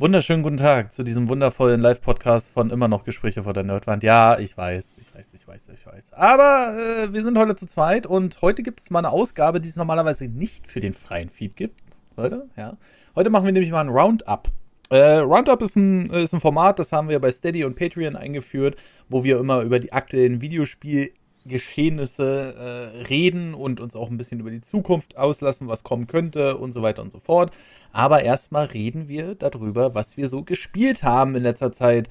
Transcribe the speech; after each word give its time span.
Wunderschönen 0.00 0.42
guten 0.42 0.56
Tag 0.56 0.94
zu 0.94 1.02
diesem 1.02 1.28
wundervollen 1.28 1.78
Live-Podcast 1.78 2.52
von 2.52 2.70
immer 2.70 2.88
noch 2.88 3.04
Gespräche 3.04 3.42
vor 3.42 3.52
der 3.52 3.64
Nerdwand. 3.64 4.02
Ja, 4.02 4.38
ich 4.38 4.56
weiß, 4.56 4.96
ich 4.98 5.14
weiß, 5.14 5.34
ich 5.34 5.46
weiß, 5.46 5.68
ich 5.74 5.84
weiß. 5.84 6.14
Aber 6.14 6.74
äh, 6.74 7.12
wir 7.12 7.22
sind 7.22 7.36
heute 7.36 7.54
zu 7.54 7.66
zweit 7.66 8.06
und 8.06 8.40
heute 8.40 8.62
gibt 8.62 8.80
es 8.80 8.88
mal 8.88 9.00
eine 9.00 9.10
Ausgabe, 9.10 9.60
die 9.60 9.68
es 9.68 9.76
normalerweise 9.76 10.26
nicht 10.28 10.66
für 10.66 10.80
den 10.80 10.94
freien 10.94 11.28
Feed 11.28 11.54
gibt. 11.54 11.82
Leute, 12.16 12.48
ja. 12.56 12.78
Heute 13.14 13.28
machen 13.28 13.44
wir 13.44 13.52
nämlich 13.52 13.70
mal 13.72 13.82
ein 13.82 13.90
Roundup. 13.90 14.48
Äh, 14.88 15.18
Roundup 15.18 15.60
ist 15.60 15.76
ein, 15.76 16.06
ist 16.06 16.32
ein 16.32 16.40
Format, 16.40 16.78
das 16.78 16.92
haben 16.92 17.10
wir 17.10 17.20
bei 17.20 17.30
Steady 17.30 17.64
und 17.64 17.76
Patreon 17.76 18.16
eingeführt, 18.16 18.76
wo 19.10 19.22
wir 19.22 19.38
immer 19.38 19.60
über 19.60 19.80
die 19.80 19.92
aktuellen 19.92 20.40
Videospiel 20.40 21.12
Geschehnisse 21.46 22.54
äh, 22.56 23.02
reden 23.04 23.54
und 23.54 23.80
uns 23.80 23.96
auch 23.96 24.10
ein 24.10 24.16
bisschen 24.16 24.40
über 24.40 24.50
die 24.50 24.60
Zukunft 24.60 25.16
auslassen, 25.16 25.68
was 25.68 25.84
kommen 25.84 26.06
könnte 26.06 26.56
und 26.56 26.72
so 26.72 26.82
weiter 26.82 27.02
und 27.02 27.12
so 27.12 27.18
fort. 27.18 27.52
Aber 27.92 28.22
erstmal 28.22 28.66
reden 28.66 29.08
wir 29.08 29.34
darüber, 29.34 29.94
was 29.94 30.16
wir 30.16 30.28
so 30.28 30.42
gespielt 30.42 31.02
haben 31.02 31.34
in 31.34 31.42
letzter 31.42 31.72
Zeit. 31.72 32.08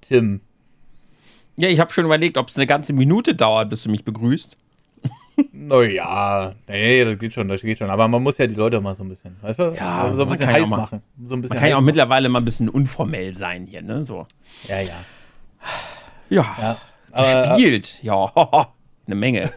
Tim. 0.00 0.40
Ja, 1.56 1.68
ich 1.68 1.80
habe 1.80 1.92
schon 1.92 2.04
überlegt, 2.04 2.36
ob 2.38 2.48
es 2.48 2.56
eine 2.56 2.66
ganze 2.66 2.92
Minute 2.92 3.34
dauert, 3.34 3.70
bis 3.70 3.82
du 3.82 3.90
mich 3.90 4.04
begrüßt. 4.04 4.56
Naja, 5.52 6.54
nee, 6.68 7.04
das 7.04 7.18
geht 7.18 7.32
schon, 7.32 7.48
das 7.48 7.62
geht 7.62 7.78
schon. 7.78 7.88
Aber 7.90 8.06
man 8.08 8.22
muss 8.22 8.38
ja 8.38 8.46
die 8.46 8.54
Leute 8.54 8.80
mal 8.80 8.94
so 8.94 9.02
ein 9.02 9.08
bisschen, 9.08 9.36
weißt 9.40 9.58
du? 9.60 9.74
Ja, 9.74 10.12
so 10.14 10.24
ein 10.24 10.28
bisschen 10.28 10.46
heiß 10.46 10.68
mal, 10.68 10.76
machen. 10.76 11.02
So 11.24 11.34
ein 11.34 11.40
bisschen 11.40 11.54
man 11.54 11.60
kann 11.60 11.70
ja 11.70 11.76
auch 11.76 11.80
machen. 11.80 11.86
mittlerweile 11.86 12.28
mal 12.28 12.40
ein 12.40 12.44
bisschen 12.44 12.68
unformell 12.68 13.36
sein 13.36 13.66
hier, 13.66 13.82
ne? 13.82 14.04
So. 14.04 14.26
Ja, 14.68 14.80
ja. 14.80 15.04
Ja. 16.28 16.56
ja. 16.60 16.76
Gespielt, 17.14 18.02
ja, 18.02 18.32
eine 19.06 19.14
Menge. 19.14 19.52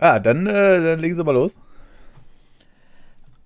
Ja, 0.00 0.18
dann, 0.18 0.46
äh, 0.46 0.82
dann 0.82 0.98
legen 1.00 1.14
Sie 1.14 1.24
mal 1.24 1.32
los. 1.32 1.56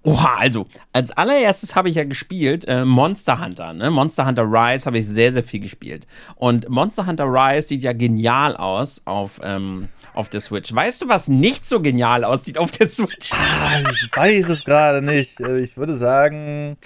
Oha, 0.02 0.36
also, 0.38 0.66
als 0.94 1.10
allererstes 1.10 1.76
habe 1.76 1.90
ich 1.90 1.96
ja 1.96 2.04
gespielt 2.04 2.64
äh, 2.66 2.86
Monster 2.86 3.44
Hunter, 3.44 3.74
ne? 3.74 3.90
Monster 3.90 4.26
Hunter 4.26 4.44
Rise 4.44 4.86
habe 4.86 4.98
ich 4.98 5.06
sehr, 5.06 5.32
sehr 5.32 5.44
viel 5.44 5.60
gespielt. 5.60 6.06
Und 6.36 6.68
Monster 6.70 7.06
Hunter 7.06 7.26
Rise 7.26 7.68
sieht 7.68 7.82
ja 7.82 7.92
genial 7.92 8.56
aus 8.56 9.02
auf, 9.04 9.40
ähm, 9.42 9.88
auf 10.14 10.30
der 10.30 10.40
Switch. 10.40 10.74
Weißt 10.74 11.02
du, 11.02 11.08
was 11.08 11.28
nicht 11.28 11.66
so 11.66 11.80
genial 11.80 12.24
aussieht 12.24 12.56
auf 12.56 12.70
der 12.70 12.88
Switch? 12.88 13.30
Ah, 13.32 13.78
ich 13.90 14.16
weiß 14.16 14.48
es 14.48 14.64
gerade 14.64 15.02
nicht. 15.02 15.38
Äh, 15.40 15.58
ich 15.58 15.76
würde 15.76 15.96
sagen, 15.98 16.78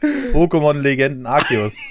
Pokémon-Legenden 0.00 1.26
Arceus. 1.26 1.74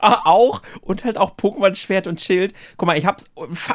Ah, 0.00 0.22
auch 0.24 0.62
und 0.80 1.04
halt 1.04 1.16
auch 1.16 1.36
Pokémon 1.36 1.74
Schwert 1.76 2.08
und 2.08 2.20
Schild. 2.20 2.52
Guck 2.76 2.86
mal, 2.86 2.98
ich 2.98 3.06
hab's 3.06 3.26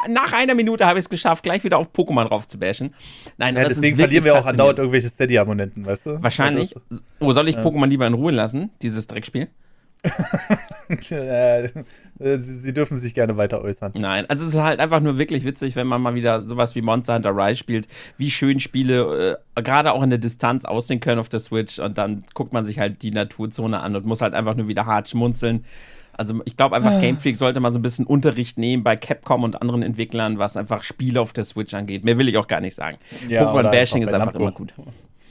nach 0.08 0.32
einer 0.32 0.54
Minute 0.54 0.84
habe 0.84 0.98
ich 0.98 1.06
es 1.06 1.08
geschafft, 1.08 1.42
gleich 1.42 1.64
wieder 1.64 1.78
auf 1.78 1.90
Pokémon 1.92 2.26
rauf 2.26 2.46
zu 2.46 2.58
bashen. 2.58 2.94
Nein, 3.38 3.56
ja, 3.56 3.66
deswegen 3.66 3.96
verlieren 3.96 4.24
wir 4.24 4.38
auch 4.38 4.46
andauernd 4.46 4.78
irgendwelche 4.78 5.08
Steady-Abonnenten, 5.08 5.86
weißt 5.86 6.06
du? 6.06 6.22
Wahrscheinlich. 6.22 6.74
Oh, 7.20 7.32
soll 7.32 7.48
ich 7.48 7.56
ja. 7.56 7.62
Pokémon 7.62 7.86
lieber 7.86 8.06
in 8.06 8.14
Ruhe 8.14 8.32
lassen, 8.32 8.70
dieses 8.82 9.06
Dreckspiel? 9.06 9.48
Äh, 12.20 12.38
sie, 12.38 12.74
dürfen 12.74 12.96
sich 12.96 13.14
gerne 13.14 13.36
weiter 13.36 13.62
äußern. 13.62 13.92
Nein, 13.94 14.26
also 14.28 14.44
es 14.44 14.54
ist 14.54 14.60
halt 14.60 14.80
einfach 14.80 15.00
nur 15.00 15.18
wirklich 15.18 15.44
witzig, 15.44 15.76
wenn 15.76 15.86
man 15.86 16.02
mal 16.02 16.14
wieder 16.14 16.44
sowas 16.46 16.74
wie 16.74 16.82
Monster 16.82 17.14
Hunter 17.14 17.30
Rise 17.36 17.58
spielt, 17.58 17.86
wie 18.16 18.30
schön 18.30 18.58
Spiele 18.58 19.38
äh, 19.54 19.62
gerade 19.62 19.92
auch 19.92 20.02
in 20.02 20.10
der 20.10 20.18
Distanz 20.18 20.64
aussehen 20.64 20.98
können 20.98 21.20
auf 21.20 21.28
der 21.28 21.38
Switch 21.38 21.78
und 21.78 21.96
dann 21.96 22.24
guckt 22.34 22.52
man 22.52 22.64
sich 22.64 22.78
halt 22.78 23.02
die 23.02 23.12
Naturzone 23.12 23.80
an 23.80 23.94
und 23.94 24.04
muss 24.04 24.20
halt 24.20 24.34
einfach 24.34 24.56
nur 24.56 24.66
wieder 24.66 24.86
hart 24.86 25.08
schmunzeln. 25.08 25.64
Also 26.12 26.40
ich 26.44 26.56
glaube 26.56 26.74
einfach, 26.74 26.94
ah. 26.94 27.00
Game 27.00 27.16
Freak 27.18 27.36
sollte 27.36 27.60
mal 27.60 27.72
so 27.72 27.78
ein 27.78 27.82
bisschen 27.82 28.04
Unterricht 28.04 28.58
nehmen 28.58 28.82
bei 28.82 28.96
Capcom 28.96 29.44
und 29.44 29.62
anderen 29.62 29.84
Entwicklern, 29.84 30.38
was 30.38 30.56
einfach 30.56 30.82
Spiele 30.82 31.20
auf 31.20 31.32
der 31.32 31.44
Switch 31.44 31.72
angeht. 31.74 32.04
Mehr 32.04 32.18
will 32.18 32.28
ich 32.28 32.36
auch 32.36 32.48
gar 32.48 32.60
nicht 32.60 32.74
sagen. 32.74 32.98
Ja, 33.28 33.44
Pokémon 33.44 33.70
Bashing 33.70 34.02
ist 34.02 34.12
einfach 34.12 34.34
immer 34.34 34.50
gut. 34.50 34.74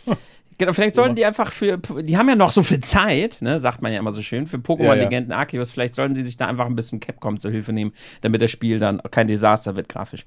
Genau, 0.60 0.74
vielleicht 0.74 0.96
sollten 0.96 1.16
die 1.16 1.26
einfach 1.26 1.52
für, 1.52 1.78
die 1.78 2.18
haben 2.18 2.28
ja 2.30 2.36
noch 2.36 2.52
so 2.52 2.64
viel 2.64 2.80
Zeit, 2.80 3.38
ne, 3.42 3.60
sagt 3.60 3.84
man 3.84 3.94
ja 3.94 4.00
immer 4.00 4.12
so 4.12 4.24
schön, 4.24 4.48
für 4.48 4.58
Pokémon-Legenden 4.58 5.30
ja, 5.30 5.38
ja. 5.38 5.42
Arceus, 5.42 5.72
vielleicht 5.72 5.94
sollten 5.94 6.16
sie 6.16 6.24
sich 6.24 6.36
da 6.36 6.48
einfach 6.48 6.66
ein 6.66 6.76
bisschen 6.76 7.00
Capcom 7.00 7.38
zur 7.38 7.52
Hilfe 7.52 7.74
nehmen, 7.74 7.94
damit 8.22 8.42
das 8.42 8.50
Spiel 8.50 8.80
dann 8.80 9.00
kein 9.12 9.28
Desaster 9.28 9.76
wird, 9.76 9.88
grafisch. 9.88 10.26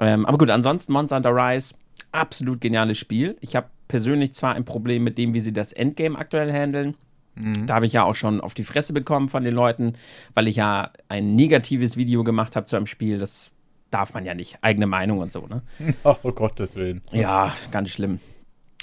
Ähm, 0.00 0.26
aber 0.26 0.36
gut, 0.36 0.50
ansonsten 0.50 0.92
Monster 0.92 1.16
Hunter 1.16 1.30
Rise, 1.34 1.74
absolut 2.10 2.60
geniales 2.60 2.98
Spiel. 2.98 3.36
Ich 3.40 3.54
habe 3.54 3.68
persönlich 3.86 4.34
zwar 4.34 4.54
ein 4.54 4.64
Problem 4.64 5.04
mit 5.04 5.16
dem, 5.16 5.32
wie 5.32 5.40
sie 5.40 5.52
das 5.52 5.72
Endgame 5.72 6.18
aktuell 6.18 6.52
handeln. 6.52 6.96
Mhm. 7.36 7.66
Da 7.66 7.74
habe 7.74 7.86
ich 7.86 7.92
ja 7.92 8.02
auch 8.02 8.14
schon 8.14 8.40
auf 8.40 8.54
die 8.54 8.64
Fresse 8.64 8.92
bekommen 8.92 9.28
von 9.28 9.44
den 9.44 9.54
Leuten, 9.54 9.92
weil 10.34 10.48
ich 10.48 10.56
ja 10.56 10.90
ein 11.08 11.36
negatives 11.36 11.96
Video 11.96 12.24
gemacht 12.24 12.56
habe 12.56 12.66
zu 12.66 12.76
einem 12.76 12.86
Spiel. 12.86 13.18
Das 13.18 13.52
darf 13.90 14.12
man 14.14 14.24
ja 14.24 14.34
nicht. 14.34 14.58
Eigene 14.60 14.86
Meinung 14.86 15.18
und 15.18 15.32
so, 15.32 15.46
ne? 15.46 15.62
Oh, 16.04 16.32
Gottes 16.32 16.74
Willen. 16.76 17.02
Ja, 17.12 17.54
ganz 17.70 17.90
schlimm. 17.90 18.20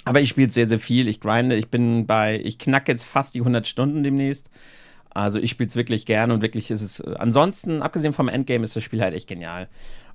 Aber 0.06 0.20
ich 0.20 0.28
spiele 0.28 0.50
sehr, 0.50 0.66
sehr 0.66 0.78
viel. 0.78 1.08
Ich 1.08 1.20
grinde. 1.20 1.56
Ich 1.56 1.68
bin 1.68 2.06
bei, 2.06 2.40
ich 2.42 2.58
knack 2.58 2.86
jetzt 2.86 3.04
fast 3.04 3.34
die 3.34 3.40
100 3.40 3.66
Stunden 3.66 4.04
demnächst. 4.04 4.50
Also 5.10 5.40
ich 5.40 5.50
spiele 5.50 5.68
es 5.68 5.74
wirklich 5.74 6.06
gerne 6.06 6.32
und 6.32 6.42
wirklich 6.42 6.70
ist 6.70 6.80
es. 6.80 7.00
Ansonsten, 7.00 7.82
abgesehen 7.82 8.12
vom 8.12 8.28
Endgame, 8.28 8.64
ist 8.64 8.76
das 8.76 8.84
Spiel 8.84 9.00
halt 9.00 9.14
echt 9.14 9.28
genial. 9.28 9.68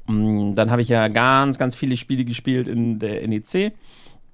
Und 0.07 0.51
mm, 0.51 0.55
dann 0.55 0.71
habe 0.71 0.81
ich 0.81 0.87
ja 0.87 1.09
ganz, 1.09 1.57
ganz 1.57 1.75
viele 1.75 1.97
Spiele 1.97 2.23
gespielt 2.23 2.69
in 2.69 2.99
der 2.99 3.27
NEC. 3.27 3.73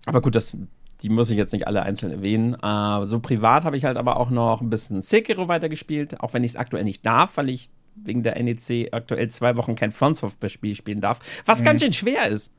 Aber 0.06 0.22
gut, 0.22 0.36
das, 0.36 0.56
die 1.02 1.10
muss 1.10 1.32
ich 1.32 1.38
jetzt 1.38 1.54
nicht 1.54 1.66
alle 1.66 1.82
einzeln 1.82 2.12
erwähnen. 2.12 2.56
Uh, 2.64 3.06
so 3.06 3.20
privat 3.20 3.66
habe 3.66 3.78
ich 3.78 3.86
halt 3.86 3.98
aber 3.98 4.20
auch 4.20 4.30
noch 4.30 4.62
ein 4.62 4.70
bisschen 4.70 5.02
Sekiro 5.02 5.48
weitergespielt, 5.48 6.22
auch 6.22 6.36
wenn 6.36 6.44
ich 6.44 6.52
es 6.52 6.56
aktuell 6.56 6.84
nicht 6.84 7.04
darf, 7.04 7.38
weil 7.38 7.50
ich 7.50 7.72
wegen 7.96 8.22
der 8.22 8.42
NEC 8.42 8.90
aktuell 8.92 9.28
zwei 9.30 9.58
Wochen 9.58 9.74
kein 9.74 9.92
FromSoft-Spiel 9.92 10.76
spielen 10.76 11.02
darf, 11.02 11.20
was 11.48 11.62
mhm. 11.62 11.66
ganz 11.66 11.82
schön 11.82 11.94
schwer 11.94 12.28
ist. 12.28 12.54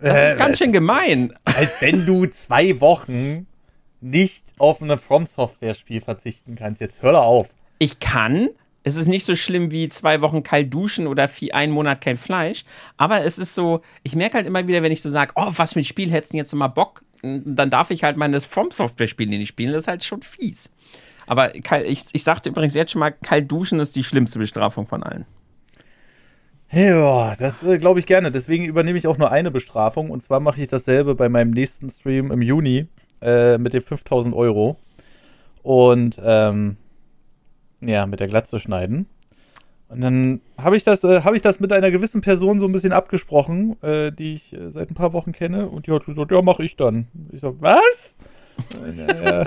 Das 0.00 0.32
ist 0.32 0.38
ganz 0.38 0.58
schön 0.58 0.72
gemein. 0.72 1.32
Als 1.44 1.80
wenn 1.80 2.06
du 2.06 2.26
zwei 2.26 2.80
Wochen 2.80 3.46
nicht 4.00 4.44
auf 4.58 4.80
ein 4.80 4.96
From 4.98 5.26
Software 5.26 5.74
Spiel 5.74 6.00
verzichten 6.00 6.56
kannst. 6.56 6.80
Jetzt 6.80 7.02
hör 7.02 7.22
auf. 7.22 7.48
Ich 7.78 8.00
kann. 8.00 8.48
Es 8.82 8.96
ist 8.96 9.08
nicht 9.08 9.26
so 9.26 9.36
schlimm 9.36 9.70
wie 9.70 9.90
zwei 9.90 10.22
Wochen 10.22 10.42
kalt 10.42 10.72
duschen 10.72 11.06
oder 11.06 11.28
vier, 11.28 11.54
einen 11.54 11.72
Monat 11.72 12.00
kein 12.00 12.16
Fleisch. 12.16 12.64
Aber 12.96 13.24
es 13.24 13.36
ist 13.38 13.54
so, 13.54 13.82
ich 14.02 14.16
merke 14.16 14.38
halt 14.38 14.46
immer 14.46 14.66
wieder, 14.66 14.82
wenn 14.82 14.92
ich 14.92 15.02
so 15.02 15.10
sage, 15.10 15.32
oh, 15.36 15.52
was 15.56 15.74
für 15.74 15.80
ein 15.80 15.84
Spiel 15.84 16.10
hättest 16.10 16.32
du 16.32 16.38
jetzt 16.38 16.54
mal 16.54 16.68
Bock? 16.68 17.02
Dann 17.22 17.68
darf 17.68 17.90
ich 17.90 18.04
halt 18.04 18.16
meine 18.16 18.40
From 18.40 18.70
Software 18.70 19.06
Spiele 19.06 19.36
nicht 19.36 19.48
spielen. 19.48 19.72
Das 19.72 19.82
ist 19.82 19.88
halt 19.88 20.02
schon 20.02 20.22
fies. 20.22 20.70
Aber 21.26 21.54
ich, 21.54 22.06
ich 22.12 22.24
sagte 22.24 22.48
übrigens 22.48 22.74
jetzt 22.74 22.92
schon 22.92 23.00
mal, 23.00 23.12
kalt 23.12 23.52
duschen 23.52 23.80
ist 23.80 23.94
die 23.96 24.02
schlimmste 24.02 24.38
Bestrafung 24.38 24.86
von 24.86 25.02
allen. 25.02 25.26
Ja, 26.72 27.34
das 27.34 27.62
äh, 27.64 27.78
glaube 27.78 27.98
ich 27.98 28.06
gerne. 28.06 28.30
Deswegen 28.30 28.64
übernehme 28.64 28.96
ich 28.96 29.06
auch 29.06 29.18
nur 29.18 29.30
eine 29.30 29.50
Bestrafung. 29.50 30.10
Und 30.10 30.22
zwar 30.22 30.40
mache 30.40 30.60
ich 30.62 30.68
dasselbe 30.68 31.14
bei 31.14 31.28
meinem 31.28 31.50
nächsten 31.50 31.90
Stream 31.90 32.30
im 32.30 32.42
Juni 32.42 32.86
äh, 33.20 33.58
mit 33.58 33.74
den 33.74 33.80
5000 33.80 34.34
Euro. 34.34 34.76
Und 35.62 36.20
ähm, 36.24 36.76
ja, 37.80 38.06
mit 38.06 38.20
der 38.20 38.28
Glatze 38.28 38.60
schneiden. 38.60 39.06
Und 39.88 40.00
dann 40.02 40.40
habe 40.56 40.76
ich, 40.76 40.84
das, 40.84 41.02
äh, 41.02 41.22
hab 41.22 41.34
ich 41.34 41.42
das 41.42 41.58
mit 41.58 41.72
einer 41.72 41.90
gewissen 41.90 42.20
Person 42.20 42.60
so 42.60 42.66
ein 42.66 42.72
bisschen 42.72 42.92
abgesprochen, 42.92 43.76
äh, 43.82 44.12
die 44.12 44.36
ich 44.36 44.52
äh, 44.52 44.70
seit 44.70 44.90
ein 44.90 44.94
paar 44.94 45.12
Wochen 45.12 45.32
kenne. 45.32 45.68
Und 45.68 45.88
die 45.88 45.92
hat 45.92 46.06
gesagt, 46.06 46.30
ja, 46.30 46.40
mache 46.40 46.62
ich 46.62 46.76
dann. 46.76 47.08
Ich 47.32 47.40
so, 47.40 47.60
was? 47.60 48.14
ja, 48.96 49.44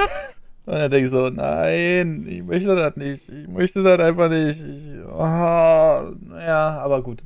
und 0.66 0.74
dann 0.74 0.90
denke 0.90 1.06
ich 1.06 1.12
so, 1.12 1.30
nein, 1.30 2.26
ich 2.28 2.42
möchte 2.42 2.74
das 2.76 2.96
nicht. 2.96 3.28
Ich 3.28 3.48
möchte 3.50 3.84
das 3.84 4.00
einfach 4.00 4.30
nicht. 4.30 4.60
Ich, 4.62 5.04
oh, 5.06 6.14
naja, 6.30 6.80
aber 6.82 7.02
gut. 7.04 7.22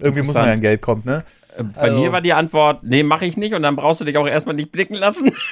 Irgendwie 0.00 0.22
muss 0.22 0.34
man 0.34 0.46
ja 0.46 0.52
an 0.54 0.60
Geld 0.60 0.82
kommen, 0.82 1.02
ne? 1.04 1.22
Äh, 1.56 1.62
bei 1.62 1.82
also. 1.82 2.00
mir 2.00 2.10
war 2.10 2.20
die 2.20 2.32
Antwort, 2.32 2.82
nee, 2.82 3.04
mache 3.04 3.24
ich 3.24 3.36
nicht. 3.36 3.54
Und 3.54 3.62
dann 3.62 3.76
brauchst 3.76 4.00
du 4.00 4.04
dich 4.04 4.16
auch 4.16 4.26
erstmal 4.26 4.56
nicht 4.56 4.72
blicken 4.72 4.94
lassen. 4.94 5.32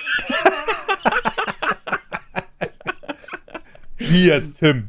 Wie 3.99 4.27
jetzt, 4.27 4.59
Tim? 4.59 4.89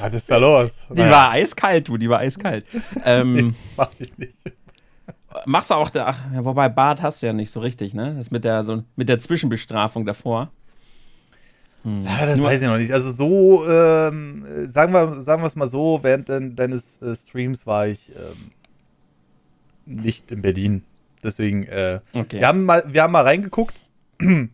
Was 0.00 0.12
ist 0.12 0.30
da 0.30 0.36
los? 0.36 0.82
Die 0.90 0.96
naja. 0.96 1.10
war 1.10 1.30
eiskalt, 1.30 1.88
du, 1.88 1.96
die 1.96 2.10
war 2.10 2.18
eiskalt. 2.18 2.66
ähm, 3.04 3.32
nee, 3.34 3.54
mach 3.76 3.88
ich 3.98 4.18
nicht. 4.18 4.36
Machst 5.46 5.70
du 5.70 5.74
auch 5.74 5.88
da, 5.88 6.14
ja, 6.34 6.44
wobei 6.44 6.68
Bart 6.68 7.00
hast 7.00 7.22
du 7.22 7.26
ja 7.26 7.32
nicht 7.32 7.50
so 7.50 7.60
richtig, 7.60 7.94
ne? 7.94 8.14
Das 8.16 8.30
mit 8.30 8.44
der, 8.44 8.64
so, 8.64 8.82
mit 8.96 9.08
der 9.08 9.18
Zwischenbestrafung 9.18 10.04
davor. 10.04 10.50
Hm. 11.82 12.04
Ja, 12.04 12.26
das 12.26 12.38
Nur 12.38 12.46
weiß 12.46 12.62
ich 12.62 12.68
noch 12.68 12.76
nicht. 12.76 12.92
Also 12.92 13.10
so, 13.10 13.68
ähm, 13.68 14.44
sagen 14.70 14.92
wir 14.92 15.20
sagen 15.20 15.44
es 15.44 15.56
mal 15.56 15.68
so, 15.68 16.00
während 16.02 16.28
de 16.28 16.54
deines 16.54 17.00
äh, 17.02 17.14
Streams 17.16 17.66
war 17.66 17.88
ich 17.88 18.10
ähm, 18.10 18.52
nicht 19.84 20.30
in 20.30 20.42
Berlin. 20.42 20.82
Deswegen, 21.22 21.64
äh, 21.64 22.00
okay. 22.14 22.40
wir, 22.40 22.48
haben 22.48 22.64
mal, 22.64 22.84
wir 22.86 23.02
haben 23.02 23.12
mal 23.12 23.22
reingeguckt 23.22 23.84
und 24.20 24.50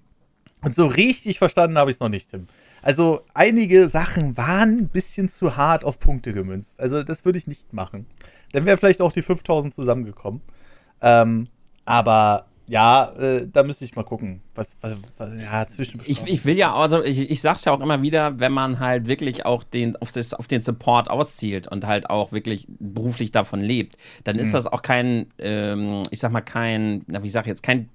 so 0.75 0.87
richtig 0.87 1.39
verstanden 1.39 1.79
habe 1.79 1.91
ich 1.91 1.97
es 1.97 2.01
noch 2.01 2.09
nicht, 2.09 2.31
Tim. 2.31 2.47
Also 2.83 3.23
einige 3.35 3.89
Sachen 3.89 4.37
waren 4.37 4.79
ein 4.79 4.89
bisschen 4.89 5.29
zu 5.29 5.57
hart 5.57 5.85
auf 5.85 5.99
Punkte 5.99 6.33
gemünzt. 6.33 6.79
Also 6.79 7.03
das 7.03 7.25
würde 7.25 7.39
ich 7.39 7.47
nicht 7.47 7.73
machen. 7.73 8.07
Dann 8.53 8.67
wäre 8.67 8.77
vielleicht 8.77 9.01
auch 9.01 9.13
die 9.13 9.23
5000 9.23 9.75
zusammengekommen. 9.75 10.41
Ähm, 11.01 11.49
aber 11.85 12.48
ja, 12.69 13.11
äh, 13.19 13.49
da 13.51 13.63
müsste 13.63 13.85
ich 13.85 13.97
mal 13.97 14.05
gucken. 14.05 14.43
Was, 14.55 14.77
was, 14.83 14.95
was 15.17 15.31
ja, 15.41 15.67
zwischen. 15.67 16.01
Ich, 16.05 16.23
ich 16.27 16.45
will 16.45 16.57
ja, 16.57 16.75
also 16.75 17.03
ich, 17.03 17.31
ich 17.31 17.41
sag's 17.41 17.65
ja 17.65 17.73
auch 17.73 17.81
immer 17.81 18.03
wieder, 18.03 18.39
wenn 18.39 18.53
man 18.53 18.79
halt 18.79 19.07
wirklich 19.07 19.47
auch 19.47 19.65
den, 19.65 19.97
auf, 19.97 20.13
das, 20.13 20.35
auf 20.35 20.47
den 20.47 20.61
Support 20.61 21.09
auszielt 21.09 21.67
und 21.67 21.87
halt 21.87 22.11
auch 22.11 22.31
wirklich 22.31 22.67
beruflich 22.79 23.33
davon 23.33 23.61
lebt, 23.61 23.97
dann 24.25 24.39
ist 24.39 24.49
mhm. 24.49 24.53
das 24.53 24.67
auch 24.67 24.83
kein, 24.83 25.27
ähm, 25.39 26.03
ich 26.11 26.21
sag 26.21 26.31
mal, 26.31 26.43
kein, 26.43 27.05
na, 27.07 27.23
wie 27.23 27.31
sag 27.31 27.43
ich 27.43 27.49
jetzt, 27.49 27.63
kein 27.63 27.89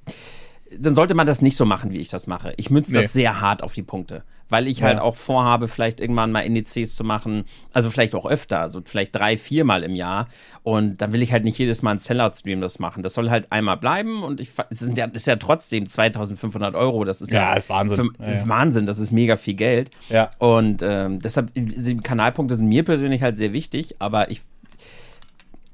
dann 0.79 0.95
sollte 0.95 1.13
man 1.15 1.25
das 1.27 1.41
nicht 1.41 1.55
so 1.57 1.65
machen, 1.65 1.91
wie 1.91 1.99
ich 1.99 2.09
das 2.09 2.27
mache. 2.27 2.53
Ich 2.57 2.69
münze 2.69 2.91
Nee. 2.93 3.01
das 3.01 3.13
sehr 3.13 3.41
hart 3.41 3.63
auf 3.63 3.73
die 3.73 3.83
Punkte, 3.83 4.23
weil 4.49 4.67
ich 4.67 4.79
Ja. 4.79 4.87
halt 4.87 4.99
auch 4.99 5.15
vorhabe, 5.15 5.67
vielleicht 5.67 5.99
irgendwann 5.99 6.31
mal 6.31 6.47
NECs 6.49 6.95
zu 6.95 7.03
machen, 7.03 7.45
also 7.73 7.89
vielleicht 7.89 8.15
auch 8.15 8.25
öfter, 8.25 8.59
also 8.59 8.81
vielleicht 8.83 9.15
drei, 9.15 9.37
viermal 9.37 9.83
im 9.83 9.95
Jahr. 9.95 10.27
Und 10.63 10.97
dann 11.01 11.11
will 11.13 11.21
ich 11.21 11.31
halt 11.31 11.43
nicht 11.43 11.57
jedes 11.57 11.81
Mal 11.81 11.91
einen 11.91 11.99
Sellout-Stream 11.99 12.61
das 12.61 12.79
machen. 12.79 13.03
Das 13.03 13.13
soll 13.13 13.29
halt 13.29 13.51
einmal 13.51 13.77
bleiben 13.77 14.23
und 14.23 14.39
ich, 14.39 14.51
es 14.69 14.79
sind 14.79 14.97
ja, 14.97 15.05
ist 15.05 15.27
ja 15.27 15.35
trotzdem 15.35 15.85
2500 15.87 16.75
Euro. 16.75 17.03
Das 17.05 17.21
ist 17.21 17.31
ja, 17.31 17.51
Ja, 17.51 17.53
ist 17.55 17.69
Wahnsinn. 17.69 18.11
Für, 18.17 18.23
Ja, 18.23 18.31
ist. 18.31 18.47
Wahnsinn, 18.47 18.85
das 18.85 18.99
ist 18.99 19.11
mega 19.11 19.35
viel 19.35 19.55
Geld. 19.55 19.91
Ja. 20.09 20.31
Und 20.39 20.81
ähm, 20.83 21.19
deshalb, 21.19 21.53
die 21.53 21.97
Kanalpunkte 21.97 22.55
sind 22.55 22.67
mir 22.67 22.83
persönlich 22.83 23.21
halt 23.21 23.37
sehr 23.37 23.53
wichtig, 23.53 23.95
aber 23.99 24.29
ich 24.31 24.41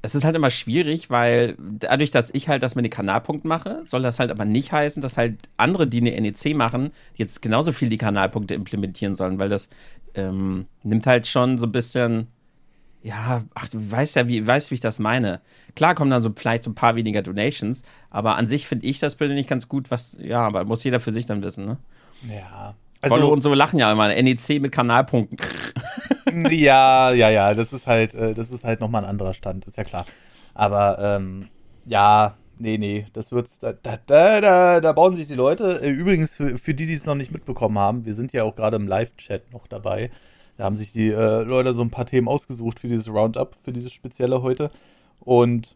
es 0.02 0.14
ist 0.14 0.24
halt 0.24 0.34
immer 0.34 0.50
schwierig, 0.50 1.10
weil 1.10 1.56
dadurch, 1.58 2.10
dass 2.10 2.32
ich 2.32 2.48
halt 2.48 2.62
das 2.62 2.74
mit 2.74 2.84
den 2.84 2.90
Kanalpunkten 2.90 3.48
mache, 3.48 3.82
soll 3.84 4.02
das 4.02 4.18
halt 4.18 4.30
aber 4.30 4.44
nicht 4.44 4.72
heißen, 4.72 5.02
dass 5.02 5.18
halt 5.18 5.48
andere, 5.56 5.86
die 5.86 6.00
eine 6.00 6.18
NEC 6.18 6.56
machen, 6.56 6.90
jetzt 7.14 7.42
genauso 7.42 7.72
viel 7.72 7.90
die 7.90 7.98
Kanalpunkte 7.98 8.54
implementieren 8.54 9.14
sollen, 9.14 9.38
weil 9.38 9.50
das 9.50 9.68
ähm, 10.14 10.66
nimmt 10.82 11.06
halt 11.06 11.26
schon 11.26 11.58
so 11.58 11.66
ein 11.66 11.72
bisschen, 11.72 12.28
ja, 13.02 13.44
ach, 13.54 13.68
du 13.68 13.90
weißt 13.90 14.16
ja, 14.16 14.26
wie, 14.26 14.46
weißt, 14.46 14.70
wie 14.70 14.76
ich 14.76 14.80
das 14.80 14.98
meine. 14.98 15.42
Klar 15.74 15.94
kommen 15.94 16.10
dann 16.10 16.22
so 16.22 16.32
vielleicht 16.34 16.64
so 16.64 16.70
ein 16.70 16.74
paar 16.74 16.96
weniger 16.96 17.22
Donations, 17.22 17.82
aber 18.08 18.36
an 18.36 18.46
sich 18.46 18.66
finde 18.66 18.86
ich 18.86 19.00
das 19.00 19.16
persönlich 19.16 19.46
ganz 19.46 19.68
gut, 19.68 19.90
was, 19.90 20.16
ja, 20.18 20.40
aber 20.42 20.64
muss 20.64 20.82
jeder 20.82 21.00
für 21.00 21.12
sich 21.12 21.26
dann 21.26 21.42
wissen, 21.42 21.66
ne? 21.66 21.78
Ja. 22.28 22.74
Also, 23.00 23.32
und 23.32 23.40
so 23.40 23.54
lachen 23.54 23.78
ja 23.78 23.90
immer, 23.90 24.08
NEC 24.08 24.60
mit 24.60 24.72
Kanalpunkten. 24.72 25.38
ja, 26.50 27.12
ja, 27.12 27.30
ja, 27.30 27.54
das 27.54 27.72
ist 27.72 27.86
halt, 27.86 28.14
äh, 28.14 28.34
das 28.34 28.50
ist 28.50 28.64
halt 28.64 28.80
nochmal 28.80 29.04
ein 29.04 29.10
anderer 29.10 29.34
Stand, 29.34 29.64
ist 29.66 29.76
ja 29.76 29.84
klar. 29.84 30.04
Aber, 30.54 30.98
ähm, 31.00 31.48
ja, 31.86 32.36
nee, 32.58 32.76
nee, 32.76 33.06
das 33.12 33.32
wird's, 33.32 33.58
da, 33.58 33.72
da, 33.72 33.98
da, 34.06 34.80
da, 34.80 34.92
bauen 34.92 35.16
sich 35.16 35.26
die 35.26 35.34
Leute. 35.34 35.80
Äh, 35.82 35.90
Übrigens, 35.90 36.36
für, 36.36 36.58
für 36.58 36.74
die, 36.74 36.86
die 36.86 36.94
es 36.94 37.06
noch 37.06 37.14
nicht 37.14 37.32
mitbekommen 37.32 37.78
haben, 37.78 38.04
wir 38.04 38.14
sind 38.14 38.32
ja 38.32 38.44
auch 38.44 38.54
gerade 38.54 38.76
im 38.76 38.86
Live-Chat 38.86 39.52
noch 39.52 39.66
dabei. 39.66 40.10
Da 40.58 40.64
haben 40.64 40.76
sich 40.76 40.92
die 40.92 41.08
äh, 41.08 41.42
Leute 41.42 41.72
so 41.72 41.80
ein 41.80 41.90
paar 41.90 42.04
Themen 42.04 42.28
ausgesucht 42.28 42.80
für 42.80 42.88
dieses 42.88 43.08
Roundup, 43.08 43.56
für 43.64 43.72
dieses 43.72 43.92
spezielle 43.92 44.42
heute. 44.42 44.70
Und 45.20 45.74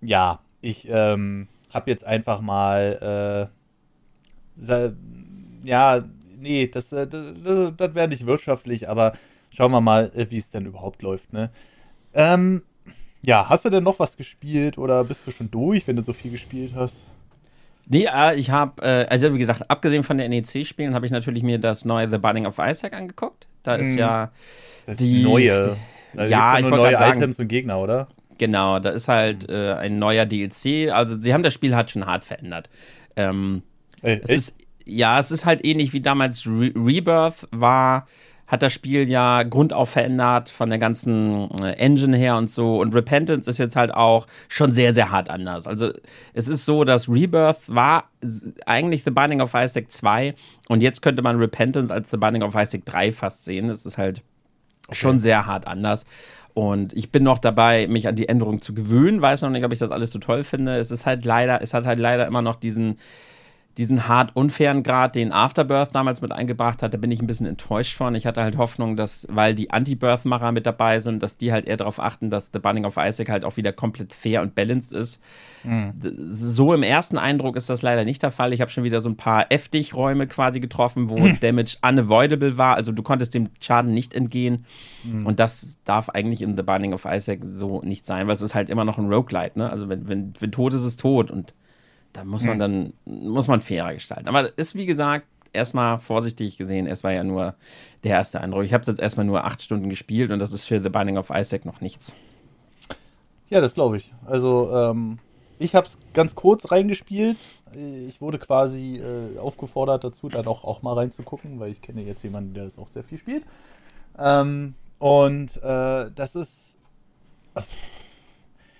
ja, 0.00 0.40
ich 0.60 0.88
ähm, 0.90 1.46
habe 1.72 1.90
jetzt 1.90 2.04
einfach 2.04 2.40
mal, 2.40 3.48
äh, 4.68 4.90
ja, 5.64 6.04
nee, 6.46 6.68
das, 6.68 6.92
äh, 6.92 7.06
das, 7.06 7.26
das, 7.44 7.72
das 7.76 7.94
wäre 7.94 8.08
nicht 8.08 8.24
wirtschaftlich, 8.26 8.88
aber 8.88 9.12
schauen 9.50 9.72
wir 9.72 9.80
mal, 9.80 10.10
äh, 10.14 10.26
wie 10.30 10.38
es 10.38 10.50
denn 10.50 10.66
überhaupt 10.66 11.02
läuft, 11.02 11.32
ne? 11.32 11.50
Ähm, 12.14 12.62
ja, 13.24 13.48
hast 13.48 13.64
du 13.64 13.70
denn 13.70 13.82
noch 13.84 13.98
was 13.98 14.16
gespielt 14.16 14.78
oder 14.78 15.02
bist 15.04 15.26
du 15.26 15.30
schon 15.32 15.50
durch, 15.50 15.86
wenn 15.88 15.96
du 15.96 16.02
so 16.02 16.12
viel 16.12 16.30
gespielt 16.30 16.72
hast? 16.74 17.02
Nee, 17.88 18.06
äh, 18.12 18.36
ich 18.36 18.50
habe, 18.50 18.80
äh, 18.82 19.06
also 19.08 19.32
wie 19.34 19.38
gesagt, 19.38 19.68
abgesehen 19.70 20.02
von 20.02 20.18
den 20.18 20.30
NEC-Spielen, 20.30 20.94
habe 20.94 21.06
ich 21.06 21.12
natürlich 21.12 21.42
mir 21.42 21.58
das 21.58 21.84
neue 21.84 22.08
The 22.08 22.18
Binding 22.18 22.46
of 22.46 22.58
Isaac 22.58 22.92
angeguckt. 22.94 23.46
Da 23.62 23.76
ist 23.76 23.92
Mhm. 23.92 23.98
ja, 23.98 24.30
Das 24.86 24.96
Die- 24.98 25.22
neue. 25.22 25.76
die- 26.12 26.16
Da 26.18 26.26
ja, 26.26 26.58
ich 26.58 26.62
nur 26.66 26.76
neue 26.76 26.96
sagen- 26.96 27.18
Items 27.18 27.38
und 27.40 27.48
Gegner, 27.48 27.78
oder? 27.80 28.06
genau, 28.38 28.78
da 28.78 28.90
ist 28.90 29.08
halt 29.08 29.48
äh, 29.48 29.72
ein 29.74 29.98
neuer 29.98 30.24
DLC. 30.26 30.90
Also 30.90 31.20
sie 31.20 31.32
haben 31.34 31.42
das 31.42 31.52
Spiel 31.54 31.74
halt 31.74 31.90
schon 31.90 32.06
hart 32.06 32.22
verändert. 32.24 32.68
Ähm, 33.16 33.62
Ey, 34.02 34.20
es 34.22 34.30
ist, 34.30 34.54
ja, 34.86 35.18
es 35.18 35.30
ist 35.30 35.44
halt 35.44 35.64
ähnlich 35.64 35.92
wie 35.92 36.00
damals 36.00 36.46
Re 36.46 36.72
Rebirth 36.74 37.48
war, 37.50 38.06
hat 38.46 38.62
das 38.62 38.72
Spiel 38.72 39.08
ja 39.08 39.42
grundauf 39.42 39.90
verändert 39.90 40.50
von 40.50 40.70
der 40.70 40.78
ganzen 40.78 41.50
äh, 41.62 41.72
Engine 41.72 42.16
her 42.16 42.36
und 42.36 42.48
so. 42.48 42.80
Und 42.80 42.94
Repentance 42.94 43.50
ist 43.50 43.58
jetzt 43.58 43.74
halt 43.74 43.92
auch 43.92 44.26
schon 44.48 44.70
sehr, 44.70 44.94
sehr 44.94 45.10
hart 45.10 45.28
anders. 45.28 45.66
Also 45.66 45.90
es 46.32 46.46
ist 46.46 46.64
so, 46.64 46.84
dass 46.84 47.08
Rebirth 47.08 47.62
war 47.66 48.08
eigentlich 48.64 49.02
The 49.02 49.10
Binding 49.10 49.40
of 49.40 49.54
Isaac 49.54 49.90
2 49.90 50.34
und 50.68 50.80
jetzt 50.80 51.02
könnte 51.02 51.22
man 51.22 51.38
Repentance 51.38 51.92
als 51.92 52.10
The 52.10 52.16
Binding 52.16 52.42
of 52.42 52.54
Isaac 52.54 52.84
3 52.84 53.10
fast 53.10 53.44
sehen. 53.44 53.68
Es 53.68 53.84
ist 53.84 53.98
halt 53.98 54.22
schon 54.92 55.18
sehr 55.18 55.46
hart 55.46 55.66
anders. 55.66 56.04
Und 56.54 56.94
ich 56.94 57.10
bin 57.10 57.22
noch 57.22 57.38
dabei, 57.38 57.86
mich 57.86 58.08
an 58.08 58.16
die 58.16 58.28
Änderung 58.28 58.62
zu 58.62 58.72
gewöhnen. 58.72 59.20
Weiß 59.20 59.42
noch 59.42 59.50
nicht, 59.50 59.64
ob 59.64 59.72
ich 59.72 59.78
das 59.78 59.90
alles 59.90 60.10
so 60.10 60.18
toll 60.18 60.42
finde. 60.42 60.76
Es 60.76 60.90
ist 60.90 61.04
halt 61.04 61.24
leider, 61.24 61.60
es 61.60 61.74
hat 61.74 61.84
halt 61.84 61.98
leider 61.98 62.26
immer 62.26 62.40
noch 62.40 62.56
diesen, 62.56 62.98
diesen 63.78 64.08
hart 64.08 64.34
unfairen 64.34 64.82
Grad, 64.82 65.14
den 65.16 65.32
Afterbirth 65.32 65.94
damals 65.94 66.22
mit 66.22 66.32
eingebracht 66.32 66.82
hat, 66.82 66.94
da 66.94 66.98
bin 66.98 67.10
ich 67.10 67.20
ein 67.20 67.26
bisschen 67.26 67.46
enttäuscht 67.46 67.94
von. 67.94 68.14
Ich 68.14 68.26
hatte 68.26 68.42
halt 68.42 68.56
Hoffnung, 68.56 68.96
dass, 68.96 69.26
weil 69.30 69.54
die 69.54 69.70
Anti-Birth-Macher 69.70 70.50
mit 70.52 70.64
dabei 70.64 70.98
sind, 71.00 71.22
dass 71.22 71.36
die 71.36 71.52
halt 71.52 71.66
eher 71.66 71.76
darauf 71.76 72.00
achten, 72.00 72.30
dass 72.30 72.48
The 72.52 72.58
Binding 72.58 72.86
of 72.86 72.96
Isaac 72.96 73.28
halt 73.28 73.44
auch 73.44 73.58
wieder 73.58 73.72
komplett 73.72 74.14
fair 74.14 74.40
und 74.40 74.54
balanced 74.54 74.92
ist. 74.94 75.20
D- 75.64 76.10
So 76.18 76.72
im 76.72 76.82
ersten 76.82 77.18
Eindruck 77.18 77.54
ist 77.56 77.68
das 77.68 77.82
leider 77.82 78.04
nicht 78.04 78.22
der 78.22 78.30
Fall. 78.30 78.52
Ich 78.54 78.60
habe 78.62 78.70
schon 78.70 78.84
wieder 78.84 79.00
so 79.00 79.08
ein 79.10 79.16
paar 79.16 79.46
F-Dich-Räume 79.50 80.26
quasi 80.26 80.60
getroffen, 80.60 81.10
wo 81.10 81.16
Damage 81.40 81.76
unavoidable 81.86 82.56
war. 82.56 82.76
Also 82.76 82.92
du 82.92 83.02
konntest 83.02 83.34
dem 83.34 83.50
Schaden 83.60 83.92
nicht 83.92 84.14
entgehen. 84.14 84.64
Und 85.26 85.38
das 85.38 85.78
darf 85.84 86.08
eigentlich 86.08 86.40
in 86.40 86.56
The 86.56 86.62
Binding 86.62 86.94
of 86.94 87.04
Isaac 87.04 87.40
so 87.44 87.82
nicht 87.82 88.06
sein, 88.06 88.26
weil 88.26 88.34
es 88.36 88.42
ist 88.42 88.54
halt 88.54 88.70
immer 88.70 88.84
noch 88.84 88.96
ein 88.98 89.12
Roguelite. 89.12 89.58
Ne? 89.58 89.70
Also 89.70 89.88
wenn, 89.88 90.08
wenn, 90.08 90.32
wenn 90.40 90.50
tot 90.52 90.72
ist, 90.72 90.84
ist 90.84 90.98
tot. 91.00 91.30
Und 91.30 91.52
da 92.16 92.24
muss 92.24 92.44
man 92.44 92.58
dann, 92.58 92.92
muss 93.04 93.46
man 93.46 93.60
fairer 93.60 93.92
gestalten. 93.92 94.26
Aber 94.26 94.56
ist 94.56 94.74
wie 94.74 94.86
gesagt, 94.86 95.26
erstmal 95.52 95.98
vorsichtig 95.98 96.56
gesehen, 96.56 96.86
es 96.86 97.04
war 97.04 97.12
ja 97.12 97.22
nur 97.22 97.54
der 98.04 98.12
erste 98.12 98.40
Eindruck. 98.40 98.64
Ich 98.64 98.72
habe 98.72 98.84
jetzt 98.86 98.98
erstmal 98.98 99.26
nur 99.26 99.44
acht 99.44 99.60
Stunden 99.60 99.90
gespielt 99.90 100.30
und 100.30 100.38
das 100.38 100.52
ist 100.52 100.64
für 100.64 100.82
The 100.82 100.88
Binding 100.88 101.18
of 101.18 101.30
Isaac 101.30 101.66
noch 101.66 101.82
nichts. 101.82 102.16
Ja, 103.50 103.60
das 103.60 103.74
glaube 103.74 103.98
ich. 103.98 104.14
Also, 104.24 104.70
ähm, 104.74 105.18
ich 105.58 105.74
habe 105.74 105.86
es 105.86 105.98
ganz 106.14 106.34
kurz 106.34 106.70
reingespielt. 106.70 107.36
Ich 108.08 108.20
wurde 108.22 108.38
quasi 108.38 108.96
äh, 108.96 109.38
aufgefordert 109.38 110.04
dazu, 110.04 110.30
da 110.30 110.42
doch 110.42 110.64
auch 110.64 110.80
mal 110.80 110.94
reinzugucken, 110.94 111.60
weil 111.60 111.70
ich 111.70 111.82
kenne 111.82 112.02
jetzt 112.02 112.22
jemanden, 112.22 112.54
der 112.54 112.64
das 112.64 112.78
auch 112.78 112.88
sehr 112.88 113.04
viel 113.04 113.18
spielt. 113.18 113.44
Ähm, 114.18 114.74
und 114.98 115.56
äh, 115.62 116.10
das 116.14 116.34
ist. 116.34 116.78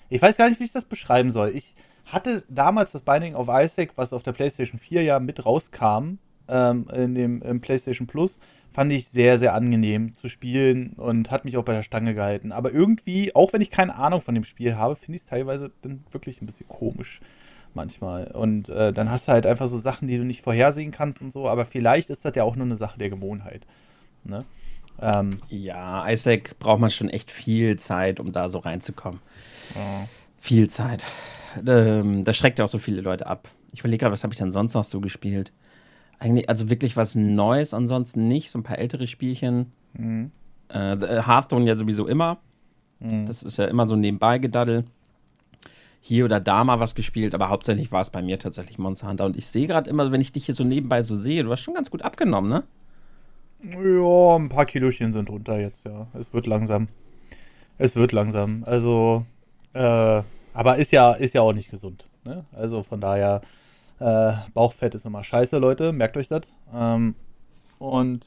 Ich 0.09 0.23
weiß 0.23 0.37
gar 0.37 0.49
nicht, 0.49 0.61
wie 0.61 0.65
ich 0.65 0.73
das 0.73 0.85
beschreiben 0.85 1.33
soll. 1.33 1.51
Ich 1.51 1.75
hatte 2.07 2.45
damals 2.49 2.93
das 2.93 3.03
Binding 3.03 3.35
of 3.35 3.49
Isaac, 3.51 3.91
was 3.97 4.13
auf 4.13 4.23
der 4.23 4.33
PlayStation 4.33 4.79
4 4.79 5.03
ja 5.03 5.21
mit 5.21 5.45
rauskam, 5.45 6.19
ähm, 6.49 6.89
in 6.95 7.15
dem 7.15 7.43
im 7.43 7.61
PlayStation 7.61 8.07
Plus, 8.07 8.39
fand 8.73 8.93
ich 8.93 9.09
sehr, 9.09 9.39
sehr 9.39 9.55
angenehm 9.55 10.15
zu 10.15 10.29
spielen 10.29 10.93
und 10.99 11.31
hat 11.31 11.45
mich 11.45 11.57
auch 11.57 11.65
bei 11.65 11.73
der 11.73 11.83
Stange 11.83 12.15
gehalten. 12.15 12.53
Aber 12.53 12.73
irgendwie, 12.73 13.35
auch 13.35 13.53
wenn 13.53 13.61
ich 13.61 13.71
keine 13.71 13.97
Ahnung 13.97 14.21
von 14.21 14.35
dem 14.35 14.45
Spiel 14.45 14.77
habe, 14.77 14.97
finde 14.97 15.17
ich 15.17 15.23
es 15.23 15.27
teilweise 15.27 15.73
dann 15.83 16.05
wirklich 16.11 16.41
ein 16.41 16.47
bisschen 16.47 16.69
komisch 16.69 17.21
manchmal. 17.75 18.29
Und 18.29 18.69
äh, 18.69 18.93
dann 18.93 19.11
hast 19.11 19.29
du 19.29 19.33
halt 19.33 19.47
einfach 19.47 19.67
so 19.67 19.79
Sachen, 19.79 20.09
die 20.09 20.19
du 20.19 20.25
nicht 20.25 20.43
vorhersehen 20.43 20.91
kannst 20.91 21.23
und 21.23 21.33
so. 21.33 21.49
Aber 21.49 21.65
vielleicht 21.65 22.11
ist 22.11 22.25
das 22.25 22.35
ja 22.37 22.45
auch 22.45 22.55
nur 22.57 22.67
eine 22.67 22.77
Sache 22.77 22.99
der 22.99 23.11
Gewohnheit. 23.11 23.67
Ne? 24.25 24.45
Ähm, 25.01 25.41
Ja, 25.49 26.09
Isaac 26.09 26.59
braucht 26.59 26.81
man 26.81 26.91
schon 26.91 27.09
echt 27.09 27.31
viel 27.31 27.79
Zeit, 27.79 28.21
um 28.21 28.33
da 28.33 28.49
so 28.49 28.59
reinzukommen. 28.59 29.21
Viel 30.39 30.69
Zeit. 30.69 31.05
Ähm, 31.67 32.25
das 32.25 32.37
schreckt 32.37 32.59
ja 32.59 32.65
auch 32.65 32.69
so 32.69 32.79
viele 32.79 33.01
Leute 33.01 33.27
ab. 33.27 33.49
Ich 33.73 33.81
überlege 33.81 34.01
gerade, 34.01 34.13
was 34.13 34.23
habe 34.25 34.33
ich 34.33 34.39
denn 34.39 34.51
sonst 34.51 34.75
noch 34.75 34.85
so 34.85 35.01
gespielt? 35.01 35.53
Eigentlich, 36.19 36.49
also 36.49 36.71
wirklich 36.71 36.97
was 36.97 37.15
Neues 37.15 37.75
ansonsten 37.75 38.27
nicht. 38.29 38.51
So 38.51 38.59
ein 38.59 38.63
paar 38.63 38.79
ältere 38.79 39.07
Spielchen. 39.07 39.73
mhm. 39.95 40.31
Äh, 40.69 40.97
The- 40.99 41.27
Hearthstone 41.27 41.65
ja 41.67 41.77
sowieso 41.77 42.07
immer. 42.09 42.39
Mhm. 42.99 43.27
Das 43.27 43.43
ist 43.43 43.57
ja 43.57 43.67
immer 43.67 43.87
so 43.87 43.95
nebenbei 43.95 44.39
gedaddel. 44.39 44.85
Hier 46.01 46.25
oder 46.25 46.41
da 46.41 46.65
mal 46.65 46.81
was 46.81 46.95
gespielt, 46.95 47.35
aber 47.35 47.49
hauptsächlich 47.49 47.93
war 47.93 48.01
es 48.01 48.11
bei 48.11 48.23
mir 48.23 48.39
tatsächlich 48.39 48.79
Monster 48.79 49.09
Hunter. 49.09 49.27
Und 49.27 49.37
ich 49.37 49.47
sehe 49.47 49.67
gerade 49.67 49.91
immer, 49.91 50.11
wenn 50.13 50.21
ich 50.21 50.33
dich 50.33 50.47
hier 50.47 50.55
so 50.55 50.65
nebenbei 50.65 51.03
so 51.03 51.15
sehe, 51.15 51.45
du 51.45 51.51
hast 51.51 51.61
schon 51.61 51.75
ganz 51.75 51.91
gut 51.91 52.03
abgenommen, 52.03 52.51
ne? 52.51 52.63
Ja, 53.63 54.37
ein 54.37 54.49
paar 54.49 54.67
Kilochen 54.67 55.13
sind 55.13 55.31
runter 55.31 55.59
jetzt, 55.59 55.87
ja. 55.87 56.07
Es 56.15 56.33
wird 56.33 56.47
langsam. 56.47 56.89
Es 57.79 57.97
wird 57.97 58.13
langsam. 58.13 58.63
Also, 58.67 59.25
äh, 59.73 60.23
aber 60.57 60.77
ist 60.77 60.93
ja, 60.93 61.13
ist 61.13 61.35
ja 61.35 61.43
auch 61.43 61.53
nicht 61.53 61.71
gesund. 61.71 62.09
Ne? 62.25 62.45
Also 62.53 62.83
von 62.83 63.01
daher, 63.01 63.41
äh, 63.99 64.33
Bauchfett 64.55 64.95
ist 64.95 65.07
immer 65.07 65.25
scheiße, 65.25 65.59
Leute. 65.59 65.93
Merkt 65.93 66.17
euch 66.17 66.29
das. 66.29 66.43
Ähm, 66.75 67.15
und 67.79 68.27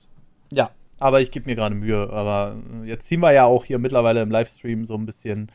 ja, 0.51 0.71
aber 1.00 1.21
ich 1.21 1.31
gebe 1.31 1.50
mir 1.50 1.55
gerade 1.55 1.75
Mühe. 1.75 2.09
Aber 2.12 2.55
jetzt 2.86 3.05
ziehen 3.07 3.19
wir 3.19 3.31
ja 3.31 3.45
auch 3.45 3.65
hier 3.65 3.79
mittlerweile 3.79 4.21
im 4.21 4.31
Livestream 4.31 4.86
so 4.86 4.95
ein 4.95 5.05
bisschen 5.05 5.51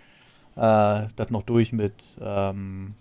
äh, 0.57 1.07
das 1.17 1.31
noch 1.31 1.43
durch 1.43 1.73
mit 1.73 1.95
ähm, 2.21 2.95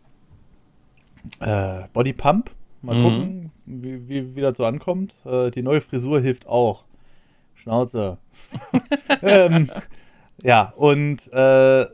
äh, 1.39 1.83
Body 1.93 2.13
Pump. 2.13 2.51
Mal 2.81 2.95
Mhm. 2.95 3.01
gucken, 3.01 3.51
wie, 3.65 4.09
wie, 4.09 4.35
wie 4.35 4.41
das 4.41 4.57
so 4.57 4.65
ankommt. 4.65 5.15
Äh, 5.25 5.51
die 5.51 5.61
neue 5.61 5.79
Frisur 5.81 6.19
hilft 6.19 6.47
auch. 6.47 6.83
Schnauze. 7.55 8.17
ähm, 9.21 9.71
ja, 10.41 10.73
und 10.75 11.31
äh, 11.31 11.85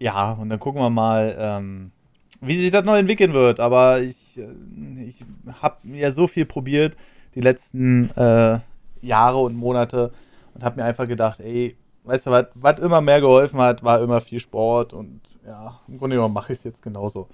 ja, 0.00 0.32
und 0.32 0.48
dann 0.48 0.58
gucken 0.58 0.80
wir 0.80 0.90
mal, 0.90 1.36
ähm, 1.38 1.92
wie 2.40 2.56
sich 2.56 2.70
das 2.70 2.84
noch 2.84 2.96
entwickeln 2.96 3.34
wird. 3.34 3.60
Aber 3.60 4.00
ich, 4.00 4.38
äh, 4.38 5.04
ich 5.04 5.24
habe 5.60 5.76
ja 5.84 6.10
so 6.10 6.26
viel 6.26 6.46
probiert 6.46 6.96
die 7.34 7.42
letzten 7.42 8.10
äh, 8.16 8.58
Jahre 9.02 9.38
und 9.38 9.54
Monate 9.54 10.12
und 10.54 10.64
habe 10.64 10.80
mir 10.80 10.86
einfach 10.86 11.06
gedacht, 11.06 11.40
ey, 11.40 11.76
weißt 12.04 12.26
du 12.26 12.30
was, 12.30 12.46
was 12.54 12.80
immer 12.80 13.00
mehr 13.00 13.20
geholfen 13.20 13.60
hat, 13.60 13.84
war 13.84 14.00
immer 14.00 14.20
viel 14.20 14.40
Sport 14.40 14.92
und 14.94 15.20
ja, 15.46 15.78
im 15.86 15.98
Grunde 15.98 16.16
genommen 16.16 16.34
mache 16.34 16.52
ich 16.52 16.58
es 16.58 16.64
jetzt 16.64 16.82
genauso. 16.82 17.28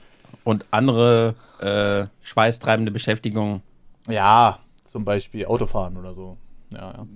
Und 0.45 0.67
andere 0.71 1.35
äh, 1.61 2.07
schweißtreibende 2.23 2.91
Beschäftigungen. 2.91 3.63
Ja, 4.09 4.59
zum 4.85 5.05
Beispiel 5.05 5.47
Autofahren 5.47 5.97
oder 5.97 6.15
so. 6.15 6.37
Ja, 6.71 6.93
ja. 6.93 7.07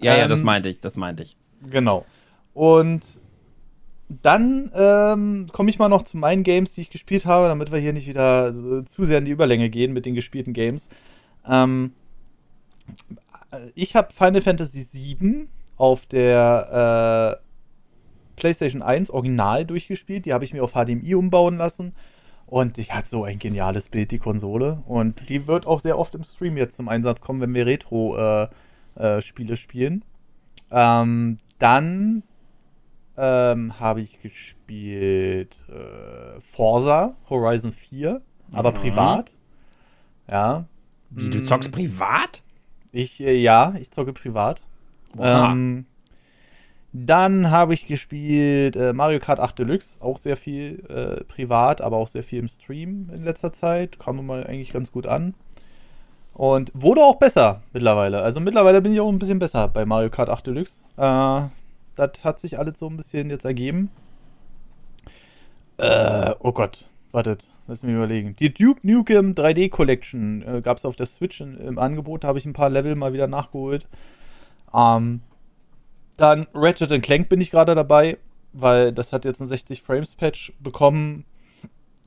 Ja, 0.00 0.16
ja, 0.16 0.28
das 0.28 0.40
ähm, 0.40 0.46
meinte 0.46 0.68
ich, 0.68 0.80
das 0.80 0.96
meinte 0.96 1.22
ich. 1.22 1.36
Genau. 1.70 2.04
Und 2.52 3.02
dann 4.08 4.70
ähm, 4.74 5.46
komme 5.52 5.70
ich 5.70 5.78
mal 5.78 5.88
noch 5.88 6.02
zu 6.02 6.16
meinen 6.16 6.42
Games, 6.42 6.72
die 6.72 6.82
ich 6.82 6.90
gespielt 6.90 7.24
habe, 7.24 7.48
damit 7.48 7.72
wir 7.72 7.78
hier 7.78 7.92
nicht 7.92 8.06
wieder 8.06 8.52
zu 8.86 9.04
sehr 9.04 9.18
in 9.18 9.24
die 9.24 9.30
Überlänge 9.30 9.70
gehen 9.70 9.92
mit 9.92 10.06
den 10.06 10.14
gespielten 10.14 10.52
Games. 10.52 10.88
Ähm, 11.48 11.92
ich 13.74 13.96
habe 13.96 14.12
Final 14.12 14.42
Fantasy 14.42 14.86
VII 14.92 15.48
auf 15.76 16.06
der 16.06 17.38
äh, 17.38 17.44
PlayStation 18.36 18.82
1 18.82 19.10
original 19.10 19.64
durchgespielt. 19.64 20.26
Die 20.26 20.32
habe 20.32 20.44
ich 20.44 20.52
mir 20.52 20.62
auf 20.62 20.72
HDMI 20.72 21.14
umbauen 21.14 21.56
lassen. 21.56 21.94
Und 22.46 22.76
die 22.76 22.84
hat 22.84 23.06
so 23.06 23.24
ein 23.24 23.38
geniales 23.38 23.88
Bild, 23.88 24.10
die 24.10 24.18
Konsole. 24.18 24.82
Und 24.86 25.28
die 25.28 25.46
wird 25.46 25.66
auch 25.66 25.80
sehr 25.80 25.98
oft 25.98 26.14
im 26.14 26.24
Stream 26.24 26.56
jetzt 26.56 26.76
zum 26.76 26.88
Einsatz 26.88 27.20
kommen, 27.20 27.40
wenn 27.40 27.54
wir 27.54 27.66
Retro-Spiele 27.66 29.50
äh, 29.50 29.52
äh, 29.52 29.56
spielen. 29.56 30.04
Ähm, 30.70 31.38
dann 31.58 32.22
ähm, 33.16 33.78
habe 33.78 34.00
ich 34.00 34.20
gespielt 34.20 35.60
äh, 35.68 36.40
Forza 36.40 37.16
Horizon 37.28 37.72
4, 37.72 38.20
aber 38.52 38.70
mhm. 38.70 38.74
privat. 38.74 39.32
Ja. 40.28 40.66
Wie, 41.10 41.30
du 41.30 41.42
zockst 41.42 41.70
mm. 41.70 41.72
privat? 41.72 42.42
Ich, 42.92 43.20
äh, 43.20 43.36
ja, 43.36 43.74
ich 43.78 43.90
zocke 43.90 44.12
privat. 44.12 44.62
Ähm, 45.18 45.86
dann 46.92 47.50
habe 47.50 47.74
ich 47.74 47.86
gespielt 47.86 48.76
äh, 48.76 48.92
Mario 48.92 49.18
Kart 49.18 49.40
8 49.40 49.58
Deluxe, 49.58 50.00
auch 50.00 50.18
sehr 50.18 50.36
viel 50.36 50.84
äh, 50.88 51.24
privat, 51.24 51.80
aber 51.80 51.96
auch 51.96 52.08
sehr 52.08 52.22
viel 52.22 52.38
im 52.38 52.48
Stream 52.48 53.10
in 53.12 53.24
letzter 53.24 53.52
Zeit. 53.52 53.98
Kam 53.98 54.24
mal 54.24 54.46
eigentlich 54.46 54.72
ganz 54.72 54.92
gut 54.92 55.06
an. 55.06 55.34
Und 56.32 56.72
wurde 56.74 57.00
auch 57.00 57.16
besser 57.16 57.62
mittlerweile. 57.72 58.22
Also 58.22 58.40
mittlerweile 58.40 58.82
bin 58.82 58.92
ich 58.92 59.00
auch 59.00 59.08
ein 59.08 59.18
bisschen 59.18 59.38
besser 59.38 59.68
bei 59.68 59.84
Mario 59.84 60.10
Kart 60.10 60.28
8 60.28 60.46
Deluxe. 60.46 60.82
Äh, 60.96 61.42
das 61.96 62.24
hat 62.24 62.38
sich 62.38 62.58
alles 62.58 62.78
so 62.78 62.88
ein 62.88 62.96
bisschen 62.96 63.30
jetzt 63.30 63.44
ergeben. 63.44 63.90
Äh, 65.76 66.34
oh 66.40 66.52
Gott, 66.52 66.88
wartet, 67.12 67.48
lass 67.66 67.82
mich 67.82 67.94
überlegen. 67.94 68.36
Die 68.36 68.52
Duke 68.52 68.80
Nukem 68.82 69.34
3D 69.34 69.70
Collection 69.70 70.42
äh, 70.42 70.60
gab 70.62 70.78
es 70.78 70.84
auf 70.84 70.96
der 70.96 71.06
Switch 71.06 71.40
in, 71.40 71.56
im 71.58 71.78
Angebot. 71.78 72.24
Da 72.24 72.28
habe 72.28 72.38
ich 72.38 72.46
ein 72.46 72.52
paar 72.52 72.70
Level 72.70 72.94
mal 72.94 73.12
wieder 73.12 73.26
nachgeholt. 73.26 73.88
Ähm, 74.72 75.20
dann 76.16 76.46
Ratchet 76.54 77.02
Clank 77.02 77.28
bin 77.28 77.40
ich 77.40 77.50
gerade 77.50 77.74
dabei, 77.74 78.18
weil 78.52 78.92
das 78.92 79.12
hat 79.12 79.24
jetzt 79.24 79.40
ein 79.40 79.48
60 79.48 79.82
Frames 79.82 80.14
Patch 80.14 80.52
bekommen 80.60 81.24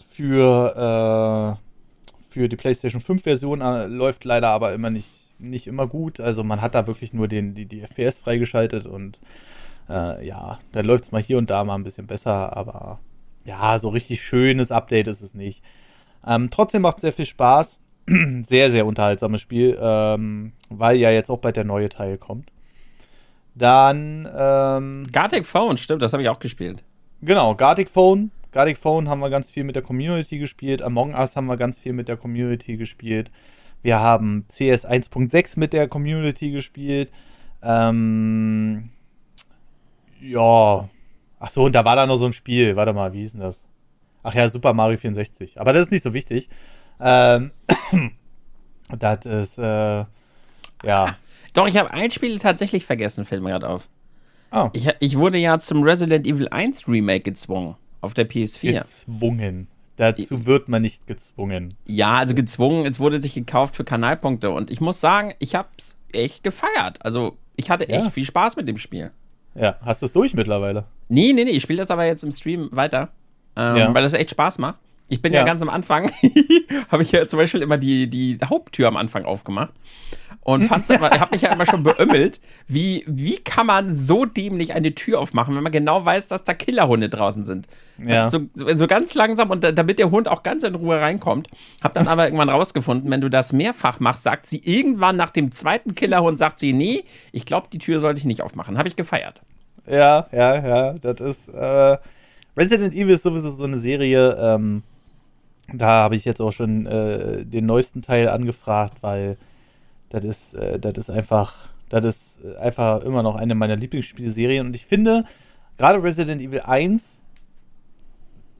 für, 0.09 1.57
äh, 1.57 2.29
für 2.29 2.47
die 2.47 2.55
PlayStation 2.55 3.01
5 3.01 3.23
Version. 3.23 3.61
Äh, 3.61 3.87
läuft 3.87 4.23
leider 4.23 4.49
aber 4.49 4.73
immer 4.73 4.89
nicht, 4.89 5.09
nicht 5.39 5.67
immer 5.67 5.87
gut. 5.87 6.21
Also 6.21 6.43
man 6.43 6.61
hat 6.61 6.75
da 6.75 6.87
wirklich 6.87 7.13
nur 7.13 7.27
den, 7.27 7.53
die, 7.53 7.65
die 7.65 7.81
FPS 7.81 8.19
freigeschaltet 8.19 8.85
und 8.85 9.19
äh, 9.89 10.25
ja, 10.25 10.59
dann 10.71 10.85
läuft 10.85 11.05
es 11.05 11.11
mal 11.11 11.21
hier 11.21 11.37
und 11.37 11.49
da 11.49 11.63
mal 11.63 11.75
ein 11.75 11.83
bisschen 11.83 12.07
besser, 12.07 12.55
aber 12.55 12.99
ja, 13.45 13.79
so 13.79 13.89
richtig 13.89 14.21
schönes 14.21 14.71
Update 14.71 15.07
ist 15.07 15.21
es 15.21 15.33
nicht. 15.33 15.63
Ähm, 16.25 16.49
trotzdem 16.51 16.81
macht 16.81 16.97
es 16.97 17.01
sehr 17.01 17.13
viel 17.13 17.25
Spaß. 17.25 17.79
sehr, 18.43 18.71
sehr 18.71 18.85
unterhaltsames 18.85 19.41
Spiel, 19.41 19.77
ähm, 19.81 20.53
weil 20.69 20.97
ja 20.97 21.11
jetzt 21.11 21.29
auch 21.29 21.39
bald 21.39 21.55
der 21.57 21.63
neue 21.65 21.89
Teil 21.89 22.17
kommt. 22.17 22.51
Dann. 23.55 24.29
Ähm, 24.35 25.07
Gartic 25.11 25.45
Phone, 25.45 25.77
stimmt, 25.77 26.01
das 26.01 26.13
habe 26.13 26.23
ich 26.23 26.29
auch 26.29 26.39
gespielt. 26.39 26.83
Genau, 27.21 27.55
Gartic 27.55 27.89
Phone. 27.89 28.31
Gartic 28.51 28.77
Phone 28.77 29.09
haben 29.09 29.19
wir 29.19 29.29
ganz 29.29 29.51
viel 29.51 29.63
mit 29.63 29.75
der 29.75 29.83
Community 29.83 30.39
gespielt. 30.39 30.81
Among 30.81 31.13
Us 31.13 31.35
haben 31.35 31.47
wir 31.47 31.57
ganz 31.57 31.79
viel 31.79 31.93
mit 31.93 32.07
der 32.07 32.17
Community 32.17 32.77
gespielt. 32.77 33.31
Wir 33.81 33.99
haben 33.99 34.45
CS 34.47 34.85
1.6 34.85 35.59
mit 35.59 35.73
der 35.73 35.87
Community 35.87 36.51
gespielt. 36.51 37.11
Ähm, 37.61 38.89
ja. 40.21 40.89
Ach 41.39 41.49
so, 41.49 41.65
und 41.65 41.73
da 41.73 41.85
war 41.85 41.95
da 41.95 42.05
noch 42.05 42.17
so 42.17 42.25
ein 42.25 42.33
Spiel. 42.33 42.75
Warte 42.75 42.93
mal, 42.93 43.13
wie 43.13 43.19
hieß 43.21 43.33
denn 43.33 43.41
das? 43.41 43.63
Ach 44.23 44.33
ja, 44.33 44.49
Super 44.49 44.73
Mario 44.73 44.97
64. 44.97 45.59
Aber 45.59 45.73
das 45.73 45.83
ist 45.83 45.91
nicht 45.91 46.03
so 46.03 46.13
wichtig. 46.13 46.49
Ähm, 46.99 47.51
das 48.99 49.25
ist, 49.25 49.57
äh, 49.57 50.05
ja. 50.83 51.17
Doch, 51.53 51.67
ich 51.67 51.77
habe 51.77 51.91
ein 51.91 52.11
Spiel 52.11 52.39
tatsächlich 52.39 52.85
vergessen, 52.85 53.25
fällt 53.25 53.41
mir 53.41 53.51
gerade 53.51 53.69
auf. 53.69 53.87
Oh. 54.51 54.69
Ich, 54.73 54.87
ich 54.99 55.17
wurde 55.17 55.37
ja 55.37 55.59
zum 55.59 55.83
Resident 55.83 56.25
Evil 56.25 56.47
1 56.49 56.87
Remake 56.87 57.21
gezwungen. 57.21 57.75
Auf 58.01 58.13
der 58.13 58.27
PS4. 58.27 58.79
Gezwungen. 58.79 59.67
Dazu 59.97 60.45
wird 60.45 60.69
man 60.69 60.83
nicht 60.83 61.07
gezwungen. 61.07 61.73
Ja, 61.85 62.17
also 62.17 62.35
gezwungen, 62.35 62.85
es 62.85 62.99
wurde 62.99 63.21
sich 63.21 63.33
gekauft 63.33 63.75
für 63.75 63.83
Kanalpunkte. 63.83 64.51
Und 64.51 64.69
ich 64.69 64.79
muss 64.79 65.01
sagen, 65.01 65.33
ich 65.39 65.55
habe 65.55 65.69
es 65.77 65.95
echt 66.13 66.43
gefeiert. 66.43 67.03
Also, 67.03 67.35
ich 67.55 67.71
hatte 67.71 67.89
echt 67.89 68.05
ja. 68.05 68.11
viel 68.11 68.25
Spaß 68.25 68.55
mit 68.55 68.67
dem 68.67 68.77
Spiel. 68.77 69.11
Ja, 69.59 69.77
hast 69.83 70.01
du 70.01 70.05
es 70.05 70.11
durch 70.11 70.33
mittlerweile? 70.33 70.85
Nee, 71.09 71.33
nee, 71.33 71.43
nee, 71.43 71.51
ich 71.51 71.63
spiele 71.63 71.79
das 71.79 71.91
aber 71.91 72.05
jetzt 72.05 72.23
im 72.23 72.31
Stream 72.31 72.69
weiter, 72.71 73.09
ähm, 73.55 73.75
ja. 73.75 73.93
weil 73.93 74.03
das 74.03 74.13
echt 74.13 74.31
Spaß 74.31 74.59
macht. 74.59 74.77
Ich 75.09 75.21
bin 75.21 75.31
ja, 75.31 75.39
ja 75.39 75.45
ganz 75.45 75.61
am 75.61 75.69
Anfang, 75.69 76.11
habe 76.91 77.03
ich 77.03 77.11
ja 77.11 77.27
zum 77.27 77.37
Beispiel 77.37 77.61
immer 77.61 77.77
die, 77.77 78.09
die 78.09 78.37
Haupttür 78.43 78.89
am 78.89 78.97
Anfang 78.97 79.23
aufgemacht 79.23 79.73
und 80.41 80.63
fand's 80.67 80.91
aber, 80.91 81.09
habe 81.09 81.31
mich 81.31 81.41
ja 81.41 81.51
immer 81.51 81.65
schon 81.65 81.83
beömmelt, 81.83 82.39
wie, 82.67 83.03
wie 83.07 83.37
kann 83.37 83.67
man 83.67 83.93
so 83.93 84.25
dämlich 84.25 84.73
eine 84.73 84.95
Tür 84.95 85.19
aufmachen, 85.19 85.55
wenn 85.55 85.63
man 85.63 85.71
genau 85.71 86.05
weiß, 86.05 86.27
dass 86.27 86.43
da 86.43 86.53
Killerhunde 86.53 87.09
draußen 87.09 87.45
sind. 87.45 87.67
Ja. 88.05 88.29
So, 88.29 88.41
so 88.53 88.87
ganz 88.87 89.13
langsam 89.13 89.49
und 89.49 89.63
damit 89.63 89.99
der 89.99 90.11
Hund 90.11 90.27
auch 90.27 90.43
ganz 90.43 90.63
in 90.63 90.75
Ruhe 90.75 90.99
reinkommt. 90.99 91.49
Hab 91.81 91.93
dann 91.93 92.07
aber 92.07 92.25
irgendwann 92.25 92.49
rausgefunden, 92.49 93.09
wenn 93.09 93.21
du 93.21 93.29
das 93.29 93.53
mehrfach 93.53 93.99
machst, 93.99 94.23
sagt 94.23 94.45
sie 94.45 94.61
irgendwann 94.63 95.15
nach 95.15 95.31
dem 95.31 95.51
zweiten 95.51 95.95
Killerhund, 95.95 96.37
sagt 96.37 96.59
sie, 96.59 96.73
nee, 96.73 97.03
ich 97.31 97.45
glaube, 97.45 97.67
die 97.71 97.79
Tür 97.79 97.99
sollte 97.99 98.19
ich 98.19 98.25
nicht 98.25 98.41
aufmachen. 98.41 98.77
Habe 98.77 98.87
ich 98.87 98.95
gefeiert. 98.95 99.41
Ja, 99.89 100.27
ja, 100.31 100.67
ja, 100.67 100.93
das 100.93 101.21
ist, 101.21 101.49
äh, 101.49 101.97
Resident 102.57 102.93
Evil 102.93 103.13
ist 103.13 103.23
sowieso 103.23 103.51
so 103.51 103.63
eine 103.63 103.77
Serie, 103.77 104.35
ähm, 104.39 104.83
da 105.73 105.87
habe 105.87 106.15
ich 106.15 106.25
jetzt 106.25 106.41
auch 106.41 106.51
schon 106.51 106.85
äh, 106.85 107.45
den 107.45 107.65
neuesten 107.65 108.01
Teil 108.01 108.29
angefragt, 108.29 108.97
weil 109.01 109.37
das 110.09 110.25
ist, 110.25 110.53
äh, 110.55 110.79
das 110.79 110.97
ist 110.97 111.09
einfach, 111.09 111.69
das 111.89 112.05
ist 112.05 112.45
einfach 112.57 113.01
immer 113.03 113.23
noch 113.23 113.35
eine 113.35 113.55
meiner 113.55 113.75
Lieblingsspielserien. 113.75 114.67
Und 114.67 114.75
ich 114.75 114.85
finde, 114.85 115.25
gerade 115.77 116.01
Resident 116.01 116.41
Evil 116.41 116.61
1, 116.61 117.21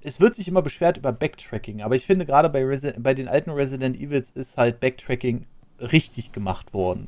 es 0.02 0.22
wird 0.22 0.36
sich 0.36 0.48
immer 0.48 0.62
beschwert 0.62 0.98
über 0.98 1.12
Backtracking, 1.12 1.82
aber 1.82 1.96
ich 1.96 2.06
finde, 2.06 2.26
gerade 2.26 2.50
bei, 2.50 2.64
bei 3.00 3.14
den 3.14 3.28
alten 3.28 3.52
Resident 3.52 4.00
Evils 4.00 4.32
ist 4.32 4.58
halt 4.58 4.80
Backtracking 4.80 5.46
richtig 5.80 6.32
gemacht 6.32 6.74
worden. 6.74 7.08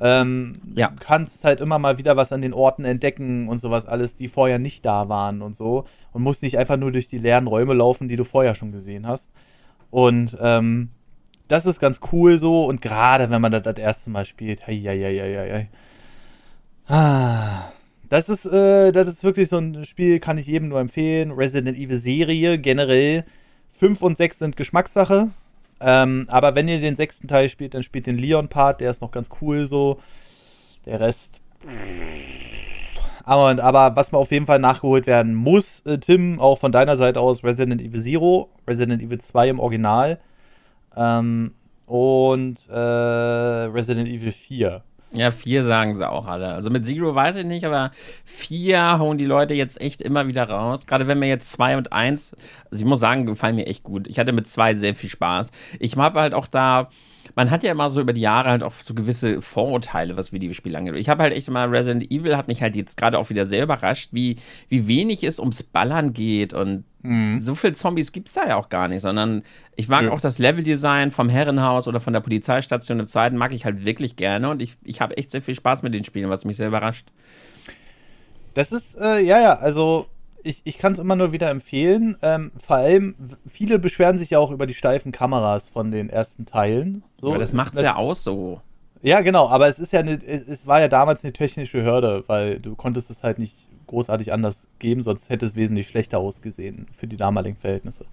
Ähm, 0.00 0.60
ja. 0.74 0.88
Du 0.88 0.96
kannst 1.00 1.44
halt 1.44 1.60
immer 1.60 1.78
mal 1.78 1.98
wieder 1.98 2.16
was 2.16 2.32
an 2.32 2.42
den 2.42 2.54
Orten 2.54 2.84
entdecken 2.84 3.48
und 3.48 3.60
sowas 3.60 3.86
alles, 3.86 4.14
die 4.14 4.28
vorher 4.28 4.58
nicht 4.58 4.84
da 4.84 5.08
waren 5.08 5.42
und 5.42 5.56
so. 5.56 5.84
Und 6.12 6.22
musst 6.22 6.42
nicht 6.42 6.58
einfach 6.58 6.76
nur 6.76 6.92
durch 6.92 7.08
die 7.08 7.18
leeren 7.18 7.46
Räume 7.46 7.74
laufen, 7.74 8.08
die 8.08 8.16
du 8.16 8.24
vorher 8.24 8.54
schon 8.54 8.72
gesehen 8.72 9.06
hast. 9.06 9.30
Und 9.90 10.36
ähm, 10.40 10.90
das 11.48 11.66
ist 11.66 11.80
ganz 11.80 12.00
cool 12.12 12.38
so 12.38 12.66
und 12.66 12.82
gerade 12.82 13.30
wenn 13.30 13.40
man 13.40 13.52
das 13.52 13.62
das 13.62 13.78
erste 13.78 14.10
Mal 14.10 14.26
spielt, 14.26 14.66
hei, 14.66 14.76
hei, 14.76 14.98
hei, 14.98 15.50
hei, 15.52 15.68
Ah, 16.88 17.70
das 18.08 18.30
ist, 18.30 18.46
äh, 18.46 18.92
das 18.92 19.08
ist 19.08 19.22
wirklich 19.22 19.48
so 19.50 19.58
ein 19.58 19.84
Spiel, 19.84 20.20
kann 20.20 20.38
ich 20.38 20.46
jedem 20.46 20.68
nur 20.68 20.80
empfehlen. 20.80 21.32
Resident 21.32 21.76
Evil 21.76 21.98
Serie 21.98 22.58
generell. 22.58 23.24
5 23.72 24.00
und 24.02 24.16
6 24.16 24.38
sind 24.38 24.56
Geschmackssache. 24.56 25.28
Ähm, 25.80 26.26
aber 26.28 26.54
wenn 26.54 26.68
ihr 26.68 26.80
den 26.80 26.96
sechsten 26.96 27.28
Teil 27.28 27.48
spielt, 27.48 27.74
dann 27.74 27.82
spielt 27.82 28.06
den 28.06 28.18
Leon-Part, 28.18 28.80
der 28.80 28.90
ist 28.90 29.00
noch 29.00 29.10
ganz 29.10 29.28
cool 29.40 29.66
so. 29.66 29.98
Der 30.86 31.00
Rest. 31.00 31.40
Aber, 33.24 33.62
aber 33.62 33.96
was 33.96 34.10
mal 34.10 34.18
auf 34.18 34.30
jeden 34.30 34.46
Fall 34.46 34.58
nachgeholt 34.58 35.06
werden 35.06 35.34
muss, 35.34 35.80
äh, 35.80 35.98
Tim, 35.98 36.40
auch 36.40 36.58
von 36.58 36.72
deiner 36.72 36.96
Seite 36.96 37.20
aus, 37.20 37.44
Resident 37.44 37.82
Evil 37.82 38.00
Zero, 38.00 38.50
Resident 38.66 39.02
Evil 39.02 39.20
2 39.20 39.48
im 39.50 39.60
Original. 39.60 40.18
Ähm, 40.96 41.52
und 41.86 42.56
äh, 42.70 42.74
Resident 42.74 44.08
Evil 44.08 44.32
4. 44.32 44.82
Ja, 45.12 45.30
4 45.30 45.64
sagen 45.64 45.96
sie 45.96 46.08
auch 46.08 46.26
alle. 46.26 46.48
Also 46.48 46.68
mit 46.68 46.84
Zero 46.84 47.14
weiß 47.14 47.36
ich 47.36 47.46
nicht, 47.46 47.64
aber 47.64 47.92
4 48.24 48.98
hauen 48.98 49.16
die 49.16 49.24
Leute 49.24 49.54
jetzt 49.54 49.80
echt 49.80 50.02
immer 50.02 50.26
wieder 50.28 50.48
raus. 50.48 50.86
Gerade 50.86 51.06
wenn 51.06 51.18
mir 51.18 51.28
jetzt 51.28 51.50
2 51.52 51.78
und 51.78 51.92
1, 51.92 52.36
also 52.70 52.82
ich 52.82 52.86
muss 52.86 53.00
sagen, 53.00 53.24
gefallen 53.24 53.56
mir 53.56 53.66
echt 53.66 53.84
gut. 53.84 54.06
Ich 54.06 54.18
hatte 54.18 54.32
mit 54.32 54.46
2 54.46 54.74
sehr 54.74 54.94
viel 54.94 55.08
Spaß. 55.08 55.50
Ich 55.80 55.96
habe 55.96 56.20
halt 56.20 56.34
auch 56.34 56.46
da 56.46 56.90
man 57.34 57.50
hat 57.50 57.62
ja 57.62 57.72
immer 57.72 57.90
so 57.90 58.00
über 58.00 58.12
die 58.12 58.20
Jahre 58.20 58.50
halt 58.50 58.62
auch 58.62 58.72
so 58.72 58.94
gewisse 58.94 59.40
Vorurteile, 59.42 60.16
was 60.16 60.32
Videospiele 60.32 60.76
angeht. 60.76 60.96
Ich 60.96 61.08
habe 61.08 61.22
halt 61.22 61.32
echt 61.32 61.48
immer 61.48 61.70
Resident 61.70 62.10
Evil 62.10 62.36
hat 62.36 62.48
mich 62.48 62.62
halt 62.62 62.76
jetzt 62.76 62.96
gerade 62.96 63.18
auch 63.18 63.30
wieder 63.30 63.46
sehr 63.46 63.62
überrascht, 63.62 64.10
wie, 64.12 64.36
wie 64.68 64.88
wenig 64.88 65.24
es 65.24 65.38
ums 65.38 65.62
Ballern 65.62 66.12
geht 66.12 66.54
und 66.54 66.84
mhm. 67.02 67.40
so 67.40 67.54
viele 67.54 67.72
Zombies 67.72 68.12
gibt 68.12 68.28
es 68.28 68.34
da 68.34 68.46
ja 68.46 68.56
auch 68.56 68.68
gar 68.68 68.88
nicht, 68.88 69.02
sondern 69.02 69.42
ich 69.76 69.88
mag 69.88 70.04
ja. 70.04 70.12
auch 70.12 70.20
das 70.20 70.38
Leveldesign 70.38 71.10
vom 71.10 71.28
Herrenhaus 71.28 71.88
oder 71.88 72.00
von 72.00 72.12
der 72.12 72.20
Polizeistation 72.20 73.00
im 73.00 73.06
zweiten 73.06 73.36
mag 73.36 73.54
ich 73.54 73.64
halt 73.64 73.84
wirklich 73.84 74.16
gerne 74.16 74.50
und 74.50 74.62
ich, 74.62 74.76
ich 74.84 75.00
habe 75.00 75.16
echt 75.16 75.30
sehr 75.30 75.42
viel 75.42 75.54
Spaß 75.54 75.82
mit 75.82 75.94
den 75.94 76.04
Spielen, 76.04 76.30
was 76.30 76.44
mich 76.44 76.56
sehr 76.56 76.68
überrascht. 76.68 77.08
Das 78.54 78.72
ist, 78.72 78.98
äh, 79.00 79.20
ja, 79.20 79.40
ja, 79.40 79.54
also 79.54 80.06
ich, 80.42 80.62
ich 80.64 80.78
kann 80.78 80.92
es 80.92 80.98
immer 80.98 81.16
nur 81.16 81.32
wieder 81.32 81.50
empfehlen. 81.50 82.16
Ähm, 82.22 82.52
vor 82.64 82.76
allem, 82.76 83.14
viele 83.46 83.78
beschweren 83.78 84.18
sich 84.18 84.30
ja 84.30 84.38
auch 84.38 84.50
über 84.50 84.66
die 84.66 84.74
steifen 84.74 85.12
Kameras 85.12 85.68
von 85.70 85.90
den 85.90 86.10
ersten 86.10 86.46
Teilen. 86.46 87.02
So, 87.20 87.28
aber 87.28 87.38
das 87.38 87.52
macht 87.52 87.74
es 87.74 87.82
ja 87.82 87.96
aus 87.96 88.24
so. 88.24 88.60
Ja, 89.00 89.20
genau, 89.20 89.48
aber 89.48 89.68
es 89.68 89.78
ist 89.78 89.92
ja 89.92 90.00
eine, 90.00 90.12
es, 90.12 90.48
es, 90.48 90.66
war 90.66 90.80
ja 90.80 90.88
damals 90.88 91.22
eine 91.22 91.32
technische 91.32 91.84
Hürde, 91.84 92.24
weil 92.26 92.58
du 92.58 92.74
konntest 92.74 93.10
es 93.10 93.22
halt 93.22 93.38
nicht 93.38 93.68
großartig 93.86 94.32
anders 94.32 94.66
geben, 94.78 95.02
sonst 95.02 95.30
hätte 95.30 95.46
es 95.46 95.54
wesentlich 95.54 95.86
schlechter 95.86 96.18
ausgesehen 96.18 96.86
für 96.92 97.06
die 97.06 97.16
damaligen 97.16 97.56
Verhältnisse. 97.56 98.04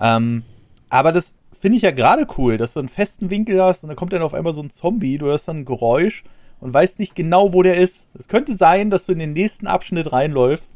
Ähm, 0.00 0.42
aber 0.88 1.12
das 1.12 1.32
finde 1.60 1.76
ich 1.76 1.82
ja 1.82 1.90
gerade 1.90 2.26
cool, 2.38 2.56
dass 2.56 2.72
du 2.72 2.80
einen 2.80 2.88
festen 2.88 3.30
Winkel 3.30 3.62
hast 3.62 3.84
und 3.84 3.88
dann 3.88 3.96
kommt 3.96 4.12
dann 4.12 4.22
auf 4.22 4.34
einmal 4.34 4.54
so 4.54 4.62
ein 4.62 4.70
Zombie, 4.70 5.18
du 5.18 5.26
hörst 5.26 5.46
dann 5.48 5.58
ein 5.58 5.64
Geräusch 5.64 6.24
und 6.58 6.72
weißt 6.72 6.98
nicht 6.98 7.14
genau, 7.14 7.52
wo 7.52 7.62
der 7.62 7.76
ist. 7.76 8.08
Es 8.14 8.26
könnte 8.26 8.54
sein, 8.54 8.90
dass 8.90 9.06
du 9.06 9.12
in 9.12 9.18
den 9.18 9.34
nächsten 9.34 9.66
Abschnitt 9.66 10.10
reinläufst 10.10 10.72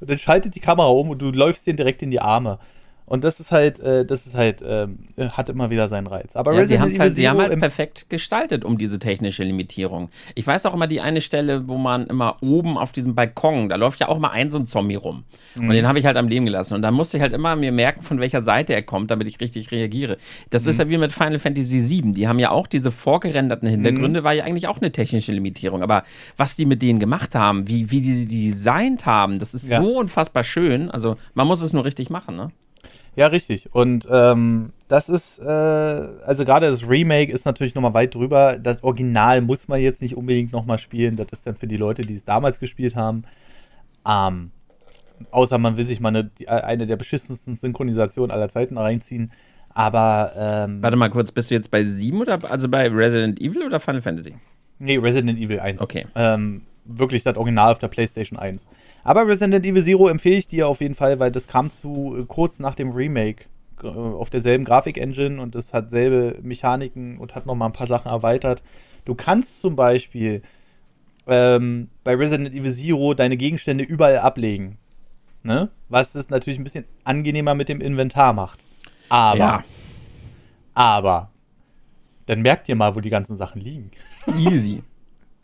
und 0.00 0.10
dann 0.10 0.18
schaltet 0.18 0.54
die 0.54 0.60
Kamera 0.60 0.88
um 0.88 1.10
und 1.10 1.22
du 1.22 1.30
läufst 1.30 1.66
den 1.66 1.76
direkt 1.76 2.02
in 2.02 2.10
die 2.10 2.20
Arme. 2.20 2.58
Und 3.10 3.24
das 3.24 3.40
ist 3.40 3.50
halt, 3.50 3.80
äh, 3.80 4.06
das 4.06 4.24
ist 4.24 4.36
halt, 4.36 4.62
ähm, 4.64 5.00
hat 5.32 5.48
immer 5.48 5.68
wieder 5.68 5.88
seinen 5.88 6.06
Reiz. 6.06 6.36
Aber 6.36 6.54
ja, 6.54 6.64
sie, 6.64 6.78
halt, 6.78 7.16
sie 7.16 7.28
haben 7.28 7.40
halt 7.40 7.58
perfekt 7.58 8.08
gestaltet 8.08 8.64
um 8.64 8.78
diese 8.78 9.00
technische 9.00 9.42
Limitierung. 9.42 10.10
Ich 10.36 10.46
weiß 10.46 10.64
auch 10.66 10.74
immer 10.74 10.86
die 10.86 11.00
eine 11.00 11.20
Stelle, 11.20 11.66
wo 11.66 11.76
man 11.76 12.06
immer 12.06 12.36
oben 12.40 12.78
auf 12.78 12.92
diesem 12.92 13.16
Balkon, 13.16 13.68
da 13.68 13.74
läuft 13.74 13.98
ja 13.98 14.08
auch 14.08 14.20
mal 14.20 14.28
ein 14.28 14.48
so 14.48 14.58
ein 14.58 14.66
Zombie 14.66 14.94
rum. 14.94 15.24
Mhm. 15.56 15.68
Und 15.68 15.74
den 15.74 15.88
habe 15.88 15.98
ich 15.98 16.06
halt 16.06 16.16
am 16.16 16.28
Leben 16.28 16.46
gelassen. 16.46 16.74
Und 16.74 16.82
da 16.82 16.92
musste 16.92 17.16
ich 17.16 17.20
halt 17.20 17.32
immer 17.32 17.56
mir 17.56 17.72
merken, 17.72 18.02
von 18.02 18.20
welcher 18.20 18.42
Seite 18.42 18.74
er 18.74 18.82
kommt, 18.82 19.10
damit 19.10 19.26
ich 19.26 19.40
richtig 19.40 19.72
reagiere. 19.72 20.16
Das 20.50 20.62
mhm. 20.62 20.70
ist 20.70 20.78
ja 20.78 20.88
wie 20.88 20.96
mit 20.96 21.12
Final 21.12 21.40
Fantasy 21.40 21.82
VII. 21.90 22.12
Die 22.12 22.28
haben 22.28 22.38
ja 22.38 22.52
auch 22.52 22.68
diese 22.68 22.92
vorgerenderten 22.92 23.68
Hintergründe, 23.68 24.20
mhm. 24.20 24.24
war 24.24 24.34
ja 24.34 24.44
eigentlich 24.44 24.68
auch 24.68 24.80
eine 24.80 24.92
technische 24.92 25.32
Limitierung. 25.32 25.82
Aber 25.82 26.04
was 26.36 26.54
die 26.54 26.64
mit 26.64 26.80
denen 26.80 27.00
gemacht 27.00 27.34
haben, 27.34 27.66
wie, 27.66 27.90
wie 27.90 28.02
die 28.02 28.12
sie 28.12 28.28
designt 28.28 29.04
haben, 29.04 29.40
das 29.40 29.52
ist 29.52 29.68
ja. 29.68 29.82
so 29.82 29.98
unfassbar 29.98 30.44
schön. 30.44 30.92
Also 30.92 31.16
man 31.34 31.48
muss 31.48 31.60
es 31.60 31.72
nur 31.72 31.84
richtig 31.84 32.08
machen, 32.08 32.36
ne? 32.36 32.52
Ja, 33.20 33.26
richtig. 33.26 33.68
Und 33.74 34.08
ähm, 34.10 34.72
das 34.88 35.10
ist, 35.10 35.40
äh, 35.40 35.44
also 35.44 36.46
gerade 36.46 36.70
das 36.70 36.88
Remake 36.88 37.30
ist 37.30 37.44
natürlich 37.44 37.74
nochmal 37.74 37.92
weit 37.92 38.14
drüber. 38.14 38.58
Das 38.58 38.82
Original 38.82 39.42
muss 39.42 39.68
man 39.68 39.78
jetzt 39.78 40.00
nicht 40.00 40.16
unbedingt 40.16 40.52
nochmal 40.52 40.78
spielen. 40.78 41.16
Das 41.16 41.26
ist 41.30 41.46
dann 41.46 41.54
für 41.54 41.66
die 41.66 41.76
Leute, 41.76 42.00
die 42.00 42.14
es 42.14 42.24
damals 42.24 42.60
gespielt 42.60 42.96
haben. 42.96 43.24
Ähm, 44.08 44.52
außer 45.32 45.58
man 45.58 45.76
will 45.76 45.84
sich 45.84 46.00
mal 46.00 46.08
eine, 46.08 46.30
eine 46.46 46.86
der 46.86 46.96
beschissensten 46.96 47.56
Synchronisationen 47.56 48.30
aller 48.30 48.48
Zeiten 48.48 48.78
reinziehen. 48.78 49.30
Aber. 49.68 50.32
Ähm, 50.34 50.82
Warte 50.82 50.96
mal 50.96 51.10
kurz, 51.10 51.30
bist 51.30 51.50
du 51.50 51.56
jetzt 51.56 51.70
bei 51.70 51.84
7 51.84 52.22
oder 52.22 52.50
also 52.50 52.70
bei 52.70 52.88
Resident 52.88 53.38
Evil 53.38 53.64
oder 53.64 53.80
Final 53.80 54.00
Fantasy? 54.00 54.32
Nee, 54.78 54.96
Resident 54.96 55.38
Evil 55.38 55.60
1. 55.60 55.78
Okay. 55.82 56.06
Ähm, 56.14 56.62
wirklich 56.98 57.22
das 57.22 57.36
Original 57.36 57.72
auf 57.72 57.78
der 57.78 57.88
PlayStation 57.88 58.38
1. 58.38 58.66
Aber 59.04 59.26
Resident 59.26 59.64
Evil 59.64 59.82
Zero 59.82 60.08
empfehle 60.08 60.36
ich 60.36 60.46
dir 60.46 60.68
auf 60.68 60.80
jeden 60.80 60.94
Fall, 60.94 61.18
weil 61.18 61.30
das 61.30 61.46
kam 61.46 61.72
zu 61.72 62.16
äh, 62.18 62.24
kurz 62.26 62.58
nach 62.58 62.74
dem 62.74 62.90
Remake 62.90 63.44
äh, 63.82 63.86
auf 63.88 64.30
derselben 64.30 64.64
Grafik-Engine 64.64 65.40
und 65.40 65.54
es 65.56 65.72
hat 65.72 65.90
selbe 65.90 66.38
Mechaniken 66.42 67.18
und 67.18 67.34
hat 67.34 67.46
nochmal 67.46 67.68
ein 67.68 67.72
paar 67.72 67.86
Sachen 67.86 68.08
erweitert. 68.08 68.62
Du 69.04 69.14
kannst 69.14 69.60
zum 69.60 69.76
Beispiel 69.76 70.42
ähm, 71.26 71.88
bei 72.04 72.14
Resident 72.14 72.54
Evil 72.54 72.72
Zero 72.72 73.14
deine 73.14 73.36
Gegenstände 73.36 73.84
überall 73.84 74.18
ablegen. 74.18 74.78
Ne? 75.42 75.70
Was 75.88 76.14
es 76.14 76.28
natürlich 76.28 76.58
ein 76.58 76.64
bisschen 76.64 76.84
angenehmer 77.04 77.54
mit 77.54 77.68
dem 77.68 77.80
Inventar 77.80 78.32
macht. 78.32 78.60
Aber, 79.08 79.38
ja. 79.38 79.64
aber, 80.74 81.30
dann 82.26 82.42
merkt 82.42 82.68
ihr 82.68 82.76
mal, 82.76 82.94
wo 82.94 83.00
die 83.00 83.10
ganzen 83.10 83.36
Sachen 83.36 83.60
liegen. 83.60 83.90
Easy. 84.38 84.82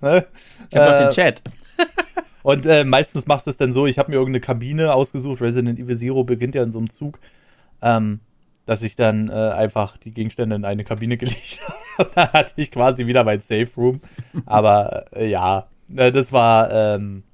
Ne? 0.00 0.26
Ich 0.71 0.76
habe 0.76 0.87
äh, 0.87 0.91
noch 0.91 1.09
den 1.09 1.15
Chat. 1.15 1.43
Und 2.43 2.65
äh, 2.65 2.85
meistens 2.85 3.26
machst 3.26 3.47
du 3.47 3.50
es 3.50 3.57
dann 3.57 3.73
so, 3.73 3.87
ich 3.87 3.99
habe 3.99 4.11
mir 4.11 4.19
irgendeine 4.19 4.41
Kabine 4.41 4.95
ausgesucht, 4.95 5.41
Resident 5.41 5.81
Evil 5.81 5.97
Zero 5.97 6.23
beginnt 6.23 6.55
ja 6.55 6.62
in 6.62 6.71
so 6.71 6.79
einem 6.79 6.91
Zug, 6.91 7.19
ähm, 7.83 8.21
dass 8.67 8.83
ich 8.83 8.95
dann 8.95 9.29
äh, 9.29 9.33
einfach 9.33 9.97
die 9.97 10.12
Gegenstände 10.12 10.55
in 10.55 10.65
eine 10.65 10.85
Kabine 10.85 11.17
gelegt 11.19 11.61
habe. 11.99 12.11
dann 12.15 12.33
hatte 12.33 12.55
ich 12.57 12.71
quasi 12.71 13.07
wieder 13.07 13.25
mein 13.25 13.41
Safe 13.41 13.69
Room. 13.76 14.00
Aber 14.45 15.05
äh, 15.12 15.29
ja, 15.29 15.67
äh, 15.97 16.12
das 16.12 16.33
war 16.33 16.71
ähm, 16.71 17.25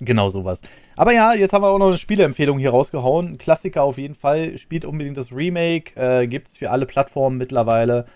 genau 0.00 0.28
sowas. 0.30 0.62
Aber 0.96 1.12
ja, 1.12 1.34
jetzt 1.34 1.52
haben 1.52 1.62
wir 1.62 1.68
auch 1.68 1.78
noch 1.78 1.88
eine 1.88 1.98
Spieleempfehlung 1.98 2.58
hier 2.58 2.70
rausgehauen. 2.70 3.28
Ein 3.28 3.38
Klassiker 3.38 3.82
auf 3.82 3.98
jeden 3.98 4.14
Fall. 4.14 4.58
Spielt 4.58 4.84
unbedingt 4.84 5.16
das 5.16 5.32
Remake. 5.32 5.94
Äh, 5.96 6.26
Gibt 6.26 6.48
es 6.48 6.56
für 6.56 6.70
alle 6.70 6.86
Plattformen 6.86 7.38
mittlerweile. 7.38 8.06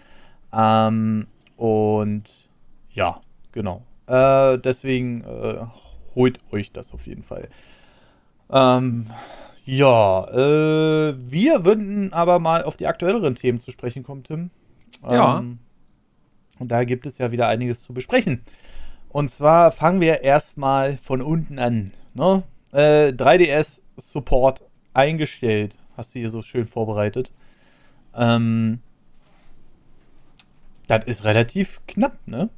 Ähm, 0.53 1.27
und 1.57 2.25
ja, 2.91 3.21
genau. 3.57 3.83
Äh, 4.07 4.59
deswegen 4.59 5.23
äh, 5.25 5.67
holt 6.15 6.39
euch 6.53 6.71
das 6.73 6.93
auf 6.93 7.07
jeden 7.07 7.25
Fall. 7.25 7.49
Ähm, 8.53 9.07
ja, 9.65 10.25
äh, 10.29 11.15
wir 11.19 11.65
würden 11.65 12.13
aber 12.13 12.39
mal 12.39 12.63
auf 12.63 12.77
die 12.77 12.87
aktuelleren 12.87 13.35
Themen 13.35 13.59
zu 13.59 13.73
sprechen 13.73 14.05
kommen, 14.05 14.23
Tim. 14.23 14.51
Ja. 15.03 15.39
Ähm, 15.39 15.59
und 16.59 16.69
da 16.69 16.85
gibt 16.85 17.07
es 17.07 17.19
ja 17.19 17.33
wieder 17.33 17.49
einiges 17.49 17.83
zu 17.83 17.93
besprechen. 17.93 18.43
Und 19.09 19.31
zwar 19.31 19.73
fangen 19.73 20.01
wir 20.01 20.21
erstmal 20.21 20.97
von 20.99 21.23
unten 21.23 21.59
an. 21.59 21.93
Ne? 22.15 22.45
Äh, 22.73 23.09
3DS 23.09 23.81
Support 23.97 24.63
eingestellt. 24.93 25.79
Hast 25.97 26.15
du 26.15 26.19
hier 26.19 26.31
so 26.31 26.43
schön 26.43 26.67
vorbereitet. 26.67 27.33
Ähm, 28.15 28.81
das 30.89 31.05
ist 31.07 31.25
relativ 31.25 31.81
knapp, 31.89 32.19
ne? 32.27 32.51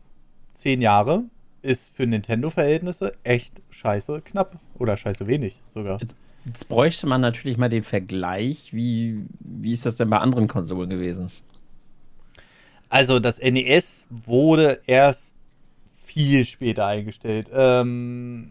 Zehn 0.58 0.82
Jahre 0.82 1.22
ist 1.62 1.94
für 1.94 2.04
Nintendo-Verhältnisse 2.04 3.12
echt 3.22 3.62
scheiße 3.70 4.22
knapp. 4.22 4.58
Oder 4.76 4.96
scheiße 4.96 5.28
wenig 5.28 5.62
sogar. 5.72 6.00
Jetzt, 6.00 6.16
jetzt, 6.46 6.68
bräuchte 6.68 7.06
man 7.06 7.20
natürlich 7.20 7.58
mal 7.58 7.68
den 7.68 7.84
Vergleich. 7.84 8.74
Wie, 8.74 9.24
wie 9.38 9.72
ist 9.72 9.86
das 9.86 9.98
denn 9.98 10.10
bei 10.10 10.18
anderen 10.18 10.48
Konsolen 10.48 10.90
gewesen? 10.90 11.30
Also, 12.88 13.20
das 13.20 13.38
NES 13.38 14.08
wurde 14.10 14.80
erst 14.88 15.36
viel 15.96 16.44
später 16.44 16.86
eingestellt. 16.86 17.48
Ähm, 17.52 18.50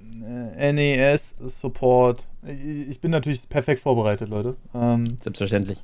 äh, 0.55 0.71
NES-Support. 0.71 2.25
Ich, 2.43 2.89
ich 2.89 3.01
bin 3.01 3.11
natürlich 3.11 3.49
perfekt 3.49 3.81
vorbereitet, 3.81 4.29
Leute. 4.29 4.55
Ähm, 4.73 5.17
Selbstverständlich. 5.19 5.81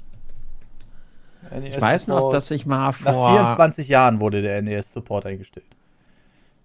NES 1.51 1.75
ich 1.75 1.81
weiß 1.81 2.07
noch, 2.07 2.31
dass 2.31 2.49
ich 2.49 2.65
mal 2.65 2.93
vor. 2.93 3.11
Nach 3.11 3.55
24 3.55 3.89
Jahren 3.89 4.21
wurde 4.21 4.41
der 4.41 4.61
NES-Support 4.61 5.25
eingestellt. 5.25 5.65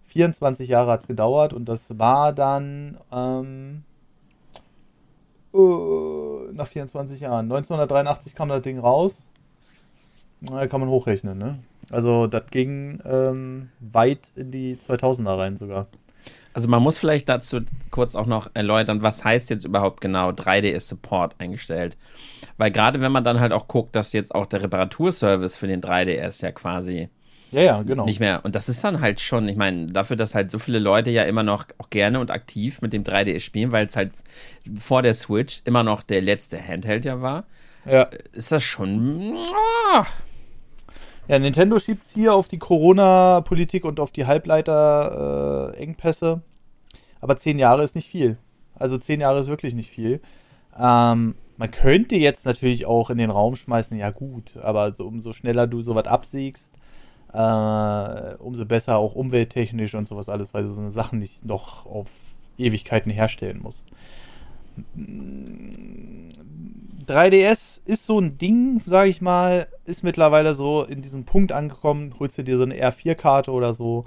24 0.08 0.68
Jahre 0.68 0.90
hat 0.92 1.02
es 1.02 1.06
gedauert 1.06 1.52
und 1.52 1.68
das 1.68 1.98
war 1.98 2.32
dann 2.32 2.98
ähm, 3.12 3.84
uh, 5.54 6.50
nach 6.52 6.66
24 6.66 7.20
Jahren. 7.20 7.46
1983 7.46 8.34
kam 8.34 8.48
das 8.48 8.62
Ding 8.62 8.78
raus. 8.78 9.22
Na, 10.40 10.66
kann 10.66 10.80
man 10.80 10.88
hochrechnen, 10.88 11.36
ne? 11.36 11.58
Also 11.90 12.26
das 12.26 12.44
ging 12.50 13.00
ähm, 13.04 13.70
weit 13.80 14.30
in 14.34 14.50
die 14.50 14.76
2000er 14.76 15.38
rein 15.38 15.56
sogar. 15.56 15.86
Also 16.52 16.68
man 16.68 16.82
muss 16.82 16.98
vielleicht 16.98 17.28
dazu 17.28 17.60
kurz 17.90 18.14
auch 18.14 18.26
noch 18.26 18.50
erläutern, 18.54 19.02
was 19.02 19.24
heißt 19.24 19.50
jetzt 19.50 19.64
überhaupt 19.64 20.00
genau 20.00 20.30
3DS 20.30 20.80
Support 20.80 21.36
eingestellt? 21.38 21.96
Weil 22.56 22.70
gerade 22.70 23.00
wenn 23.00 23.12
man 23.12 23.24
dann 23.24 23.40
halt 23.40 23.52
auch 23.52 23.68
guckt, 23.68 23.94
dass 23.94 24.12
jetzt 24.12 24.34
auch 24.34 24.46
der 24.46 24.62
Reparaturservice 24.62 25.56
für 25.56 25.66
den 25.66 25.80
3DS 25.80 26.42
ja 26.42 26.52
quasi 26.52 27.08
ja, 27.50 27.62
ja, 27.62 27.82
genau. 27.82 28.04
Nicht 28.04 28.20
mehr. 28.20 28.44
Und 28.44 28.54
das 28.54 28.68
ist 28.68 28.84
dann 28.84 29.00
halt 29.00 29.20
schon, 29.20 29.48
ich 29.48 29.56
meine, 29.56 29.86
dafür, 29.86 30.16
dass 30.16 30.34
halt 30.34 30.50
so 30.50 30.58
viele 30.58 30.78
Leute 30.78 31.10
ja 31.10 31.22
immer 31.22 31.42
noch 31.42 31.64
auch 31.78 31.88
gerne 31.90 32.20
und 32.20 32.30
aktiv 32.30 32.82
mit 32.82 32.92
dem 32.92 33.04
3DS 33.04 33.40
spielen, 33.40 33.72
weil 33.72 33.86
es 33.86 33.96
halt 33.96 34.12
vor 34.78 35.00
der 35.02 35.14
Switch 35.14 35.62
immer 35.64 35.82
noch 35.82 36.02
der 36.02 36.20
letzte 36.20 36.62
Handheld 36.62 37.06
ja 37.06 37.22
war, 37.22 37.44
ja. 37.86 38.02
ist 38.32 38.52
das 38.52 38.62
schon. 38.62 39.36
Oh. 39.36 40.04
Ja, 41.28 41.38
Nintendo 41.38 41.78
schiebt 41.78 42.04
es 42.06 42.12
hier 42.12 42.34
auf 42.34 42.48
die 42.48 42.58
Corona-Politik 42.58 43.84
und 43.84 44.00
auf 44.00 44.10
die 44.12 44.26
Halbleiter-Engpässe. 44.26 46.42
Äh, 46.42 46.96
Aber 47.20 47.36
zehn 47.36 47.58
Jahre 47.58 47.84
ist 47.84 47.94
nicht 47.94 48.08
viel. 48.08 48.38
Also 48.74 48.98
zehn 48.98 49.20
Jahre 49.20 49.40
ist 49.40 49.48
wirklich 49.48 49.74
nicht 49.74 49.90
viel. 49.90 50.20
Ähm, 50.78 51.34
man 51.58 51.70
könnte 51.70 52.16
jetzt 52.16 52.46
natürlich 52.46 52.86
auch 52.86 53.10
in 53.10 53.18
den 53.18 53.30
Raum 53.30 53.56
schmeißen, 53.56 53.98
ja 53.98 54.10
gut, 54.10 54.56
aber 54.62 54.92
so, 54.92 55.06
umso 55.06 55.32
schneller 55.32 55.66
du 55.66 55.82
sowas 55.82 56.06
absiegst, 56.06 56.72
äh, 57.32 58.34
umso 58.38 58.64
besser 58.64 58.96
auch 58.96 59.14
umwelttechnisch 59.14 59.94
und 59.94 60.08
sowas 60.08 60.28
alles, 60.28 60.54
weil 60.54 60.64
du 60.64 60.70
so 60.70 60.80
eine 60.80 60.92
Sachen 60.92 61.18
nicht 61.18 61.44
noch 61.44 61.86
auf 61.86 62.10
Ewigkeiten 62.56 63.10
herstellen 63.10 63.60
musst. 63.62 63.86
3DS 67.06 67.80
ist 67.84 68.06
so 68.06 68.20
ein 68.20 68.36
Ding, 68.38 68.80
sag 68.84 69.08
ich 69.08 69.20
mal, 69.20 69.66
ist 69.84 70.04
mittlerweile 70.04 70.54
so 70.54 70.84
in 70.84 71.02
diesem 71.02 71.24
Punkt 71.24 71.52
angekommen, 71.52 72.14
holst 72.18 72.38
du 72.38 72.44
dir 72.44 72.56
so 72.56 72.64
eine 72.64 72.74
R4-Karte 72.74 73.50
oder 73.50 73.74
so 73.74 74.04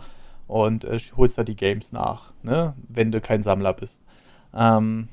und 0.48 0.84
äh, 0.84 1.00
holst 1.18 1.38
da 1.38 1.44
die 1.44 1.56
Games 1.56 1.92
nach, 1.92 2.34
ne? 2.44 2.76
wenn 2.88 3.12
du 3.12 3.22
kein 3.22 3.44
Sammler 3.44 3.74
bist. 3.74 4.02
Ähm, 4.54 5.08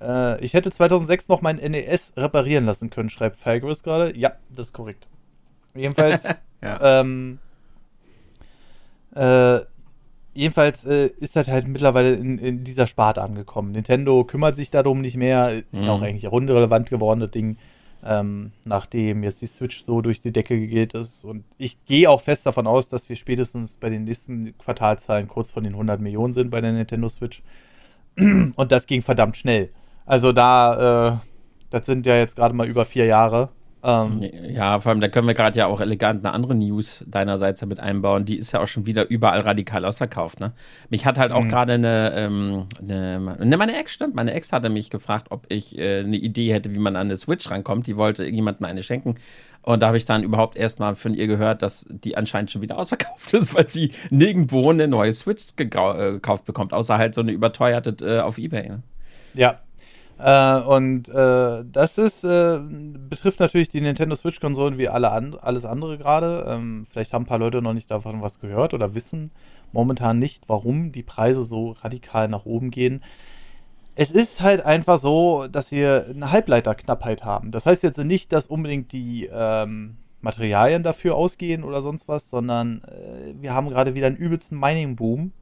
äh, 0.00 0.42
ich 0.44 0.54
hätte 0.54 0.70
2006 0.70 1.28
noch 1.28 1.42
mein 1.42 1.56
NES 1.56 2.12
reparieren 2.16 2.66
lassen 2.66 2.90
können, 2.90 3.10
schreibt 3.10 3.36
Falgris 3.36 3.82
gerade. 3.82 4.16
Ja, 4.16 4.32
das 4.50 4.68
ist 4.68 4.72
korrekt. 4.72 5.08
Jedenfalls, 5.74 6.24
ja. 6.62 7.00
ähm, 7.00 7.38
äh, 9.14 9.60
jedenfalls 10.34 10.84
äh, 10.84 11.08
ist 11.18 11.36
das 11.36 11.48
halt 11.48 11.66
mittlerweile 11.66 12.14
in, 12.14 12.38
in, 12.38 12.64
dieser 12.64 12.86
Sparte 12.86 13.22
angekommen. 13.22 13.72
Nintendo 13.72 14.24
kümmert 14.24 14.56
sich 14.56 14.70
darum 14.70 15.00
nicht 15.00 15.16
mehr, 15.16 15.50
ist 15.50 15.72
mhm. 15.72 15.88
auch 15.88 16.02
eigentlich 16.02 16.26
unrelevant 16.28 16.88
geworden, 16.88 17.20
das 17.20 17.30
Ding, 17.30 17.56
ähm, 18.04 18.52
nachdem 18.64 19.24
jetzt 19.24 19.42
die 19.42 19.46
Switch 19.46 19.82
so 19.84 20.00
durch 20.00 20.20
die 20.20 20.32
Decke 20.32 20.66
geht 20.66 20.94
ist. 20.94 21.24
Und 21.24 21.44
ich 21.58 21.84
gehe 21.84 22.08
auch 22.08 22.20
fest 22.20 22.46
davon 22.46 22.66
aus, 22.66 22.88
dass 22.88 23.08
wir 23.08 23.16
spätestens 23.16 23.76
bei 23.76 23.90
den 23.90 24.04
nächsten 24.04 24.56
Quartalzahlen 24.58 25.26
kurz 25.28 25.50
von 25.50 25.64
den 25.64 25.72
100 25.72 26.00
Millionen 26.00 26.32
sind 26.32 26.50
bei 26.50 26.60
der 26.60 26.72
Nintendo 26.72 27.08
Switch. 27.08 27.42
Und 28.16 28.72
das 28.72 28.86
ging 28.86 29.02
verdammt 29.02 29.36
schnell. 29.36 29.70
Also 30.06 30.32
da, 30.32 31.08
äh, 31.08 31.16
das 31.70 31.86
sind 31.86 32.06
ja 32.06 32.16
jetzt 32.16 32.36
gerade 32.36 32.54
mal 32.54 32.66
über 32.66 32.84
vier 32.84 33.06
Jahre. 33.06 33.50
Ähm, 33.84 34.24
ja, 34.50 34.80
vor 34.80 34.90
allem, 34.90 35.00
da 35.00 35.08
können 35.08 35.28
wir 35.28 35.34
gerade 35.34 35.56
ja 35.56 35.66
auch 35.66 35.80
elegant 35.80 36.24
eine 36.24 36.34
andere 36.34 36.54
News 36.54 37.04
deinerseits 37.06 37.60
damit 37.60 37.78
einbauen. 37.78 38.24
Die 38.24 38.36
ist 38.36 38.52
ja 38.52 38.60
auch 38.60 38.66
schon 38.66 38.86
wieder 38.86 39.08
überall 39.08 39.40
radikal 39.40 39.84
ausverkauft. 39.84 40.40
Ne? 40.40 40.52
Mich 40.90 41.06
hat 41.06 41.18
halt 41.18 41.30
auch 41.30 41.44
mhm. 41.44 41.48
gerade 41.48 41.74
eine, 41.74 42.12
ähm, 42.16 42.66
eine, 42.80 43.38
ne, 43.44 43.56
meine 43.56 43.78
Ex, 43.78 43.92
stimmt, 43.92 44.14
meine 44.14 44.32
Ex 44.34 44.52
hatte 44.52 44.68
mich 44.68 44.90
gefragt, 44.90 45.28
ob 45.30 45.46
ich 45.48 45.78
äh, 45.78 46.00
eine 46.00 46.16
Idee 46.16 46.52
hätte, 46.52 46.74
wie 46.74 46.80
man 46.80 46.96
an 46.96 47.06
eine 47.06 47.16
Switch 47.16 47.48
rankommt. 47.50 47.86
Die 47.86 47.96
wollte 47.96 48.24
irgendjemand 48.24 48.60
mal 48.60 48.68
eine 48.68 48.82
schenken. 48.82 49.14
Und 49.62 49.82
da 49.82 49.88
habe 49.88 49.96
ich 49.96 50.04
dann 50.04 50.24
überhaupt 50.24 50.56
erstmal 50.56 50.96
von 50.96 51.14
ihr 51.14 51.26
gehört, 51.26 51.62
dass 51.62 51.86
die 51.88 52.16
anscheinend 52.16 52.50
schon 52.50 52.62
wieder 52.62 52.78
ausverkauft 52.78 53.32
ist, 53.34 53.54
weil 53.54 53.68
sie 53.68 53.92
nirgendwo 54.10 54.70
eine 54.70 54.88
neue 54.88 55.12
Switch 55.12 55.52
äh, 55.56 55.64
gekauft 55.64 56.44
bekommt, 56.46 56.72
außer 56.72 56.98
halt 56.98 57.14
so 57.14 57.20
eine 57.20 57.30
überteuerte 57.30 57.94
äh, 58.04 58.20
auf 58.20 58.38
Ebay. 58.38 58.68
Ne? 58.68 58.82
Ja, 59.34 59.60
äh, 60.18 60.60
und 60.60 61.08
äh, 61.08 61.64
das 61.64 61.96
ist, 61.96 62.24
äh, 62.24 62.58
betrifft 63.08 63.38
natürlich 63.38 63.68
die 63.68 63.80
Nintendo 63.80 64.16
Switch-Konsolen 64.16 64.76
wie 64.76 64.88
alle 64.88 65.12
and 65.12 65.42
alles 65.42 65.64
andere 65.64 65.96
gerade. 65.96 66.44
Ähm, 66.48 66.86
vielleicht 66.90 67.12
haben 67.12 67.22
ein 67.22 67.26
paar 67.26 67.38
Leute 67.38 67.62
noch 67.62 67.72
nicht 67.72 67.90
davon 67.90 68.20
was 68.20 68.40
gehört 68.40 68.74
oder 68.74 68.94
wissen 68.94 69.30
momentan 69.72 70.18
nicht, 70.18 70.48
warum 70.48 70.92
die 70.92 71.02
Preise 71.02 71.44
so 71.44 71.72
radikal 71.82 72.28
nach 72.28 72.46
oben 72.46 72.70
gehen. 72.70 73.02
Es 73.94 74.10
ist 74.10 74.40
halt 74.40 74.64
einfach 74.64 74.98
so, 74.98 75.46
dass 75.48 75.70
wir 75.70 76.06
eine 76.08 76.30
Halbleiterknappheit 76.30 77.24
haben. 77.24 77.50
Das 77.50 77.66
heißt 77.66 77.82
jetzt 77.82 77.98
nicht, 77.98 78.32
dass 78.32 78.46
unbedingt 78.46 78.92
die 78.92 79.28
ähm, 79.32 79.96
Materialien 80.20 80.82
dafür 80.82 81.14
ausgehen 81.14 81.64
oder 81.64 81.82
sonst 81.82 82.08
was, 82.08 82.28
sondern 82.28 82.82
äh, 82.84 83.34
wir 83.40 83.54
haben 83.54 83.68
gerade 83.68 83.94
wieder 83.94 84.08
einen 84.08 84.16
übelsten 84.16 84.58
Mining-Boom 84.58 85.32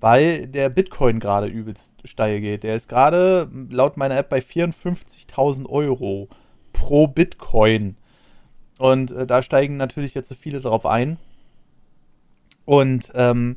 weil 0.00 0.46
der 0.46 0.68
Bitcoin 0.70 1.20
gerade 1.20 1.46
übelst 1.46 1.94
steil 2.04 2.40
geht. 2.40 2.62
Der 2.62 2.74
ist 2.74 2.88
gerade 2.88 3.50
laut 3.68 3.96
meiner 3.96 4.16
App 4.16 4.30
bei 4.30 4.38
54.000 4.38 5.68
Euro 5.68 6.28
pro 6.72 7.06
Bitcoin. 7.06 7.96
Und 8.78 9.10
äh, 9.10 9.26
da 9.26 9.42
steigen 9.42 9.76
natürlich 9.76 10.14
jetzt 10.14 10.34
viele 10.34 10.60
drauf 10.60 10.86
ein 10.86 11.18
und 12.64 13.12
ähm, 13.14 13.56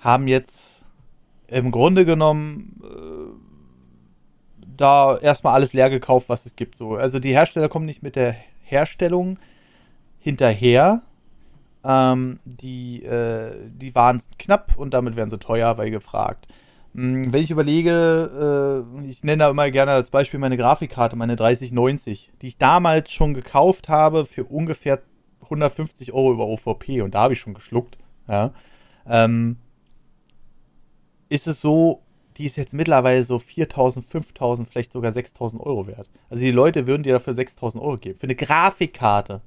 haben 0.00 0.28
jetzt 0.28 0.86
im 1.48 1.70
Grunde 1.70 2.06
genommen 2.06 2.80
äh, 2.82 4.66
da 4.76 5.18
erstmal 5.18 5.54
alles 5.54 5.74
leer 5.74 5.90
gekauft, 5.90 6.30
was 6.30 6.46
es 6.46 6.56
gibt. 6.56 6.76
So. 6.76 6.94
Also 6.94 7.18
die 7.18 7.32
Hersteller 7.32 7.68
kommen 7.68 7.84
nicht 7.84 8.02
mit 8.02 8.16
der 8.16 8.34
Herstellung 8.62 9.38
hinterher, 10.18 11.02
ähm, 11.84 12.38
die, 12.44 13.04
äh, 13.04 13.52
die 13.68 13.94
waren 13.94 14.22
knapp 14.38 14.76
und 14.76 14.94
damit 14.94 15.16
werden 15.16 15.30
sie 15.30 15.38
teuer, 15.38 15.78
weil 15.78 15.90
gefragt. 15.90 16.46
Hm, 16.94 17.32
wenn 17.32 17.42
ich 17.42 17.50
überlege, 17.50 18.86
äh, 19.00 19.06
ich 19.06 19.24
nenne 19.24 19.44
da 19.44 19.50
immer 19.50 19.70
gerne 19.70 19.92
als 19.92 20.10
Beispiel 20.10 20.40
meine 20.40 20.56
Grafikkarte, 20.56 21.16
meine 21.16 21.36
3090, 21.36 22.30
die 22.40 22.48
ich 22.48 22.58
damals 22.58 23.10
schon 23.10 23.34
gekauft 23.34 23.88
habe 23.88 24.26
für 24.26 24.44
ungefähr 24.44 25.00
150 25.42 26.12
Euro 26.12 26.32
über 26.32 26.46
OVP 26.46 27.02
und 27.02 27.14
da 27.14 27.22
habe 27.22 27.34
ich 27.34 27.40
schon 27.40 27.54
geschluckt. 27.54 27.98
Ja, 28.28 28.52
ähm, 29.06 29.56
ist 31.28 31.46
es 31.46 31.60
so, 31.60 32.02
die 32.36 32.44
ist 32.44 32.56
jetzt 32.56 32.72
mittlerweile 32.72 33.22
so 33.22 33.38
4000, 33.38 34.04
5000, 34.04 34.68
vielleicht 34.68 34.92
sogar 34.92 35.12
6000 35.12 35.62
Euro 35.62 35.86
wert. 35.86 36.10
Also 36.30 36.42
die 36.42 36.50
Leute 36.50 36.86
würden 36.86 37.02
dir 37.02 37.14
dafür 37.14 37.34
6000 37.34 37.82
Euro 37.82 37.98
geben. 37.98 38.18
Für 38.18 38.24
eine 38.24 38.36
Grafikkarte 38.36 39.42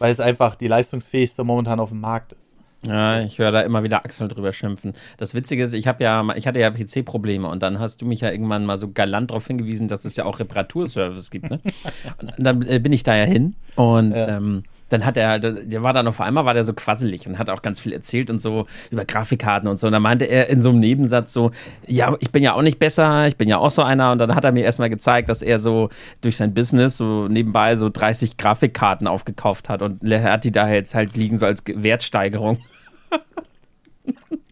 weil 0.00 0.10
es 0.10 0.18
einfach 0.18 0.56
die 0.56 0.66
leistungsfähigste 0.66 1.44
momentan 1.44 1.78
auf 1.78 1.90
dem 1.90 2.00
Markt 2.00 2.32
ist. 2.32 2.56
Ja, 2.86 3.20
ich 3.20 3.38
höre 3.38 3.52
da 3.52 3.60
immer 3.60 3.82
wieder 3.82 4.06
Axel 4.06 4.28
drüber 4.28 4.52
schimpfen. 4.52 4.94
Das 5.18 5.34
Witzige 5.34 5.62
ist, 5.62 5.74
ich 5.74 5.86
habe 5.86 6.02
ja, 6.02 6.26
ich 6.34 6.46
hatte 6.46 6.58
ja 6.58 6.70
PC-Probleme 6.70 7.46
und 7.46 7.62
dann 7.62 7.78
hast 7.78 8.00
du 8.00 8.06
mich 8.06 8.22
ja 8.22 8.30
irgendwann 8.30 8.64
mal 8.64 8.78
so 8.78 8.90
galant 8.90 9.30
darauf 9.30 9.46
hingewiesen, 9.46 9.86
dass 9.86 10.06
es 10.06 10.16
ja 10.16 10.24
auch 10.24 10.40
Reparaturservice 10.40 11.30
gibt. 11.30 11.50
Ne? 11.50 11.60
und 12.20 12.32
dann 12.38 12.62
äh, 12.62 12.78
bin 12.78 12.92
ich 12.92 13.02
da 13.02 13.14
ja 13.14 13.24
hin 13.24 13.54
und 13.76 14.12
ja. 14.12 14.36
Ähm, 14.36 14.62
dann 14.90 15.06
hat 15.06 15.16
er, 15.16 15.38
der 15.38 15.82
war 15.82 15.92
dann 15.92 16.06
auf 16.06 16.20
einmal, 16.20 16.44
war 16.44 16.52
der 16.52 16.64
so 16.64 16.74
quasselig 16.74 17.26
und 17.26 17.38
hat 17.38 17.48
auch 17.48 17.62
ganz 17.62 17.80
viel 17.80 17.92
erzählt 17.92 18.28
und 18.28 18.40
so 18.40 18.66
über 18.90 19.04
Grafikkarten 19.04 19.68
und 19.68 19.80
so. 19.80 19.86
Und 19.86 19.94
dann 19.94 20.02
meinte 20.02 20.26
er 20.26 20.48
in 20.48 20.60
so 20.60 20.70
einem 20.70 20.80
Nebensatz 20.80 21.32
so, 21.32 21.52
ja, 21.86 22.14
ich 22.20 22.30
bin 22.30 22.42
ja 22.42 22.54
auch 22.54 22.62
nicht 22.62 22.78
besser, 22.78 23.26
ich 23.28 23.36
bin 23.36 23.48
ja 23.48 23.58
auch 23.58 23.70
so 23.70 23.82
einer. 23.82 24.12
Und 24.12 24.18
dann 24.18 24.34
hat 24.34 24.44
er 24.44 24.52
mir 24.52 24.64
erstmal 24.64 24.90
gezeigt, 24.90 25.28
dass 25.28 25.42
er 25.42 25.60
so 25.60 25.88
durch 26.20 26.36
sein 26.36 26.52
Business 26.52 26.96
so 26.96 27.28
nebenbei 27.28 27.76
so 27.76 27.88
30 27.88 28.36
Grafikkarten 28.36 29.06
aufgekauft 29.06 29.68
hat 29.68 29.80
und 29.82 30.02
hat 30.02 30.44
die 30.44 30.52
da 30.52 30.68
jetzt 30.68 30.94
halt 30.94 31.16
liegen 31.16 31.38
so 31.38 31.46
als 31.46 31.62
Wertsteigerung. 31.66 32.58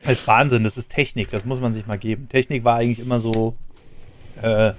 Das 0.02 0.12
ist 0.12 0.26
Wahnsinn, 0.26 0.62
das 0.62 0.76
ist 0.76 0.90
Technik, 0.92 1.30
das 1.30 1.44
muss 1.44 1.60
man 1.60 1.74
sich 1.74 1.86
mal 1.86 1.98
geben. 1.98 2.28
Technik 2.28 2.64
war 2.64 2.76
eigentlich 2.76 3.00
immer 3.00 3.18
so, 3.18 3.56
äh, 4.40 4.72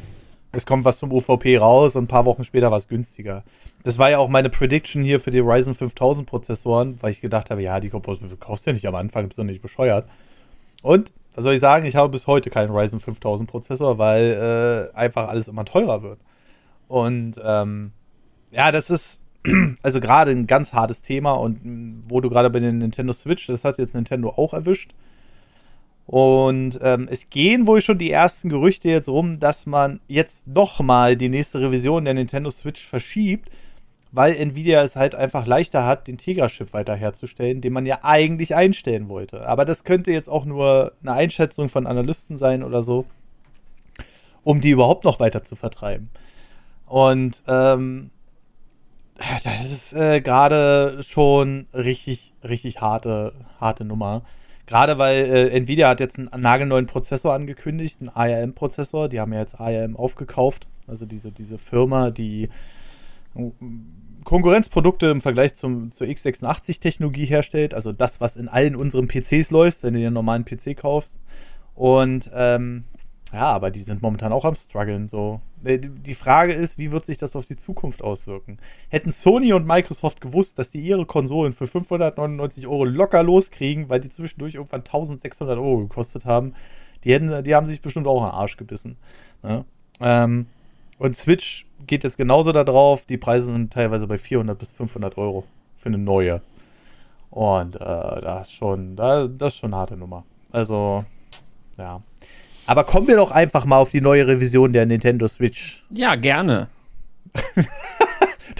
es 0.51 0.65
kommt 0.65 0.85
was 0.85 0.99
zum 0.99 1.11
UVP 1.11 1.57
raus 1.57 1.95
und 1.95 2.05
ein 2.05 2.07
paar 2.07 2.25
Wochen 2.25 2.43
später 2.43 2.71
war 2.71 2.77
es 2.77 2.87
günstiger. 2.87 3.43
Das 3.83 3.97
war 3.99 4.09
ja 4.09 4.17
auch 4.17 4.29
meine 4.29 4.49
Prediction 4.49 5.03
hier 5.03 5.19
für 5.19 5.31
die 5.31 5.39
Ryzen 5.39 5.75
5000 5.75 6.27
Prozessoren, 6.27 6.95
weil 7.01 7.11
ich 7.11 7.21
gedacht 7.21 7.51
habe, 7.51 7.61
ja, 7.61 7.79
die 7.79 7.89
kaufst 7.89 8.65
du 8.65 8.71
ja 8.71 8.73
nicht 8.73 8.87
am 8.87 8.95
Anfang, 8.95 9.27
bist 9.27 9.37
du 9.37 9.43
nicht 9.43 9.61
bescheuert. 9.61 10.07
Und, 10.81 11.11
was 11.35 11.43
soll 11.43 11.53
ich 11.53 11.59
sagen, 11.59 11.85
ich 11.85 11.95
habe 11.95 12.09
bis 12.09 12.25
heute 12.25 12.49
keinen 12.49 12.71
Ryzen 12.71 12.99
5000 12.99 13.49
Prozessor, 13.49 13.97
weil 13.97 14.89
äh, 14.93 14.97
einfach 14.97 15.29
alles 15.29 15.47
immer 15.47 15.65
teurer 15.65 16.01
wird. 16.01 16.19
Und 16.87 17.39
ähm, 17.43 17.91
ja, 18.51 18.71
das 18.71 18.89
ist 18.89 19.21
also 19.83 19.99
gerade 19.99 20.31
ein 20.31 20.47
ganz 20.47 20.73
hartes 20.73 21.01
Thema 21.01 21.33
und 21.33 22.03
wo 22.09 22.21
du 22.21 22.29
gerade 22.29 22.49
bei 22.49 22.59
den 22.59 22.79
Nintendo 22.79 23.13
Switch, 23.13 23.47
das 23.47 23.63
hat 23.63 23.77
jetzt 23.77 23.95
Nintendo 23.95 24.29
auch 24.29 24.53
erwischt. 24.53 24.93
Und 26.09 26.79
ähm, 26.81 27.07
es 27.07 27.29
gehen 27.29 27.67
wohl 27.67 27.81
schon 27.81 27.99
die 27.99 28.09
ersten 28.09 28.49
Gerüchte 28.49 28.89
jetzt 28.89 29.07
rum, 29.07 29.39
dass 29.39 29.67
man 29.67 29.99
jetzt 30.07 30.41
doch 30.47 30.79
mal 30.79 31.15
die 31.15 31.29
nächste 31.29 31.61
Revision 31.61 32.03
der 32.03 32.15
Nintendo 32.15 32.49
Switch 32.49 32.83
verschiebt, 32.83 33.51
weil 34.11 34.35
Nvidia 34.35 34.81
es 34.81 34.95
halt 34.95 35.13
einfach 35.13 35.45
leichter 35.45 35.85
hat, 35.85 36.07
den 36.07 36.17
Tegra-Chip 36.17 36.73
weiter 36.73 36.95
herzustellen, 36.95 37.61
den 37.61 37.73
man 37.73 37.85
ja 37.85 37.99
eigentlich 38.01 38.55
einstellen 38.55 39.07
wollte. 39.07 39.47
Aber 39.47 39.65
das 39.65 39.83
könnte 39.83 40.11
jetzt 40.11 40.29
auch 40.29 40.45
nur 40.45 40.93
eine 41.03 41.13
Einschätzung 41.13 41.69
von 41.69 41.85
Analysten 41.85 42.39
sein 42.39 42.63
oder 42.63 42.81
so, 42.81 43.05
um 44.43 44.61
die 44.61 44.71
überhaupt 44.71 45.03
noch 45.03 45.19
weiter 45.19 45.43
zu 45.43 45.55
vertreiben. 45.55 46.09
Und 46.87 47.43
ähm, 47.47 48.09
das 49.43 49.71
ist 49.71 49.93
äh, 49.93 50.21
gerade 50.21 51.03
schon 51.03 51.67
richtig, 51.71 52.33
richtig 52.43 52.81
harte, 52.81 53.31
harte 53.59 53.85
Nummer. 53.85 54.23
Gerade 54.69 54.99
weil 54.99 55.25
äh, 55.25 55.49
Nvidia 55.49 55.89
hat 55.89 55.99
jetzt 55.99 56.19
einen 56.19 56.29
nagelneuen 56.43 56.85
Prozessor 56.85 57.33
angekündigt, 57.33 58.01
einen 58.01 58.09
ARM-Prozessor. 58.09 59.09
Die 59.09 59.19
haben 59.19 59.33
ja 59.33 59.39
jetzt 59.39 59.59
ARM 59.59 59.97
aufgekauft. 59.97 60.67
Also 60.85 61.07
diese, 61.07 61.31
diese 61.31 61.57
Firma, 61.57 62.11
die 62.11 62.49
äh, 63.33 63.49
Konkurrenzprodukte 64.25 65.07
im 65.07 65.21
Vergleich 65.21 65.55
zum, 65.55 65.89
zur 65.89 66.05
x86-Technologie 66.05 67.25
herstellt. 67.25 67.73
Also 67.73 67.93
das, 67.93 68.21
was 68.21 68.35
in 68.35 68.47
allen 68.47 68.75
unseren 68.75 69.07
PCs 69.07 69.49
läuft, 69.49 69.81
wenn 69.81 69.93
du 69.93 70.01
dir 70.01 70.05
einen 70.05 70.13
normalen 70.13 70.45
PC 70.45 70.77
kaufst. 70.77 71.17
Und 71.73 72.29
ähm, 72.35 72.83
ja, 73.31 73.43
aber 73.43 73.69
die 73.69 73.81
sind 73.81 74.01
momentan 74.01 74.33
auch 74.33 74.45
am 74.45 74.55
struggeln. 74.55 75.07
So. 75.07 75.39
Äh, 75.63 75.79
die 75.79 76.15
Frage 76.15 76.53
ist, 76.53 76.77
wie 76.77 76.91
wird 76.91 77.05
sich 77.05 77.17
das 77.17 77.35
auf 77.35 77.45
die 77.45 77.55
Zukunft 77.55 78.01
auswirken? 78.01 78.57
Hätten 78.89 79.11
Sony 79.11 79.53
und 79.53 79.67
Microsoft 79.67 80.19
gewusst, 80.21 80.57
dass 80.57 80.71
die 80.71 80.81
ihre 80.81 81.05
Konsolen 81.05 81.53
für 81.53 81.67
599 81.67 82.65
Euro 82.67 82.85
locker 82.85 83.21
loskriegen, 83.21 83.89
weil 83.89 83.99
die 83.99 84.09
zwischendurch 84.09 84.55
irgendwann 84.55 84.81
1600 84.81 85.57
Euro 85.57 85.77
gekostet 85.79 86.25
haben, 86.25 86.53
die, 87.03 87.13
hätten, 87.13 87.43
die 87.43 87.55
haben 87.55 87.67
sich 87.67 87.81
bestimmt 87.81 88.07
auch 88.07 88.23
einen 88.23 88.31
Arsch 88.31 88.57
gebissen. 88.57 88.97
Ne? 89.43 89.63
Ähm, 89.99 90.47
und 90.97 91.15
Switch 91.15 91.65
geht 91.87 92.03
jetzt 92.03 92.17
genauso 92.17 92.51
da 92.51 92.63
drauf. 92.63 93.05
Die 93.05 93.17
Preise 93.17 93.51
sind 93.51 93.71
teilweise 93.71 94.07
bei 94.07 94.17
400 94.17 94.57
bis 94.57 94.73
500 94.73 95.17
Euro 95.17 95.45
für 95.77 95.87
eine 95.87 95.97
neue. 95.97 96.41
Und 97.29 97.75
äh, 97.75 97.79
das, 97.79 98.47
ist 98.47 98.53
schon, 98.53 98.95
das 98.95 99.29
ist 99.39 99.57
schon 99.57 99.73
eine 99.73 99.81
harte 99.81 99.97
Nummer. 99.97 100.25
Also, 100.51 101.05
ja. 101.77 102.01
Aber 102.69 102.83
kommen 102.83 103.07
wir 103.07 103.15
doch 103.15 103.31
einfach 103.31 103.65
mal 103.65 103.77
auf 103.77 103.89
die 103.89 103.99
neue 103.99 104.27
Revision 104.27 104.73
der 104.73 104.85
Nintendo 104.85 105.27
Switch. 105.27 105.83
Ja, 105.89 106.13
gerne. 106.13 106.67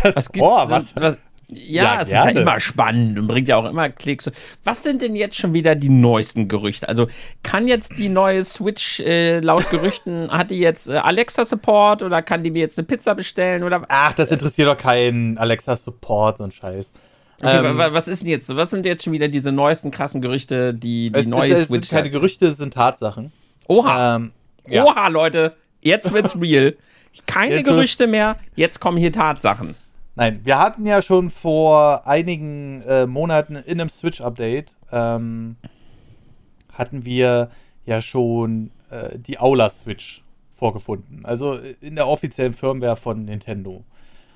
das, 0.04 0.16
was 0.16 0.32
gibt, 0.32 0.44
oh, 0.44 0.68
was, 0.68 0.96
was, 0.96 1.18
ja, 1.50 1.84
ja, 1.84 2.02
es 2.02 2.10
gerne. 2.10 2.32
ist 2.32 2.36
ja 2.38 2.42
immer 2.42 2.60
spannend 2.60 3.20
und 3.20 3.28
bringt 3.28 3.48
ja 3.48 3.58
auch 3.58 3.66
immer 3.66 3.88
Klicks. 3.90 4.32
Was 4.64 4.82
sind 4.82 5.04
denn 5.04 5.16
jetzt 5.16 5.36
schon 5.36 5.54
wieder 5.54 5.76
die 5.76 5.90
neuesten 5.90 6.48
Gerüchte? 6.48 6.90
Also 6.90 7.06
kann 7.44 7.68
jetzt 7.68 8.00
die 8.00 8.10
neue 8.10 8.44
Switch 8.44 9.00
äh, 9.02 9.42
laut 9.42 9.70
Gerüchten, 9.70 10.32
hat 10.32 10.50
die 10.50 10.58
jetzt 10.58 10.90
äh, 10.90 10.94
Alexa-Support 10.94 12.02
oder 12.02 12.24
kann 12.24 12.44
die 12.44 12.50
mir 12.50 12.62
jetzt 12.62 12.80
eine 12.80 12.88
Pizza 12.88 13.14
bestellen? 13.14 13.62
Oder, 13.62 13.86
Ach, 13.90 14.16
das 14.16 14.32
interessiert 14.32 14.70
doch 14.70 14.78
keinen 14.78 15.38
Alexa-Support, 15.38 16.38
so 16.38 16.46
ein 16.46 16.52
Scheiß. 16.52 16.92
Okay, 17.44 17.64
ähm, 17.64 17.78
was 17.78 18.08
ist 18.08 18.24
denn 18.24 18.30
jetzt? 18.30 18.54
Was 18.56 18.72
sind 18.72 18.88
jetzt 18.88 19.04
schon 19.04 19.14
wieder 19.14 19.28
diese 19.28 19.52
neuesten 19.52 19.92
krassen 19.92 20.20
Gerüchte, 20.20 20.74
die 20.74 21.12
die 21.12 21.20
es, 21.20 21.28
neue 21.28 21.54
es, 21.54 21.68
Switch? 21.68 21.90
Sind 21.90 21.96
keine 21.96 22.10
Gerüchte, 22.10 22.48
es 22.48 22.58
sind 22.58 22.74
Tatsachen. 22.74 23.32
Oha. 23.68 24.16
Ähm, 24.16 24.32
ja. 24.68 24.84
Oha, 24.84 25.08
Leute. 25.08 25.56
Jetzt 25.82 26.14
wird's 26.14 26.36
real. 26.42 26.76
Keine 27.26 27.56
jetzt 27.56 27.66
Gerüchte 27.66 28.08
mehr. 28.08 28.36
Jetzt 28.56 28.80
kommen 28.80 28.98
hier 28.98 29.12
Tatsachen. 29.12 29.76
Nein, 30.16 30.42
wir 30.44 30.60
hatten 30.60 30.86
ja 30.86 31.02
schon 31.02 31.30
vor 31.30 32.06
einigen 32.08 32.82
äh, 32.82 33.06
Monaten 33.06 33.56
in 33.56 33.80
einem 33.80 33.90
Switch-Update 33.90 34.76
ähm, 34.92 35.56
hatten 36.74 37.06
wir 37.06 37.52
ja 37.86 38.02
schon 38.02 38.72
äh, 38.90 39.18
die 39.18 39.40
Aula-Switch 39.40 40.24
vorgefunden. 40.58 41.26
Also 41.26 41.58
in 41.82 41.96
der 41.96 42.08
offiziellen 42.08 42.54
Firmware 42.54 42.98
von 42.98 43.26
Nintendo. 43.26 43.84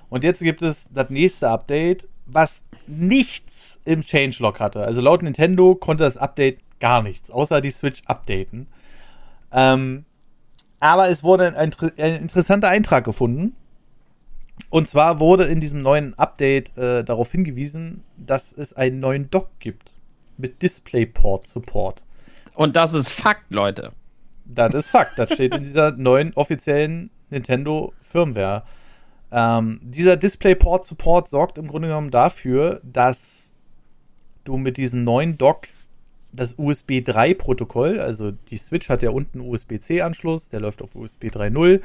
Und 0.09 0.23
jetzt 0.23 0.39
gibt 0.39 0.61
es 0.61 0.87
das 0.93 1.09
nächste 1.09 1.49
Update, 1.49 2.07
was 2.25 2.63
nichts 2.87 3.79
im 3.85 4.03
Changelog 4.03 4.59
hatte. 4.59 4.83
Also 4.83 5.01
laut 5.01 5.21
Nintendo 5.21 5.75
konnte 5.75 6.03
das 6.03 6.17
Update 6.17 6.59
gar 6.79 7.03
nichts, 7.03 7.29
außer 7.31 7.61
die 7.61 7.71
Switch 7.71 8.01
updaten. 8.05 8.67
Ähm, 9.53 10.05
aber 10.79 11.09
es 11.09 11.23
wurde 11.23 11.55
ein, 11.55 11.71
ein, 11.97 12.15
interessanter 12.15 12.67
Eintrag 12.67 13.05
gefunden. 13.05 13.55
Und 14.69 14.89
zwar 14.89 15.19
wurde 15.19 15.45
in 15.45 15.59
diesem 15.59 15.81
neuen 15.81 16.13
Update 16.17 16.77
äh, 16.77 17.03
darauf 17.03 17.31
hingewiesen, 17.31 18.03
dass 18.17 18.51
es 18.51 18.73
einen 18.73 18.99
neuen 18.99 19.29
Dock 19.29 19.49
gibt 19.59 19.95
mit 20.37 20.61
DisplayPort-Support. 20.61 22.03
Und 22.55 22.75
das 22.75 22.93
ist 22.93 23.11
Fakt, 23.11 23.51
Leute. 23.51 23.93
Das 24.45 24.73
ist 24.73 24.89
Fakt. 24.89 25.17
Das 25.17 25.31
steht 25.31 25.55
in 25.55 25.63
dieser 25.63 25.91
neuen 25.91 26.33
offiziellen 26.33 27.09
Nintendo 27.29 27.93
Firmware. 28.01 28.63
Ähm, 29.31 29.79
dieser 29.81 30.17
DisplayPort-Support 30.17 31.29
sorgt 31.29 31.57
im 31.57 31.67
Grunde 31.67 31.87
genommen 31.87 32.11
dafür, 32.11 32.81
dass 32.83 33.51
du 34.43 34.57
mit 34.57 34.77
diesem 34.77 35.03
neuen 35.03 35.37
Dock 35.37 35.67
das 36.33 36.55
USB 36.57 36.99
3-Protokoll, 36.99 37.99
also 37.99 38.31
die 38.31 38.57
Switch 38.57 38.89
hat 38.89 39.03
ja 39.03 39.11
unten 39.11 39.39
USB-C-Anschluss, 39.39 40.49
der 40.49 40.59
läuft 40.59 40.81
auf 40.81 40.95
USB 40.95 41.25
3.0, 41.25 41.81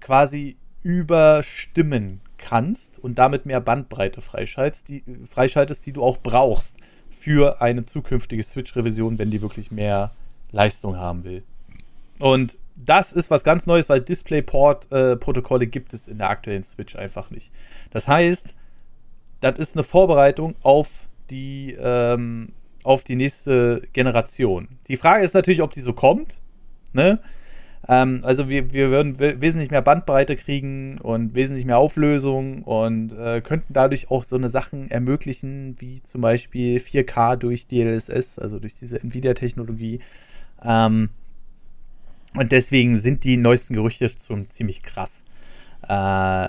quasi 0.00 0.56
überstimmen 0.82 2.20
kannst 2.36 2.98
und 2.98 3.18
damit 3.18 3.46
mehr 3.46 3.60
Bandbreite 3.60 4.20
freischaltest 4.20 4.88
die, 4.88 5.02
freischaltest, 5.28 5.84
die 5.86 5.92
du 5.92 6.04
auch 6.04 6.18
brauchst 6.18 6.76
für 7.10 7.60
eine 7.60 7.84
zukünftige 7.84 8.42
Switch-Revision, 8.42 9.18
wenn 9.18 9.30
die 9.30 9.42
wirklich 9.42 9.70
mehr 9.70 10.12
Leistung 10.52 10.96
haben 10.96 11.24
will. 11.24 11.42
Und 12.20 12.56
das 12.76 13.12
ist 13.12 13.30
was 13.30 13.42
ganz 13.44 13.66
Neues, 13.66 13.88
weil 13.88 14.00
DisplayPort-Protokolle 14.00 15.64
äh, 15.64 15.68
gibt 15.68 15.94
es 15.94 16.06
in 16.06 16.18
der 16.18 16.30
aktuellen 16.30 16.64
Switch 16.64 16.94
einfach 16.96 17.30
nicht. 17.30 17.50
Das 17.90 18.06
heißt, 18.06 18.54
das 19.40 19.58
ist 19.58 19.74
eine 19.74 19.84
Vorbereitung 19.84 20.54
auf 20.62 20.90
die, 21.30 21.76
ähm, 21.78 22.52
auf 22.84 23.04
die 23.04 23.16
nächste 23.16 23.82
Generation. 23.92 24.68
Die 24.88 24.96
Frage 24.96 25.24
ist 25.24 25.34
natürlich, 25.34 25.62
ob 25.62 25.72
die 25.72 25.80
so 25.80 25.92
kommt. 25.92 26.40
Ne? 26.92 27.20
Ähm, 27.86 28.20
also 28.22 28.48
wir, 28.48 28.72
wir 28.72 28.90
würden 28.90 29.18
wesentlich 29.18 29.70
mehr 29.70 29.82
Bandbreite 29.82 30.36
kriegen 30.36 30.98
und 30.98 31.34
wesentlich 31.34 31.64
mehr 31.64 31.78
Auflösung 31.78 32.62
und 32.62 33.12
äh, 33.12 33.40
könnten 33.40 33.72
dadurch 33.72 34.10
auch 34.10 34.24
so 34.24 34.36
eine 34.36 34.48
Sachen 34.48 34.90
ermöglichen, 34.90 35.76
wie 35.78 36.02
zum 36.02 36.20
Beispiel 36.20 36.78
4K 36.78 37.36
durch 37.36 37.66
DLSS, 37.66 38.38
also 38.38 38.58
durch 38.58 38.74
diese 38.74 39.02
Nvidia-Technologie. 39.02 40.00
Ähm, 40.62 41.10
und 42.34 42.52
deswegen 42.52 42.98
sind 42.98 43.24
die 43.24 43.36
neuesten 43.36 43.74
Gerüchte 43.74 44.10
schon 44.26 44.50
ziemlich 44.50 44.82
krass. 44.82 45.24
Äh, 45.82 46.48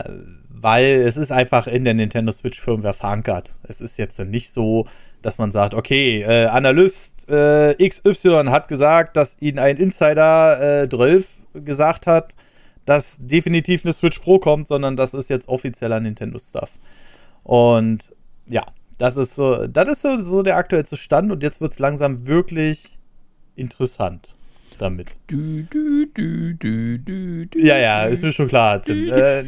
weil 0.50 0.86
es 0.86 1.16
ist 1.16 1.32
einfach 1.32 1.68
in 1.68 1.86
der 1.86 1.94
Nintendo 1.94 2.32
Switch 2.32 2.60
Firmware 2.60 2.94
verankert. 2.94 3.56
Es 3.64 3.80
ist 3.80 3.98
jetzt 3.98 4.20
nicht 4.20 4.52
so, 4.52 4.88
dass 5.22 5.38
man 5.38 5.52
sagt, 5.52 5.74
okay, 5.74 6.22
äh, 6.22 6.46
Analyst 6.46 7.30
äh, 7.30 7.76
XY 7.76 8.46
hat 8.48 8.68
gesagt, 8.68 9.18
dass 9.18 9.38
ihnen 9.40 9.60
ein 9.60 9.78
Insider 9.78 10.84
äh, 10.84 10.90
12 10.90 11.28
gesagt 11.54 12.08
hat, 12.08 12.36
dass 12.86 13.18
definitiv 13.20 13.86
eine 13.86 13.94
Switch 13.94 14.20
Pro 14.20 14.40
kommt, 14.40 14.68
sondern 14.68 14.96
das 14.96 15.14
ist 15.14 15.30
jetzt 15.30 15.48
offizieller 15.48 16.00
Nintendo-Stuff. 16.00 16.72
Und 17.44 18.14
ja, 18.48 18.66
das 18.98 19.18
ist 19.18 19.36
so, 19.36 19.68
das 19.68 19.90
ist 19.90 20.02
so, 20.02 20.18
so 20.18 20.44
der 20.44 20.58
aktuellste 20.58 20.98
Stand 20.98 21.32
und 21.32 21.44
jetzt 21.44 21.62
wird 21.62 21.74
es 21.74 21.80
langsam 21.80 22.28
wirklich 22.28 22.98
interessant 23.56 24.36
damit. 24.82 25.16
Du, 25.28 25.64
du, 25.64 26.06
du, 26.56 27.48
ja, 27.56 27.78
ja, 27.78 28.04
ist 28.06 28.24
mir 28.24 28.32
schon 28.32 28.48
klar, 28.48 28.82
Tim. 28.82 29.10
Äh, 29.10 29.44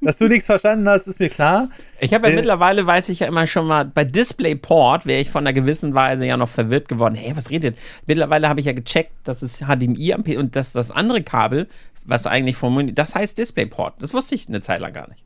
dass 0.00 0.18
du 0.18 0.28
nichts 0.28 0.46
verstanden 0.46 0.88
hast, 0.88 1.06
ist 1.06 1.20
mir 1.20 1.28
klar. 1.28 1.68
Ich 2.00 2.14
habe 2.14 2.26
ja 2.26 2.32
äh, 2.32 2.36
mittlerweile, 2.36 2.86
weiß 2.86 3.08
ich 3.10 3.20
ja 3.20 3.26
immer 3.26 3.46
schon 3.46 3.66
mal, 3.66 3.84
bei 3.84 4.04
DisplayPort 4.04 5.06
wäre 5.06 5.20
ich 5.20 5.30
von 5.30 5.46
einer 5.46 5.52
gewissen 5.52 5.94
Weise 5.94 6.26
ja 6.26 6.36
noch 6.36 6.48
verwirrt 6.48 6.88
geworden. 6.88 7.14
Hey, 7.14 7.36
was 7.36 7.50
redet? 7.50 7.78
Mittlerweile 8.06 8.48
habe 8.48 8.60
ich 8.60 8.66
ja 8.66 8.72
gecheckt, 8.72 9.12
dass 9.24 9.42
es 9.42 9.58
HDMI 9.58 10.14
und 10.36 10.56
dass 10.56 10.72
das 10.72 10.90
andere 10.90 11.22
Kabel, 11.22 11.68
was 12.04 12.26
eigentlich 12.26 12.56
vom 12.56 12.94
das 12.94 13.14
heißt 13.14 13.38
DisplayPort. 13.38 13.94
Das 14.00 14.14
wusste 14.14 14.34
ich 14.34 14.48
eine 14.48 14.60
Zeit 14.60 14.80
lang 14.80 14.92
gar 14.92 15.08
nicht. 15.08 15.22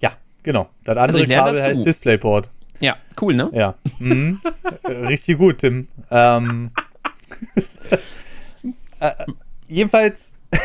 Ja, 0.00 0.12
genau. 0.42 0.68
Das 0.84 0.96
andere 0.96 1.22
also 1.22 1.32
Kabel 1.34 1.54
dazu. 1.54 1.66
heißt 1.66 1.86
DisplayPort. 1.86 2.50
Ja, 2.80 2.96
cool, 3.20 3.34
ne? 3.34 3.50
Ja. 3.52 3.74
Mhm. 3.98 4.40
Richtig 4.84 5.38
gut, 5.38 5.58
Tim. 5.58 5.88
Ähm. 6.10 6.70
Äh, 9.00 9.12
jedenfalls, 9.66 10.34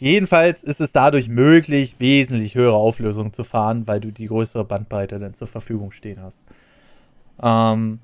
jedenfalls 0.00 0.62
ist 0.62 0.80
es 0.80 0.92
dadurch 0.92 1.28
möglich, 1.28 1.96
wesentlich 1.98 2.54
höhere 2.54 2.74
Auflösungen 2.74 3.32
zu 3.32 3.44
fahren, 3.44 3.86
weil 3.86 4.00
du 4.00 4.10
die 4.10 4.26
größere 4.26 4.64
Bandbreite 4.64 5.18
dann 5.18 5.34
zur 5.34 5.46
Verfügung 5.46 5.92
stehen 5.92 6.20
hast. 6.22 6.40
Ähm, 7.42 8.00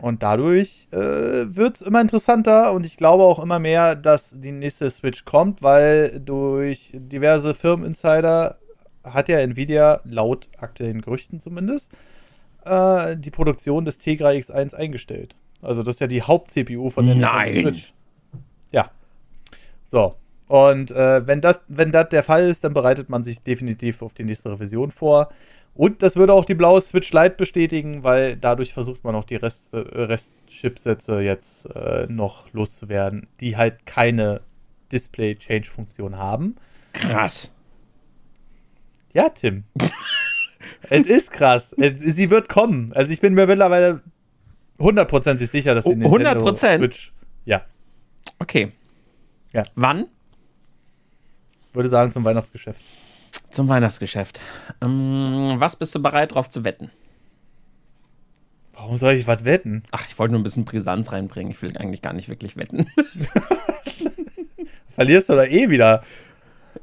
und 0.00 0.22
dadurch 0.22 0.88
äh, 0.90 0.96
wird 0.98 1.76
es 1.76 1.82
immer 1.82 2.00
interessanter 2.00 2.72
und 2.72 2.84
ich 2.84 2.96
glaube 2.96 3.22
auch 3.22 3.38
immer 3.38 3.58
mehr, 3.58 3.94
dass 3.94 4.34
die 4.36 4.50
nächste 4.50 4.90
Switch 4.90 5.24
kommt, 5.24 5.62
weil 5.62 6.18
durch 6.18 6.90
diverse 6.92 7.54
Firmeninsider 7.54 8.58
hat 9.04 9.28
ja 9.28 9.38
Nvidia 9.38 10.00
laut 10.04 10.48
aktuellen 10.58 11.02
Gerüchten 11.02 11.40
zumindest 11.40 11.90
äh, 12.64 13.16
die 13.16 13.30
Produktion 13.30 13.84
des 13.84 13.98
Tegra 13.98 14.30
X1 14.30 14.74
eingestellt. 14.74 15.36
Also 15.60 15.82
das 15.82 15.96
ist 15.96 16.00
ja 16.00 16.06
die 16.06 16.22
Haupt-CPU 16.22 16.90
von 16.90 17.06
der 17.06 17.14
Nein. 17.14 17.62
Switch. 17.62 17.92
So. 19.92 20.16
Und 20.48 20.90
äh, 20.90 21.26
wenn 21.26 21.40
das, 21.40 21.60
wenn 21.68 21.92
das 21.92 22.08
der 22.08 22.22
Fall 22.22 22.48
ist, 22.48 22.64
dann 22.64 22.74
bereitet 22.74 23.08
man 23.08 23.22
sich 23.22 23.42
definitiv 23.42 24.02
auf 24.02 24.14
die 24.14 24.24
nächste 24.24 24.50
Revision 24.50 24.90
vor. 24.90 25.30
Und 25.74 26.02
das 26.02 26.16
würde 26.16 26.32
auch 26.32 26.44
die 26.44 26.54
blaue 26.54 26.80
Switch 26.80 27.12
Lite 27.12 27.36
bestätigen, 27.36 28.02
weil 28.02 28.36
dadurch 28.36 28.74
versucht 28.74 29.04
man 29.04 29.14
auch 29.14 29.24
die 29.24 29.36
Rest, 29.36 29.72
äh, 29.72 29.78
Rest-Chipsätze 29.78 31.20
jetzt 31.20 31.66
äh, 31.74 32.06
noch 32.08 32.52
loszuwerden, 32.52 33.28
die 33.40 33.56
halt 33.56 33.86
keine 33.86 34.40
Display-Change-Funktion 34.90 36.16
haben. 36.16 36.56
Krass. 36.92 37.50
Ja, 39.14 39.28
Tim. 39.28 39.64
es 40.90 41.06
ist 41.06 41.30
krass. 41.32 41.74
Es, 41.78 41.98
sie 41.98 42.30
wird 42.30 42.48
kommen. 42.48 42.92
Also 42.94 43.12
ich 43.12 43.20
bin 43.20 43.34
mir 43.34 43.46
mittlerweile 43.46 44.02
hundertprozentig 44.78 45.50
sicher, 45.50 45.74
dass 45.74 45.84
die 45.84 45.96
Nintendo 45.96 46.46
100%? 46.46 46.78
Switch. 46.78 47.11
Okay. 48.38 48.72
Ja. 49.52 49.64
Wann? 49.74 50.06
Würde 51.72 51.88
sagen 51.88 52.10
zum 52.10 52.24
Weihnachtsgeschäft. 52.24 52.80
Zum 53.50 53.68
Weihnachtsgeschäft. 53.68 54.40
Ähm, 54.82 55.54
was 55.58 55.76
bist 55.76 55.94
du 55.94 56.02
bereit 56.02 56.34
drauf 56.34 56.48
zu 56.50 56.64
wetten? 56.64 56.90
Warum 58.74 58.96
soll 58.96 59.12
ich 59.14 59.26
was 59.26 59.44
wetten? 59.44 59.82
Ach, 59.92 60.06
ich 60.08 60.18
wollte 60.18 60.32
nur 60.32 60.40
ein 60.40 60.44
bisschen 60.44 60.64
Brisanz 60.64 61.12
reinbringen. 61.12 61.52
Ich 61.52 61.62
will 61.62 61.76
eigentlich 61.76 62.02
gar 62.02 62.12
nicht 62.12 62.28
wirklich 62.28 62.56
wetten. 62.56 62.86
Verlierst 64.90 65.28
du 65.28 65.34
da 65.34 65.44
eh 65.44 65.70
wieder. 65.70 66.02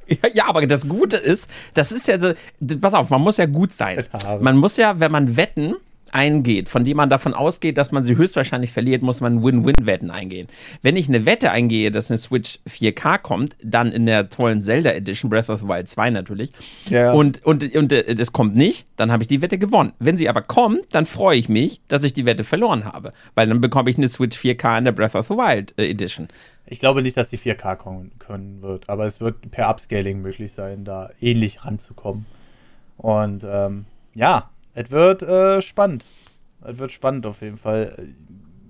Ja, 0.08 0.30
ja, 0.34 0.45
aber 0.47 0.65
das 0.65 0.88
Gute 0.88 1.17
ist, 1.17 1.49
das 1.73 1.91
ist 1.91 2.08
ja 2.08 2.19
so, 2.19 2.34
pass 2.80 2.93
auf, 2.93 3.10
man 3.10 3.21
muss 3.21 3.38
ja 3.38 3.45
gut 3.45 3.73
sein. 3.73 4.06
Man 4.39 4.58
muss 4.58 4.78
ja, 4.78 4.99
wenn 4.99 5.12
man 5.12 5.36
wetten, 5.36 5.75
eingeht, 6.13 6.69
von 6.69 6.85
dem 6.85 6.97
man 6.97 7.09
davon 7.09 7.33
ausgeht, 7.33 7.77
dass 7.77 7.91
man 7.91 8.03
sie 8.03 8.15
höchstwahrscheinlich 8.15 8.71
verliert, 8.71 9.01
muss 9.01 9.21
man 9.21 9.43
Win-Win-Wetten 9.43 10.11
eingehen. 10.11 10.47
Wenn 10.81 10.95
ich 10.95 11.07
eine 11.07 11.25
Wette 11.25 11.51
eingehe, 11.51 11.91
dass 11.91 12.09
eine 12.09 12.17
Switch 12.17 12.59
4K 12.67 13.19
kommt, 13.19 13.55
dann 13.63 13.91
in 13.91 14.05
der 14.05 14.29
tollen 14.29 14.61
Zelda 14.61 14.91
Edition, 14.91 15.29
Breath 15.29 15.49
of 15.49 15.61
the 15.61 15.67
Wild 15.67 15.87
2 15.87 16.09
natürlich, 16.09 16.51
ja. 16.89 17.13
und, 17.13 17.45
und, 17.45 17.75
und 17.75 17.91
äh, 17.91 18.15
das 18.15 18.33
kommt 18.33 18.55
nicht, 18.55 18.87
dann 18.95 19.11
habe 19.11 19.23
ich 19.23 19.27
die 19.27 19.41
Wette 19.41 19.57
gewonnen. 19.57 19.93
Wenn 19.99 20.17
sie 20.17 20.29
aber 20.29 20.41
kommt, 20.41 20.83
dann 20.91 21.05
freue 21.05 21.37
ich 21.37 21.49
mich, 21.49 21.81
dass 21.87 22.03
ich 22.03 22.13
die 22.13 22.25
Wette 22.25 22.43
verloren 22.43 22.85
habe, 22.85 23.13
weil 23.35 23.47
dann 23.47 23.61
bekomme 23.61 23.89
ich 23.89 23.97
eine 23.97 24.09
Switch 24.09 24.37
4K 24.37 24.79
in 24.79 24.85
der 24.85 24.91
Breath 24.91 25.15
of 25.15 25.27
the 25.27 25.33
Wild 25.35 25.73
äh, 25.77 25.89
Edition. 25.89 26.27
Ich 26.65 26.79
glaube 26.79 27.01
nicht, 27.01 27.17
dass 27.17 27.29
die 27.29 27.37
4K 27.37 27.75
kommen 27.77 28.11
können 28.19 28.61
wird, 28.61 28.89
aber 28.89 29.05
es 29.05 29.19
wird 29.19 29.49
per 29.49 29.69
Upscaling 29.69 30.21
möglich 30.21 30.53
sein, 30.53 30.85
da 30.85 31.09
ähnlich 31.19 31.65
ranzukommen. 31.65 32.25
Und 32.97 33.43
ähm, 33.49 33.85
ja, 34.13 34.49
es 34.73 34.91
wird 34.91 35.21
äh, 35.23 35.62
spannend. 35.62 36.05
Es 36.65 36.77
wird 36.77 36.91
spannend 36.91 37.25
auf 37.25 37.41
jeden 37.41 37.58
Fall. 37.58 37.95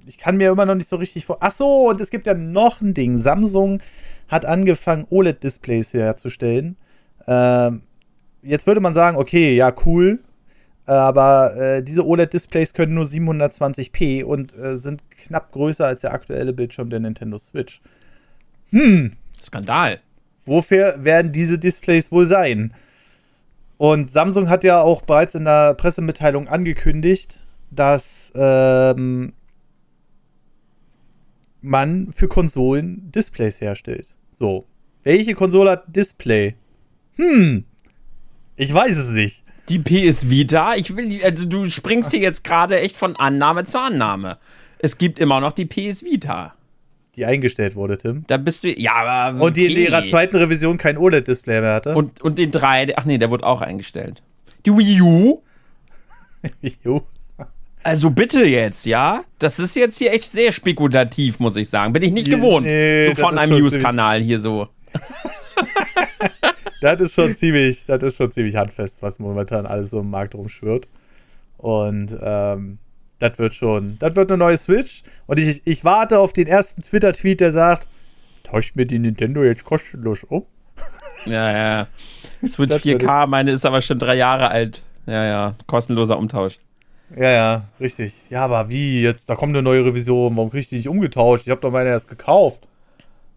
Ich 0.06 0.18
kann 0.18 0.38
mir 0.38 0.52
immer 0.52 0.66
noch 0.66 0.76
nicht 0.76 0.90
so 0.90 0.96
richtig 0.96 1.26
vor. 1.26 1.38
Ach 1.42 1.52
so, 1.52 1.90
und 1.90 2.02
es 2.02 2.10
gibt 2.10 2.28
ja 2.28 2.34
noch 2.34 2.82
ein 2.82 2.94
Ding. 2.94 3.20
Samsung 3.20 3.82
hat 4.28 4.46
angefangen, 4.46 5.06
OLED-Displays 5.10 5.94
herzustellen. 5.94 6.78
Ähm, 7.28 7.82
jetzt 8.42 8.68
würde 8.68 8.82
man 8.82 8.94
sagen, 8.94 9.18
okay, 9.18 9.56
ja, 9.56 9.74
cool. 9.86 10.20
Aber 10.86 11.56
äh, 11.56 11.84
diese 11.84 12.06
OLED-Displays 12.06 12.74
können 12.74 12.96
nur 12.96 13.06
720p 13.06 14.24
und 14.24 14.58
äh, 14.58 14.78
sind 14.78 15.04
knapp 15.12 15.52
größer 15.52 15.86
als 15.86 16.02
der 16.02 16.14
aktuelle 16.14 16.54
Bildschirm 16.54 16.90
der 16.90 17.00
Nintendo 17.00 17.38
Switch. 17.38 17.82
Hm. 18.72 19.14
Skandal. 19.42 20.00
Wofür 20.46 20.96
werden 20.98 21.32
diese 21.32 21.60
Displays 21.60 22.12
wohl 22.12 22.26
sein? 22.26 22.74
Und 23.80 24.12
Samsung 24.12 24.50
hat 24.50 24.66
ja 24.66 24.82
auch 24.82 25.04
bereits 25.04 25.36
in 25.36 25.46
der 25.46 25.74
Pressemitteilung 25.74 26.50
angekündigt, 26.50 27.40
dass 27.72 28.30
ähm, 28.36 29.32
man 31.62 32.12
für 32.12 32.28
Konsolen 32.28 33.10
Displays 33.10 33.62
herstellt. 33.62 34.14
So. 34.34 34.66
Welche 35.04 35.34
Konsole 35.34 35.72
hat 35.72 35.96
Display? 35.96 36.56
Hm. 37.16 37.64
Ich 38.58 38.74
weiß 38.74 38.98
es 38.98 39.12
nicht. 39.12 39.44
Die 39.70 39.80
PS 39.80 40.30
Vita? 40.30 40.76
Ich 40.76 40.98
will, 40.98 41.24
also 41.24 41.46
du 41.46 41.70
springst 41.70 42.12
hier 42.12 42.20
jetzt 42.20 42.44
gerade 42.44 42.82
echt 42.82 42.98
von 42.98 43.16
Annahme 43.16 43.64
zu 43.64 43.80
Annahme. 43.80 44.40
Es 44.80 44.98
gibt 44.98 45.20
immer 45.20 45.40
noch 45.40 45.54
die 45.54 45.66
PS 45.66 46.04
Vita. 46.04 46.54
Die 47.20 47.26
eingestellt 47.26 47.76
wurde, 47.76 47.98
Tim. 47.98 48.24
Da 48.28 48.38
bist 48.38 48.64
du, 48.64 48.70
ja, 48.70 48.96
aber. 48.96 49.44
Und 49.44 49.58
die 49.58 49.66
in 49.66 49.78
ihrer 49.78 50.06
zweiten 50.06 50.38
Revision 50.38 50.78
kein 50.78 50.98
OLED-Display 50.98 51.60
mehr 51.60 51.74
hatte. 51.74 51.94
Und, 51.94 52.22
und 52.22 52.40
den 52.40 52.50
drei, 52.50 52.96
ach 52.96 53.04
nee, 53.04 53.18
der 53.18 53.30
wurde 53.30 53.46
auch 53.46 53.60
eingestellt. 53.60 54.24
Die 54.66 54.72
Wii 54.72 55.02
U? 55.02 55.42
Wii 56.62 56.78
U? 56.86 57.02
Also 57.84 58.10
bitte 58.10 58.46
jetzt, 58.46 58.86
ja? 58.86 59.26
Das 59.38 59.60
ist 59.60 59.76
jetzt 59.76 59.98
hier 59.98 60.14
echt 60.14 60.32
sehr 60.32 60.54
spekulativ, 60.54 61.42
muss 61.42 61.58
ich 61.58 61.70
sagen. 61.70 61.92
Bin 61.92 62.04
ich 62.04 62.14
nicht 62.14 62.30
gewohnt. 62.30 62.66
Nee, 62.66 63.08
so 63.08 63.16
von 63.16 63.38
einem 63.38 63.60
News-Kanal 63.60 64.22
hier 64.22 64.40
so. 64.40 64.70
das 66.82 67.02
ist 67.02 67.16
schon 67.16 67.36
ziemlich, 67.36 67.84
das 67.84 68.02
ist 68.02 68.16
schon 68.16 68.32
ziemlich 68.32 68.56
handfest, 68.56 69.02
was 69.02 69.20
momentan 69.20 69.66
alles 69.66 69.90
so 69.90 70.00
im 70.00 70.10
Markt 70.10 70.36
rumschwirrt. 70.36 70.88
Und 71.58 72.18
ähm, 72.22 72.78
das 73.20 73.38
wird 73.38 73.54
schon, 73.54 73.98
das 74.00 74.16
wird 74.16 74.32
eine 74.32 74.38
neue 74.38 74.58
Switch. 74.58 75.04
Und 75.28 75.40
ich, 75.40 75.62
ich 75.66 75.86
warte 75.86 76.20
auf 76.20 76.34
den 76.34 76.48
ersten 76.48 76.82
Twitter-Tweet, 76.82 77.42
der 77.42 77.52
sagt, 77.52 77.88
tauscht 78.44 78.76
mir 78.76 78.86
die 78.86 79.00
Nintendo 79.00 79.44
jetzt 79.44 79.64
kostenlos 79.64 80.24
um. 80.24 80.46
Ja, 81.26 81.52
ja. 81.52 81.88
Switch 82.48 82.74
4K, 82.74 83.28
meine 83.28 83.52
ist 83.52 83.66
aber 83.66 83.82
schon 83.82 84.00
drei 84.00 84.16
Jahre 84.16 84.50
alt. 84.50 84.84
Ja, 85.06 85.26
ja, 85.26 85.56
kostenloser 85.68 86.18
Umtausch. 86.18 86.60
Ja, 87.16 87.30
ja, 87.30 87.66
richtig. 87.80 88.14
Ja, 88.30 88.46
aber 88.46 88.70
wie? 88.70 89.02
Jetzt, 89.02 89.30
da 89.30 89.36
kommt 89.36 89.54
eine 89.56 89.64
neue 89.64 89.84
Revision. 89.84 90.38
Warum 90.38 90.52
krieg 90.52 90.62
ich 90.62 90.70
die 90.70 90.76
nicht 90.78 90.88
umgetauscht? 90.88 91.44
Ich 91.46 91.50
habe 91.50 91.62
doch 91.62 91.72
meine 91.72 91.90
erst 91.90 92.08
gekauft. 92.08 92.68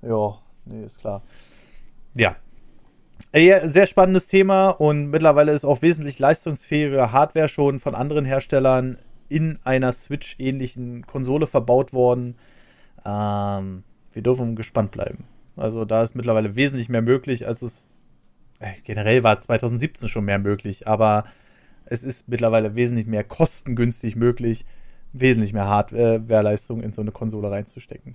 Ja, 0.02 0.38
nee, 0.66 0.84
ist 0.84 0.98
klar. 0.98 1.22
Ja. 2.14 2.36
ja. 3.34 3.66
Sehr 3.66 3.86
spannendes 3.86 4.26
Thema 4.26 4.70
und 4.70 5.06
mittlerweile 5.10 5.52
ist 5.52 5.64
auch 5.64 5.80
wesentlich 5.80 6.18
leistungsfähige 6.18 7.12
Hardware 7.12 7.48
schon 7.48 7.78
von 7.78 7.94
anderen 7.94 8.26
Herstellern 8.26 8.98
in 9.32 9.58
einer 9.64 9.92
Switch-ähnlichen 9.92 11.06
Konsole 11.06 11.46
verbaut 11.46 11.92
worden. 11.92 12.36
Ähm, 13.04 13.84
wir 14.12 14.22
dürfen 14.22 14.56
gespannt 14.56 14.90
bleiben. 14.90 15.24
Also 15.56 15.84
da 15.84 16.02
ist 16.02 16.14
mittlerweile 16.14 16.54
wesentlich 16.54 16.88
mehr 16.88 17.02
möglich, 17.02 17.46
als 17.46 17.62
es 17.62 17.90
äh, 18.60 18.72
generell 18.84 19.22
war 19.22 19.40
2017 19.40 20.08
schon 20.08 20.24
mehr 20.24 20.38
möglich, 20.38 20.86
aber 20.86 21.24
es 21.84 22.02
ist 22.02 22.28
mittlerweile 22.28 22.74
wesentlich 22.74 23.06
mehr 23.06 23.24
kostengünstig 23.24 24.16
möglich, 24.16 24.64
wesentlich 25.12 25.52
mehr 25.52 25.66
Hardwareleistung 25.66 26.82
in 26.82 26.92
so 26.92 27.02
eine 27.02 27.10
Konsole 27.10 27.50
reinzustecken. 27.50 28.14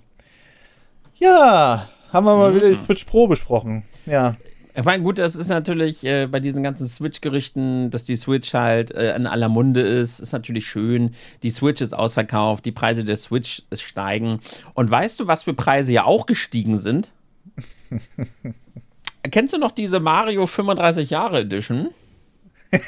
Ja, 1.16 1.88
haben 2.12 2.26
wir 2.26 2.36
mal 2.36 2.52
mhm. 2.52 2.56
wieder 2.56 2.68
die 2.68 2.74
Switch 2.74 3.04
Pro 3.04 3.26
besprochen. 3.26 3.84
Ja. 4.06 4.36
Ich 4.78 4.84
meine, 4.84 5.02
gut, 5.02 5.18
das 5.18 5.34
ist 5.34 5.48
natürlich 5.48 6.04
äh, 6.04 6.28
bei 6.28 6.38
diesen 6.38 6.62
ganzen 6.62 6.86
Switch-Gerüchten, 6.86 7.90
dass 7.90 8.04
die 8.04 8.14
Switch 8.14 8.54
halt 8.54 8.92
äh, 8.92 9.16
in 9.16 9.26
aller 9.26 9.48
Munde 9.48 9.80
ist, 9.80 10.20
ist 10.20 10.30
natürlich 10.30 10.68
schön. 10.68 11.16
Die 11.42 11.50
Switch 11.50 11.80
ist 11.80 11.92
ausverkauft, 11.92 12.64
die 12.64 12.70
Preise 12.70 13.04
der 13.04 13.16
Switch 13.16 13.64
steigen. 13.74 14.38
Und 14.74 14.88
weißt 14.88 15.18
du, 15.18 15.26
was 15.26 15.42
für 15.42 15.52
Preise 15.52 15.92
ja 15.92 16.04
auch 16.04 16.26
gestiegen 16.26 16.78
sind? 16.78 17.10
Kennst 19.28 19.52
du 19.52 19.58
noch 19.58 19.72
diese 19.72 19.98
Mario 19.98 20.46
35 20.46 21.10
Jahre 21.10 21.40
Edition? 21.40 21.88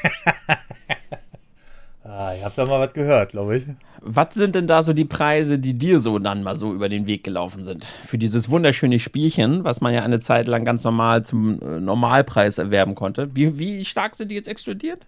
ah, 2.11 2.33
ihr 2.35 2.43
habt 2.43 2.57
da 2.57 2.65
mal 2.65 2.79
was 2.79 2.93
gehört, 2.93 3.31
glaube 3.31 3.57
ich. 3.57 3.65
Was 4.01 4.33
sind 4.33 4.55
denn 4.55 4.67
da 4.67 4.83
so 4.83 4.93
die 4.93 5.05
Preise, 5.05 5.59
die 5.59 5.73
dir 5.73 5.99
so 5.99 6.19
dann 6.19 6.43
mal 6.43 6.55
so 6.55 6.73
über 6.73 6.89
den 6.89 7.05
Weg 7.05 7.23
gelaufen 7.23 7.63
sind? 7.63 7.85
Für 8.03 8.17
dieses 8.17 8.49
wunderschöne 8.49 8.99
Spielchen, 8.99 9.63
was 9.63 9.81
man 9.81 9.93
ja 9.93 10.03
eine 10.03 10.19
Zeit 10.19 10.47
lang 10.47 10.65
ganz 10.65 10.83
normal 10.83 11.23
zum 11.23 11.61
äh, 11.61 11.79
Normalpreis 11.79 12.57
erwerben 12.57 12.95
konnte. 12.95 13.29
Wie, 13.35 13.57
wie 13.57 13.85
stark 13.85 14.15
sind 14.15 14.29
die 14.29 14.35
jetzt 14.35 14.47
explodiert? 14.47 15.05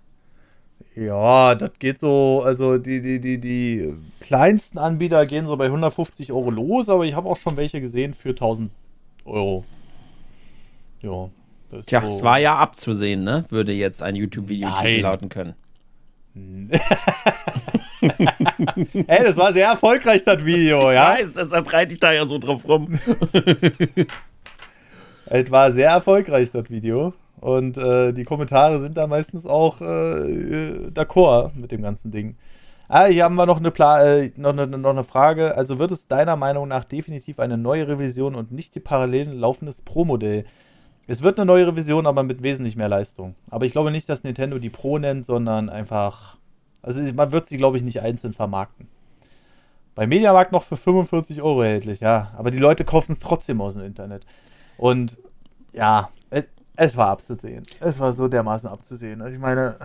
Ja, 0.95 1.55
das 1.55 1.71
geht 1.79 1.99
so, 1.99 2.43
also 2.45 2.77
die, 2.77 3.01
die, 3.01 3.19
die, 3.19 3.39
die 3.39 3.93
kleinsten 4.19 4.77
Anbieter 4.77 5.25
gehen 5.25 5.47
so 5.47 5.57
bei 5.57 5.65
150 5.65 6.31
Euro 6.31 6.51
los, 6.51 6.89
aber 6.89 7.05
ich 7.05 7.15
habe 7.15 7.27
auch 7.27 7.37
schon 7.37 7.57
welche 7.57 7.81
gesehen 7.81 8.13
für 8.13 8.29
1000 8.29 8.71
Euro. 9.25 9.65
Ja, 11.01 11.29
Tja, 11.85 12.01
so 12.01 12.07
es 12.07 12.23
war 12.23 12.37
ja 12.37 12.57
abzusehen, 12.57 13.23
ne? 13.23 13.45
Würde 13.49 13.71
jetzt 13.73 14.03
ein 14.03 14.15
YouTube-Video 14.15 14.69
lauten 15.01 15.29
können. 15.29 15.55
Ey, 19.07 19.23
das 19.23 19.37
war 19.37 19.53
sehr 19.53 19.67
erfolgreich, 19.67 20.23
das 20.23 20.43
Video, 20.43 20.91
ja? 20.91 21.15
Ich 21.15 21.25
weiß, 21.27 21.33
deshalb 21.33 21.71
reite 21.71 21.93
ich 21.93 21.99
da 21.99 22.11
ja 22.11 22.25
so 22.25 22.39
drauf 22.39 22.67
rum. 22.67 22.89
es 25.27 25.51
war 25.51 25.71
sehr 25.71 25.91
erfolgreich, 25.91 26.51
das 26.51 26.69
Video. 26.69 27.13
Und 27.39 27.77
äh, 27.77 28.13
die 28.13 28.23
Kommentare 28.23 28.81
sind 28.81 28.97
da 28.97 29.05
meistens 29.05 29.45
auch 29.45 29.81
äh, 29.81 30.89
d'accord 30.93 31.51
mit 31.55 31.71
dem 31.71 31.81
ganzen 31.81 32.09
Ding. 32.09 32.37
Ah, 32.87 33.05
hier 33.05 33.23
haben 33.25 33.35
wir 33.35 33.45
noch 33.45 33.57
eine, 33.57 33.71
Pla 33.71 34.03
äh, 34.03 34.31
noch, 34.37 34.51
eine, 34.51 34.65
noch 34.65 34.91
eine 34.91 35.03
Frage. 35.03 35.55
Also 35.57 35.77
wird 35.77 35.91
es 35.91 36.07
deiner 36.07 36.35
Meinung 36.35 36.67
nach 36.67 36.83
definitiv 36.83 37.39
eine 37.39 37.57
neue 37.57 37.87
Revision 37.87 38.35
und 38.35 38.51
nicht 38.51 38.75
die 38.75 38.79
parallel 38.79 39.29
laufendes 39.33 39.81
Pro-Modell? 39.81 40.45
Es 41.05 41.21
wird 41.21 41.37
eine 41.37 41.45
neue 41.45 41.67
Revision, 41.67 42.07
aber 42.07 42.23
mit 42.23 42.43
wesentlich 42.43 42.75
mehr 42.77 42.87
Leistung. 42.87 43.35
Aber 43.49 43.65
ich 43.65 43.73
glaube 43.73 43.91
nicht, 43.91 44.07
dass 44.07 44.23
Nintendo 44.23 44.57
die 44.57 44.69
Pro 44.69 44.97
nennt, 44.97 45.25
sondern 45.25 45.69
einfach. 45.69 46.37
Also 46.81 47.01
man 47.13 47.31
wird 47.31 47.47
sie, 47.47 47.57
glaube 47.57 47.77
ich, 47.77 47.83
nicht 47.83 48.01
einzeln 48.01 48.33
vermarkten. 48.33 48.87
Bei 49.95 50.07
Mediamarkt 50.07 50.51
noch 50.51 50.63
für 50.63 50.77
45 50.77 51.41
Euro 51.41 51.61
erhältlich, 51.61 51.99
ja. 51.99 52.31
Aber 52.35 52.51
die 52.51 52.57
Leute 52.57 52.85
kaufen 52.85 53.11
es 53.11 53.19
trotzdem 53.19 53.61
aus 53.61 53.73
dem 53.73 53.83
Internet. 53.83 54.25
Und 54.77 55.17
ja, 55.73 56.09
es, 56.29 56.45
es 56.75 56.97
war 56.97 57.09
abzusehen. 57.09 57.65
Es 57.79 57.99
war 57.99 58.13
so 58.13 58.27
dermaßen 58.27 58.69
abzusehen. 58.69 59.21
Also 59.21 59.35
ich 59.35 59.41
meine, 59.41 59.75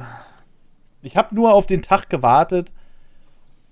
ich 1.03 1.17
habe 1.17 1.35
nur 1.35 1.53
auf 1.53 1.67
den 1.67 1.83
Tag 1.83 2.09
gewartet, 2.09 2.73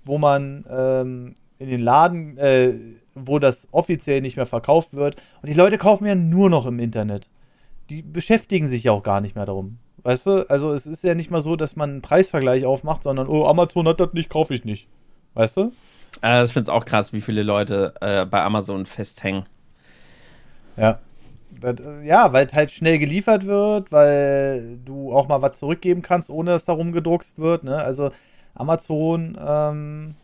wo 0.03 0.17
man 0.17 0.65
ähm, 0.69 1.35
in 1.59 1.69
den 1.69 1.81
Laden, 1.81 2.37
äh, 2.37 2.73
wo 3.15 3.39
das 3.39 3.67
offiziell 3.71 4.21
nicht 4.21 4.35
mehr 4.35 4.45
verkauft 4.45 4.93
wird. 4.93 5.15
Und 5.41 5.49
die 5.49 5.55
Leute 5.55 5.77
kaufen 5.77 6.05
ja 6.05 6.15
nur 6.15 6.49
noch 6.49 6.65
im 6.65 6.79
Internet 6.79 7.29
die 7.89 8.01
beschäftigen 8.01 8.67
sich 8.67 8.83
ja 8.83 8.91
auch 8.91 9.03
gar 9.03 9.21
nicht 9.21 9.35
mehr 9.35 9.45
darum. 9.45 9.77
Weißt 10.03 10.25
du? 10.25 10.49
Also 10.49 10.73
es 10.73 10.85
ist 10.85 11.03
ja 11.03 11.15
nicht 11.15 11.31
mal 11.31 11.41
so, 11.41 11.55
dass 11.55 11.75
man 11.75 11.89
einen 11.89 12.01
Preisvergleich 12.01 12.65
aufmacht, 12.65 13.03
sondern, 13.03 13.27
oh, 13.27 13.45
Amazon 13.45 13.87
hat 13.87 13.99
das 13.99 14.13
nicht, 14.13 14.29
kaufe 14.29 14.53
ich 14.53 14.63
nicht. 14.63 14.87
Weißt 15.33 15.57
du? 15.57 15.73
Also 16.21 16.49
ich 16.49 16.53
finde 16.53 16.71
es 16.71 16.75
auch 16.75 16.85
krass, 16.85 17.13
wie 17.13 17.21
viele 17.21 17.43
Leute 17.43 17.93
äh, 18.01 18.25
bei 18.25 18.41
Amazon 18.41 18.85
festhängen. 18.85 19.43
Ja. 20.77 20.99
Das, 21.59 21.79
äh, 21.79 22.05
ja, 22.05 22.33
weil 22.33 22.45
es 22.45 22.53
halt 22.53 22.71
schnell 22.71 22.99
geliefert 22.99 23.45
wird, 23.45 23.91
weil 23.91 24.79
du 24.85 25.13
auch 25.13 25.27
mal 25.27 25.41
was 25.41 25.59
zurückgeben 25.59 26.01
kannst, 26.01 26.29
ohne 26.29 26.51
dass 26.51 26.65
darum 26.65 26.91
gedruckst 26.91 27.39
wird. 27.39 27.63
Ne? 27.63 27.75
Also 27.75 28.11
Amazon. 28.53 29.37
Ähm 29.45 30.15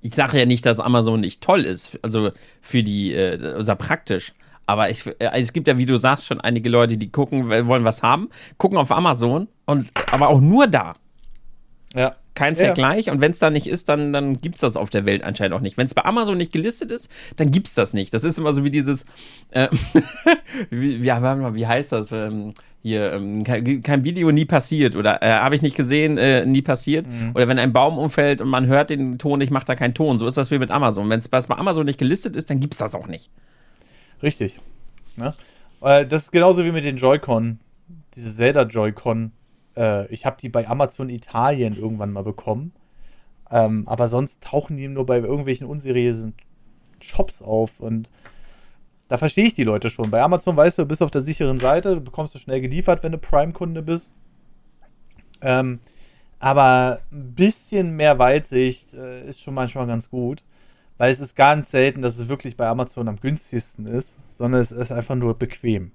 ich 0.00 0.14
sage 0.14 0.38
ja 0.38 0.46
nicht, 0.46 0.64
dass 0.64 0.80
Amazon 0.80 1.20
nicht 1.20 1.40
toll 1.42 1.64
ist, 1.64 1.98
also 2.02 2.30
für 2.60 2.82
die, 2.82 3.12
äh, 3.12 3.54
also 3.54 3.74
praktisch. 3.74 4.32
Aber 4.68 4.90
ich, 4.90 5.06
äh, 5.06 5.40
es 5.40 5.52
gibt 5.54 5.66
ja, 5.66 5.78
wie 5.78 5.86
du 5.86 5.96
sagst, 5.96 6.26
schon 6.26 6.40
einige 6.40 6.68
Leute, 6.68 6.98
die 6.98 7.10
gucken, 7.10 7.48
wollen 7.48 7.84
was 7.84 8.02
haben, 8.02 8.28
gucken 8.58 8.76
auf 8.76 8.92
Amazon 8.92 9.48
und 9.64 9.90
aber 10.12 10.28
auch 10.28 10.40
nur 10.40 10.66
da. 10.66 10.94
Ja. 11.94 12.16
Kein 12.34 12.54
ja. 12.54 12.66
Vergleich. 12.66 13.10
Und 13.10 13.22
wenn 13.22 13.30
es 13.30 13.38
da 13.38 13.48
nicht 13.48 13.66
ist, 13.66 13.88
dann, 13.88 14.12
dann 14.12 14.42
gibt 14.42 14.56
es 14.56 14.60
das 14.60 14.76
auf 14.76 14.90
der 14.90 15.06
Welt 15.06 15.24
anscheinend 15.24 15.56
auch 15.56 15.60
nicht. 15.60 15.78
Wenn 15.78 15.86
es 15.86 15.94
bei 15.94 16.04
Amazon 16.04 16.36
nicht 16.36 16.52
gelistet 16.52 16.92
ist, 16.92 17.10
dann 17.36 17.50
gibt 17.50 17.66
es 17.66 17.74
das 17.74 17.94
nicht. 17.94 18.12
Das 18.12 18.24
ist 18.24 18.38
immer 18.38 18.52
so 18.52 18.62
wie 18.62 18.70
dieses, 18.70 19.06
äh, 19.50 19.68
wie, 20.68 20.96
ja, 20.96 21.54
wie 21.54 21.66
heißt 21.66 21.92
das? 21.92 22.12
Ähm, 22.12 22.52
hier, 22.82 23.14
ähm, 23.14 23.44
kein, 23.44 23.82
kein, 23.82 24.04
Video 24.04 24.30
nie 24.30 24.44
passiert 24.44 24.94
oder 24.96 25.22
äh, 25.22 25.32
habe 25.32 25.54
ich 25.54 25.62
nicht 25.62 25.76
gesehen, 25.76 26.18
äh, 26.18 26.44
nie 26.44 26.62
passiert. 26.62 27.06
Mhm. 27.06 27.32
Oder 27.34 27.48
wenn 27.48 27.58
ein 27.58 27.72
Baum 27.72 27.96
umfällt 27.96 28.42
und 28.42 28.48
man 28.48 28.66
hört 28.66 28.90
den 28.90 29.18
Ton 29.18 29.38
nicht, 29.38 29.50
macht 29.50 29.68
da 29.68 29.74
keinen 29.74 29.94
Ton. 29.94 30.18
So 30.18 30.26
ist 30.26 30.36
das 30.36 30.50
wie 30.50 30.58
mit 30.58 30.70
Amazon. 30.70 31.08
Wenn 31.08 31.20
es 31.20 31.28
bei 31.28 31.56
Amazon 31.56 31.86
nicht 31.86 31.98
gelistet 31.98 32.36
ist, 32.36 32.50
dann 32.50 32.60
gibt 32.60 32.74
es 32.74 32.78
das 32.78 32.94
auch 32.94 33.06
nicht. 33.06 33.30
Richtig. 34.22 34.58
Ne? 35.16 35.34
das 35.80 36.24
ist 36.24 36.32
genauso 36.32 36.64
wie 36.64 36.72
mit 36.72 36.84
den 36.84 36.96
Joy-Con. 36.96 37.60
Diese 38.14 38.34
Zelda 38.34 38.62
Joy-Con. 38.62 39.32
Äh, 39.76 40.06
ich 40.12 40.26
habe 40.26 40.36
die 40.40 40.48
bei 40.48 40.66
Amazon 40.68 41.08
Italien 41.08 41.76
irgendwann 41.76 42.12
mal 42.12 42.24
bekommen. 42.24 42.72
Ähm, 43.50 43.84
aber 43.86 44.08
sonst 44.08 44.42
tauchen 44.42 44.76
die 44.76 44.88
nur 44.88 45.06
bei 45.06 45.18
irgendwelchen 45.18 45.66
unseriösen 45.66 46.34
Shops 47.00 47.42
auf. 47.42 47.80
Und 47.80 48.10
da 49.08 49.18
verstehe 49.18 49.46
ich 49.46 49.54
die 49.54 49.64
Leute 49.64 49.88
schon. 49.88 50.10
Bei 50.10 50.22
Amazon 50.22 50.56
weißt 50.56 50.78
du, 50.78 50.82
du 50.82 50.88
bist 50.88 51.02
auf 51.02 51.10
der 51.10 51.22
sicheren 51.22 51.58
Seite, 51.60 51.94
du 51.94 52.00
bekommst 52.00 52.34
du 52.34 52.38
schnell 52.38 52.60
geliefert, 52.60 53.02
wenn 53.02 53.12
du 53.12 53.18
Prime-Kunde 53.18 53.82
bist. 53.82 54.12
Ähm, 55.40 55.78
aber 56.40 57.00
ein 57.10 57.34
bisschen 57.34 57.96
mehr 57.96 58.18
Weitsicht 58.18 58.94
äh, 58.94 59.28
ist 59.28 59.40
schon 59.40 59.54
manchmal 59.54 59.86
ganz 59.86 60.10
gut. 60.10 60.42
Weil 60.98 61.12
es 61.12 61.20
ist 61.20 61.36
ganz 61.36 61.70
selten, 61.70 62.02
dass 62.02 62.18
es 62.18 62.28
wirklich 62.28 62.56
bei 62.56 62.66
Amazon 62.66 63.08
am 63.08 63.16
günstigsten 63.16 63.86
ist, 63.86 64.18
sondern 64.36 64.60
es 64.60 64.72
ist 64.72 64.92
einfach 64.92 65.14
nur 65.14 65.34
bequem. 65.34 65.92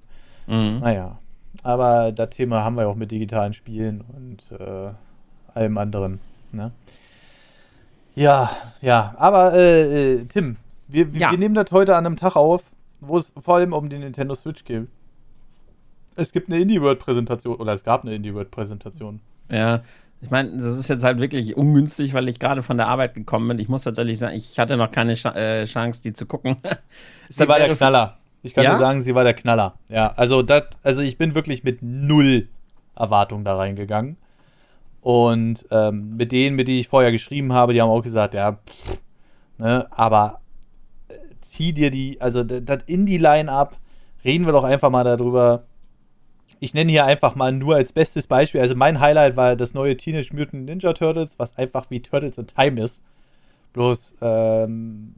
Mhm. 0.48 0.80
Naja. 0.80 1.20
Aber 1.62 2.12
das 2.12 2.32
Thema 2.32 2.64
haben 2.64 2.76
wir 2.76 2.88
auch 2.88 2.96
mit 2.96 3.12
digitalen 3.12 3.54
Spielen 3.54 4.02
und 4.02 4.60
äh, 4.60 4.92
allem 5.54 5.78
anderen. 5.78 6.20
Ne? 6.52 6.72
Ja, 8.16 8.50
ja. 8.82 9.14
Aber 9.18 9.54
äh, 9.54 10.14
äh, 10.14 10.26
Tim, 10.26 10.58
wir, 10.88 11.08
ja. 11.10 11.32
wir 11.32 11.38
nehmen 11.38 11.56
das 11.56 11.72
heute 11.72 11.96
an 11.96 12.06
einem 12.06 12.16
Tag 12.16 12.36
auf, 12.36 12.64
wo 13.02 13.18
es 13.18 13.34
vor 13.38 13.56
allem 13.56 13.74
um 13.74 13.90
die 13.90 14.00
Nintendo 14.00 14.36
Switch 14.36 14.64
geht. 14.64 14.88
Es 16.16 16.32
gibt 16.32 16.50
eine 16.50 16.60
Indie-World-Präsentation, 16.60 17.56
oder 17.56 17.74
es 17.74 17.84
gab 17.84 18.04
eine 18.04 18.14
Indie-World-Präsentation. 18.16 19.20
Ja, 19.50 19.82
ich 20.24 20.32
meine, 20.32 20.56
das 20.56 20.78
ist 20.78 20.88
jetzt 20.88 21.04
halt 21.04 21.20
wirklich 21.20 21.58
ungünstig, 21.58 22.14
weil 22.14 22.30
ich 22.30 22.40
gerade 22.40 22.64
von 22.64 22.78
der 22.78 22.88
Arbeit 22.88 23.14
gekommen 23.14 23.50
bin. 23.50 23.60
Ich 23.60 23.68
muss 23.68 23.84
tatsächlich 23.84 24.20
sagen, 24.20 24.36
ich 24.36 24.58
hatte 24.58 24.78
noch 24.78 24.90
keine 24.90 25.16
Ch 25.16 25.26
äh, 25.26 25.66
Chance, 25.66 26.02
die 26.02 26.14
zu 26.14 26.26
gucken. 26.26 26.56
sie 27.30 27.46
war 27.48 27.60
der 27.60 27.76
Knaller. 27.76 28.18
Ich 28.42 28.54
kann 28.54 28.64
ja? 28.64 28.72
dir 28.72 28.80
sagen, 28.80 29.02
sie 29.02 29.14
war 29.16 29.26
der 29.26 29.34
Knaller. 29.34 29.76
Ja, 29.90 30.14
also 30.16 30.42
das, 30.42 30.64
also 30.82 31.02
ich 31.02 31.18
bin 31.18 31.36
wirklich 31.36 31.66
mit 31.66 31.80
null 31.82 32.48
Erwartung 32.96 33.44
da 33.44 33.58
reingegangen. 33.58 34.16
Und 35.02 35.66
ähm, 35.72 36.16
mit 36.16 36.32
denen, 36.32 36.56
mit 36.56 36.70
denen 36.70 36.80
ich 36.80 36.88
vorher 36.88 37.12
geschrieben 37.12 37.52
habe, 37.52 37.74
die 37.74 37.82
haben 37.82 37.90
auch 37.90 38.04
gesagt, 38.04 38.34
ja, 38.34 38.54
pff, 38.54 39.02
ne, 39.58 39.88
aber 39.92 40.40
äh, 41.10 41.16
zieh 41.42 41.74
dir 41.74 41.92
die, 41.92 42.22
also 42.22 42.46
das 42.46 42.84
Indie-Line-Up, 42.86 43.76
reden 44.24 44.46
wir 44.46 44.54
doch 44.54 44.64
einfach 44.64 44.90
mal 44.90 45.04
darüber 45.04 45.66
ich 46.64 46.74
nenne 46.74 46.92
hier 46.92 47.06
einfach 47.06 47.36
mal 47.36 47.52
nur 47.52 47.76
als 47.76 47.92
bestes 47.92 48.26
Beispiel, 48.26 48.62
also 48.62 48.74
mein 48.74 49.02
Highlight 49.02 49.36
war 49.36 49.58
das 49.58 49.74
neue 49.74 49.98
Teenage 49.98 50.34
Mutant 50.34 50.64
Ninja 50.64 50.94
Turtles, 50.94 51.38
was 51.38 51.58
einfach 51.58 51.88
wie 51.90 52.02
Turtles 52.02 52.38
in 52.38 52.48
Time 52.48 52.82
ist. 52.82 53.04
Bloß 53.74 54.16
ähm, 54.22 55.14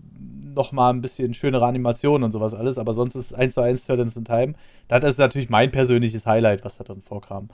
nochmal 0.55 0.91
ein 0.91 1.01
bisschen 1.01 1.35
schönere 1.35 1.67
Animationen 1.67 2.23
und 2.23 2.31
sowas 2.31 2.55
alles, 2.55 2.79
aber 2.79 2.95
sonst 2.95 3.13
ist 3.13 3.31
es 3.31 3.33
1 3.33 3.53
zu 3.53 3.61
1 3.61 3.85
Turtles 3.85 4.15
in 4.15 4.25
Time. 4.25 4.53
Das 4.87 5.03
ist 5.03 5.19
natürlich 5.19 5.51
mein 5.51 5.69
persönliches 5.69 6.25
Highlight, 6.25 6.65
was 6.65 6.77
da 6.77 6.83
drin 6.83 7.01
vorkam. 7.01 7.49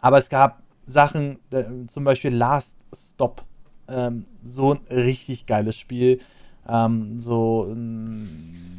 Aber 0.00 0.18
es 0.18 0.28
gab 0.28 0.64
Sachen, 0.84 1.38
zum 1.86 2.02
Beispiel 2.02 2.34
Last 2.34 2.74
Stop, 2.92 3.44
ähm, 3.88 4.24
so 4.42 4.74
ein 4.74 4.80
richtig 4.90 5.46
geiles 5.46 5.76
Spiel. 5.76 6.18
Ähm, 6.68 7.20
so, 7.20 7.68
ein, 7.70 8.69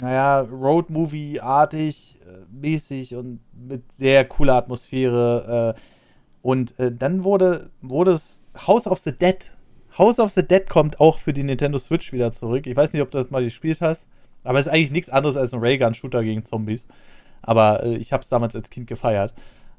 naja, 0.00 0.40
Road-Movie-artig, 0.40 2.18
mäßig 2.52 3.14
und 3.14 3.40
mit 3.52 3.92
sehr 3.92 4.24
cooler 4.24 4.54
Atmosphäre. 4.54 5.74
Äh, 5.76 5.80
und 6.42 6.78
äh, 6.78 6.92
dann 6.94 7.24
wurde, 7.24 7.70
wurde 7.80 8.12
es 8.12 8.40
House 8.66 8.86
of 8.86 8.98
the 8.98 9.12
Dead. 9.12 9.52
House 9.98 10.18
of 10.18 10.30
the 10.32 10.46
Dead 10.46 10.68
kommt 10.68 11.00
auch 11.00 11.18
für 11.18 11.32
die 11.32 11.42
Nintendo 11.42 11.78
Switch 11.78 12.12
wieder 12.12 12.32
zurück. 12.32 12.66
Ich 12.66 12.76
weiß 12.76 12.92
nicht, 12.92 13.02
ob 13.02 13.10
du 13.10 13.18
das 13.18 13.30
mal 13.30 13.44
gespielt 13.44 13.80
hast, 13.80 14.08
aber 14.44 14.58
es 14.58 14.66
ist 14.66 14.72
eigentlich 14.72 14.92
nichts 14.92 15.10
anderes 15.10 15.36
als 15.36 15.52
ein 15.52 15.60
Raygun-Shooter 15.60 16.22
gegen 16.22 16.44
Zombies. 16.44 16.86
Aber 17.42 17.82
äh, 17.82 17.96
ich 17.96 18.12
habe 18.12 18.22
es 18.22 18.28
damals 18.28 18.54
als 18.54 18.70
Kind 18.70 18.86
gefeiert. 18.86 19.34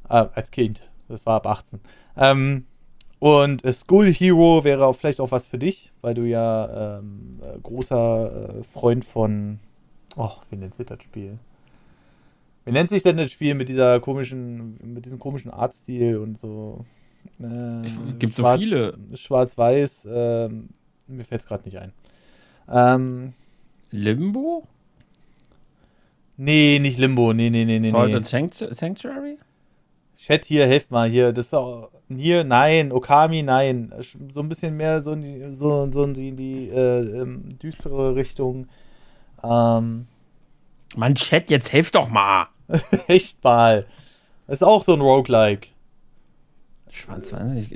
Äh, 0.09 0.25
als 0.33 0.51
Kind. 0.51 0.83
Das 1.07 1.25
war 1.25 1.35
ab 1.35 1.47
18. 1.47 1.79
Ähm, 2.17 2.65
und 3.19 3.63
äh, 3.63 3.73
School 3.73 4.07
Hero 4.07 4.63
wäre 4.63 4.85
auch 4.85 4.95
vielleicht 4.95 5.19
auch 5.19 5.31
was 5.31 5.47
für 5.47 5.59
dich, 5.59 5.91
weil 6.01 6.13
du 6.13 6.23
ja 6.23 6.97
ähm, 6.99 7.39
äh, 7.41 7.59
großer 7.59 8.59
äh, 8.59 8.63
Freund 8.63 9.05
von. 9.05 9.59
Oh, 10.15 10.31
wie 10.49 10.57
nennt 10.57 10.73
sich 10.73 10.85
das 10.85 11.01
Spiel? 11.03 11.37
Wie 12.65 12.71
nennt 12.71 12.89
sich 12.89 13.03
denn 13.03 13.17
das 13.17 13.31
Spiel 13.31 13.55
mit 13.55 13.69
dieser 13.69 13.99
komischen, 13.99 14.77
mit 14.93 15.05
diesem 15.05 15.19
komischen 15.19 15.51
Artstil 15.51 16.17
und 16.17 16.39
so? 16.39 16.85
Äh, 17.39 17.87
Gibt 18.19 18.35
so 18.35 18.45
viele. 18.57 18.97
Schwarz-Weiß, 19.13 20.05
äh, 20.05 20.49
mir 21.07 21.25
fällt 21.25 21.41
es 21.41 21.47
gerade 21.47 21.63
nicht 21.65 21.77
ein. 21.77 21.93
Ähm, 22.69 23.33
Limbo? 23.89 24.67
Nee, 26.37 26.79
nicht 26.79 26.97
Limbo, 26.97 27.33
nee, 27.33 27.49
nee, 27.49 27.65
nee, 27.65 27.79
nee. 27.79 27.91
Salt 27.91 28.33
and 28.33 28.53
Sanctuary? 28.75 29.37
Chat 30.17 30.45
hier, 30.45 30.67
helft 30.67 30.91
mal 30.91 31.09
hier. 31.09 31.33
Das 31.33 31.47
ist 31.47 31.53
auch, 31.55 31.89
hier, 32.07 32.43
nein, 32.43 32.91
Okami, 32.91 33.41
nein. 33.41 33.91
So 34.31 34.41
ein 34.41 34.49
bisschen 34.49 34.77
mehr 34.77 35.01
so 35.01 35.13
in 35.13 35.21
die, 35.23 35.51
so, 35.51 35.91
so 35.91 36.03
in 36.03 36.13
die, 36.13 36.31
die 36.31 36.69
äh, 36.69 37.21
ähm, 37.21 37.57
düstere 37.57 38.15
Richtung. 38.15 38.67
Ähm, 39.43 40.07
Mann, 40.95 41.15
Chat, 41.15 41.49
jetzt 41.49 41.71
helft 41.71 41.95
doch 41.95 42.09
mal. 42.09 42.47
Echt 43.07 43.43
mal. 43.43 43.85
Das 44.47 44.57
ist 44.57 44.63
auch 44.63 44.83
so 44.83 44.93
ein 44.93 45.01
Roguelike. 45.01 45.67
Schwarz-Weiß. 46.89 47.67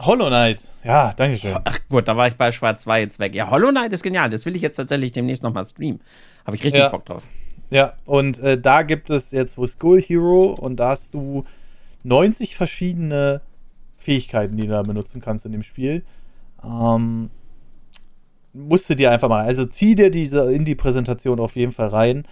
Hollow 0.00 0.28
Knight. 0.28 0.68
Ja, 0.84 1.12
danke 1.14 1.36
schön. 1.36 1.58
Ach 1.64 1.78
gut, 1.88 2.08
da 2.08 2.16
war 2.16 2.28
ich 2.28 2.36
bei 2.36 2.52
Schwarz-Weiß 2.52 3.00
jetzt 3.00 3.18
weg. 3.18 3.34
Ja, 3.34 3.50
Hollow 3.50 3.70
Knight 3.70 3.92
ist 3.92 4.02
genial. 4.02 4.30
Das 4.30 4.46
will 4.46 4.56
ich 4.56 4.62
jetzt 4.62 4.76
tatsächlich 4.76 5.12
demnächst 5.12 5.42
nochmal 5.42 5.64
streamen. 5.64 6.00
Habe 6.46 6.56
ich 6.56 6.64
richtig 6.64 6.80
ja. 6.80 6.88
Bock 6.88 7.04
drauf. 7.04 7.24
Ja, 7.70 7.94
und 8.04 8.38
äh, 8.38 8.60
da 8.60 8.82
gibt 8.82 9.10
es 9.10 9.30
jetzt 9.30 9.56
wo 9.56 9.66
School 9.66 10.00
Hero 10.00 10.52
und 10.52 10.76
da 10.76 10.90
hast 10.90 11.14
du 11.14 11.44
90 12.02 12.56
verschiedene 12.56 13.42
Fähigkeiten, 13.96 14.56
die 14.56 14.66
du 14.66 14.72
da 14.72 14.82
benutzen 14.82 15.20
kannst 15.20 15.46
in 15.46 15.52
dem 15.52 15.62
Spiel. 15.62 16.02
Ähm, 16.64 17.30
musst 18.52 18.90
du 18.90 18.96
dir 18.96 19.10
einfach 19.10 19.28
mal, 19.28 19.44
also 19.44 19.64
zieh 19.64 19.94
dir 19.94 20.10
diese 20.10 20.52
in 20.52 20.64
die 20.64 20.74
Präsentation 20.74 21.40
auf 21.40 21.56
jeden 21.56 21.72
Fall 21.72 21.88
rein. 21.88 22.24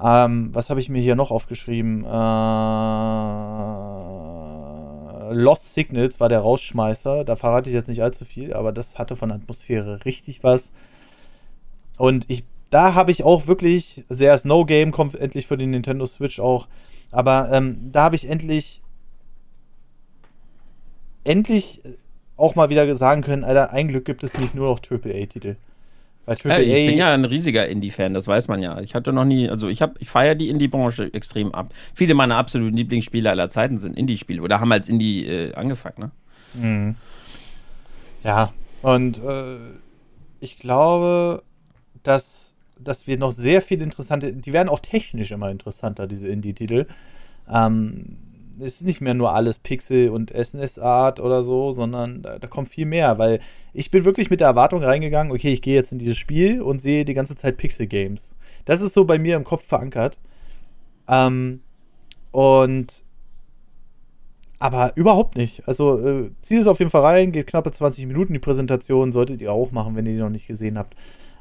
Ähm, 0.00 0.50
was 0.52 0.70
habe 0.70 0.80
ich 0.80 0.88
mir 0.88 1.02
hier 1.02 1.16
noch 1.16 1.30
aufgeschrieben? 1.30 2.04
Äh, 2.04 2.08
Lost 5.34 5.74
Signals 5.74 6.20
war 6.20 6.28
der 6.28 6.40
Rausschmeißer. 6.40 7.24
Da 7.24 7.36
verrate 7.36 7.70
ich 7.70 7.74
jetzt 7.74 7.88
nicht 7.88 8.02
allzu 8.02 8.24
viel, 8.24 8.52
aber 8.54 8.72
das 8.72 8.98
hatte 8.98 9.16
von 9.16 9.30
Atmosphäre 9.30 10.04
richtig 10.04 10.42
was. 10.42 10.72
Und 11.98 12.28
ich, 12.28 12.44
da 12.70 12.94
habe 12.94 13.10
ich 13.10 13.24
auch 13.24 13.46
wirklich, 13.46 14.04
sehr 14.08 14.36
Snow 14.38 14.66
Game 14.66 14.90
kommt 14.92 15.14
endlich 15.14 15.46
für 15.46 15.56
die 15.56 15.66
Nintendo 15.66 16.06
Switch 16.06 16.40
auch. 16.40 16.68
Aber 17.10 17.50
ähm, 17.52 17.92
da 17.92 18.04
habe 18.04 18.16
ich 18.16 18.28
endlich, 18.28 18.80
endlich 21.24 21.82
auch 22.36 22.54
mal 22.54 22.70
wieder 22.70 22.94
sagen 22.94 23.22
können, 23.22 23.44
Alter, 23.44 23.72
ein 23.72 23.88
Glück 23.88 24.04
gibt 24.04 24.22
es 24.24 24.38
nicht 24.38 24.54
nur 24.54 24.68
noch 24.68 24.80
AAA-Titel. 24.80 25.56
Ja, 26.26 26.34
ich 26.34 26.42
bin 26.42 26.96
ja 26.96 27.12
ein 27.12 27.24
riesiger 27.24 27.66
Indie-Fan, 27.66 28.14
das 28.14 28.28
weiß 28.28 28.46
man 28.46 28.62
ja. 28.62 28.80
Ich 28.80 28.94
hatte 28.94 29.12
noch 29.12 29.24
nie, 29.24 29.48
also 29.48 29.68
ich 29.68 29.80
ich 29.98 30.08
feiere 30.08 30.36
die 30.36 30.50
Indie-Branche 30.50 31.12
extrem 31.12 31.52
ab. 31.52 31.70
Viele 31.94 32.14
meiner 32.14 32.36
absoluten 32.36 32.76
Lieblingsspiele 32.76 33.28
aller 33.28 33.48
Zeiten 33.48 33.78
sind 33.78 33.98
Indie-Spiele 33.98 34.40
oder 34.40 34.60
haben 34.60 34.70
als 34.70 34.88
Indie 34.88 35.26
äh, 35.26 35.54
angefangen, 35.54 35.96
ne? 35.98 36.10
Mhm. 36.54 36.96
Ja, 38.22 38.52
und 38.82 39.18
äh, 39.18 39.56
ich 40.38 40.58
glaube, 40.58 41.42
dass, 42.04 42.54
dass 42.78 43.08
wir 43.08 43.18
noch 43.18 43.32
sehr 43.32 43.60
viel 43.60 43.82
interessante, 43.82 44.32
die 44.32 44.52
werden 44.52 44.68
auch 44.68 44.80
technisch 44.80 45.32
immer 45.32 45.50
interessanter, 45.50 46.06
diese 46.06 46.28
Indie-Titel. 46.28 46.86
Ähm, 47.52 48.18
es 48.58 48.74
ist 48.76 48.82
nicht 48.82 49.00
mehr 49.00 49.14
nur 49.14 49.34
alles 49.34 49.58
Pixel 49.58 50.10
und 50.10 50.30
SNES-Art 50.30 51.20
oder 51.20 51.42
so, 51.42 51.72
sondern 51.72 52.22
da, 52.22 52.38
da, 52.38 52.46
kommt 52.46 52.68
viel 52.68 52.86
mehr, 52.86 53.18
weil 53.18 53.40
ich 53.72 53.90
bin 53.90 54.04
wirklich 54.04 54.30
mit 54.30 54.40
der 54.40 54.48
Erwartung 54.48 54.82
reingegangen, 54.82 55.32
okay, 55.32 55.52
ich 55.52 55.62
gehe 55.62 55.74
jetzt 55.74 55.92
in 55.92 55.98
dieses 55.98 56.16
Spiel 56.16 56.62
und 56.62 56.80
sehe 56.80 57.04
die 57.04 57.14
ganze 57.14 57.34
Zeit 57.34 57.56
Pixel-Games. 57.56 58.34
Das 58.64 58.80
ist 58.80 58.94
so 58.94 59.04
bei 59.04 59.18
mir 59.18 59.36
im 59.36 59.44
Kopf 59.44 59.64
verankert. 59.64 60.18
Ähm, 61.08 61.60
und 62.30 63.04
aber 64.58 64.96
überhaupt 64.96 65.36
nicht. 65.36 65.66
Also 65.66 65.98
äh, 65.98 66.30
zieh 66.40 66.56
es 66.56 66.68
auf 66.68 66.78
jeden 66.78 66.90
Fall 66.90 67.02
rein, 67.02 67.32
geht 67.32 67.48
knappe 67.48 67.72
20 67.72 68.06
Minuten 68.06 68.32
die 68.32 68.38
Präsentation, 68.38 69.10
solltet 69.10 69.42
ihr 69.42 69.52
auch 69.52 69.72
machen, 69.72 69.96
wenn 69.96 70.06
ihr 70.06 70.12
die 70.12 70.20
noch 70.20 70.30
nicht 70.30 70.46
gesehen 70.46 70.78
habt. 70.78 70.94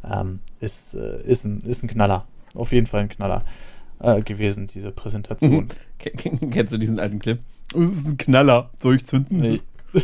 Ähm, 0.04 0.40
ist, 0.60 0.96
äh, 0.96 1.22
ist, 1.24 1.46
ein, 1.46 1.60
ist 1.62 1.84
ein 1.84 1.88
Knaller. 1.88 2.26
Auf 2.56 2.72
jeden 2.72 2.88
Fall 2.88 3.02
ein 3.02 3.10
Knaller 3.10 3.44
äh, 4.02 4.22
gewesen, 4.22 4.68
diese 4.68 4.92
Präsentation. 4.92 5.70
Kennst 6.52 6.74
du 6.74 6.78
diesen 6.78 7.00
alten 7.00 7.20
Clip? 7.20 7.40
Das 7.74 7.84
ist 7.84 8.08
ein 8.08 8.18
Knaller. 8.18 8.70
Soll 8.78 8.96
ich 8.96 9.06
zünden? 9.06 9.38
Nee. 9.38 9.62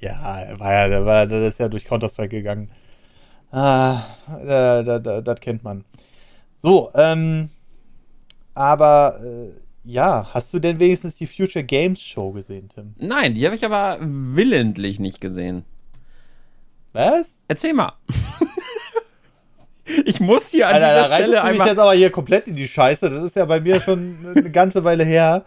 ja, 0.00 0.48
war 0.58 0.72
ja, 0.72 0.88
der, 0.88 1.06
war, 1.06 1.26
der 1.26 1.46
ist 1.46 1.58
ja 1.58 1.68
durch 1.68 1.84
Counter-Strike 1.84 2.36
gegangen. 2.36 2.70
Ah, 3.50 4.02
da, 4.26 4.82
da, 4.82 4.98
da, 4.98 5.20
das 5.20 5.40
kennt 5.40 5.62
man. 5.62 5.84
So, 6.58 6.90
ähm, 6.94 7.50
aber 8.54 9.20
äh, 9.22 9.50
ja, 9.84 10.28
hast 10.32 10.54
du 10.54 10.58
denn 10.58 10.78
wenigstens 10.78 11.16
die 11.16 11.26
Future 11.26 11.64
Games 11.64 12.00
Show 12.00 12.32
gesehen, 12.32 12.68
Tim? 12.68 12.94
Nein, 12.98 13.34
die 13.34 13.44
habe 13.44 13.56
ich 13.56 13.64
aber 13.64 13.98
willentlich 14.00 15.00
nicht 15.00 15.20
gesehen. 15.20 15.64
Was? 16.92 17.42
Erzähl 17.48 17.74
mal. 17.74 17.92
Ich 20.04 20.20
muss 20.20 20.48
hier 20.48 20.68
an 20.68 20.76
Alter, 20.76 20.88
dieser 20.88 21.08
da 21.08 21.16
Stelle 21.16 21.40
du 21.40 21.58
mich 21.58 21.68
jetzt 21.68 21.78
aber 21.78 21.92
hier 21.94 22.10
komplett 22.10 22.46
in 22.46 22.56
die 22.56 22.68
Scheiße. 22.68 23.10
Das 23.10 23.24
ist 23.24 23.36
ja 23.36 23.44
bei 23.44 23.60
mir 23.60 23.80
schon 23.80 24.16
eine 24.34 24.50
ganze 24.50 24.84
Weile 24.84 25.04
her. 25.04 25.44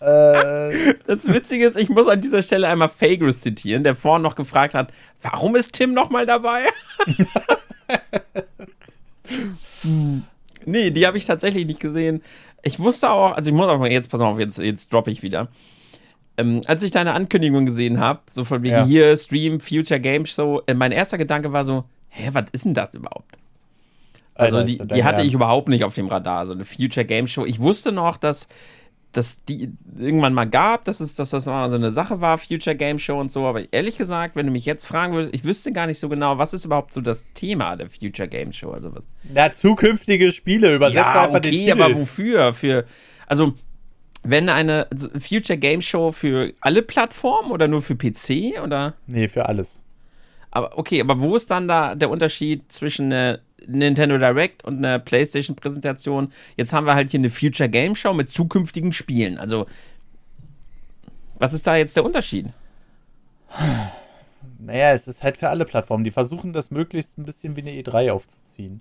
Äh, 0.00 0.94
das 1.06 1.26
Witzige 1.26 1.66
ist, 1.66 1.76
ich 1.76 1.88
muss 1.88 2.06
an 2.08 2.20
dieser 2.20 2.42
Stelle 2.42 2.68
einmal 2.68 2.88
Fagris 2.88 3.40
zitieren, 3.40 3.84
der 3.84 3.94
vorhin 3.94 4.22
noch 4.22 4.34
gefragt 4.34 4.74
hat, 4.74 4.92
warum 5.22 5.56
ist 5.56 5.72
Tim 5.72 5.92
nochmal 5.92 6.26
dabei? 6.26 6.64
nee, 10.64 10.90
die 10.90 11.06
habe 11.06 11.16
ich 11.18 11.24
tatsächlich 11.24 11.66
nicht 11.66 11.80
gesehen. 11.80 12.22
Ich 12.62 12.78
wusste 12.78 13.10
auch, 13.10 13.32
also 13.32 13.50
ich 13.50 13.56
muss 13.56 13.68
auch, 13.68 13.84
jetzt 13.86 14.10
pass 14.10 14.20
auf, 14.20 14.38
jetzt, 14.38 14.58
jetzt 14.58 14.92
droppe 14.92 15.10
ich 15.10 15.22
wieder. 15.22 15.48
ähm, 16.38 16.60
als 16.66 16.82
ich 16.82 16.90
deine 16.90 17.14
Ankündigung 17.14 17.66
gesehen 17.66 17.98
habe, 17.98 18.20
so 18.30 18.44
von 18.44 18.62
wegen 18.62 18.74
ja. 18.74 18.84
hier 18.84 19.16
Stream, 19.16 19.60
Future 19.60 20.00
Game 20.00 20.26
Show, 20.26 20.62
äh, 20.66 20.74
mein 20.74 20.92
erster 20.92 21.18
Gedanke 21.18 21.52
war 21.52 21.64
so, 21.64 21.84
hä, 22.08 22.30
was 22.32 22.44
ist 22.52 22.64
denn 22.64 22.74
das 22.74 22.94
überhaupt? 22.94 23.36
Also 24.38 24.62
die, 24.62 24.78
die 24.78 25.04
hatte 25.04 25.22
ich 25.22 25.34
überhaupt 25.34 25.68
nicht 25.68 25.84
auf 25.84 25.94
dem 25.94 26.06
Radar, 26.06 26.46
so 26.46 26.52
eine 26.52 26.64
Future 26.64 27.04
Game 27.04 27.26
Show. 27.26 27.44
Ich 27.44 27.60
wusste 27.60 27.92
noch, 27.92 28.16
dass 28.16 28.48
dass 29.12 29.44
die 29.44 29.72
irgendwann 29.98 30.34
mal 30.34 30.44
gab, 30.44 30.84
dass, 30.84 31.00
es, 31.00 31.14
dass 31.14 31.30
das 31.30 31.46
mal 31.46 31.70
so 31.70 31.76
eine 31.76 31.90
Sache 31.90 32.20
war, 32.20 32.36
Future 32.36 32.76
Game 32.76 32.98
Show 32.98 33.18
und 33.18 33.32
so. 33.32 33.46
Aber 33.46 33.72
ehrlich 33.72 33.96
gesagt, 33.96 34.36
wenn 34.36 34.46
du 34.46 34.52
mich 34.52 34.66
jetzt 34.66 34.84
fragen 34.84 35.14
würdest, 35.14 35.34
ich 35.34 35.44
wüsste 35.44 35.72
gar 35.72 35.86
nicht 35.86 35.98
so 35.98 36.08
genau, 36.08 36.38
was 36.38 36.52
ist 36.52 36.64
überhaupt 36.66 36.92
so 36.92 37.00
das 37.00 37.24
Thema 37.34 37.76
der 37.76 37.88
Future 37.88 38.28
Game 38.28 38.52
Show? 38.52 38.70
Also 38.70 38.94
was? 38.94 39.08
Na, 39.32 39.50
zukünftige 39.50 40.30
Spiele, 40.30 40.74
übersetzt 40.74 40.96
ja, 40.96 41.22
einfach 41.22 41.38
okay, 41.38 41.50
den 41.50 41.58
Titel. 41.58 41.72
aber 41.72 41.94
wofür? 41.96 42.52
Für, 42.52 42.84
also, 43.26 43.54
wenn 44.24 44.50
eine 44.50 44.86
Future 45.18 45.58
Game 45.58 45.80
Show 45.80 46.12
für 46.12 46.52
alle 46.60 46.82
Plattformen 46.82 47.50
oder 47.50 47.66
nur 47.66 47.80
für 47.80 47.96
PC 47.96 48.62
oder? 48.62 48.94
Nee, 49.06 49.28
für 49.28 49.46
alles. 49.46 49.80
Aber 50.50 50.76
okay, 50.76 51.00
aber 51.00 51.20
wo 51.20 51.34
ist 51.34 51.50
dann 51.50 51.66
da 51.66 51.94
der 51.94 52.10
Unterschied 52.10 52.70
zwischen 52.70 53.12
einer 53.12 53.38
Nintendo 53.66 54.18
Direct 54.18 54.64
und 54.64 54.78
einer 54.78 54.98
PlayStation-Präsentation? 54.98 56.32
Jetzt 56.56 56.72
haben 56.72 56.86
wir 56.86 56.94
halt 56.94 57.10
hier 57.10 57.20
eine 57.20 57.30
Future 57.30 57.68
Game 57.68 57.96
Show 57.96 58.14
mit 58.14 58.30
zukünftigen 58.30 58.92
Spielen. 58.92 59.38
Also, 59.38 59.66
was 61.38 61.52
ist 61.52 61.66
da 61.66 61.76
jetzt 61.76 61.96
der 61.96 62.04
Unterschied? 62.04 62.46
Naja, 64.58 64.92
es 64.92 65.06
ist 65.06 65.22
halt 65.22 65.36
für 65.36 65.48
alle 65.48 65.64
Plattformen. 65.64 66.04
Die 66.04 66.10
versuchen 66.10 66.52
das 66.52 66.70
möglichst 66.70 67.16
ein 67.16 67.24
bisschen 67.24 67.56
wie 67.56 67.62
eine 67.62 67.70
E3 67.70 68.10
aufzuziehen. 68.12 68.80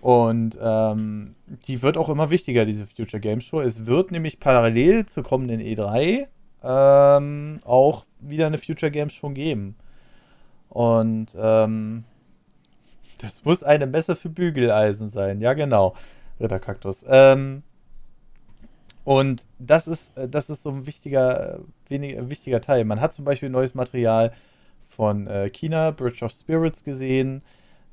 Und 0.00 0.56
ähm, 0.62 1.34
die 1.66 1.82
wird 1.82 1.96
auch 1.96 2.08
immer 2.08 2.30
wichtiger, 2.30 2.64
diese 2.64 2.86
Future 2.86 3.20
Game 3.20 3.40
Show. 3.40 3.60
Es 3.60 3.86
wird 3.86 4.12
nämlich 4.12 4.38
parallel 4.38 5.06
zur 5.06 5.24
kommenden 5.24 5.60
E3 5.60 6.26
ähm, 6.62 7.58
auch 7.64 8.04
wieder 8.20 8.46
eine 8.46 8.58
Future 8.58 8.92
Game 8.92 9.10
Show 9.10 9.30
geben. 9.30 9.76
Und 10.68 11.28
ähm, 11.36 12.04
das 13.18 13.44
muss 13.44 13.62
eine 13.62 13.86
Messe 13.86 14.16
für 14.16 14.28
Bügeleisen 14.28 15.08
sein. 15.08 15.40
Ja, 15.40 15.54
genau. 15.54 15.94
Ritterkaktus. 16.40 17.04
Ähm, 17.08 17.62
und 19.04 19.46
das 19.58 19.86
ist, 19.86 20.16
äh, 20.18 20.28
das 20.28 20.50
ist 20.50 20.62
so 20.62 20.70
ein 20.70 20.86
wichtiger, 20.86 21.60
wenig, 21.88 22.16
wichtiger 22.28 22.60
Teil. 22.60 22.84
Man 22.84 23.00
hat 23.00 23.12
zum 23.12 23.24
Beispiel 23.24 23.48
neues 23.48 23.74
Material 23.74 24.32
von 24.88 25.26
äh, 25.26 25.50
China, 25.50 25.90
Bridge 25.92 26.24
of 26.24 26.32
Spirits 26.32 26.84
gesehen. 26.84 27.42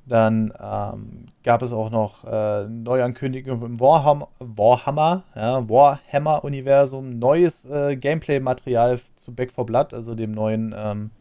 Dann 0.05 0.51
ähm, 0.59 1.27
gab 1.43 1.61
es 1.61 1.71
auch 1.71 1.89
noch 1.89 2.25
äh, 2.25 2.67
Neuankündigungen 2.67 3.65
im 3.65 3.79
Warhammer, 3.79 4.27
Warhammer, 4.39 5.23
ja, 5.33 5.69
Warhammer-Universum, 5.69 7.19
neues 7.19 7.63
äh, 7.69 7.95
Gameplay-Material 7.95 8.99
zu 9.15 9.33
Back 9.33 9.53
4 9.53 9.63
Blood, 9.63 9.93
also 9.93 10.13
dem 10.13 10.33
neuen 10.33 10.75
ähm, 10.77 11.11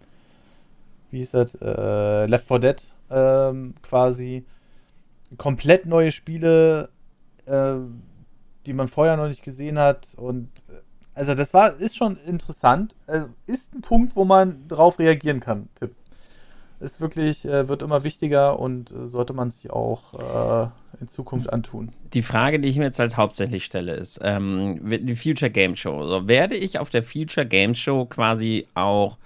wie 1.12 1.18
hieß 1.18 1.30
das, 1.32 1.54
äh, 1.60 2.26
Left 2.26 2.48
4 2.48 2.58
Dead 2.58 2.76
ähm, 3.12 3.74
quasi. 3.82 4.44
Komplett 5.38 5.86
neue 5.86 6.12
Spiele, 6.12 6.90
äh, 7.46 7.74
die 8.66 8.72
man 8.72 8.88
vorher 8.88 9.16
noch 9.16 9.28
nicht 9.28 9.42
gesehen 9.42 9.78
hat. 9.78 10.14
Und 10.16 10.48
äh, 10.68 10.74
also 11.14 11.34
das 11.34 11.52
war, 11.54 11.74
ist 11.78 11.96
schon 11.96 12.16
interessant. 12.26 12.94
Also 13.06 13.28
ist 13.46 13.74
ein 13.74 13.82
Punkt, 13.82 14.16
wo 14.16 14.24
man 14.24 14.66
drauf 14.68 14.98
reagieren 14.98 15.40
kann, 15.40 15.68
Tipp. 15.74 15.94
Ist 16.80 17.00
wirklich, 17.00 17.44
äh, 17.44 17.68
wird 17.68 17.82
immer 17.82 18.02
wichtiger 18.02 18.58
und 18.58 18.90
äh, 18.90 19.06
sollte 19.06 19.32
man 19.34 19.50
sich 19.50 19.70
auch 19.70 20.14
äh, 20.14 20.68
in 21.00 21.06
Zukunft 21.06 21.52
antun. 21.52 21.92
Die 22.12 22.22
Frage, 22.22 22.58
die 22.58 22.68
ich 22.68 22.76
mir 22.76 22.84
jetzt 22.84 22.98
halt 22.98 23.16
hauptsächlich 23.16 23.64
stelle, 23.64 23.94
ist, 23.94 24.18
ähm, 24.22 24.80
die 24.82 25.14
Future 25.14 25.50
Game 25.50 25.76
Show. 25.76 26.00
Also 26.00 26.26
werde 26.26 26.56
ich 26.56 26.80
auf 26.80 26.90
der 26.90 27.04
Future 27.04 27.46
Game 27.46 27.74
Show 27.76 28.06
quasi 28.06 28.66
auch 28.74 29.16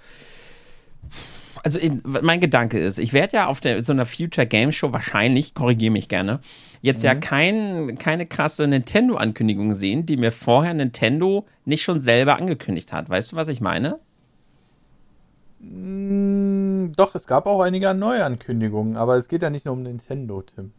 also 1.67 1.81
mein 2.05 2.39
Gedanke 2.39 2.79
ist, 2.79 3.01
ich 3.01 3.13
werde 3.13 3.39
ja 3.39 3.47
auf 3.49 3.59
der, 3.59 3.83
so 3.83 3.93
einer 3.93 4.07
Future 4.07 4.47
Game 4.47 4.71
Show 4.71 4.93
wahrscheinlich, 4.93 5.53
korrigiere 5.53 5.91
mich 5.91 6.09
gerne, 6.09 6.39
jetzt 6.81 7.01
mhm. 7.03 7.07
ja 7.07 7.15
kein, 7.17 7.99
keine 7.99 8.25
krasse 8.25 8.69
Nintendo-Ankündigung 8.69 9.75
sehen, 9.75 10.07
die 10.07 10.17
mir 10.17 10.31
vorher 10.31 10.75
Nintendo 10.75 11.45
nicht 11.65 11.83
schon 11.83 12.03
selber 12.03 12.37
angekündigt 12.37 12.93
hat. 12.93 13.11
Weißt 13.11 13.33
du, 13.33 13.37
was 13.37 13.49
ich 13.49 13.61
meine? 13.61 13.99
Mm, 15.59 16.93
doch, 16.97 17.17
es 17.17 17.27
gab 17.27 17.47
auch 17.47 17.61
einige 17.63 17.93
Neuankündigungen, 17.95 18.97
aber 18.97 19.17
es 19.17 19.27
geht 19.27 19.43
ja 19.43 19.51
nicht 19.51 19.67
nur 19.67 19.75
um 19.75 19.83
Nintendo, 19.83 20.43
Tim. 20.43 20.71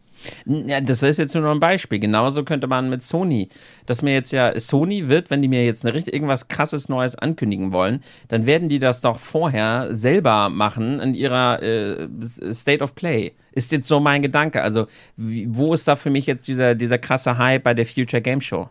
Ja, 0.44 0.80
das 0.80 1.02
ist 1.02 1.18
jetzt 1.18 1.34
nur 1.34 1.50
ein 1.50 1.60
Beispiel. 1.60 1.98
Genauso 1.98 2.44
könnte 2.44 2.66
man 2.66 2.90
mit 2.90 3.02
Sony, 3.02 3.48
dass 3.86 4.02
mir 4.02 4.14
jetzt 4.14 4.32
ja 4.32 4.58
Sony 4.58 5.08
wird, 5.08 5.30
wenn 5.30 5.42
die 5.42 5.48
mir 5.48 5.64
jetzt 5.64 5.84
eine 5.84 5.94
richtig 5.94 6.14
irgendwas 6.14 6.48
krasses 6.48 6.88
Neues 6.88 7.14
ankündigen 7.14 7.72
wollen, 7.72 8.02
dann 8.28 8.46
werden 8.46 8.68
die 8.68 8.78
das 8.78 9.00
doch 9.00 9.18
vorher 9.18 9.94
selber 9.94 10.48
machen 10.48 11.00
in 11.00 11.14
ihrer 11.14 11.62
äh, 11.62 12.08
State 12.52 12.82
of 12.82 12.94
Play. 12.94 13.32
Ist 13.52 13.72
jetzt 13.72 13.88
so 13.88 14.00
mein 14.00 14.22
Gedanke. 14.22 14.62
Also, 14.62 14.86
wie, 15.16 15.46
wo 15.50 15.74
ist 15.74 15.88
da 15.88 15.96
für 15.96 16.10
mich 16.10 16.26
jetzt 16.26 16.46
dieser, 16.46 16.74
dieser 16.74 16.98
krasse 16.98 17.38
Hype 17.38 17.62
bei 17.62 17.74
der 17.74 17.86
Future 17.86 18.22
Game 18.22 18.40
Show? 18.40 18.68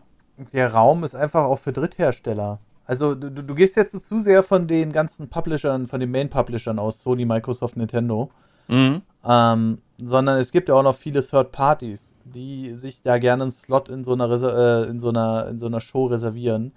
Der 0.52 0.72
Raum 0.72 1.04
ist 1.04 1.14
einfach 1.14 1.44
auch 1.44 1.58
für 1.58 1.72
Dritthersteller. 1.72 2.60
Also 2.88 3.14
du, 3.14 3.30
du 3.30 3.54
gehst 3.54 3.76
jetzt 3.76 4.06
zu 4.06 4.18
sehr 4.18 4.42
von 4.42 4.66
den 4.66 4.92
ganzen 4.92 5.28
Publishern, 5.28 5.86
von 5.86 6.00
den 6.00 6.10
Main-Publishern 6.10 6.78
aus, 6.78 7.02
Sony, 7.02 7.26
Microsoft, 7.26 7.76
Nintendo. 7.76 8.30
Mhm. 8.68 9.02
Ähm, 9.24 9.78
sondern 9.98 10.38
es 10.38 10.52
gibt 10.52 10.68
ja 10.68 10.76
auch 10.76 10.82
noch 10.82 10.94
viele 10.94 11.26
Third 11.26 11.50
Parties, 11.52 12.14
die 12.24 12.72
sich 12.74 13.02
da 13.02 13.18
gerne 13.18 13.44
einen 13.44 13.52
Slot 13.52 13.88
in 13.88 14.04
so 14.04 14.12
einer, 14.12 14.30
äh, 14.30 14.88
in 14.88 15.00
so 15.00 15.08
einer, 15.08 15.48
in 15.48 15.58
so 15.58 15.66
einer 15.66 15.80
Show 15.80 16.06
reservieren, 16.06 16.72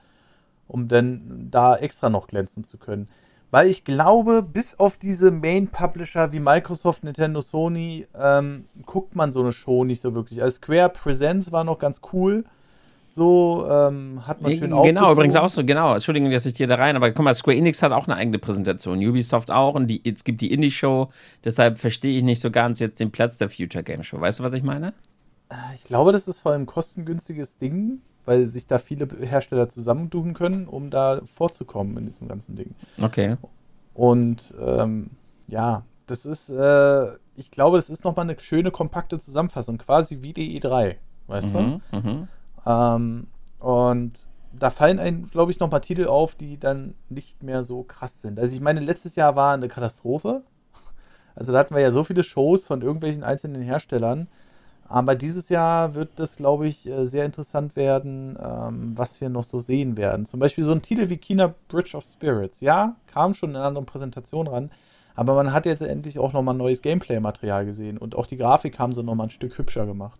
um 0.67 0.87
dann 0.87 1.47
da 1.51 1.75
extra 1.75 2.09
noch 2.09 2.27
glänzen 2.27 2.63
zu 2.63 2.77
können. 2.77 3.07
Weil 3.51 3.67
ich 3.67 3.83
glaube, 3.83 4.43
bis 4.43 4.79
auf 4.79 4.97
diese 4.97 5.29
Main-Publisher 5.29 6.31
wie 6.31 6.39
Microsoft, 6.39 7.03
Nintendo, 7.03 7.41
Sony, 7.41 8.07
ähm, 8.17 8.65
guckt 8.85 9.13
man 9.13 9.33
so 9.33 9.41
eine 9.41 9.51
Show 9.51 9.83
nicht 9.83 10.01
so 10.01 10.15
wirklich. 10.15 10.41
Also 10.41 10.55
Square 10.55 10.89
Presents 10.89 11.51
war 11.51 11.65
noch 11.65 11.77
ganz 11.77 11.99
cool. 12.13 12.45
So 13.13 13.67
ähm, 13.69 14.25
hat 14.25 14.41
man 14.41 14.53
schön 14.53 14.69
Genau, 14.83 15.11
übrigens 15.11 15.35
auch 15.35 15.49
so, 15.49 15.65
genau. 15.65 15.93
Entschuldigung, 15.93 16.31
dass 16.31 16.45
ich 16.45 16.53
dir 16.53 16.67
da 16.67 16.75
rein, 16.75 16.95
aber 16.95 17.11
guck 17.11 17.25
mal, 17.25 17.33
Square 17.33 17.57
Enix 17.57 17.81
hat 17.81 17.91
auch 17.91 18.07
eine 18.07 18.15
eigene 18.15 18.39
Präsentation, 18.39 18.99
Ubisoft 18.99 19.51
auch 19.51 19.75
und 19.75 19.87
die, 19.87 20.01
es 20.03 20.23
gibt 20.23 20.39
die 20.41 20.53
Indie-Show, 20.53 21.09
deshalb 21.43 21.77
verstehe 21.77 22.15
ich 22.15 22.23
nicht 22.23 22.41
so 22.41 22.51
ganz 22.51 22.79
jetzt 22.79 22.99
den 22.99 23.11
Platz 23.11 23.37
der 23.37 23.49
Future 23.49 23.83
Game 23.83 24.03
Show. 24.03 24.21
Weißt 24.21 24.39
du, 24.39 24.43
was 24.43 24.53
ich 24.53 24.63
meine? 24.63 24.93
Äh, 25.49 25.75
ich 25.75 25.83
glaube, 25.83 26.13
das 26.13 26.27
ist 26.27 26.39
vor 26.39 26.53
allem 26.53 26.63
ein 26.63 26.67
kostengünstiges 26.67 27.57
Ding, 27.57 27.99
weil 28.23 28.45
sich 28.45 28.67
da 28.67 28.79
viele 28.79 29.07
Hersteller 29.19 29.67
zusammentun 29.67 30.33
können, 30.33 30.67
um 30.67 30.89
da 30.89 31.21
vorzukommen 31.35 31.97
in 31.97 32.05
diesem 32.05 32.29
ganzen 32.29 32.55
Ding. 32.55 32.75
Okay. 33.01 33.35
Und 33.93 34.53
ähm, 34.59 35.09
ja, 35.47 35.83
das 36.07 36.25
ist, 36.25 36.49
äh, 36.49 37.07
ich 37.35 37.51
glaube, 37.51 37.77
das 37.77 37.89
ist 37.89 38.03
nochmal 38.03 38.29
eine 38.29 38.39
schöne, 38.39 38.71
kompakte 38.71 39.19
Zusammenfassung, 39.19 39.77
quasi 39.77 40.21
wie 40.21 40.33
die 40.33 40.61
E3, 40.61 40.95
weißt 41.27 41.53
mhm, 41.53 41.81
du? 41.91 41.97
Mhm. 41.97 42.27
Ähm, 42.65 43.27
und 43.59 44.27
da 44.53 44.69
fallen 44.69 44.99
einem, 44.99 45.29
glaube 45.29 45.51
ich, 45.51 45.59
noch 45.59 45.71
mal 45.71 45.79
Titel 45.79 46.07
auf, 46.07 46.35
die 46.35 46.59
dann 46.59 46.95
nicht 47.09 47.43
mehr 47.43 47.63
so 47.63 47.83
krass 47.83 48.21
sind. 48.21 48.39
Also 48.39 48.53
ich 48.53 48.61
meine, 48.61 48.79
letztes 48.79 49.15
Jahr 49.15 49.35
war 49.35 49.53
eine 49.53 49.67
Katastrophe. 49.67 50.43
Also 51.35 51.51
da 51.51 51.59
hatten 51.59 51.73
wir 51.73 51.81
ja 51.81 51.91
so 51.91 52.03
viele 52.03 52.23
Shows 52.23 52.65
von 52.65 52.81
irgendwelchen 52.81 53.23
einzelnen 53.23 53.61
Herstellern. 53.61 54.27
Aber 54.91 55.15
dieses 55.15 55.47
Jahr 55.47 55.93
wird 55.93 56.09
das, 56.17 56.35
glaube 56.35 56.67
ich, 56.67 56.85
äh, 56.85 57.05
sehr 57.05 57.23
interessant 57.23 57.77
werden, 57.77 58.37
ähm, 58.41 58.91
was 58.97 59.21
wir 59.21 59.29
noch 59.29 59.45
so 59.45 59.59
sehen 59.59 59.95
werden. 59.95 60.25
Zum 60.25 60.41
Beispiel 60.41 60.65
so 60.65 60.73
ein 60.73 60.81
Titel 60.81 61.07
wie 61.07 61.15
China 61.15 61.55
Bridge 61.69 61.95
of 61.95 62.03
Spirits. 62.03 62.59
Ja, 62.59 62.97
kam 63.07 63.33
schon 63.33 63.51
in 63.51 63.55
einer 63.55 63.65
anderen 63.65 63.85
Präsentation 63.85 64.47
ran. 64.47 64.69
Aber 65.15 65.35
man 65.35 65.53
hat 65.53 65.65
jetzt 65.65 65.81
endlich 65.81 66.19
auch 66.19 66.33
nochmal 66.33 66.55
neues 66.55 66.81
Gameplay-Material 66.81 67.65
gesehen. 67.65 67.97
Und 67.97 68.15
auch 68.15 68.25
die 68.25 68.37
Grafik 68.37 68.79
haben 68.79 68.93
sie 68.93 69.01
nochmal 69.01 69.27
ein 69.27 69.31
Stück 69.31 69.57
hübscher 69.57 69.85
gemacht. 69.85 70.19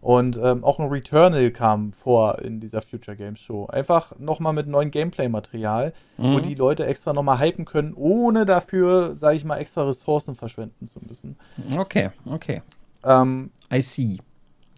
Und 0.00 0.38
ähm, 0.42 0.62
auch 0.62 0.78
ein 0.78 0.88
Returnal 0.88 1.50
kam 1.50 1.92
vor 1.92 2.38
in 2.40 2.60
dieser 2.60 2.82
Future 2.82 3.16
Games 3.16 3.40
Show. 3.40 3.66
Einfach 3.66 4.18
nochmal 4.18 4.52
mit 4.52 4.68
neuen 4.68 4.90
Gameplay-Material, 4.90 5.92
mhm. 6.16 6.34
wo 6.34 6.40
die 6.40 6.54
Leute 6.54 6.86
extra 6.86 7.12
nochmal 7.12 7.40
hypen 7.40 7.64
können, 7.64 7.94
ohne 7.94 8.44
dafür, 8.44 9.14
sage 9.16 9.36
ich 9.36 9.44
mal, 9.44 9.56
extra 9.56 9.84
Ressourcen 9.84 10.34
verschwenden 10.34 10.86
zu 10.86 11.00
müssen. 11.00 11.36
Okay, 11.76 12.10
okay. 12.26 12.62
Ähm, 13.04 13.50
I 13.72 13.80
see. 13.80 14.18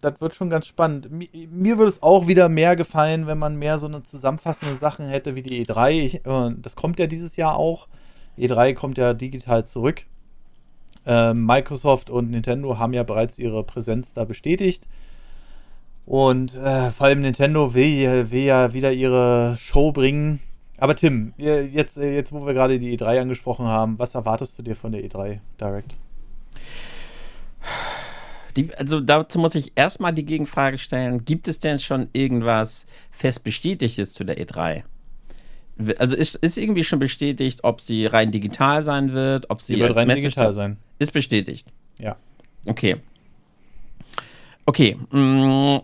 Das 0.00 0.20
wird 0.20 0.34
schon 0.34 0.48
ganz 0.48 0.66
spannend. 0.66 1.10
Mir, 1.10 1.28
mir 1.50 1.76
würde 1.76 1.90
es 1.90 2.02
auch 2.02 2.28
wieder 2.28 2.48
mehr 2.48 2.76
gefallen, 2.76 3.26
wenn 3.26 3.38
man 3.38 3.56
mehr 3.56 3.78
so 3.78 3.88
eine 3.88 4.04
zusammenfassende 4.04 4.76
Sachen 4.76 5.08
hätte 5.08 5.34
wie 5.34 5.42
die 5.42 5.64
E3. 5.64 5.90
Ich, 5.90 6.26
äh, 6.26 6.54
das 6.56 6.76
kommt 6.76 6.98
ja 6.98 7.06
dieses 7.06 7.36
Jahr 7.36 7.56
auch. 7.56 7.88
E3 8.38 8.74
kommt 8.74 8.98
ja 8.98 9.14
digital 9.14 9.66
zurück. 9.66 10.04
Äh, 11.04 11.34
Microsoft 11.34 12.10
und 12.10 12.30
Nintendo 12.30 12.78
haben 12.78 12.92
ja 12.92 13.02
bereits 13.02 13.38
ihre 13.38 13.64
Präsenz 13.64 14.12
da 14.12 14.24
bestätigt. 14.24 14.86
Und 16.08 16.56
äh, 16.56 16.90
vor 16.90 17.06
allem 17.06 17.20
Nintendo 17.20 17.74
will, 17.74 18.30
will 18.30 18.44
ja 18.44 18.72
wieder 18.72 18.90
ihre 18.90 19.58
Show 19.58 19.92
bringen. 19.92 20.40
Aber 20.78 20.96
Tim, 20.96 21.34
jetzt, 21.36 21.98
äh, 21.98 22.14
jetzt 22.14 22.32
wo 22.32 22.46
wir 22.46 22.54
gerade 22.54 22.78
die 22.78 22.96
E3 22.96 23.20
angesprochen 23.20 23.66
haben, 23.66 23.98
was 23.98 24.14
erwartest 24.14 24.58
du 24.58 24.62
dir 24.62 24.74
von 24.74 24.90
der 24.90 25.04
E3 25.04 25.40
Direct? 25.60 25.94
Die, 28.56 28.74
also 28.74 29.00
dazu 29.00 29.38
muss 29.38 29.54
ich 29.54 29.72
erstmal 29.74 30.14
die 30.14 30.24
Gegenfrage 30.24 30.78
stellen, 30.78 31.26
gibt 31.26 31.46
es 31.46 31.58
denn 31.58 31.78
schon 31.78 32.08
irgendwas 32.14 32.86
fest 33.10 33.44
bestätigtes 33.44 34.14
zu 34.14 34.24
der 34.24 34.38
E3? 34.38 34.84
Also 35.98 36.16
ist, 36.16 36.36
ist 36.36 36.56
irgendwie 36.56 36.84
schon 36.84 37.00
bestätigt, 37.00 37.64
ob 37.64 37.82
sie 37.82 38.06
rein 38.06 38.32
digital 38.32 38.82
sein 38.82 39.12
wird, 39.12 39.50
ob 39.50 39.60
sie, 39.60 39.74
sie 39.74 39.80
wird 39.80 39.94
rein 39.94 40.08
digital 40.08 40.54
sein. 40.54 40.78
Ist 40.98 41.12
bestätigt. 41.12 41.68
Ja. 41.98 42.16
Okay. 42.64 42.96
Okay. 44.68 44.98
Mm. 45.12 45.78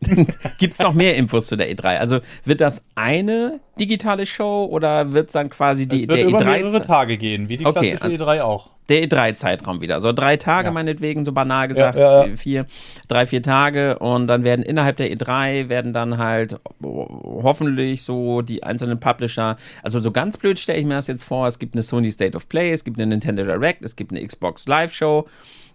Gibt 0.58 0.72
es 0.74 0.78
noch 0.80 0.92
mehr 0.92 1.14
Infos 1.16 1.46
zu 1.46 1.56
der 1.56 1.70
E3? 1.72 1.98
Also 1.98 2.18
wird 2.44 2.60
das 2.60 2.82
eine 2.96 3.60
digitale 3.78 4.26
Show 4.26 4.66
oder 4.70 5.12
wird 5.12 5.28
es 5.28 5.32
dann 5.34 5.50
quasi 5.50 5.86
die 5.86 6.02
es 6.02 6.08
wird 6.08 6.18
der 6.20 6.26
über 6.28 6.38
E3 6.40 6.44
mehrere 6.44 6.82
Tage 6.82 7.16
gehen, 7.16 7.48
wie 7.48 7.56
die 7.58 7.66
Okay, 7.66 7.92
klassische 7.96 8.20
E3 8.22 8.40
auch. 8.42 8.70
der 8.88 9.04
E3-Zeitraum 9.04 9.80
wieder. 9.80 10.00
So 10.00 10.12
drei 10.12 10.36
Tage 10.36 10.68
Ja. 10.68 10.72
meinetwegen, 10.72 11.24
so 11.24 11.30
banal 11.32 11.68
gesagt, 11.68 11.96
Ja, 11.96 12.26
ja, 12.26 12.36
vier, 12.36 12.66
drei, 13.06 13.26
vier 13.26 13.42
Tage 13.42 13.98
und 14.00 14.26
dann 14.26 14.42
werden 14.42 14.64
innerhalb 14.64 14.96
der 14.96 15.12
E3 15.12 15.68
werden 15.68 15.92
dann 15.92 16.18
halt 16.18 16.58
ho- 16.82 17.40
hoffentlich 17.44 18.02
so 18.02 18.42
die 18.42 18.64
einzelnen 18.64 18.98
Publisher, 18.98 19.56
also 19.84 20.00
so 20.00 20.10
ganz 20.10 20.36
blöd 20.36 20.58
stelle 20.58 20.78
ich 20.80 20.86
mir 20.86 20.94
das 20.94 21.06
jetzt 21.06 21.22
vor, 21.24 21.46
es 21.46 21.58
gibt 21.60 21.74
eine 21.74 21.82
Sony 21.84 22.10
State 22.10 22.36
of 22.36 22.48
Play, 22.48 22.72
es 22.72 22.82
gibt 22.82 22.98
eine 22.98 23.06
Nintendo 23.06 23.44
Direct, 23.44 23.84
es 23.84 23.94
gibt 23.94 24.10
eine 24.12 24.24
Xbox 24.26 24.66
Live 24.66 24.92
Show 24.92 25.28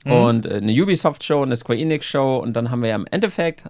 Mhm. 0.03 0.11
und 0.11 0.45
äh, 0.45 0.55
eine 0.55 0.71
Ubisoft 0.71 1.23
Show, 1.23 1.41
eine 1.41 1.55
Square 1.55 1.79
Enix 1.79 2.05
Show 2.05 2.37
und 2.37 2.53
dann 2.53 2.71
haben 2.71 2.81
wir 2.81 2.89
ja 2.89 2.95
im 2.95 3.07
Endeffekt 3.09 3.65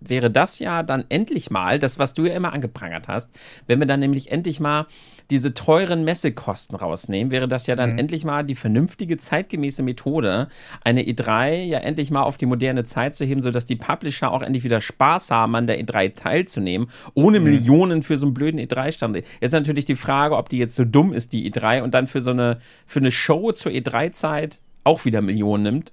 wäre 0.00 0.30
das 0.30 0.58
ja 0.58 0.82
dann 0.82 1.04
endlich 1.08 1.50
mal, 1.50 1.78
das, 1.78 1.98
was 1.98 2.14
du 2.14 2.24
ja 2.24 2.34
immer 2.34 2.52
angeprangert 2.52 3.06
hast, 3.06 3.30
wenn 3.66 3.78
wir 3.78 3.86
dann 3.86 4.00
nämlich 4.00 4.32
endlich 4.32 4.58
mal 4.58 4.86
diese 5.28 5.54
teuren 5.54 6.04
Messekosten 6.04 6.76
rausnehmen, 6.76 7.30
wäre 7.30 7.46
das 7.46 7.68
ja 7.68 7.76
dann 7.76 7.98
endlich 7.98 8.24
mal 8.24 8.42
die 8.42 8.56
vernünftige, 8.56 9.16
zeitgemäße 9.16 9.82
Methode, 9.82 10.48
eine 10.82 11.02
E3 11.02 11.62
ja 11.62 11.78
endlich 11.78 12.10
mal 12.10 12.22
auf 12.22 12.36
die 12.36 12.46
moderne 12.46 12.84
Zeit 12.84 13.14
zu 13.14 13.24
heben, 13.24 13.40
sodass 13.40 13.66
die 13.66 13.76
Publisher 13.76 14.32
auch 14.32 14.42
endlich 14.42 14.64
wieder 14.64 14.80
Spaß 14.80 15.30
haben, 15.30 15.54
an 15.54 15.68
der 15.68 15.80
E3 15.80 16.16
teilzunehmen, 16.16 16.88
ohne 17.14 17.38
Millionen 17.38 18.02
für 18.02 18.16
so 18.16 18.26
einen 18.26 18.34
blöden 18.34 18.58
E3-Stand. 18.58 19.16
Jetzt 19.16 19.28
ist 19.40 19.52
natürlich 19.52 19.84
die 19.84 19.94
Frage, 19.94 20.36
ob 20.36 20.48
die 20.48 20.58
jetzt 20.58 20.74
so 20.74 20.84
dumm 20.84 21.12
ist, 21.12 21.32
die 21.32 21.50
E3, 21.50 21.82
und 21.82 21.94
dann 21.94 22.08
für 22.08 22.20
so 22.20 22.32
eine, 22.32 22.58
für 22.86 22.98
eine 22.98 23.12
Show 23.12 23.52
zur 23.52 23.70
E3-Zeit 23.70 24.58
auch 24.84 25.04
wieder 25.04 25.20
Millionen 25.22 25.62
nimmt. 25.62 25.92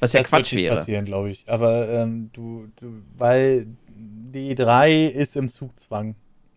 Was 0.00 0.12
ja 0.12 0.20
das 0.20 0.28
Quatsch 0.28 0.52
wird 0.52 0.60
nicht 0.60 0.70
wäre. 0.70 0.76
passieren, 0.76 1.04
glaube 1.04 1.30
ich. 1.30 1.44
Aber 1.48 1.88
ähm, 1.88 2.30
du, 2.32 2.68
du, 2.76 3.02
weil 3.16 3.66
die 3.96 4.54
E3 4.54 5.08
ist 5.08 5.36
im 5.36 5.52
Zugzwang. 5.52 6.14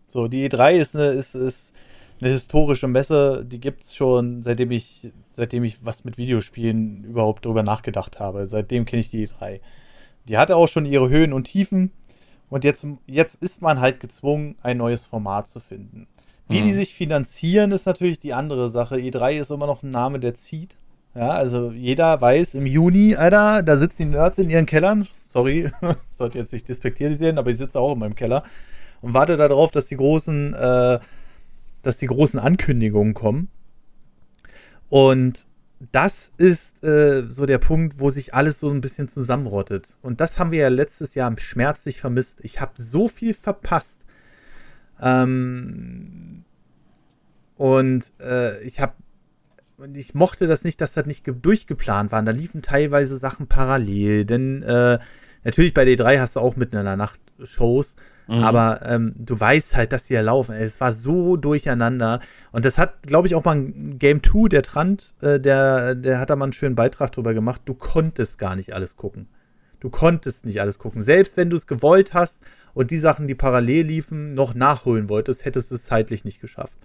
So, 0.08 0.28
die 0.28 0.48
E3 0.48 0.72
ist 0.74 0.94
eine, 0.94 1.06
ist, 1.08 1.34
ist 1.34 1.72
eine 2.20 2.30
historische 2.30 2.86
Messe, 2.86 3.44
die 3.44 3.58
gibt 3.58 3.82
es 3.82 3.96
schon, 3.96 4.42
seitdem 4.42 4.70
ich, 4.70 5.10
seitdem 5.32 5.64
ich 5.64 5.84
was 5.84 6.04
mit 6.04 6.18
Videospielen 6.18 7.02
überhaupt 7.04 7.44
drüber 7.44 7.62
nachgedacht 7.64 8.20
habe. 8.20 8.46
Seitdem 8.46 8.84
kenne 8.84 9.00
ich 9.00 9.10
die 9.10 9.26
E3. 9.26 9.60
Die 10.28 10.38
hatte 10.38 10.54
auch 10.56 10.68
schon 10.68 10.86
ihre 10.86 11.08
Höhen 11.08 11.32
und 11.32 11.44
Tiefen. 11.44 11.90
Und 12.48 12.62
jetzt, 12.64 12.86
jetzt 13.06 13.42
ist 13.42 13.62
man 13.62 13.80
halt 13.80 13.98
gezwungen, 13.98 14.56
ein 14.62 14.76
neues 14.76 15.06
Format 15.06 15.50
zu 15.50 15.58
finden. 15.58 16.06
Wie 16.48 16.60
Mhm. 16.60 16.66
die 16.66 16.74
sich 16.74 16.94
finanzieren, 16.94 17.72
ist 17.72 17.86
natürlich 17.86 18.18
die 18.20 18.34
andere 18.34 18.68
Sache. 18.68 18.96
E3 18.96 19.40
ist 19.40 19.50
immer 19.50 19.66
noch 19.66 19.82
ein 19.82 19.90
Name, 19.90 20.20
der 20.20 20.34
zieht. 20.34 20.76
Ja, 21.14 21.30
also 21.30 21.72
jeder 21.72 22.20
weiß, 22.20 22.54
im 22.54 22.64
Juni, 22.64 23.16
Alter, 23.16 23.62
da 23.62 23.76
sitzen 23.76 24.02
die 24.02 24.16
Nerds 24.16 24.38
in 24.38 24.48
ihren 24.48 24.66
Kellern. 24.66 25.06
Sorry, 25.28 25.70
sollte 26.10 26.38
jetzt 26.38 26.52
nicht 26.52 26.68
despektierlich 26.68 27.22
aber 27.36 27.50
ich 27.50 27.58
sitze 27.58 27.78
auch 27.78 27.92
in 27.92 27.98
meinem 27.98 28.14
Keller 28.14 28.44
und 29.02 29.12
warte 29.12 29.36
darauf, 29.36 29.70
dass 29.72 29.86
die 29.86 29.96
großen, 29.96 30.54
äh, 30.54 31.00
dass 31.82 31.98
die 31.98 32.06
großen 32.06 32.38
Ankündigungen 32.38 33.12
kommen. 33.12 33.48
Und 34.88 35.46
das 35.90 36.32
ist 36.38 36.84
äh, 36.84 37.22
so 37.22 37.44
der 37.44 37.58
Punkt, 37.58 37.98
wo 37.98 38.10
sich 38.10 38.34
alles 38.34 38.60
so 38.60 38.70
ein 38.70 38.80
bisschen 38.80 39.08
zusammenrottet. 39.08 39.98
Und 40.00 40.20
das 40.20 40.38
haben 40.38 40.52
wir 40.52 40.60
ja 40.60 40.68
letztes 40.68 41.14
Jahr 41.14 41.34
schmerzlich 41.38 42.00
vermisst. 42.00 42.38
Ich 42.42 42.60
habe 42.60 42.72
so 42.76 43.08
viel 43.08 43.34
verpasst. 43.34 44.00
Ähm, 45.00 46.44
und 47.56 48.12
äh, 48.20 48.62
ich 48.62 48.80
habe 48.80 48.94
und 49.82 49.96
ich 49.96 50.14
mochte 50.14 50.46
das 50.46 50.64
nicht, 50.64 50.80
dass 50.80 50.92
das 50.92 51.06
nicht 51.06 51.24
ge- 51.24 51.34
durchgeplant 51.40 52.12
waren. 52.12 52.24
Da 52.24 52.32
liefen 52.32 52.62
teilweise 52.62 53.18
Sachen 53.18 53.46
parallel. 53.48 54.24
Denn 54.24 54.62
äh, 54.62 54.98
natürlich 55.44 55.74
bei 55.74 55.84
D3 55.84 56.18
hast 56.20 56.36
du 56.36 56.40
auch 56.40 56.56
mitten 56.56 56.76
in 56.76 56.84
der 56.84 56.96
Nacht 56.96 57.20
Shows. 57.42 57.96
Mhm. 58.28 58.44
Aber 58.44 58.80
ähm, 58.86 59.14
du 59.18 59.38
weißt 59.38 59.74
halt, 59.76 59.92
dass 59.92 60.04
die 60.04 60.14
ja 60.14 60.20
laufen. 60.20 60.54
Es 60.54 60.80
war 60.80 60.92
so 60.92 61.36
durcheinander. 61.36 62.20
Und 62.52 62.64
das 62.64 62.78
hat, 62.78 63.02
glaube 63.02 63.26
ich, 63.26 63.34
auch 63.34 63.44
mal 63.44 63.64
Game 63.98 64.22
2, 64.22 64.48
der 64.48 64.62
Trant, 64.62 65.14
äh, 65.20 65.40
der, 65.40 65.96
der 65.96 66.20
hat 66.20 66.30
da 66.30 66.36
mal 66.36 66.44
einen 66.44 66.52
schönen 66.52 66.76
Beitrag 66.76 67.10
drüber 67.12 67.34
gemacht. 67.34 67.62
Du 67.64 67.74
konntest 67.74 68.38
gar 68.38 68.54
nicht 68.54 68.74
alles 68.74 68.96
gucken. 68.96 69.26
Du 69.80 69.90
konntest 69.90 70.44
nicht 70.44 70.60
alles 70.60 70.78
gucken. 70.78 71.02
Selbst 71.02 71.36
wenn 71.36 71.50
du 71.50 71.56
es 71.56 71.66
gewollt 71.66 72.14
hast 72.14 72.40
und 72.72 72.92
die 72.92 72.98
Sachen, 73.00 73.26
die 73.26 73.34
parallel 73.34 73.86
liefen, 73.86 74.34
noch 74.34 74.54
nachholen 74.54 75.08
wolltest, 75.08 75.44
hättest 75.44 75.72
du 75.72 75.74
es 75.74 75.84
zeitlich 75.84 76.24
nicht 76.24 76.40
geschafft. 76.40 76.78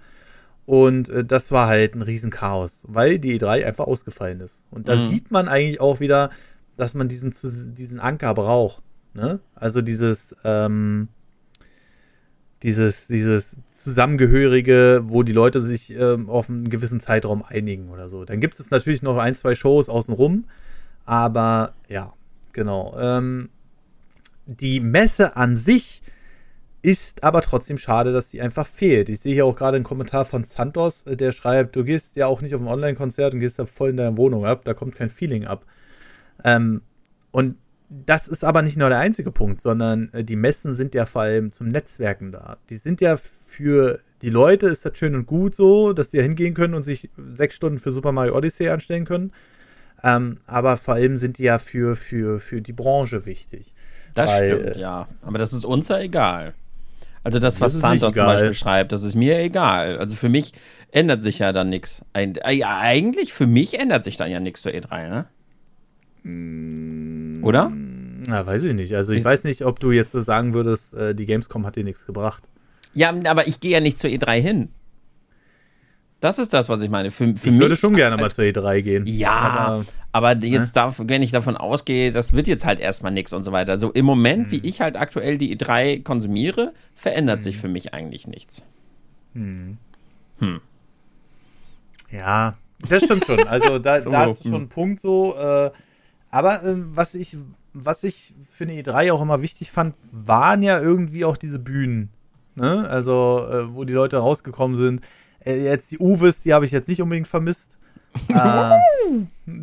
Und 0.67 1.07
äh, 1.07 1.23
das 1.23 1.51
war 1.51 1.67
halt 1.67 1.95
ein 1.95 2.01
Riesenchaos, 2.03 2.83
weil 2.87 3.17
die 3.19 3.39
E3 3.39 3.65
einfach 3.65 3.87
ausgefallen 3.87 4.41
ist. 4.41 4.61
Und 4.69 4.89
da 4.89 4.97
Mhm. 4.97 5.09
sieht 5.09 5.31
man 5.31 5.47
eigentlich 5.47 5.79
auch 5.79 5.99
wieder, 6.01 6.29
dass 6.75 6.93
man 6.93 7.07
diesen, 7.07 7.33
diesen 7.73 7.99
Anker 8.01 8.33
braucht. 8.33 8.83
Ne? 9.13 9.39
Also 9.55 9.81
dieses, 9.81 10.35
ähm, 10.43 11.07
dieses, 12.63 13.07
dieses 13.07 13.55
Zusammengehörige, 13.71 15.03
wo 15.05 15.23
die 15.23 15.31
Leute 15.31 15.61
sich 15.61 15.91
ähm, 15.91 16.29
auf 16.29 16.49
einen 16.49 16.69
gewissen 16.69 16.99
Zeitraum 16.99 17.43
einigen 17.47 17.89
oder 17.89 18.09
so. 18.09 18.25
Dann 18.25 18.41
gibt 18.41 18.59
es 18.59 18.69
natürlich 18.69 19.01
noch 19.01 19.17
ein, 19.17 19.35
zwei 19.35 19.55
Shows 19.55 19.87
außenrum, 19.87 20.45
aber 21.05 21.75
ja, 21.87 22.13
genau. 22.51 22.93
Ähm, 22.99 23.49
die 24.45 24.81
Messe 24.81 25.37
an 25.37 25.55
sich 25.55 26.01
ist 26.87 27.21
aber 27.21 27.41
trotzdem 27.41 27.77
schade, 27.77 28.13
dass 28.13 28.29
die 28.29 28.39
einfach 28.39 28.65
fehlt. 28.65 29.09
Ich 29.09 29.19
sehe 29.19 29.33
hier 29.33 29.45
auch 29.45 29.57
gerade 29.57 29.75
einen 29.75 29.83
Kommentar 29.83 30.23
von 30.23 30.45
Santos, 30.45 31.03
äh, 31.03 31.17
der 31.17 31.33
schreibt, 31.33 31.75
du 31.75 31.83
gehst 31.83 32.15
ja 32.15 32.27
auch 32.27 32.39
nicht 32.39 32.55
auf 32.55 32.61
ein 32.61 32.67
Online-Konzert 32.67 33.33
und 33.33 33.41
gehst 33.41 33.59
da 33.59 33.65
voll 33.65 33.89
in 33.89 33.97
deiner 33.97 34.15
Wohnung 34.15 34.45
ab, 34.45 34.61
da 34.63 34.73
kommt 34.73 34.95
kein 34.95 35.09
Feeling 35.09 35.45
ab. 35.45 35.65
Ähm, 36.45 36.81
und 37.31 37.57
das 37.89 38.29
ist 38.29 38.45
aber 38.45 38.61
nicht 38.61 38.77
nur 38.77 38.87
der 38.87 38.99
einzige 38.99 39.31
Punkt, 39.31 39.59
sondern 39.59 40.07
äh, 40.13 40.23
die 40.23 40.37
Messen 40.37 40.75
sind 40.75 40.95
ja 40.95 41.05
vor 41.05 41.23
allem 41.23 41.51
zum 41.51 41.67
Netzwerken 41.67 42.31
da. 42.31 42.55
Die 42.69 42.77
sind 42.77 43.01
ja 43.01 43.17
für 43.17 43.99
die 44.21 44.29
Leute, 44.29 44.67
ist 44.67 44.85
das 44.85 44.97
schön 44.97 45.13
und 45.13 45.25
gut 45.25 45.55
so, 45.55 45.91
dass 45.91 46.11
die 46.11 46.17
ja 46.17 46.23
hingehen 46.23 46.53
können 46.53 46.73
und 46.73 46.83
sich 46.83 47.09
sechs 47.33 47.55
Stunden 47.55 47.79
für 47.79 47.91
Super 47.91 48.13
Mario 48.13 48.33
Odyssey 48.33 48.69
anstellen 48.69 49.03
können. 49.03 49.33
Ähm, 50.03 50.37
aber 50.47 50.77
vor 50.77 50.93
allem 50.93 51.17
sind 51.17 51.37
die 51.37 51.43
ja 51.43 51.59
für, 51.59 51.97
für, 51.97 52.39
für 52.39 52.61
die 52.61 52.71
Branche 52.71 53.25
wichtig. 53.25 53.73
Das 54.13 54.29
Weil, 54.29 54.57
stimmt, 54.57 54.77
ja. 54.77 55.09
Aber 55.21 55.37
das 55.37 55.51
ist 55.51 55.65
uns 55.65 55.89
ja 55.89 55.99
egal. 55.99 56.53
Also 57.27 57.39
das, 57.39 57.59
was 57.61 57.73
Santos 57.73 58.13
zum. 58.13 58.25
Beispiel 58.25 58.53
schreibt, 58.53 58.91
das 58.93 59.03
ist 59.03 59.15
mir 59.15 59.37
egal. 59.39 59.97
Also 59.97 60.15
für 60.15 60.29
mich 60.29 60.53
ändert 60.91 61.21
sich 61.21 61.39
ja 61.39 61.51
dann 61.51 61.69
nichts. 61.69 62.01
Äh, 62.13 62.31
ja, 62.53 62.77
eigentlich 62.79 63.33
für 63.33 63.47
mich 63.47 63.77
ändert 63.79 64.03
sich 64.05 64.15
dann 64.17 64.31
ja 64.31 64.39
nichts 64.39 64.61
zur 64.61 64.71
E3, 64.71 65.09
ne? 65.09 65.25
Oder? 67.43 67.71
Na, 68.27 68.45
weiß 68.45 68.63
ich 68.63 68.73
nicht. 68.73 68.93
Also 68.95 69.13
ich 69.13 69.19
Ich- 69.19 69.25
weiß 69.25 69.43
nicht, 69.43 69.63
ob 69.63 69.79
du 69.79 69.91
jetzt 69.91 70.11
so 70.11 70.21
sagen 70.21 70.53
würdest, 70.53 70.93
äh, 70.93 71.13
die 71.15 71.25
Gamescom 71.25 71.65
hat 71.65 71.75
dir 71.75 71.83
nichts 71.83 72.05
gebracht. 72.05 72.43
Ja, 72.93 73.13
aber 73.25 73.47
ich 73.47 73.59
gehe 73.59 73.71
ja 73.71 73.79
nicht 73.79 73.99
zur 73.99 74.09
E3 74.09 74.41
hin. 74.41 74.69
Das 76.19 76.39
ist 76.39 76.53
das, 76.53 76.67
was 76.67 76.81
ich 76.81 76.89
meine. 76.89 77.11
Für, 77.11 77.25
für 77.25 77.31
ich 77.31 77.45
mich 77.45 77.59
würde 77.59 77.75
schon 77.75 77.95
gerne 77.95 78.17
mal 78.17 78.29
zur 78.29 78.43
E3 78.45 78.81
gehen. 78.81 79.07
Ja, 79.07 79.31
Aber 79.31 79.85
aber, 80.17 80.35
jetzt 80.37 80.75
darf, 80.75 80.95
wenn 80.97 81.21
ich 81.21 81.29
davon 81.31 81.55
ausgehe, 81.55 82.11
das 82.11 82.33
wird 82.33 82.47
jetzt 82.47 82.65
halt 82.65 82.79
erstmal 82.79 83.11
nichts 83.11 83.33
und 83.33 83.43
so 83.43 83.51
weiter. 83.51 83.77
So 83.77 83.91
im 83.91 84.05
Moment, 84.05 84.45
Hm. 84.45 84.51
wie 84.51 84.67
ich 84.67 84.81
halt 84.81 84.95
aktuell 84.95 85.37
die 85.37 85.55
E3 85.55 86.01
konsumiere, 86.01 86.73
verändert 86.95 87.43
sich 87.43 87.57
für 87.57 87.67
mich 87.67 87.93
eigentlich 87.93 88.25
nichts. 88.25 88.63
ja, 92.09 92.57
das 92.89 93.03
stimmt 93.03 93.25
schon. 93.25 93.47
Also 93.47 93.77
da, 93.77 94.01
So, 94.01 94.09
da 94.09 94.25
ist 94.25 94.43
hm. 94.43 94.51
schon 94.51 94.61
ein 94.63 94.69
Punkt 94.69 95.01
so. 95.01 95.35
Äh, 95.37 95.69
aber 96.31 96.63
ähm, 96.63 96.89
was 96.95 97.13
ich, 97.13 97.37
was 97.73 98.03
ich 98.03 98.33
für 98.51 98.63
eine 98.63 98.73
E3 98.73 99.13
auch 99.13 99.21
immer 99.21 99.43
wichtig 99.43 99.71
fand, 99.71 99.93
waren 100.11 100.63
ja 100.63 100.79
irgendwie 100.79 101.25
auch 101.25 101.37
diese 101.37 101.59
Bühnen. 101.59 102.09
Ne? 102.55 102.87
Also, 102.89 103.47
äh, 103.51 103.75
wo 103.75 103.83
die 103.83 103.93
Leute 103.93 104.17
rausgekommen 104.17 104.77
sind. 104.77 105.01
Äh, 105.47 105.63
jetzt 105.63 105.91
die 105.91 105.99
Uwes, 105.99 106.41
die 106.41 106.53
habe 106.53 106.65
ich 106.65 106.71
jetzt 106.71 106.89
nicht 106.89 107.01
unbedingt 107.01 107.27
vermisst. 107.27 107.77
äh, 108.29 108.33
ja, 108.33 108.79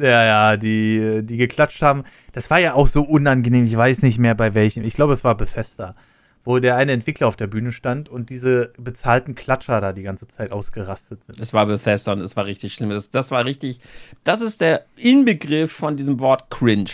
ja, 0.01 0.57
die, 0.57 1.21
die 1.25 1.37
geklatscht 1.37 1.83
haben. 1.83 2.05
Das 2.33 2.51
war 2.51 2.59
ja 2.59 2.75
auch 2.75 2.89
so 2.89 3.03
unangenehm. 3.03 3.67
Ich 3.67 3.77
weiß 3.77 4.03
nicht 4.03 4.19
mehr 4.19 4.35
bei 4.35 4.55
welchem. 4.55 4.85
Ich 4.85 4.95
glaube, 4.95 5.13
es 5.13 5.25
war 5.25 5.37
Bethesda, 5.37 5.97
wo 6.45 6.59
der 6.59 6.77
eine 6.77 6.93
Entwickler 6.93 7.27
auf 7.27 7.37
der 7.37 7.49
Bühne 7.49 7.73
stand 7.73 8.09
und 8.09 8.31
diese 8.31 8.73
bezahlten 8.79 9.35
Klatscher 9.35 9.81
da 9.81 9.93
die 9.93 10.03
ganze 10.03 10.29
Zeit 10.29 10.53
ausgerastet 10.53 11.25
sind. 11.25 11.41
Es 11.41 11.53
war 11.53 11.67
Bethesda 11.67 12.13
und 12.13 12.21
es 12.21 12.37
war 12.37 12.47
richtig 12.47 12.75
schlimm. 12.75 12.91
Das, 12.91 13.11
das 13.11 13.31
war 13.31 13.45
richtig, 13.45 13.81
das 14.23 14.41
ist 14.41 14.61
der 14.61 14.85
Inbegriff 14.97 15.73
von 15.73 15.97
diesem 15.97 16.21
Wort 16.21 16.51
cringe. 16.51 16.91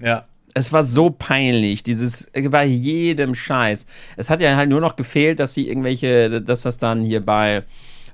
Ja. 0.00 0.26
Es 0.54 0.70
war 0.70 0.84
so 0.84 1.08
peinlich, 1.08 1.82
dieses 1.82 2.28
bei 2.50 2.66
jedem 2.66 3.34
Scheiß. 3.34 3.86
Es 4.18 4.28
hat 4.28 4.42
ja 4.42 4.54
halt 4.54 4.68
nur 4.68 4.82
noch 4.82 4.96
gefehlt, 4.96 5.40
dass 5.40 5.54
sie 5.54 5.66
irgendwelche, 5.66 6.42
dass 6.42 6.60
das 6.62 6.76
dann 6.76 7.02
hier 7.02 7.24
bei 7.24 7.64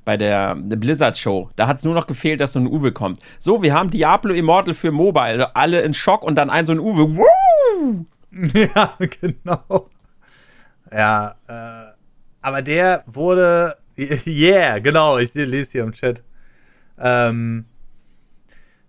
bei 0.09 0.17
der 0.17 0.55
Blizzard 0.55 1.19
Show, 1.19 1.51
da 1.57 1.67
hat 1.67 1.77
es 1.77 1.85
nur 1.85 1.93
noch 1.93 2.07
gefehlt, 2.07 2.41
dass 2.41 2.55
so 2.55 2.61
ein 2.61 2.67
Uwe 2.67 2.93
kommt. 2.93 3.21
So, 3.39 3.63
wir 3.63 3.75
haben 3.75 3.91
Diablo 3.91 4.33
Immortal 4.33 4.73
für 4.73 4.91
Mobile, 4.91 5.27
also 5.27 5.45
alle 5.53 5.83
in 5.83 5.93
Schock 5.93 6.23
und 6.23 6.35
dann 6.37 6.49
ein 6.49 6.65
so 6.65 6.73
ein 6.73 6.79
Uwe. 6.81 7.15
Woo! 7.15 8.07
Ja, 8.55 8.97
genau. 8.99 9.91
Ja, 10.91 11.35
äh, 11.47 11.93
aber 12.41 12.63
der 12.63 13.05
wurde, 13.07 13.77
yeah, 14.27 14.79
genau, 14.79 15.19
ich 15.19 15.35
lese 15.35 15.73
hier 15.73 15.83
im 15.83 15.93
Chat. 15.93 16.23
Ähm, 16.99 17.67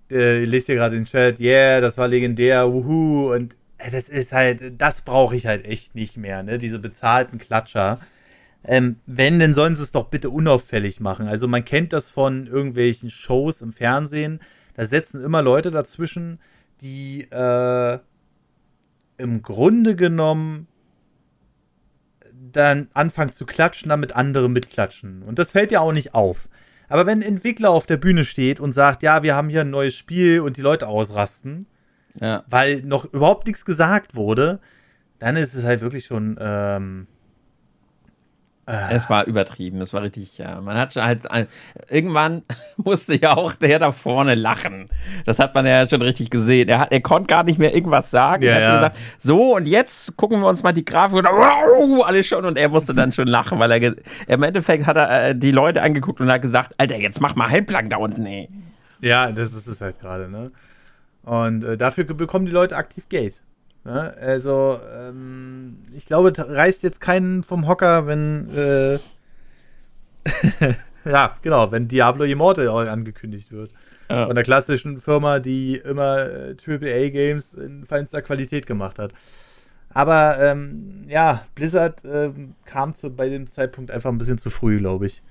äh, 0.10 0.44
ich 0.44 0.50
lese 0.50 0.68
hier 0.68 0.76
gerade 0.76 0.96
den 0.96 1.04
Chat, 1.04 1.42
yeah, 1.42 1.82
das 1.82 1.98
war 1.98 2.08
legendär, 2.08 2.72
wuhu, 2.72 3.34
und 3.34 3.58
äh, 3.78 3.92
das 3.92 4.08
ist 4.08 4.32
halt, 4.32 4.82
das 4.82 5.02
brauche 5.02 5.36
ich 5.36 5.48
halt 5.48 5.66
echt 5.66 5.96
nicht 5.96 6.16
mehr, 6.16 6.44
ne, 6.44 6.58
diese 6.58 6.80
bezahlten 6.80 7.40
Klatscher. 7.40 8.00
Ähm, 8.64 8.98
wenn, 9.06 9.40
dann 9.40 9.54
sollen 9.54 9.76
sie 9.76 9.84
es 9.84 9.92
doch 9.92 10.08
bitte 10.08 10.30
unauffällig 10.30 11.00
machen. 11.00 11.28
Also 11.28 11.48
man 11.48 11.64
kennt 11.64 11.94
das 11.94 12.10
von 12.12 12.46
irgendwelchen 12.48 13.10
Shows 13.10 13.62
im 13.62 13.72
Fernsehen, 13.72 14.40
da 14.76 14.86
setzen 14.86 15.24
immer 15.24 15.42
Leute 15.42 15.72
dazwischen, 15.72 16.40
die 16.82 17.28
äh, 17.32 18.00
im 19.18 19.42
Grunde 19.42 19.96
genommen 19.96 20.68
dann 22.52 22.88
anfangen 22.94 23.32
zu 23.32 23.46
klatschen, 23.46 23.90
damit 23.90 24.16
andere 24.16 24.50
mitklatschen. 24.50 25.24
Und 25.24 25.40
das 25.40 25.52
fällt 25.52 25.72
ja 25.72 25.82
auch 25.82 25.92
nicht 25.92 26.14
auf. 26.14 26.50
Aber 26.88 27.06
wenn 27.06 27.20
ein 27.20 27.24
Entwickler 27.28 27.70
auf 27.70 27.86
der 27.86 27.98
Bühne 27.98 28.26
steht 28.26 28.60
und 28.60 28.72
sagt, 28.72 29.04
ja, 29.04 29.22
wir 29.22 29.36
haben 29.36 29.50
hier 29.50 29.62
ein 29.62 29.70
neues 29.70 29.96
Spiel 29.96 30.40
und 30.40 30.58
die 30.58 30.62
Leute 30.62 30.88
ausrasten, 30.88 31.68
ja. 32.20 32.44
weil 32.50 32.82
noch 32.82 33.06
überhaupt 33.14 33.46
nichts 33.48 33.66
gesagt 33.66 34.16
wurde, 34.16 34.60
dann 35.20 35.36
ist 35.36 35.54
es 35.54 35.64
halt 35.64 35.82
wirklich 35.82 36.06
schon 36.06 36.38
ähm, 36.40 37.08
äh. 37.08 37.19
Es 38.92 39.10
war 39.10 39.26
übertrieben, 39.26 39.82
es 39.82 39.94
war 39.94 40.04
richtig, 40.04 40.38
ja. 40.38 40.62
Man 40.62 40.78
hat 40.78 40.94
schon 40.94 41.04
halt, 41.04 41.24
irgendwann 41.90 42.44
musste 42.78 43.20
ja 43.20 43.36
auch 43.36 43.54
der 43.54 43.80
da 43.80 43.92
vorne 43.92 44.36
lachen. 44.36 44.90
Das 45.26 45.40
hat 45.40 45.56
man 45.56 45.66
ja 45.66 45.90
schon 45.90 46.04
richtig 46.04 46.30
gesehen. 46.30 46.70
Er, 46.70 46.80
hat, 46.80 46.92
er 46.92 47.02
konnte 47.02 47.26
gar 47.26 47.44
nicht 47.44 47.58
mehr 47.58 47.74
irgendwas 47.74 48.12
sagen. 48.12 48.44
Ja, 48.44 48.52
er 48.52 48.56
hat 48.56 48.62
ja. 48.62 48.76
gesagt, 48.76 48.98
so 49.18 49.56
und 49.56 49.68
jetzt 49.68 50.16
gucken 50.18 50.40
wir 50.42 50.48
uns 50.48 50.62
mal 50.62 50.72
die 50.72 50.86
Grafik 50.86 51.18
und 51.18 51.26
wow, 51.26 52.06
alles 52.06 52.28
schon 52.28 52.46
und 52.46 52.58
er 52.60 52.70
musste 52.70 52.94
dann 52.94 53.12
schon 53.12 53.28
lachen, 53.28 53.58
weil 53.58 53.72
er, 53.72 53.96
im 54.28 54.44
Endeffekt 54.44 54.86
hat 54.86 54.98
er 54.98 55.30
äh, 55.30 55.36
die 55.36 55.52
Leute 55.52 55.82
angeguckt 55.82 56.22
und 56.22 56.32
hat 56.32 56.44
gesagt, 56.44 56.76
Alter, 56.78 56.98
jetzt 56.98 57.22
mach 57.22 57.36
mal 57.36 57.50
halblang 57.50 57.90
da 57.90 57.98
unten, 57.98 58.26
ey. 58.28 58.50
Ja, 59.02 59.32
das 59.32 59.54
ist 59.54 59.68
es 59.68 59.82
halt 59.82 60.00
gerade, 60.00 60.30
ne? 60.30 60.52
Und 61.24 61.64
äh, 61.64 61.76
dafür 61.76 62.04
bekommen 62.04 62.46
die 62.46 62.52
Leute 62.52 62.78
aktiv 62.78 63.10
Geld. 63.10 63.42
Ne? 63.90 64.14
Also, 64.22 64.80
ähm, 64.96 65.80
ich 65.96 66.06
glaube, 66.06 66.32
reißt 66.38 66.84
jetzt 66.84 67.02
keinen 67.02 67.44
vom 67.44 67.68
Hocker, 67.68 68.06
wenn, 68.06 68.56
äh, 68.56 69.00
ja, 71.06 71.36
genau, 71.42 71.72
wenn 71.72 71.88
Diablo 71.88 72.24
Immortal 72.24 72.68
angekündigt 72.88 73.52
wird. 73.52 73.72
Ja. 74.12 74.28
Von 74.28 74.36
der 74.36 74.44
klassischen 74.44 75.02
Firma, 75.02 75.40
die 75.40 75.78
immer 75.78 76.20
äh, 76.20 76.56
AAA-Games 76.64 77.56
in 77.56 77.86
feinster 77.86 78.22
Qualität 78.22 78.68
gemacht 78.68 79.00
hat. 79.00 79.12
Aber 79.92 80.38
ähm, 80.40 81.06
ja, 81.08 81.48
Blizzard 81.56 82.06
äh, 82.06 82.30
kam 82.66 82.94
zu, 82.94 83.10
bei 83.10 83.28
dem 83.28 83.48
Zeitpunkt 83.48 83.90
einfach 83.90 84.12
ein 84.12 84.20
bisschen 84.20 84.38
zu 84.38 84.52
früh, 84.52 84.78
glaube 84.78 85.08
ich. 85.08 85.24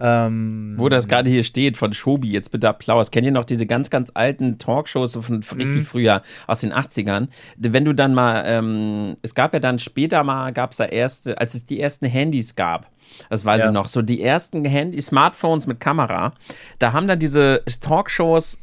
Ähm, 0.00 0.74
Wo 0.76 0.88
das 0.88 1.08
gerade 1.08 1.30
hier 1.30 1.44
steht, 1.44 1.76
von 1.76 1.92
Shobi, 1.92 2.30
jetzt 2.30 2.50
bitte 2.50 2.68
Applaus. 2.68 3.10
Kennt 3.10 3.26
ihr 3.26 3.32
noch 3.32 3.44
diese 3.44 3.66
ganz, 3.66 3.90
ganz 3.90 4.10
alten 4.14 4.58
Talkshows 4.58 5.14
von, 5.14 5.42
von 5.42 5.58
richtig 5.58 5.82
mhm. 5.82 5.84
früher, 5.84 6.22
aus 6.46 6.60
den 6.60 6.72
80ern? 6.72 7.28
Wenn 7.56 7.84
du 7.84 7.94
dann 7.94 8.14
mal, 8.14 8.42
ähm, 8.46 9.16
es 9.22 9.34
gab 9.34 9.54
ja 9.54 9.60
dann 9.60 9.78
später 9.78 10.24
mal, 10.24 10.52
gab 10.52 10.72
es 10.72 10.78
da 10.78 10.84
erste, 10.84 11.38
als 11.38 11.54
es 11.54 11.64
die 11.64 11.80
ersten 11.80 12.06
Handys 12.06 12.54
gab, 12.56 12.90
das 13.30 13.44
weiß 13.44 13.60
ja. 13.60 13.66
ich 13.68 13.72
noch, 13.72 13.88
so 13.88 14.02
die 14.02 14.22
ersten 14.22 14.64
Handy, 14.64 15.00
Smartphones 15.00 15.66
mit 15.66 15.80
Kamera, 15.80 16.32
da 16.78 16.92
haben 16.92 17.06
dann 17.06 17.18
diese 17.18 17.62
Talkshows 17.80 18.58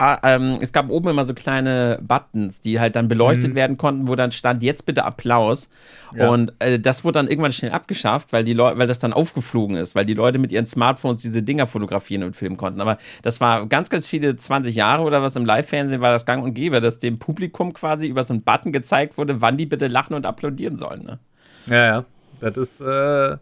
Ah, 0.00 0.18
ähm, 0.22 0.56
es 0.62 0.72
gab 0.72 0.88
oben 0.88 1.10
immer 1.10 1.26
so 1.26 1.34
kleine 1.34 1.98
Buttons, 2.00 2.62
die 2.62 2.80
halt 2.80 2.96
dann 2.96 3.06
beleuchtet 3.06 3.50
mhm. 3.50 3.54
werden 3.54 3.76
konnten, 3.76 4.08
wo 4.08 4.14
dann 4.16 4.32
stand, 4.32 4.62
jetzt 4.62 4.86
bitte 4.86 5.04
Applaus. 5.04 5.68
Ja. 6.16 6.30
Und 6.30 6.54
äh, 6.58 6.80
das 6.80 7.04
wurde 7.04 7.18
dann 7.18 7.28
irgendwann 7.28 7.52
schnell 7.52 7.72
abgeschafft, 7.72 8.32
weil 8.32 8.42
die 8.42 8.54
Leute, 8.54 8.78
weil 8.78 8.86
das 8.86 8.98
dann 8.98 9.12
aufgeflogen 9.12 9.76
ist, 9.76 9.94
weil 9.94 10.06
die 10.06 10.14
Leute 10.14 10.38
mit 10.38 10.52
ihren 10.52 10.64
Smartphones 10.64 11.20
diese 11.20 11.42
Dinger 11.42 11.66
fotografieren 11.66 12.22
und 12.22 12.34
filmen 12.34 12.56
konnten. 12.56 12.80
Aber 12.80 12.96
das 13.20 13.42
war 13.42 13.66
ganz, 13.66 13.90
ganz 13.90 14.06
viele 14.06 14.36
20 14.36 14.74
Jahre 14.74 15.02
oder 15.02 15.20
was 15.20 15.36
im 15.36 15.44
Live-Fernsehen 15.44 16.00
war 16.00 16.12
das 16.12 16.24
gang 16.24 16.42
und 16.42 16.54
gäbe, 16.54 16.80
dass 16.80 16.98
dem 16.98 17.18
Publikum 17.18 17.74
quasi 17.74 18.06
über 18.06 18.24
so 18.24 18.32
einen 18.32 18.42
Button 18.42 18.72
gezeigt 18.72 19.18
wurde, 19.18 19.42
wann 19.42 19.58
die 19.58 19.66
bitte 19.66 19.86
lachen 19.86 20.14
und 20.14 20.24
applaudieren 20.24 20.78
sollen. 20.78 21.04
Ne? 21.04 21.18
Ja, 21.66 21.86
ja. 21.86 22.04
Das 22.40 22.56
ist, 22.56 22.80
äh, 22.80 23.36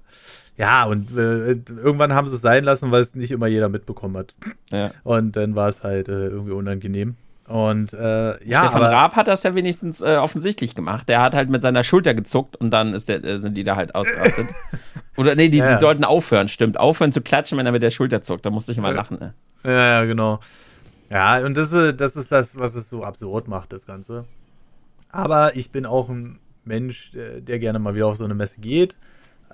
ja, 0.59 0.85
und 0.85 1.17
äh, 1.17 1.53
irgendwann 1.53 2.13
haben 2.15 2.27
sie 2.27 2.35
es 2.35 2.43
sein 2.43 2.65
lassen, 2.65 2.91
weil 2.91 3.01
es 3.01 3.15
nicht 3.15 3.31
immer 3.31 3.47
jeder 3.47 3.69
mitbekommen 3.69 4.17
hat. 4.17 4.35
Ja. 4.73 4.91
Und 5.05 5.37
dann 5.37 5.55
war 5.55 5.69
es 5.69 5.85
halt 5.85 6.09
äh, 6.09 6.27
irgendwie 6.27 6.51
unangenehm. 6.51 7.15
Und 7.47 7.93
äh, 7.93 8.31
ja. 8.45 8.65
Stefan 8.65 8.83
aber, 8.83 8.91
Raab 8.91 9.15
hat 9.15 9.29
das 9.29 9.45
ja 9.45 9.55
wenigstens 9.55 10.01
äh, 10.01 10.17
offensichtlich 10.17 10.75
gemacht. 10.75 11.09
Der 11.09 11.23
hat 11.23 11.37
halt 11.37 11.49
mit 11.49 11.63
seiner 11.63 11.85
Schulter 11.85 12.13
gezuckt 12.13 12.57
und 12.57 12.73
dann 12.73 12.93
ist 12.93 13.09
der, 13.09 13.23
äh, 13.23 13.39
sind 13.39 13.57
die 13.57 13.63
da 13.63 13.77
halt 13.77 13.95
ausgerastet. 13.95 14.49
Oder 15.17 15.37
nee, 15.37 15.49
die, 15.49 15.59
ja, 15.59 15.75
die, 15.75 15.81
sollten 15.81 16.05
aufhören, 16.05 16.49
stimmt. 16.49 16.79
Aufhören 16.79 17.13
zu 17.13 17.21
klatschen, 17.21 17.57
wenn 17.57 17.65
er 17.65 17.73
mit 17.73 17.83
der 17.83 17.91
Schulter 17.91 18.23
zuckt. 18.23 18.45
Da 18.45 18.51
musste 18.51 18.73
ich 18.73 18.79
immer 18.79 18.93
lachen. 18.93 19.19
Ne? 19.21 19.35
Ja, 19.65 19.71
ja, 19.71 20.05
genau. 20.07 20.41
Ja, 21.09 21.39
und 21.39 21.57
das, 21.57 21.71
das 21.71 22.17
ist 22.17 22.33
das, 22.33 22.59
was 22.59 22.75
es 22.75 22.89
so 22.89 23.05
absurd 23.05 23.47
macht, 23.47 23.73
das 23.73 23.87
Ganze. 23.87 24.25
Aber 25.11 25.57
ich 25.57 25.71
bin 25.71 25.87
auch 25.87 26.09
ein 26.09 26.41
Mensch, 26.65 27.13
der 27.15 27.59
gerne 27.61 27.79
mal 27.79 27.95
wieder 27.95 28.09
auf 28.09 28.17
so 28.17 28.25
eine 28.25 28.35
Messe 28.35 28.61
geht 28.61 28.97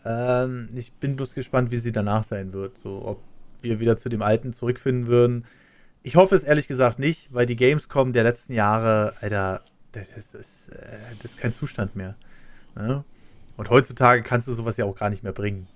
ähm, 0.05 0.69
ich 0.75 0.93
bin 0.93 1.17
bloß 1.17 1.35
gespannt, 1.35 1.71
wie 1.71 1.77
sie 1.77 1.93
danach 1.93 2.25
sein 2.25 2.53
wird. 2.53 2.79
So, 2.79 3.05
ob 3.05 3.23
wir 3.63 3.81
wieder 3.81 3.97
zu 3.97 4.09
dem 4.09 4.23
Alten 4.23 4.53
zurückfinden 4.53 5.07
würden. 5.07 5.45
Ich 6.03 6.17
hoffe 6.17 6.35
es 6.35 6.45
ehrlich 6.45 6.69
gesagt 6.69 6.99
nicht, 6.99 7.33
weil 7.33 7.47
die 7.47 7.57
Gamescom 7.57 8.13
der 8.13 8.25
letzten 8.25 8.53
Jahre, 8.53 9.15
Alter, 9.21 9.63
das 9.93 10.35
ist, 10.35 10.69
äh, 10.69 10.99
das 11.23 11.33
ist 11.33 11.39
kein 11.39 11.53
Zustand 11.53 11.97
mehr. 11.97 12.17
Ne? 12.77 13.05
Und 13.57 13.71
heutzutage 13.71 14.23
kannst 14.23 14.49
du 14.49 14.53
sowas 14.53 14.77
ja 14.77 14.85
auch 14.85 14.97
gar 14.97 15.11
nicht 15.11 15.23
mehr 15.23 15.33
bringen. 15.33 15.69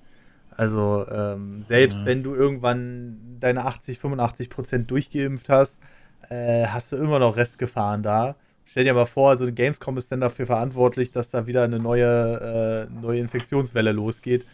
Also 0.50 1.06
ähm, 1.08 1.62
selbst 1.62 2.00
ja. 2.00 2.06
wenn 2.06 2.22
du 2.22 2.34
irgendwann 2.34 3.38
deine 3.38 3.64
80, 3.64 3.98
85 4.00 4.50
Prozent 4.50 4.90
durchgeimpft 4.90 5.48
hast, 5.48 5.78
äh, 6.28 6.66
hast 6.66 6.92
du 6.92 6.96
immer 6.96 7.20
noch 7.20 7.36
Restgefahren 7.36 8.02
da. 8.02 8.34
Stell 8.70 8.84
dir 8.84 8.92
mal 8.92 9.06
vor, 9.06 9.34
so 9.38 9.44
eine 9.44 9.52
Gamescom 9.54 9.96
ist 9.96 10.12
dann 10.12 10.20
dafür 10.20 10.44
verantwortlich, 10.44 11.10
dass 11.10 11.30
da 11.30 11.46
wieder 11.46 11.62
eine 11.62 11.78
neue, 11.78 12.86
äh, 12.86 13.00
neue 13.00 13.18
Infektionswelle 13.18 13.92
losgeht. 13.92 14.44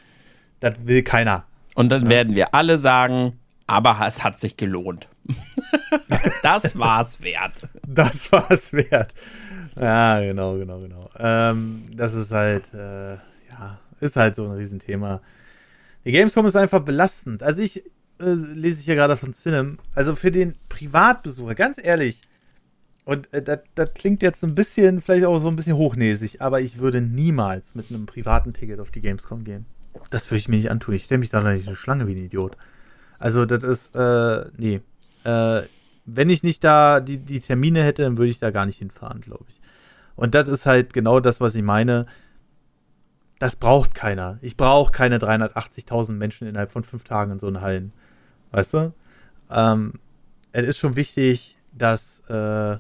Das 0.61 0.87
will 0.87 1.03
keiner. 1.03 1.45
Und 1.75 1.91
dann 1.91 2.05
ja. 2.05 2.11
werden 2.11 2.37
wir 2.37 2.55
alle 2.55 2.79
sagen, 2.79 3.41
aber 3.67 4.01
es 4.07 4.23
hat 4.23 4.39
sich 4.39 4.57
gelohnt. 4.57 5.09
das 6.45 6.79
war's 6.79 7.21
wert. 7.23 7.55
Das 7.89 8.31
war's 8.31 8.73
wert. 8.73 9.15
Ja, 9.75 10.21
genau, 10.21 10.59
genau, 10.59 10.79
genau. 10.79 11.11
Ähm, 11.19 11.83
das 11.93 12.15
ist 12.15 12.31
halt, 12.31 12.73
äh, 12.73 13.15
ja, 13.15 13.81
ist 13.99 14.15
halt 14.15 14.37
so 14.37 14.45
ein 14.45 14.53
Riesenthema. 14.53 15.23
Die 16.05 16.12
Gamescom 16.12 16.47
ist 16.47 16.55
einfach 16.55 16.81
belastend. 16.81 17.43
Also 17.43 17.62
ich 17.62 17.85
äh, 18.21 18.35
lese 18.55 18.79
ich 18.79 18.85
hier 18.85 18.95
gerade 18.95 19.17
von 19.17 19.33
Cinem. 19.33 19.81
Also 19.93 20.15
für 20.15 20.31
den 20.31 20.55
Privatbesucher, 20.69 21.57
ganz 21.57 21.83
ehrlich, 21.83 22.23
und 23.05 23.32
äh, 23.34 23.59
das, 23.74 23.94
klingt 23.94 24.22
jetzt 24.22 24.42
ein 24.44 24.55
bisschen, 24.55 25.00
vielleicht 25.00 25.26
auch 25.26 25.38
so 25.38 25.48
ein 25.48 25.57
bisschen 25.57 25.76
hochnäsig, 25.76 26.40
aber 26.40 26.61
ich 26.61 26.78
würde 26.78 27.00
niemals 27.00 27.74
mit 27.74 27.90
einem 27.90 28.07
privaten 28.07 28.52
Ticket 28.52 28.80
auf 28.80 28.90
die 28.90 29.00
Gamescom 29.00 29.44
gehen. 29.44 29.66
Das 30.11 30.30
würde 30.30 30.38
ich 30.38 30.48
mir 30.48 30.57
nicht 30.57 30.70
antun. 30.70 30.94
Ich 30.94 31.05
stelle 31.05 31.18
mich 31.18 31.30
da 31.30 31.40
nicht 31.40 31.66
eine 31.66 31.76
Schlange 31.76 32.07
wie 32.07 32.14
ein 32.14 32.24
Idiot. 32.24 32.57
Also, 33.18 33.44
das 33.44 33.62
ist, 33.62 33.94
äh, 33.94 34.46
nee. 34.57 34.80
Äh, 35.24 35.62
wenn 36.07 36.28
ich 36.28 36.42
nicht 36.42 36.64
da 36.64 37.00
die, 37.00 37.18
die 37.18 37.40
Termine 37.40 37.82
hätte, 37.82 38.02
dann 38.02 38.18
würde 38.18 38.30
ich 38.30 38.38
da 38.38 38.50
gar 38.50 38.66
nicht 38.66 38.78
hinfahren, 38.78 39.20
glaube 39.20 39.44
ich. 39.48 39.61
Und 40.16 40.34
das 40.34 40.48
ist 40.48 40.66
halt 40.66 40.92
genau 40.92 41.20
das, 41.20 41.40
was 41.40 41.55
ich 41.55 41.62
meine. 41.62 42.07
Das 43.38 43.57
braucht 43.57 43.94
keiner. 43.94 44.38
Ich 44.42 44.57
brauche 44.57 44.92
keine 44.92 45.18
380.000 45.18 46.12
Menschen 46.12 46.46
innerhalb 46.46 46.72
von 46.72 46.84
fünf 46.84 47.05
Tagen 47.05 47.32
in 47.32 47.38
so 47.38 47.46
einen 47.46 47.61
Hallen. 47.61 47.92
Weißt 48.52 48.74
du? 48.74 48.94
Ähm, 49.50 49.94
es 50.52 50.68
ist 50.68 50.78
schon 50.78 50.96
wichtig, 50.96 51.59
dass, 51.72 52.20
äh, 52.28 52.78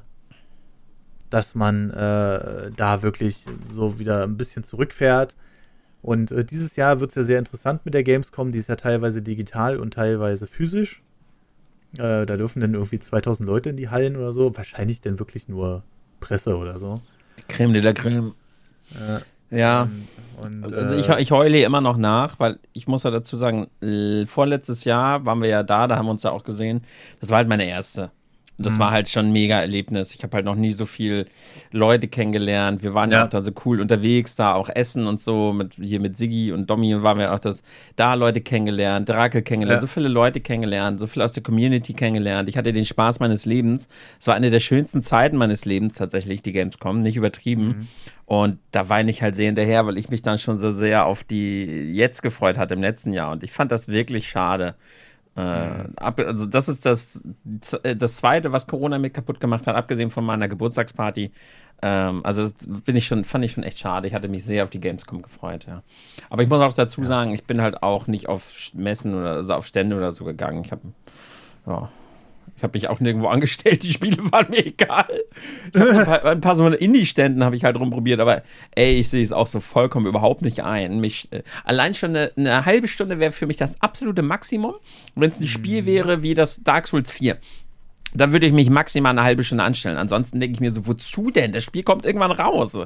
dass 1.34 1.56
man 1.56 1.90
äh, 1.90 2.70
da 2.76 3.02
wirklich 3.02 3.44
so 3.68 3.98
wieder 3.98 4.22
ein 4.22 4.36
bisschen 4.36 4.62
zurückfährt. 4.62 5.34
Und 6.00 6.30
äh, 6.30 6.44
dieses 6.44 6.76
Jahr 6.76 7.00
wird 7.00 7.10
es 7.10 7.16
ja 7.16 7.24
sehr 7.24 7.40
interessant 7.40 7.84
mit 7.84 7.92
der 7.92 8.04
Gamescom. 8.04 8.52
Die 8.52 8.60
ist 8.60 8.68
ja 8.68 8.76
teilweise 8.76 9.20
digital 9.20 9.80
und 9.80 9.94
teilweise 9.94 10.46
physisch. 10.46 11.02
Äh, 11.98 12.24
da 12.24 12.36
dürfen 12.36 12.60
dann 12.60 12.74
irgendwie 12.74 13.00
2000 13.00 13.48
Leute 13.48 13.70
in 13.70 13.76
die 13.76 13.88
Hallen 13.88 14.14
oder 14.16 14.32
so. 14.32 14.56
Wahrscheinlich 14.56 15.00
dann 15.00 15.18
wirklich 15.18 15.48
nur 15.48 15.82
Presse 16.20 16.56
oder 16.56 16.78
so. 16.78 17.00
Creme 17.48 17.72
de 17.72 17.82
la 17.82 17.94
Creme. 17.94 18.32
ja. 19.50 19.88
Und, 20.40 20.72
also 20.72 20.94
ich, 20.94 21.08
äh, 21.08 21.20
ich 21.20 21.32
heule 21.32 21.64
immer 21.64 21.80
noch 21.80 21.96
nach, 21.96 22.38
weil 22.38 22.60
ich 22.72 22.86
muss 22.86 23.02
ja 23.02 23.10
dazu 23.10 23.36
sagen, 23.36 23.66
vorletztes 24.28 24.84
Jahr 24.84 25.26
waren 25.26 25.42
wir 25.42 25.48
ja 25.48 25.64
da, 25.64 25.88
da 25.88 25.96
haben 25.96 26.06
wir 26.06 26.12
uns 26.12 26.22
ja 26.22 26.30
auch 26.30 26.44
gesehen. 26.44 26.84
Das 27.18 27.30
war 27.30 27.38
halt 27.38 27.48
meine 27.48 27.64
erste. 27.64 28.12
Und 28.56 28.66
das 28.66 28.74
mhm. 28.74 28.78
war 28.78 28.90
halt 28.92 29.08
schon 29.08 29.26
ein 29.26 29.32
mega 29.32 29.58
Erlebnis. 29.60 30.14
Ich 30.14 30.22
habe 30.22 30.36
halt 30.36 30.44
noch 30.44 30.54
nie 30.54 30.72
so 30.72 30.86
viel 30.86 31.26
Leute 31.72 32.06
kennengelernt. 32.06 32.82
Wir 32.84 32.94
waren 32.94 33.10
ja. 33.10 33.18
ja. 33.18 33.24
auch 33.24 33.28
da 33.28 33.42
so 33.42 33.50
cool 33.64 33.80
unterwegs, 33.80 34.36
da 34.36 34.54
auch 34.54 34.68
essen 34.68 35.06
und 35.08 35.20
so, 35.20 35.52
mit, 35.52 35.74
hier 35.74 36.00
mit 36.00 36.16
Siggi 36.16 36.52
und 36.52 36.70
Domi 36.70 37.02
waren 37.02 37.18
wir 37.18 37.34
auch 37.34 37.40
das, 37.40 37.62
da 37.96 38.14
Leute 38.14 38.40
kennengelernt, 38.40 39.08
Drake 39.08 39.42
kennengelernt, 39.42 39.82
ja. 39.82 39.86
so 39.86 39.92
viele 39.92 40.08
Leute 40.08 40.40
kennengelernt, 40.40 41.00
so 41.00 41.08
viel 41.08 41.22
aus 41.22 41.32
der 41.32 41.42
Community 41.42 41.94
kennengelernt. 41.94 42.48
Ich 42.48 42.56
hatte 42.56 42.72
den 42.72 42.84
Spaß 42.84 43.18
meines 43.18 43.44
Lebens. 43.44 43.88
Es 44.20 44.28
war 44.28 44.36
eine 44.36 44.50
der 44.50 44.60
schönsten 44.60 45.02
Zeiten 45.02 45.36
meines 45.36 45.64
Lebens 45.64 45.94
tatsächlich, 45.94 46.40
die 46.42 46.52
Gamescom, 46.52 47.00
nicht 47.00 47.16
übertrieben. 47.16 47.66
Mhm. 47.66 47.88
Und 48.26 48.58
da 48.70 48.88
weine 48.88 49.10
ich 49.10 49.20
halt 49.20 49.36
sehr 49.36 49.46
hinterher, 49.46 49.84
weil 49.86 49.98
ich 49.98 50.08
mich 50.08 50.22
dann 50.22 50.38
schon 50.38 50.56
so 50.56 50.70
sehr 50.70 51.06
auf 51.06 51.24
die 51.24 51.92
jetzt 51.92 52.22
gefreut 52.22 52.56
hatte 52.56 52.74
im 52.74 52.80
letzten 52.80 53.12
Jahr. 53.12 53.32
Und 53.32 53.42
ich 53.42 53.52
fand 53.52 53.70
das 53.70 53.88
wirklich 53.88 54.28
schade. 54.28 54.76
Äh, 55.36 55.88
also 55.96 56.46
das 56.46 56.68
ist 56.68 56.86
das, 56.86 57.24
das 57.42 58.16
Zweite, 58.16 58.52
was 58.52 58.66
Corona 58.66 58.98
mit 58.98 59.14
kaputt 59.14 59.40
gemacht 59.40 59.66
hat, 59.66 59.74
abgesehen 59.74 60.10
von 60.10 60.24
meiner 60.24 60.48
Geburtstagsparty. 60.48 61.32
Ähm, 61.82 62.24
also 62.24 62.42
das 62.44 62.54
bin 62.84 62.96
ich 62.96 63.06
schon, 63.06 63.24
fand 63.24 63.44
ich 63.44 63.52
schon 63.52 63.64
echt 63.64 63.78
schade. 63.78 64.06
Ich 64.06 64.14
hatte 64.14 64.28
mich 64.28 64.44
sehr 64.44 64.64
auf 64.64 64.70
die 64.70 64.80
Gamescom 64.80 65.22
gefreut, 65.22 65.66
ja. 65.66 65.82
Aber 66.30 66.42
ich 66.42 66.48
muss 66.48 66.60
auch 66.60 66.72
dazu 66.72 67.04
sagen, 67.04 67.32
ich 67.32 67.44
bin 67.44 67.60
halt 67.60 67.82
auch 67.82 68.06
nicht 68.06 68.28
auf 68.28 68.70
Messen 68.74 69.14
oder 69.14 69.32
also 69.32 69.54
auf 69.54 69.66
Stände 69.66 69.96
oder 69.96 70.12
so 70.12 70.24
gegangen. 70.24 70.62
Ich 70.64 70.72
habe 70.72 70.82
ja, 71.66 71.88
ich 72.56 72.62
habe 72.62 72.76
mich 72.76 72.88
auch 72.88 73.00
nirgendwo 73.00 73.28
angestellt, 73.34 73.82
die 73.82 73.92
Spiele 73.92 74.18
waren 74.32 74.50
mir 74.50 74.64
egal. 74.64 75.08
Ein 75.74 76.04
paar, 76.04 76.24
ein 76.24 76.40
paar, 76.40 76.56
so 76.56 76.66
Indie-Ständen 76.66 77.44
habe 77.44 77.56
ich 77.56 77.64
halt 77.64 77.76
rumprobiert, 77.76 78.20
aber 78.20 78.42
ey, 78.74 78.94
ich 78.94 79.08
sehe 79.08 79.22
es 79.22 79.32
auch 79.32 79.46
so 79.46 79.60
vollkommen 79.60 80.06
überhaupt 80.06 80.42
nicht 80.42 80.62
ein. 80.62 81.00
Mich, 81.00 81.28
äh, 81.32 81.42
allein 81.64 81.94
schon 81.94 82.10
eine, 82.10 82.32
eine, 82.36 82.64
halbe 82.64 82.88
Stunde 82.88 83.18
wäre 83.18 83.32
für 83.32 83.46
mich 83.46 83.56
das 83.56 83.80
absolute 83.80 84.22
Maximum, 84.22 84.74
wenn 85.14 85.30
es 85.30 85.40
ein 85.40 85.46
Spiel 85.46 85.82
mhm. 85.82 85.86
wäre 85.86 86.22
wie 86.22 86.34
das 86.34 86.62
Dark 86.62 86.88
Souls 86.88 87.10
4 87.10 87.38
dann 88.14 88.32
würde 88.32 88.46
ich 88.46 88.52
mich 88.52 88.70
maximal 88.70 89.10
eine 89.10 89.24
halbe 89.24 89.44
Stunde 89.44 89.64
anstellen. 89.64 89.96
Ansonsten 89.96 90.40
denke 90.40 90.54
ich 90.54 90.60
mir 90.60 90.72
so, 90.72 90.86
wozu 90.86 91.30
denn? 91.30 91.52
Das 91.52 91.64
Spiel 91.64 91.82
kommt 91.82 92.06
irgendwann 92.06 92.30
raus. 92.30 92.78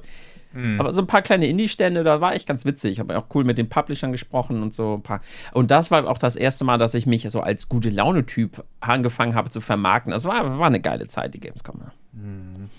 Mhm. 0.52 0.80
Aber 0.80 0.92
so 0.92 1.02
ein 1.02 1.06
paar 1.06 1.22
kleine 1.22 1.46
Indie-Stände, 1.46 2.02
da 2.02 2.20
war 2.20 2.34
ich 2.34 2.46
ganz 2.46 2.64
witzig. 2.64 2.92
Ich 2.92 3.00
habe 3.00 3.18
auch 3.18 3.26
cool 3.34 3.44
mit 3.44 3.58
den 3.58 3.68
Publishern 3.68 4.12
gesprochen 4.12 4.62
und 4.62 4.74
so 4.74 4.94
ein 4.94 5.02
paar. 5.02 5.20
Und 5.52 5.70
das 5.70 5.90
war 5.90 6.08
auch 6.08 6.18
das 6.18 6.36
erste 6.36 6.64
Mal, 6.64 6.78
dass 6.78 6.94
ich 6.94 7.06
mich 7.06 7.28
so 7.30 7.40
als 7.40 7.68
gute 7.68 7.90
Laune-Typ 7.90 8.64
angefangen 8.80 9.34
habe 9.34 9.50
zu 9.50 9.60
vermarkten. 9.60 10.12
Das 10.12 10.24
war, 10.24 10.58
war 10.58 10.66
eine 10.66 10.80
geile 10.80 11.06
Zeit, 11.06 11.34
die 11.34 11.40
Gamescom. 11.40 11.80
Mhm. 12.12 12.70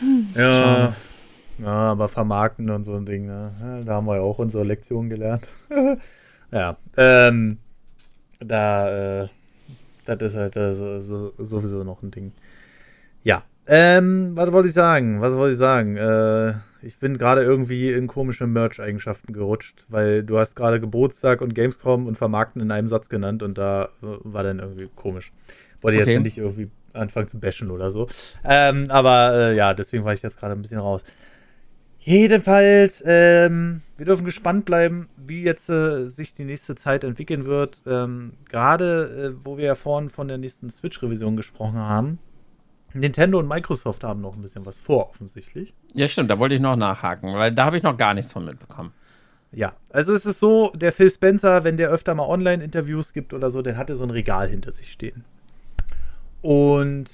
Mhm. 0.00 0.28
Ja. 0.34 0.94
Ja, 1.58 1.92
aber 1.92 2.08
vermarkten 2.08 2.70
und 2.70 2.84
so 2.84 2.96
ein 2.96 3.06
Ding, 3.06 3.26
ne? 3.26 3.82
da 3.84 3.94
haben 3.94 4.06
wir 4.06 4.16
ja 4.16 4.22
auch 4.22 4.38
unsere 4.38 4.64
Lektion 4.64 5.08
gelernt. 5.08 5.46
ja, 6.50 6.76
ähm, 6.96 7.58
da, 8.40 9.22
äh, 9.22 9.28
das 10.04 10.20
ist 10.20 10.34
halt 10.34 10.56
äh, 10.56 10.74
so, 10.74 11.32
sowieso 11.38 11.84
noch 11.84 12.02
ein 12.02 12.10
Ding. 12.10 12.32
Ja, 13.22 13.44
ähm, 13.66 14.32
was 14.34 14.50
wollte 14.50 14.68
ich 14.68 14.74
sagen? 14.74 15.20
Was 15.20 15.34
wollte 15.34 15.52
ich 15.52 15.58
sagen? 15.58 15.96
Äh, 15.96 16.54
ich 16.82 16.98
bin 16.98 17.16
gerade 17.16 17.42
irgendwie 17.42 17.92
in 17.92 18.08
komische 18.08 18.46
Merch-Eigenschaften 18.46 19.32
gerutscht, 19.32 19.86
weil 19.88 20.24
du 20.24 20.38
hast 20.38 20.56
gerade 20.56 20.80
Geburtstag 20.80 21.40
und 21.40 21.54
Gamescom 21.54 22.06
und 22.06 22.18
Vermarkten 22.18 22.60
in 22.60 22.72
einem 22.72 22.88
Satz 22.88 23.08
genannt 23.08 23.42
und 23.42 23.56
da 23.58 23.84
äh, 23.84 24.06
war 24.24 24.42
dann 24.42 24.58
irgendwie 24.58 24.88
komisch. 24.96 25.32
Wollte 25.80 26.00
okay. 26.00 26.14
jetzt 26.14 26.22
nicht 26.22 26.38
irgendwie 26.38 26.70
anfangen 26.92 27.28
zu 27.28 27.38
bashen 27.38 27.70
oder 27.70 27.90
so. 27.90 28.08
Ähm, 28.44 28.86
aber 28.88 29.32
äh, 29.34 29.56
ja, 29.56 29.74
deswegen 29.74 30.04
war 30.04 30.12
ich 30.12 30.22
jetzt 30.22 30.38
gerade 30.38 30.54
ein 30.54 30.62
bisschen 30.62 30.80
raus. 30.80 31.04
Jedenfalls, 31.98 33.02
ähm, 33.06 33.82
wir 34.02 34.06
dürfen 34.06 34.24
gespannt 34.24 34.64
bleiben, 34.64 35.08
wie 35.16 35.44
jetzt 35.44 35.68
äh, 35.68 36.08
sich 36.08 36.34
die 36.34 36.44
nächste 36.44 36.74
Zeit 36.74 37.04
entwickeln 37.04 37.44
wird. 37.44 37.82
Ähm, 37.86 38.32
Gerade, 38.50 39.36
äh, 39.38 39.44
wo 39.44 39.58
wir 39.58 39.66
ja 39.66 39.74
vorhin 39.76 40.10
von 40.10 40.26
der 40.26 40.38
nächsten 40.38 40.68
Switch-Revision 40.70 41.36
gesprochen 41.36 41.76
haben, 41.78 42.18
Nintendo 42.94 43.38
und 43.38 43.46
Microsoft 43.46 44.02
haben 44.02 44.20
noch 44.20 44.34
ein 44.34 44.42
bisschen 44.42 44.66
was 44.66 44.76
vor, 44.76 45.10
offensichtlich. 45.10 45.72
Ja, 45.94 46.08
stimmt, 46.08 46.32
da 46.32 46.40
wollte 46.40 46.56
ich 46.56 46.60
noch 46.60 46.74
nachhaken, 46.74 47.32
weil 47.34 47.52
da 47.52 47.64
habe 47.64 47.76
ich 47.76 47.84
noch 47.84 47.96
gar 47.96 48.12
nichts 48.12 48.32
von 48.32 48.44
mitbekommen. 48.44 48.92
Ja, 49.52 49.72
also 49.90 50.12
es 50.14 50.26
ist 50.26 50.40
so, 50.40 50.72
der 50.74 50.90
Phil 50.90 51.08
Spencer, 51.08 51.62
wenn 51.62 51.76
der 51.76 51.90
öfter 51.90 52.16
mal 52.16 52.26
Online-Interviews 52.26 53.12
gibt 53.12 53.32
oder 53.32 53.52
so, 53.52 53.62
dann 53.62 53.76
hat 53.76 53.88
er 53.88 53.94
so 53.94 54.02
ein 54.02 54.10
Regal 54.10 54.48
hinter 54.48 54.72
sich 54.72 54.90
stehen. 54.90 55.24
Und 56.40 57.08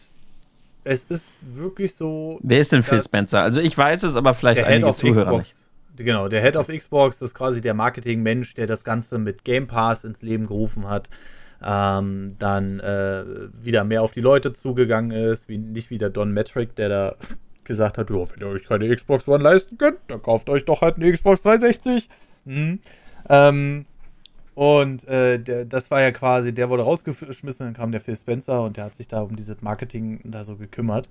es 0.84 1.04
ist 1.04 1.34
wirklich 1.42 1.94
so. 1.94 2.38
Wer 2.42 2.60
ist 2.60 2.72
denn 2.72 2.82
Phil 2.82 3.02
Spencer? 3.02 3.42
Also 3.42 3.60
ich 3.60 3.76
weiß 3.76 4.04
es, 4.04 4.16
aber 4.16 4.32
vielleicht 4.32 4.64
einige 4.64 4.94
Zuhörer 4.94 5.26
Xbox, 5.26 5.48
nicht. 5.48 5.67
Genau, 6.04 6.28
der 6.28 6.40
Head 6.42 6.56
of 6.56 6.68
Xbox 6.68 7.20
ist 7.22 7.34
quasi 7.34 7.60
der 7.60 7.74
Marketing-Mensch, 7.74 8.54
der 8.54 8.66
das 8.66 8.84
Ganze 8.84 9.18
mit 9.18 9.44
Game 9.44 9.66
Pass 9.66 10.04
ins 10.04 10.22
Leben 10.22 10.46
gerufen 10.46 10.88
hat 10.88 11.08
ähm, 11.62 12.36
dann 12.38 12.80
äh, 12.80 13.24
wieder 13.60 13.84
mehr 13.84 14.02
auf 14.02 14.12
die 14.12 14.20
Leute 14.20 14.52
zugegangen 14.52 15.10
ist, 15.10 15.48
wie, 15.48 15.58
nicht 15.58 15.90
wie 15.90 15.98
der 15.98 16.10
Don 16.10 16.32
Metric, 16.32 16.76
der 16.76 16.88
da 16.88 17.16
gesagt 17.64 17.98
hat, 17.98 18.10
wenn 18.10 18.40
ihr 18.40 18.46
euch 18.46 18.64
keine 18.64 18.94
Xbox 18.94 19.28
One 19.28 19.42
leisten 19.42 19.76
könnt, 19.76 19.98
dann 20.08 20.22
kauft 20.22 20.48
euch 20.48 20.64
doch 20.64 20.80
halt 20.80 20.96
eine 20.96 21.12
Xbox 21.12 21.42
360. 21.42 22.08
Mhm. 22.44 22.80
Ähm, 23.28 23.84
und 24.54 25.06
äh, 25.06 25.38
der, 25.38 25.64
das 25.64 25.90
war 25.90 26.00
ja 26.00 26.10
quasi, 26.10 26.52
der 26.52 26.70
wurde 26.70 26.82
rausgeschmissen, 26.82 27.66
dann 27.66 27.74
kam 27.74 27.92
der 27.92 28.00
Phil 28.00 28.16
Spencer 28.16 28.62
und 28.62 28.76
der 28.76 28.84
hat 28.84 28.94
sich 28.94 29.06
da 29.06 29.20
um 29.20 29.36
dieses 29.36 29.60
Marketing 29.60 30.20
da 30.24 30.44
so 30.44 30.56
gekümmert. 30.56 31.08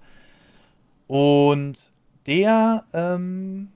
Und 1.06 1.78
der 2.26 2.84
ähm, 2.92 3.70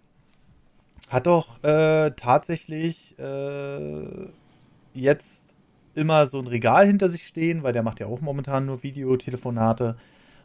hat 1.11 1.27
doch 1.27 1.61
äh, 1.63 2.11
tatsächlich 2.11 3.19
äh, 3.19 4.29
jetzt 4.93 5.55
immer 5.93 6.25
so 6.27 6.39
ein 6.39 6.47
Regal 6.47 6.87
hinter 6.87 7.09
sich 7.09 7.27
stehen, 7.27 7.63
weil 7.63 7.73
der 7.73 7.83
macht 7.83 7.99
ja 7.99 8.07
auch 8.07 8.21
momentan 8.21 8.65
nur 8.65 8.81
Videotelefonate 8.81 9.97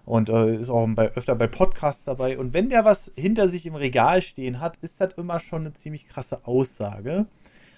und 0.05 0.29
äh, 0.29 0.57
ist 0.57 0.69
auch 0.69 0.85
bei, 0.89 1.13
öfter 1.13 1.37
bei 1.37 1.47
Podcasts 1.47 2.03
dabei. 2.03 2.37
Und 2.37 2.53
wenn 2.53 2.69
der 2.69 2.85
was 2.85 3.13
hinter 3.17 3.49
sich 3.49 3.65
im 3.67 3.77
Regal 3.77 4.23
stehen 4.23 4.59
hat, 4.61 4.77
ist 4.79 5.01
das 5.01 5.15
immer 5.15 5.39
schon 5.39 5.61
eine 5.61 5.73
ziemlich 5.73 6.09
krasse 6.09 6.45
Aussage. 6.45 7.27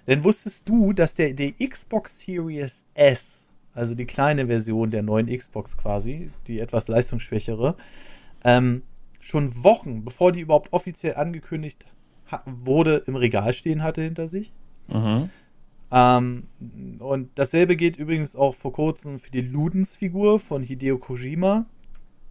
Denn 0.07 0.25
wusstest 0.25 0.67
du, 0.67 0.95
dass 0.95 1.15
der 1.15 1.35
die 1.35 1.53
Xbox 1.69 2.21
Series 2.21 2.87
S, 2.95 3.43
also 3.75 3.95
die 3.95 4.07
kleine 4.07 4.47
Version 4.47 4.91
der 4.91 5.03
neuen 5.03 5.27
Xbox 5.27 5.77
quasi, 5.77 6.31
die 6.47 6.59
etwas 6.59 6.89
leistungsschwächere, 6.89 7.77
ähm, 8.45 8.81
schon 9.21 9.63
Wochen, 9.63 10.07
bevor 10.07 10.33
die 10.33 10.41
überhaupt 10.41 10.73
offiziell 10.73 11.17
angekündigt 11.17 11.85
wurde, 12.47 13.03
im 13.07 13.17
Regal 13.17 13.53
stehen 13.53 13.83
hatte 13.83 14.03
hinter 14.03 14.29
sich? 14.29 14.53
Mhm. 14.89 15.31
Ähm, 15.91 16.45
und 16.99 17.31
dasselbe 17.37 17.77
geht 17.77 17.97
übrigens 17.97 18.37
auch 18.37 18.55
vor 18.55 18.73
kurzem 18.73 19.19
für 19.19 19.31
die 19.31 19.41
Ludens-Figur 19.41 20.39
von 20.39 20.63
Hideo 20.63 20.99
Kojima. 20.99 21.67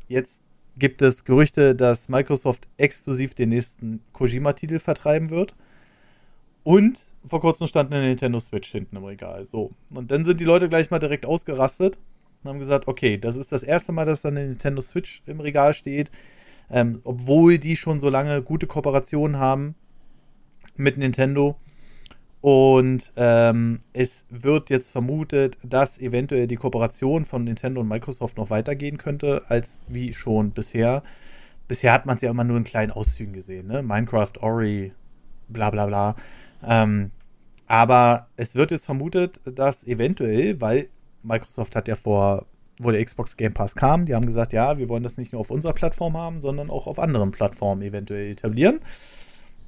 Jetzt 0.08 0.44
gibt 0.78 1.02
es 1.02 1.24
Gerüchte, 1.24 1.76
dass 1.76 2.08
Microsoft 2.08 2.68
exklusiv 2.78 3.34
den 3.34 3.50
nächsten 3.50 4.02
Kojima-Titel 4.14 4.80
vertreiben 4.80 5.30
wird. 5.30 5.56
Und 6.64 7.06
vor 7.26 7.42
kurzem 7.42 7.68
stand 7.68 7.94
eine 7.94 8.06
Nintendo 8.06 8.40
Switch 8.40 8.72
hinten 8.72 8.98
im 8.98 9.06
Regal. 9.06 9.46
So. 9.46 9.72
Und 9.94 10.12
dann 10.12 10.24
sind 10.24 10.40
die 10.40 10.46
Leute 10.46 10.70
gleich 10.70 10.92
mal 10.92 11.00
direkt 11.00 11.26
ausgerastet 11.26 11.98
und 12.44 12.50
haben 12.50 12.60
gesagt, 12.60 12.88
okay, 12.88 13.18
das 13.18 13.36
ist 13.36 13.52
das 13.52 13.64
erste 13.64 13.92
Mal, 13.92 14.06
dass 14.06 14.22
da 14.22 14.30
eine 14.30 14.46
Nintendo 14.46 14.82
Switch 14.82 15.24
im 15.26 15.40
Regal 15.40 15.74
steht. 15.74 16.12
Ähm, 16.70 17.00
obwohl 17.06 17.58
die 17.58 17.78
schon 17.78 18.00
so 18.00 18.10
lange 18.10 18.42
gute 18.42 18.68
Kooperationen 18.68 19.38
haben 19.38 19.76
mit 20.78 20.98
Nintendo. 20.98 21.58
Und 22.42 23.12
ähm, 23.18 23.82
es 23.94 24.26
wird 24.30 24.70
jetzt 24.70 24.92
vermutet, 24.92 25.58
dass 25.64 26.00
eventuell 26.00 26.48
die 26.48 26.56
Kooperation 26.56 27.26
von 27.26 27.44
Nintendo 27.44 27.82
und 27.82 27.88
Microsoft 27.88 28.38
noch 28.38 28.50
weitergehen 28.50 28.98
könnte, 28.98 29.42
als 29.50 29.80
wie 29.88 30.14
schon 30.14 30.52
bisher. 30.52 31.04
Bisher 31.68 31.92
hat 31.92 32.06
man 32.06 32.16
es 32.16 32.22
ja 32.22 32.30
immer 32.30 32.44
nur 32.44 32.58
in 32.58 32.64
kleinen 32.64 32.92
Auszügen 32.92 33.34
gesehen, 33.34 33.68
ne? 33.68 33.82
Minecraft, 33.82 34.32
Ori, 34.40 34.94
bla 35.50 35.72
bla 35.72 35.88
bla. 35.88 36.16
Ähm, 36.66 37.12
aber 37.66 38.28
es 38.38 38.56
wird 38.56 38.72
jetzt 38.72 38.86
vermutet, 38.86 39.42
dass 39.46 39.86
eventuell, 39.86 40.62
weil 40.62 40.88
Microsoft 41.24 41.76
hat 41.76 41.88
ja 41.88 41.96
vor, 41.96 42.46
wo 42.80 42.92
der 42.92 43.04
Xbox 43.04 43.36
Game 43.36 43.54
Pass 43.54 43.76
kam, 43.76 44.06
die 44.06 44.16
haben 44.16 44.26
gesagt, 44.26 44.54
ja, 44.54 44.78
wir 44.78 44.88
wollen 44.88 45.04
das 45.04 45.18
nicht 45.18 45.34
nur 45.34 45.42
auf 45.42 45.52
unserer 45.52 45.74
Plattform 45.74 46.16
haben, 46.16 46.40
sondern 46.40 46.70
auch 46.70 46.88
auf 46.88 47.00
anderen 47.00 47.32
Plattformen 47.32 47.82
eventuell 47.82 48.32
etablieren. 48.32 48.80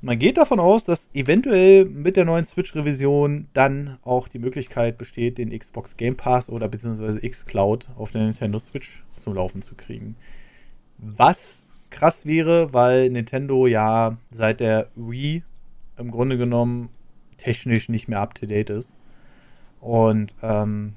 Man 0.02 0.18
geht 0.18 0.38
davon 0.38 0.62
aus, 0.62 0.86
dass 0.86 1.10
eventuell 1.14 1.84
mit 1.84 2.16
der 2.16 2.24
neuen 2.24 2.46
Switch-Revision 2.46 3.48
dann 3.54 3.98
auch 4.02 4.30
die 4.30 4.40
Möglichkeit 4.40 4.98
besteht, 4.98 5.38
den 5.38 5.58
Xbox 5.58 5.98
Game 5.98 6.16
Pass 6.16 6.50
oder 6.50 6.70
beziehungsweise 6.70 7.24
X-Cloud 7.24 7.90
auf 7.98 8.12
der 8.12 8.24
Nintendo 8.24 8.60
Switch 8.60 9.04
zum 9.18 9.34
Laufen 9.34 9.62
zu 9.62 9.76
kriegen. 9.76 10.16
Was 10.98 11.68
krass 11.90 12.26
wäre, 12.26 12.72
weil 12.72 13.10
Nintendo 13.10 13.68
ja 13.68 14.18
seit 14.32 14.62
der 14.62 14.88
Wii 14.96 15.44
im 15.98 16.12
Grunde 16.12 16.38
genommen 16.38 16.90
technisch 17.38 17.90
nicht 17.90 18.08
mehr 18.08 18.22
up-to-date 18.22 18.70
ist. 18.70 18.96
Und 19.82 20.34
ähm, 20.42 20.94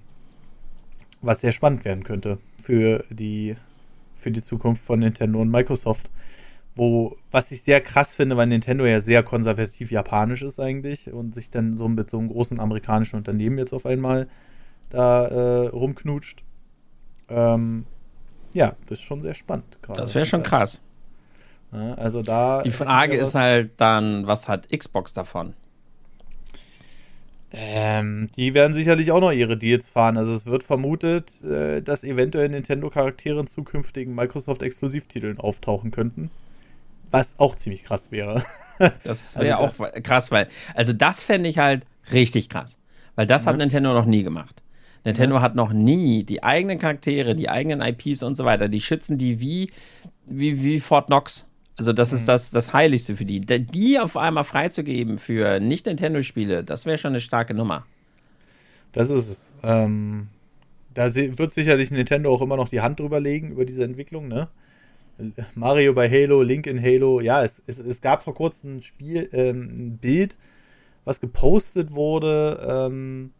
was 1.22 1.40
sehr 1.40 1.52
spannend 1.52 1.84
werden 1.84 2.04
könnte 2.04 2.38
für 2.60 3.04
die, 3.10 3.56
für 4.14 4.30
die 4.30 4.42
Zukunft 4.42 4.84
von 4.84 5.00
Nintendo 5.00 5.40
und 5.40 5.50
Microsoft 5.50 6.10
wo, 6.74 7.16
was 7.30 7.52
ich 7.52 7.62
sehr 7.62 7.80
krass 7.80 8.14
finde, 8.14 8.36
weil 8.36 8.46
Nintendo 8.46 8.84
ja 8.86 9.00
sehr 9.00 9.22
konservativ 9.22 9.90
japanisch 9.90 10.42
ist 10.42 10.58
eigentlich 10.58 11.12
und 11.12 11.34
sich 11.34 11.50
dann 11.50 11.76
so 11.76 11.88
mit 11.88 12.08
so 12.10 12.18
einem 12.18 12.28
großen 12.28 12.60
amerikanischen 12.60 13.16
Unternehmen 13.16 13.58
jetzt 13.58 13.72
auf 13.72 13.84
einmal 13.84 14.28
da 14.88 15.26
äh, 15.26 15.68
rumknutscht. 15.68 16.44
Ähm, 17.28 17.86
ja, 18.52 18.74
das 18.86 18.98
ist 18.98 19.04
schon 19.04 19.20
sehr 19.20 19.34
spannend. 19.34 19.78
Gerade. 19.82 20.00
Das 20.00 20.14
wäre 20.14 20.26
schon 20.26 20.42
krass. 20.42 20.80
Ja, 21.72 21.94
also 21.94 22.22
da. 22.22 22.62
Die 22.62 22.70
Frage 22.70 23.16
ist 23.16 23.34
halt 23.34 23.72
dann, 23.78 24.26
was 24.26 24.48
hat 24.48 24.68
Xbox 24.70 25.14
davon? 25.14 25.54
Ähm, 27.54 28.28
die 28.36 28.54
werden 28.54 28.72
sicherlich 28.72 29.12
auch 29.12 29.20
noch 29.20 29.32
ihre 29.32 29.58
Deals 29.58 29.88
fahren. 29.88 30.16
Also 30.16 30.32
es 30.32 30.46
wird 30.46 30.62
vermutet, 30.62 31.42
äh, 31.44 31.82
dass 31.82 32.02
eventuell 32.02 32.48
Nintendo-Charaktere 32.48 33.40
in 33.40 33.46
zukünftigen 33.46 34.14
Microsoft-Exklusivtiteln 34.14 35.38
auftauchen 35.38 35.90
könnten. 35.90 36.30
Was 37.12 37.38
auch 37.38 37.54
ziemlich 37.54 37.84
krass 37.84 38.10
wäre. 38.10 38.42
Das 39.04 39.38
wäre 39.38 39.58
also, 39.58 39.84
auch 39.84 39.92
krass, 40.02 40.32
weil, 40.32 40.48
also 40.74 40.92
das 40.92 41.22
fände 41.22 41.48
ich 41.48 41.58
halt 41.58 41.86
richtig 42.10 42.48
krass. 42.48 42.78
Weil 43.14 43.28
das 43.28 43.44
ja. 43.44 43.50
hat 43.50 43.58
Nintendo 43.58 43.94
noch 43.94 44.06
nie 44.06 44.24
gemacht. 44.24 44.60
Nintendo 45.04 45.36
ja. 45.36 45.42
hat 45.42 45.54
noch 45.54 45.72
nie 45.72 46.24
die 46.24 46.42
eigenen 46.42 46.78
Charaktere, 46.78 47.36
die 47.36 47.48
eigenen 47.48 47.80
IPs 47.80 48.24
und 48.24 48.36
so 48.36 48.44
weiter, 48.44 48.68
die 48.68 48.80
schützen 48.80 49.18
die 49.18 49.38
wie, 49.38 49.70
wie, 50.26 50.64
wie 50.64 50.80
Fort 50.80 51.06
Knox. 51.06 51.46
Also 51.76 51.92
das 51.92 52.10
mhm. 52.10 52.16
ist 52.18 52.28
das, 52.28 52.50
das 52.50 52.72
Heiligste 52.72 53.14
für 53.14 53.24
die. 53.24 53.40
Die 53.40 54.00
auf 54.00 54.16
einmal 54.16 54.44
freizugeben 54.44 55.18
für 55.18 55.60
Nicht-Nintendo-Spiele, 55.60 56.64
das 56.64 56.86
wäre 56.86 56.98
schon 56.98 57.12
eine 57.12 57.20
starke 57.20 57.54
Nummer. 57.54 57.86
Das 58.92 59.10
ist 59.10 59.28
es. 59.28 59.48
Ähm, 59.62 60.28
da 60.92 61.14
wird 61.14 61.54
sicherlich 61.54 61.90
Nintendo 61.90 62.32
auch 62.32 62.42
immer 62.42 62.56
noch 62.56 62.68
die 62.68 62.80
Hand 62.80 63.00
drüber 63.00 63.20
legen, 63.20 63.50
über 63.50 63.64
diese 63.64 63.84
Entwicklung, 63.84 64.28
ne? 64.28 64.48
Mario 65.54 65.94
bei 65.94 66.08
Halo, 66.08 66.42
Link 66.42 66.66
in 66.66 66.82
Halo. 66.82 67.20
Ja, 67.20 67.42
es, 67.42 67.62
es, 67.66 67.78
es 67.78 68.00
gab 68.00 68.22
vor 68.22 68.34
kurzem 68.34 68.76
ein 68.76 68.82
Spiel, 68.82 69.28
ähm, 69.32 69.68
ein 69.70 69.98
Bild, 69.98 70.38
was 71.04 71.20
gepostet 71.20 71.92
wurde. 71.92 72.60
Ähm, 72.68 73.32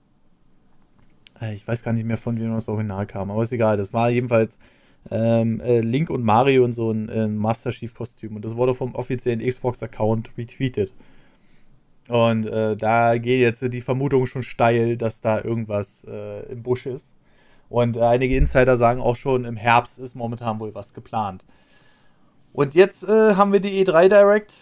äh, 1.41 1.55
ich 1.55 1.67
weiß 1.67 1.83
gar 1.83 1.93
nicht 1.93 2.07
mehr, 2.07 2.19
von 2.19 2.39
wem 2.39 2.53
das 2.53 2.69
Original 2.69 3.07
kam, 3.07 3.31
aber 3.31 3.43
ist 3.43 3.53
egal. 3.53 3.77
Das 3.77 3.93
war 3.93 4.11
jedenfalls 4.11 4.59
ähm, 5.11 5.61
äh, 5.61 5.81
Link 5.81 6.11
und 6.11 6.23
Mario 6.23 6.65
in 6.65 6.73
so 6.73 6.91
ein 6.91 7.09
äh, 7.09 7.27
Master 7.27 7.71
Chief-Kostüm. 7.71 8.37
Und 8.37 8.45
das 8.45 8.57
wurde 8.57 8.75
vom 8.75 8.95
offiziellen 8.95 9.41
Xbox-Account 9.41 10.33
retweetet. 10.39 10.95
Und 12.09 12.47
äh, 12.47 12.77
da 12.77 13.17
geht 13.19 13.41
jetzt 13.41 13.73
die 13.73 13.81
Vermutung 13.81 14.27
schon 14.27 14.43
steil, 14.43 14.97
dass 14.97 15.21
da 15.21 15.43
irgendwas 15.43 16.05
äh, 16.05 16.51
im 16.53 16.63
Busch 16.63 16.87
ist. 16.87 17.13
Und 17.69 17.97
äh, 17.97 18.01
einige 18.01 18.37
Insider 18.37 18.77
sagen 18.77 19.01
auch 19.01 19.17
schon, 19.17 19.45
im 19.45 19.57
Herbst 19.57 19.99
ist 19.99 20.15
momentan 20.15 20.61
wohl 20.61 20.75
was 20.75 20.93
geplant. 20.93 21.45
Und 22.53 22.75
jetzt 22.75 23.05
äh, 23.05 23.35
haben 23.35 23.53
wir 23.53 23.61
die 23.61 23.85
E3 23.85 24.09
Direct. 24.09 24.53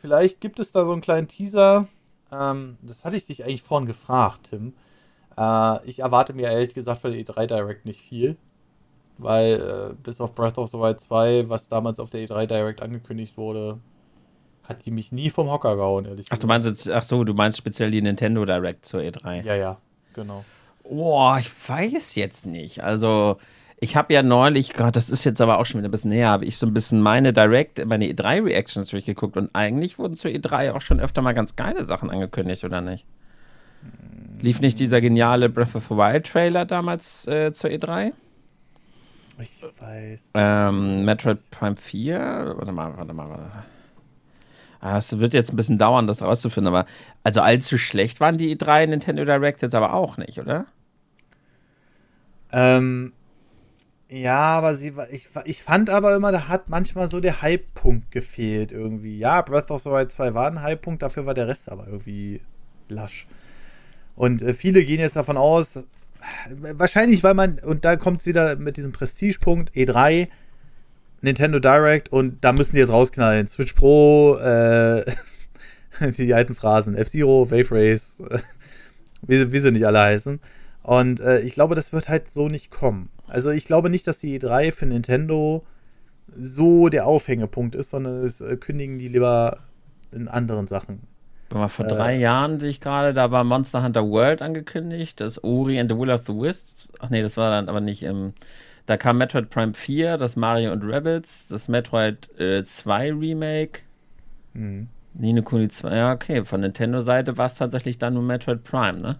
Vielleicht 0.00 0.40
gibt 0.40 0.60
es 0.60 0.72
da 0.72 0.84
so 0.84 0.92
einen 0.92 1.00
kleinen 1.00 1.28
Teaser. 1.28 1.88
Ähm, 2.32 2.76
das 2.82 3.04
hatte 3.04 3.16
ich 3.16 3.26
dich 3.26 3.44
eigentlich 3.44 3.62
vorhin 3.62 3.86
gefragt, 3.86 4.50
Tim. 4.50 4.74
Äh, 5.36 5.84
ich 5.86 6.00
erwarte 6.00 6.32
mir 6.32 6.50
ehrlich 6.50 6.74
gesagt 6.74 7.00
von 7.00 7.12
der 7.12 7.20
E3 7.20 7.46
Direct 7.46 7.84
nicht 7.84 8.00
viel. 8.00 8.36
Weil 9.18 9.54
äh, 9.54 9.94
bis 10.02 10.20
auf 10.20 10.34
Breath 10.34 10.56
of 10.56 10.70
the 10.70 10.78
Wild 10.78 10.98
2, 10.98 11.48
was 11.48 11.68
damals 11.68 12.00
auf 12.00 12.08
der 12.08 12.26
E3 12.26 12.46
Direct 12.46 12.80
angekündigt 12.80 13.36
wurde, 13.36 13.78
hat 14.62 14.86
die 14.86 14.90
mich 14.90 15.12
nie 15.12 15.28
vom 15.28 15.50
Hocker 15.50 15.76
gehauen, 15.76 16.06
ehrlich 16.06 16.26
gesagt. 16.26 16.32
Ach, 16.32 16.38
du 16.38 16.46
meinst 16.46 16.68
jetzt, 16.68 16.88
ach 16.90 17.02
so, 17.02 17.24
du 17.24 17.34
meinst 17.34 17.58
speziell 17.58 17.90
die 17.90 18.00
Nintendo 18.00 18.44
Direct 18.46 18.86
zur 18.86 19.00
E3. 19.00 19.42
Ja, 19.42 19.54
ja, 19.56 19.78
genau. 20.14 20.44
Boah, 20.84 21.38
ich 21.38 21.50
weiß 21.68 22.14
jetzt 22.14 22.46
nicht. 22.46 22.82
Also, 22.82 23.36
ich 23.80 23.96
habe 23.96 24.12
ja 24.12 24.22
neulich, 24.22 24.74
Gott, 24.74 24.94
das 24.94 25.08
ist 25.08 25.24
jetzt 25.24 25.40
aber 25.40 25.58
auch 25.58 25.64
schon 25.64 25.80
wieder 25.80 25.88
ein 25.88 25.90
bisschen 25.90 26.10
näher, 26.10 26.28
habe 26.28 26.44
ich 26.44 26.58
so 26.58 26.66
ein 26.66 26.74
bisschen 26.74 27.00
meine 27.00 27.32
Direct, 27.32 27.84
meine 27.86 28.04
E3-Reactions 28.06 28.90
durchgeguckt 28.90 29.38
und 29.38 29.54
eigentlich 29.54 29.98
wurden 29.98 30.14
zur 30.14 30.30
E3 30.30 30.72
auch 30.72 30.82
schon 30.82 31.00
öfter 31.00 31.22
mal 31.22 31.32
ganz 31.32 31.56
geile 31.56 31.84
Sachen 31.84 32.10
angekündigt, 32.10 32.62
oder 32.64 32.82
nicht? 32.82 33.06
Lief 34.42 34.60
nicht 34.60 34.78
dieser 34.78 35.00
geniale 35.00 35.48
Breath 35.48 35.74
of 35.74 35.84
the 35.84 35.96
Wild 35.96 36.26
Trailer 36.26 36.66
damals 36.66 37.26
äh, 37.26 37.52
zur 37.52 37.70
E3? 37.70 38.12
Ich 39.38 39.62
weiß. 39.78 40.32
Ähm, 40.34 41.06
Metroid 41.06 41.50
Prime 41.50 41.76
4? 41.76 42.54
Warte 42.58 42.72
mal, 42.72 42.94
warte 42.98 43.14
mal, 43.14 43.30
warte. 43.30 43.64
Ah, 44.80 44.98
es 44.98 45.18
wird 45.18 45.32
jetzt 45.32 45.52
ein 45.52 45.56
bisschen 45.56 45.78
dauern, 45.78 46.06
das 46.06 46.20
rauszufinden, 46.22 46.74
aber 46.74 46.86
also 47.24 47.40
allzu 47.40 47.78
schlecht 47.78 48.20
waren 48.20 48.36
die 48.36 48.54
E3 48.54 48.86
Nintendo 48.88 49.24
Direct 49.24 49.62
jetzt 49.62 49.74
aber 49.74 49.94
auch 49.94 50.18
nicht, 50.18 50.38
oder? 50.38 50.66
Ähm, 52.52 53.12
ja, 54.10 54.58
aber 54.58 54.74
sie, 54.74 54.92
ich, 55.12 55.28
ich 55.44 55.62
fand 55.62 55.88
aber 55.88 56.16
immer, 56.16 56.32
da 56.32 56.48
hat 56.48 56.68
manchmal 56.68 57.08
so 57.08 57.20
der 57.20 57.42
Hype-Punkt 57.42 58.10
gefehlt 58.10 58.72
irgendwie. 58.72 59.18
Ja, 59.18 59.40
Breath 59.42 59.70
of 59.70 59.82
the 59.82 59.90
Wild 59.90 60.10
2 60.10 60.34
war 60.34 60.48
ein 60.48 60.62
Hype-Punkt, 60.62 61.02
dafür 61.02 61.26
war 61.26 61.34
der 61.34 61.46
Rest 61.46 61.70
aber 61.70 61.86
irgendwie 61.86 62.40
lasch. 62.88 63.28
Und 64.16 64.42
äh, 64.42 64.52
viele 64.52 64.84
gehen 64.84 64.98
jetzt 64.98 65.14
davon 65.14 65.36
aus, 65.36 65.78
wahrscheinlich, 66.50 67.22
weil 67.22 67.34
man, 67.34 67.60
und 67.60 67.84
da 67.84 67.94
kommt 67.94 68.20
es 68.20 68.26
wieder 68.26 68.56
mit 68.56 68.76
diesem 68.76 68.90
Prestigepunkt, 68.90 69.72
E3, 69.74 70.26
Nintendo 71.20 71.60
Direct 71.60 72.08
und 72.10 72.42
da 72.42 72.52
müssen 72.52 72.72
die 72.72 72.80
jetzt 72.80 72.90
rausknallen. 72.90 73.46
Switch 73.46 73.74
Pro, 73.74 74.36
äh, 74.38 75.04
die 76.18 76.34
alten 76.34 76.54
Phrasen, 76.54 76.96
F-Zero, 76.96 77.48
Wave 77.48 77.70
Race, 77.70 78.20
äh, 78.28 78.38
wie, 79.22 79.52
wie 79.52 79.58
sie 79.60 79.70
nicht 79.70 79.86
alle 79.86 80.00
heißen. 80.00 80.40
Und 80.82 81.20
äh, 81.20 81.40
ich 81.42 81.54
glaube, 81.54 81.76
das 81.76 81.92
wird 81.92 82.08
halt 82.08 82.28
so 82.28 82.48
nicht 82.48 82.70
kommen. 82.72 83.10
Also 83.30 83.50
ich 83.50 83.64
glaube 83.64 83.90
nicht, 83.90 84.06
dass 84.06 84.18
die 84.18 84.38
E3 84.38 84.72
für 84.72 84.86
Nintendo 84.86 85.64
so 86.28 86.88
der 86.88 87.06
Aufhängepunkt 87.06 87.74
ist, 87.74 87.90
sondern 87.90 88.24
es 88.24 88.40
äh, 88.40 88.56
kündigen 88.56 88.98
die 88.98 89.08
lieber 89.08 89.58
in 90.12 90.28
anderen 90.28 90.66
Sachen. 90.66 91.00
Vor 91.48 91.84
äh, 91.84 91.88
drei 91.88 92.16
Jahren 92.16 92.60
sehe 92.60 92.70
ich 92.70 92.80
gerade, 92.80 93.12
da 93.12 93.30
war 93.30 93.42
Monster 93.44 93.82
Hunter 93.82 94.08
World 94.08 94.42
angekündigt, 94.42 95.20
das 95.20 95.42
Ori 95.42 95.80
and 95.80 95.90
the 95.90 95.96
Will 95.96 96.10
of 96.10 96.22
the 96.26 96.32
Wisps. 96.32 96.92
Ach 97.00 97.10
nee, 97.10 97.22
das 97.22 97.36
war 97.36 97.50
dann 97.50 97.68
aber 97.68 97.80
nicht 97.80 98.02
im. 98.02 98.34
Da 98.86 98.96
kam 98.96 99.18
Metroid 99.18 99.50
Prime 99.50 99.74
4, 99.74 100.16
das 100.16 100.34
Mario 100.34 100.72
und 100.72 100.82
Rabbits, 100.84 101.46
das 101.48 101.68
Metroid 101.68 102.28
äh, 102.40 102.64
2 102.64 103.12
Remake. 103.12 103.82
Mhm. 104.54 104.88
Nino 105.14 105.42
Kuni 105.42 105.68
2, 105.68 105.96
ja, 105.96 106.12
okay. 106.12 106.44
Von 106.44 106.60
Nintendo-Seite 106.60 107.36
war 107.36 107.46
es 107.46 107.56
tatsächlich 107.56 107.98
dann 107.98 108.14
nur 108.14 108.22
Metroid 108.22 108.64
Prime, 108.64 108.98
ne? 108.98 109.18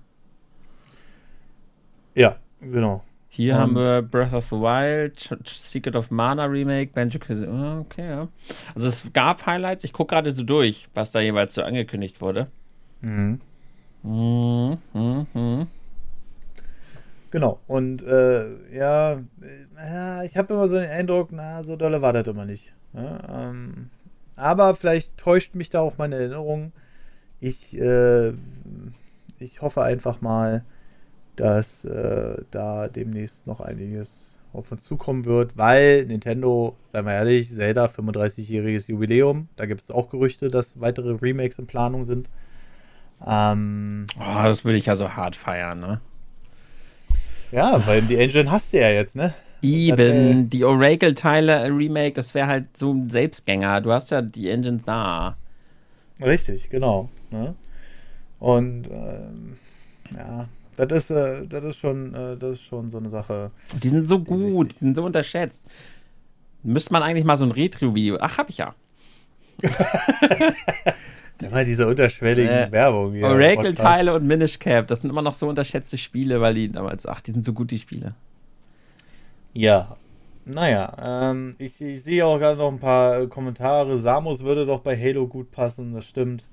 Ja, 2.15 2.37
genau. 2.61 3.05
Hier 3.41 3.55
und 3.55 3.61
haben 3.61 3.75
wir 3.75 4.03
Breath 4.03 4.35
of 4.35 4.45
the 4.51 4.57
Wild, 4.57 5.19
Secret 5.47 5.97
of 5.97 6.11
Mana 6.11 6.45
Remake, 6.45 6.93
Banjo 6.93 7.19
Kazooie. 7.19 7.49
Ah, 7.49 7.81
okay, 7.81 8.07
ja. 8.07 8.29
Also 8.75 8.89
es 8.89 9.03
gab 9.15 9.47
Highlights. 9.47 9.83
Ich 9.83 9.95
gucke 9.95 10.15
gerade 10.15 10.31
so 10.31 10.43
durch, 10.43 10.91
was 10.93 11.11
da 11.11 11.21
jeweils 11.21 11.55
so 11.55 11.63
angekündigt 11.63 12.21
wurde. 12.21 12.49
Mhm. 13.01 13.41
Mhm, 14.03 14.77
mhm. 14.93 15.27
mhm. 15.33 15.67
Genau. 17.31 17.59
Und 17.67 18.03
äh, 18.03 18.77
ja, 18.77 19.23
ja, 19.75 20.23
ich 20.23 20.37
habe 20.37 20.53
immer 20.53 20.69
so 20.69 20.75
den 20.77 20.91
Eindruck, 20.91 21.31
na, 21.33 21.63
so 21.63 21.77
dolle 21.77 22.03
war 22.03 22.13
das 22.13 22.29
immer 22.29 22.45
nicht. 22.45 22.75
Ja, 22.93 23.49
ähm, 23.49 23.89
aber 24.37 24.75
vielleicht 24.75 25.17
täuscht 25.17 25.55
mich 25.55 25.71
da 25.71 25.81
auch 25.81 25.97
meine 25.97 26.17
Erinnerung. 26.17 26.73
Ich, 27.41 27.75
äh, 27.81 28.35
ich 29.39 29.63
hoffe 29.63 29.81
einfach 29.83 30.21
mal, 30.21 30.63
dass 31.41 31.85
äh, 31.87 32.37
da 32.51 32.89
demnächst 32.89 33.47
noch 33.47 33.61
einiges 33.61 34.39
auf 34.53 34.71
uns 34.73 34.85
zukommen 34.85 35.25
wird, 35.25 35.57
weil 35.57 36.05
Nintendo, 36.05 36.77
seien 36.93 37.07
wir 37.07 37.15
ehrlich, 37.15 37.49
Zelda 37.49 37.87
35-jähriges 37.87 38.89
Jubiläum, 38.89 39.49
da 39.57 39.65
gibt 39.65 39.83
es 39.83 39.91
auch 39.91 40.11
Gerüchte, 40.11 40.51
dass 40.51 40.81
weitere 40.81 41.13
Remakes 41.13 41.59
in 41.59 41.67
Planung 41.67 42.05
sind. 42.05 42.29
Ähm, 43.27 44.07
oh, 44.19 44.43
das 44.43 44.65
würde 44.65 44.77
ich 44.77 44.87
ja 44.87 44.97
so 44.97 45.11
hart 45.11 45.35
feiern, 45.35 45.81
ne? 45.81 46.01
Ja, 47.53 47.87
weil 47.87 48.03
die 48.03 48.17
Engine 48.17 48.51
hast 48.51 48.73
du 48.73 48.81
ja 48.81 48.91
jetzt, 48.91 49.17
ne? 49.17 49.33
Eben, 49.63 50.45
äh, 50.45 50.45
die 50.45 50.65
Oracle-Teile 50.65 51.65
Remake, 51.67 52.13
das 52.13 52.35
wäre 52.35 52.49
halt 52.49 52.77
so 52.77 52.93
ein 52.93 53.09
Selbstgänger. 53.09 53.81
Du 53.81 53.93
hast 53.93 54.11
ja 54.11 54.21
die 54.21 54.51
Engine 54.51 54.81
da. 54.85 55.37
Richtig, 56.21 56.69
genau. 56.69 57.09
Ne? 57.31 57.55
Und 58.39 58.89
ähm, 58.91 59.57
ja, 60.15 60.49
das 60.87 61.05
ist, 61.05 61.11
äh, 61.11 61.47
das 61.47 61.65
ist 61.65 61.79
schon, 61.79 62.15
äh, 62.15 62.37
das 62.37 62.53
ist 62.53 62.63
schon 62.63 62.91
so 62.91 62.99
eine 62.99 63.11
Sache. 63.11 63.51
Die 63.83 63.89
sind 63.89 64.09
so 64.09 64.19
gut, 64.19 64.73
die, 64.73 64.79
sind 64.79 64.97
so 64.97 65.05
unterschätzt. 65.05 65.65
Müsste 66.63 66.93
man 66.93 67.03
eigentlich 67.03 67.25
mal 67.25 67.39
so 67.39 67.45
ein 67.45 67.53
Retro-Video. 67.53 68.19
Ach, 68.21 68.39
hab 68.39 68.51
ich 68.51 68.59
ja. 68.59 68.75
Immer 71.43 71.65
diese 71.65 71.87
unterschwelligen 71.87 72.51
äh, 72.51 72.71
Werbung. 72.71 73.23
Oracle-Teile 73.23 74.15
und 74.15 74.27
Minish 74.27 74.59
Cap, 74.59 74.89
das 74.89 75.01
sind 75.01 75.11
immer 75.11 75.23
noch 75.23 75.33
so 75.33 75.49
unterschätzte 75.49 75.97
Spiele, 75.97 76.41
weil 76.41 76.55
die 76.55 76.71
damals, 76.71 77.07
ach, 77.07 77.23
die 77.23 77.33
sind 77.33 77.45
so 77.45 77.55
gut, 77.55 77.71
die 77.71 77.79
Spiele. 77.79 78.15
Ja. 79.55 79.97
Naja, 80.45 81.31
ähm, 81.31 81.55
ich, 81.59 81.81
ich 81.81 82.03
sehe 82.03 82.27
auch 82.27 82.39
gerade 82.39 82.59
noch 82.59 82.71
ein 82.71 82.79
paar 82.79 83.27
Kommentare. 83.27 83.99
Samus 83.99 84.43
würde 84.43 84.67
doch 84.67 84.81
bei 84.81 84.97
Halo 84.97 85.27
gut 85.27 85.51
passen, 85.51 85.95
das 85.95 86.07
stimmt. 86.07 86.47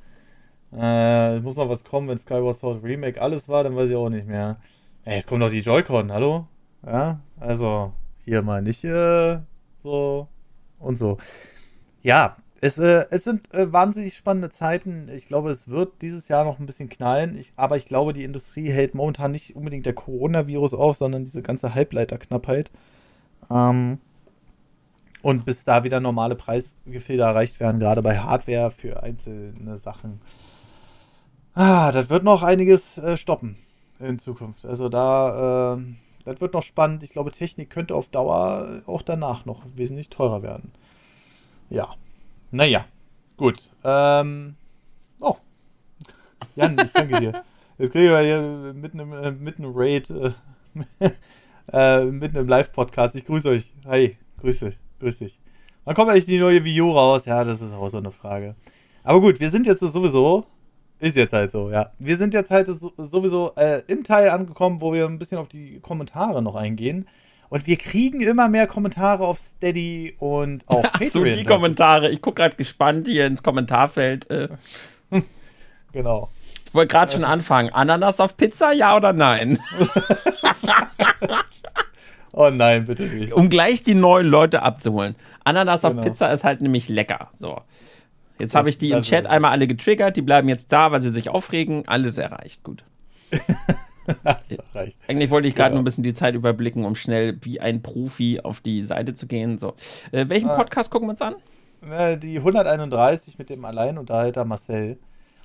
Äh, 0.73 1.37
es 1.37 1.43
muss 1.43 1.55
noch 1.55 1.69
was 1.69 1.83
kommen, 1.83 2.07
wenn 2.09 2.17
Skyward 2.17 2.57
Sword 2.57 2.83
Remake 2.83 3.21
alles 3.21 3.47
war, 3.47 3.63
dann 3.63 3.75
weiß 3.75 3.89
ich 3.89 3.95
auch 3.95 4.09
nicht 4.09 4.27
mehr. 4.27 4.57
Ey, 5.05 5.15
jetzt 5.15 5.27
kommt 5.27 5.41
doch 5.41 5.49
die 5.49 5.59
Joy-Con, 5.59 6.11
hallo? 6.11 6.47
Ja, 6.85 7.19
also 7.39 7.93
hier 8.25 8.41
mal 8.41 8.61
nicht 8.61 8.83
äh, 8.83 9.39
so 9.77 10.27
und 10.79 10.97
so. 10.97 11.17
Ja, 12.01 12.37
es, 12.59 12.77
äh, 12.77 13.05
es 13.11 13.23
sind 13.23 13.53
äh, 13.53 13.71
wahnsinnig 13.71 14.17
spannende 14.17 14.49
Zeiten. 14.49 15.09
Ich 15.15 15.25
glaube, 15.25 15.51
es 15.51 15.69
wird 15.69 16.01
dieses 16.01 16.27
Jahr 16.27 16.43
noch 16.43 16.59
ein 16.59 16.65
bisschen 16.65 16.89
knallen. 16.89 17.37
Ich, 17.37 17.53
aber 17.55 17.77
ich 17.77 17.85
glaube, 17.85 18.13
die 18.13 18.23
Industrie 18.23 18.69
hält 18.69 18.95
momentan 18.95 19.31
nicht 19.31 19.55
unbedingt 19.55 19.85
der 19.85 19.93
Coronavirus 19.93 20.73
auf, 20.73 20.97
sondern 20.97 21.23
diese 21.23 21.41
ganze 21.41 21.75
Halbleiterknappheit. 21.75 22.71
Ähm, 23.49 23.99
Und 25.21 25.45
bis 25.45 25.63
da 25.63 25.83
wieder 25.83 25.99
normale 25.99 26.35
Preisgefilde 26.35 27.23
erreicht 27.23 27.59
werden, 27.59 27.79
gerade 27.79 28.01
bei 28.01 28.17
Hardware 28.19 28.71
für 28.71 29.03
einzelne 29.03 29.77
Sachen. 29.77 30.19
Ah, 31.59 31.91
das 31.91 32.11
wird 32.11 32.23
noch 32.23 32.43
einiges 32.43 32.99
äh, 32.99 33.17
stoppen 33.17 33.57
in 33.97 34.19
Zukunft. 34.19 34.63
Also 34.63 34.89
da, 34.89 35.73
äh, 35.73 35.81
das 36.23 36.39
wird 36.39 36.53
noch 36.53 36.61
spannend. 36.61 37.01
Ich 37.01 37.09
glaube, 37.09 37.31
Technik 37.31 37.71
könnte 37.71 37.95
auf 37.95 38.09
Dauer 38.09 38.83
auch 38.85 39.01
danach 39.01 39.45
noch 39.45 39.63
wesentlich 39.73 40.09
teurer 40.09 40.43
werden. 40.43 40.71
Ja. 41.71 41.95
Naja, 42.51 42.85
gut. 43.37 43.71
Ähm, 43.83 44.53
oh. 45.19 45.37
Jan, 46.53 46.77
ich 46.77 46.91
danke 46.91 47.19
dir. 47.19 47.43
Jetzt 47.79 47.91
kriegen 47.93 48.09
wir 48.11 48.19
hier 48.19 48.73
mit 48.75 48.93
einem, 48.93 49.13
äh, 49.13 49.31
mit 49.31 49.57
einem 49.57 49.71
Raid, 49.73 50.11
äh, 50.11 50.33
äh, 51.73 52.05
mit 52.05 52.37
einem 52.37 52.47
Live-Podcast. 52.47 53.15
Ich 53.15 53.25
grüße 53.25 53.49
euch. 53.49 53.73
Hi, 53.87 54.15
grüße, 54.41 54.73
grüß 54.99 55.17
dich. 55.17 55.39
Wann 55.85 55.95
kommt 55.95 56.11
eigentlich 56.11 56.27
die 56.27 56.37
neue 56.37 56.63
Wii 56.63 56.81
raus? 56.81 57.25
Ja, 57.25 57.43
das 57.43 57.61
ist 57.61 57.73
auch 57.73 57.89
so 57.89 57.97
eine 57.97 58.11
Frage. 58.11 58.53
Aber 59.03 59.21
gut, 59.21 59.39
wir 59.39 59.49
sind 59.49 59.65
jetzt 59.65 59.79
sowieso 59.79 60.45
ist 60.99 61.15
jetzt 61.15 61.33
halt 61.33 61.51
so, 61.51 61.69
ja. 61.69 61.91
Wir 61.99 62.17
sind 62.17 62.33
jetzt 62.33 62.51
halt 62.51 62.67
sowieso 62.67 63.53
äh, 63.55 63.81
im 63.87 64.03
Teil 64.03 64.29
angekommen, 64.29 64.81
wo 64.81 64.93
wir 64.93 65.05
ein 65.05 65.19
bisschen 65.19 65.37
auf 65.37 65.47
die 65.47 65.79
Kommentare 65.79 66.41
noch 66.41 66.55
eingehen. 66.55 67.07
Und 67.49 67.65
wir 67.65 67.77
kriegen 67.77 68.21
immer 68.21 68.49
mehr 68.49 68.67
Kommentare 68.67 69.25
auf 69.25 69.39
Steady 69.39 70.15
und 70.19 70.67
auch 70.67 70.81
Patreon. 70.83 71.11
so, 71.11 71.23
die 71.23 71.43
Kommentare. 71.43 72.09
Ich 72.09 72.21
gucke 72.21 72.41
gerade 72.41 72.55
gespannt 72.55 73.07
hier 73.07 73.25
ins 73.25 73.43
Kommentarfeld. 73.43 74.29
Äh. 74.29 74.49
genau. 75.93 76.29
Ich 76.65 76.73
wollte 76.73 76.91
gerade 76.91 77.11
schon 77.11 77.23
anfangen. 77.23 77.69
Ananas 77.69 78.19
auf 78.19 78.35
Pizza, 78.35 78.73
ja 78.73 78.97
oder 78.97 79.13
nein? 79.13 79.59
oh 82.33 82.49
nein, 82.49 82.85
bitte 82.85 83.03
nicht. 83.03 83.31
Um 83.31 83.49
gleich 83.49 83.83
die 83.83 83.95
neuen 83.95 84.27
Leute 84.27 84.63
abzuholen. 84.63 85.15
Ananas 85.45 85.83
genau. 85.83 85.95
auf 85.95 86.05
Pizza 86.05 86.29
ist 86.33 86.43
halt 86.43 86.59
nämlich 86.59 86.89
lecker. 86.89 87.29
So. 87.37 87.61
Jetzt 88.39 88.55
habe 88.55 88.69
ich 88.69 88.77
die 88.77 88.91
im 88.91 89.01
Chat 89.01 89.25
einmal 89.25 89.51
alle 89.51 89.67
getriggert, 89.67 90.15
die 90.15 90.21
bleiben 90.21 90.49
jetzt 90.49 90.71
da, 90.71 90.91
weil 90.91 91.01
sie 91.01 91.09
sich 91.09 91.29
aufregen. 91.29 91.87
Alles 91.87 92.17
erreicht, 92.17 92.63
gut. 92.63 92.83
erreicht. 94.73 94.99
Eigentlich 95.07 95.29
wollte 95.29 95.47
ich 95.47 95.55
gerade 95.55 95.69
genau. 95.69 95.77
nur 95.77 95.81
ein 95.81 95.85
bisschen 95.85 96.03
die 96.03 96.13
Zeit 96.13 96.35
überblicken, 96.35 96.85
um 96.85 96.95
schnell 96.95 97.37
wie 97.41 97.59
ein 97.59 97.81
Profi 97.81 98.39
auf 98.41 98.61
die 98.61 98.83
Seite 98.83 99.13
zu 99.13 99.27
gehen. 99.27 99.57
So. 99.57 99.73
Äh, 100.11 100.29
welchen 100.29 100.49
ah. 100.49 100.55
Podcast 100.55 100.91
gucken 100.91 101.07
wir 101.07 101.11
uns 101.11 101.21
an? 101.21 101.35
Die 102.21 102.37
131 102.39 103.37
mit 103.37 103.49
dem 103.49 103.63
Alleinunterhalter 103.63 104.45
Marcel. 104.45 104.97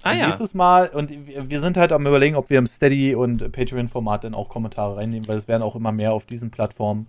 Ah, 0.03 0.12
ja. 0.12 0.26
Nächstes 0.26 0.55
Mal, 0.55 0.88
und 0.88 1.11
wir 1.11 1.61
sind 1.61 1.76
halt 1.76 1.93
am 1.93 2.07
überlegen, 2.07 2.36
ob 2.36 2.51
wir 2.51 2.59
im 2.59 2.66
Steady 2.66 3.14
und 3.14 3.53
Patreon-Format 3.53 4.24
dann 4.24 4.34
auch 4.34 4.49
Kommentare 4.49 4.97
reinnehmen, 4.97 5.28
weil 5.28 5.36
es 5.36 5.47
werden 5.47 5.62
auch 5.62 5.76
immer 5.76 5.93
mehr 5.93 6.12
auf 6.12 6.26
diesen 6.26 6.51
Plattformen. 6.51 7.09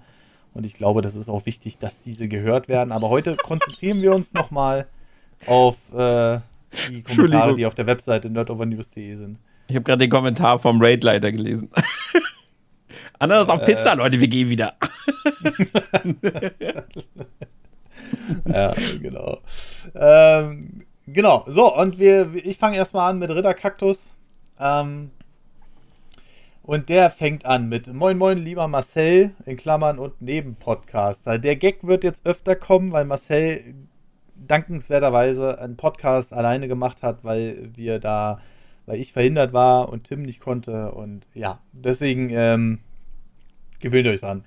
Und 0.54 0.66
ich 0.66 0.76
glaube, 0.76 1.02
das 1.02 1.16
ist 1.16 1.30
auch 1.30 1.46
wichtig, 1.48 1.80
dass 1.80 2.00
diese 2.00 2.28
gehört 2.28 2.68
werden. 2.68 2.92
Aber 2.92 3.10
heute 3.10 3.36
konzentrieren 3.36 4.02
wir 4.02 4.14
uns 4.14 4.34
nochmal 4.34 4.88
auf 5.48 5.76
äh, 5.94 6.40
die 6.90 7.04
Kommentare, 7.16 7.56
die 7.56 7.66
auf 7.66 7.76
der 7.76 7.88
Webseite 7.88 8.30
nerdovernews.de 8.30 9.16
sind. 9.16 9.40
Ich 9.68 9.76
habe 9.76 9.84
gerade 9.84 10.00
den 10.00 10.10
Kommentar 10.10 10.60
vom 10.60 10.82
Raidleiter 10.82 11.32
gelesen. 11.32 11.70
Anders 13.20 13.50
auf 13.50 13.64
Pizza, 13.64 13.94
äh, 13.94 13.96
Leute, 13.96 14.20
wir 14.20 14.28
gehen 14.28 14.50
wieder. 14.50 14.76
ja, 18.46 18.74
genau. 19.02 19.40
Ähm, 19.96 20.84
genau, 21.08 21.46
so, 21.48 21.74
und 21.76 22.00
wir, 22.00 22.34
ich 22.36 22.58
fange 22.58 22.76
erstmal 22.78 23.10
an 23.10 23.20
mit 23.20 23.30
Ritterkaktus. 23.30 24.10
Ähm, 24.60 25.12
und 26.64 26.90
der 26.90 27.10
fängt 27.12 27.46
an 27.46 27.68
mit 27.68 27.94
Moin 27.94 28.18
Moin, 28.18 28.38
lieber 28.38 28.68
Marcel, 28.68 29.32
in 29.46 29.58
Klammern 29.58 30.00
und 30.00 30.22
Nebenpodcaster. 30.22 31.38
Der 31.40 31.56
Gag 31.56 31.86
wird 31.86 32.04
jetzt 32.04 32.26
öfter 32.26 32.56
kommen, 32.56 32.92
weil 32.92 33.06
Marcel 33.06 33.76
dankenswerterweise 34.48 35.60
einen 35.60 35.78
Podcast 35.78 36.34
alleine 36.34 36.68
gemacht 36.68 37.04
hat, 37.04 37.24
weil 37.24 37.70
wir 37.76 38.00
da, 38.00 38.40
weil 38.86 39.00
ich 39.00 39.14
verhindert 39.14 39.54
war 39.54 39.90
und 39.90 40.06
Tim 40.06 40.24
nicht 40.24 40.40
konnte. 40.40 40.92
Und 40.92 41.28
ja, 41.34 41.60
deswegen 41.72 42.30
ähm, 42.32 42.80
gewöhnt 43.80 44.08
euch 44.08 44.22
dran. 44.22 44.44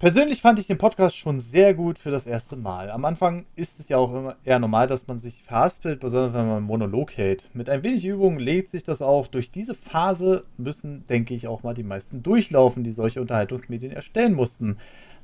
Persönlich 0.00 0.40
fand 0.40 0.58
ich 0.58 0.66
den 0.66 0.78
Podcast 0.78 1.14
schon 1.14 1.40
sehr 1.40 1.74
gut 1.74 1.98
für 1.98 2.10
das 2.10 2.26
erste 2.26 2.56
Mal. 2.56 2.90
Am 2.90 3.04
Anfang 3.04 3.44
ist 3.54 3.78
es 3.78 3.90
ja 3.90 3.98
auch 3.98 4.10
immer 4.14 4.36
eher 4.46 4.58
normal, 4.58 4.86
dass 4.86 5.06
man 5.06 5.18
sich 5.18 5.42
verhaspelt, 5.42 6.00
besonders 6.00 6.32
wenn 6.32 6.48
man 6.48 6.62
Monolog 6.62 7.18
hält. 7.18 7.50
Mit 7.52 7.68
ein 7.68 7.84
wenig 7.84 8.06
Übung 8.06 8.38
legt 8.38 8.70
sich 8.70 8.82
das 8.82 9.02
auch. 9.02 9.26
Durch 9.26 9.50
diese 9.50 9.74
Phase 9.74 10.44
müssen, 10.56 11.06
denke 11.08 11.34
ich, 11.34 11.48
auch 11.48 11.62
mal 11.62 11.74
die 11.74 11.82
meisten 11.82 12.22
durchlaufen, 12.22 12.82
die 12.82 12.92
solche 12.92 13.20
Unterhaltungsmedien 13.20 13.92
erstellen 13.92 14.32
mussten 14.32 14.78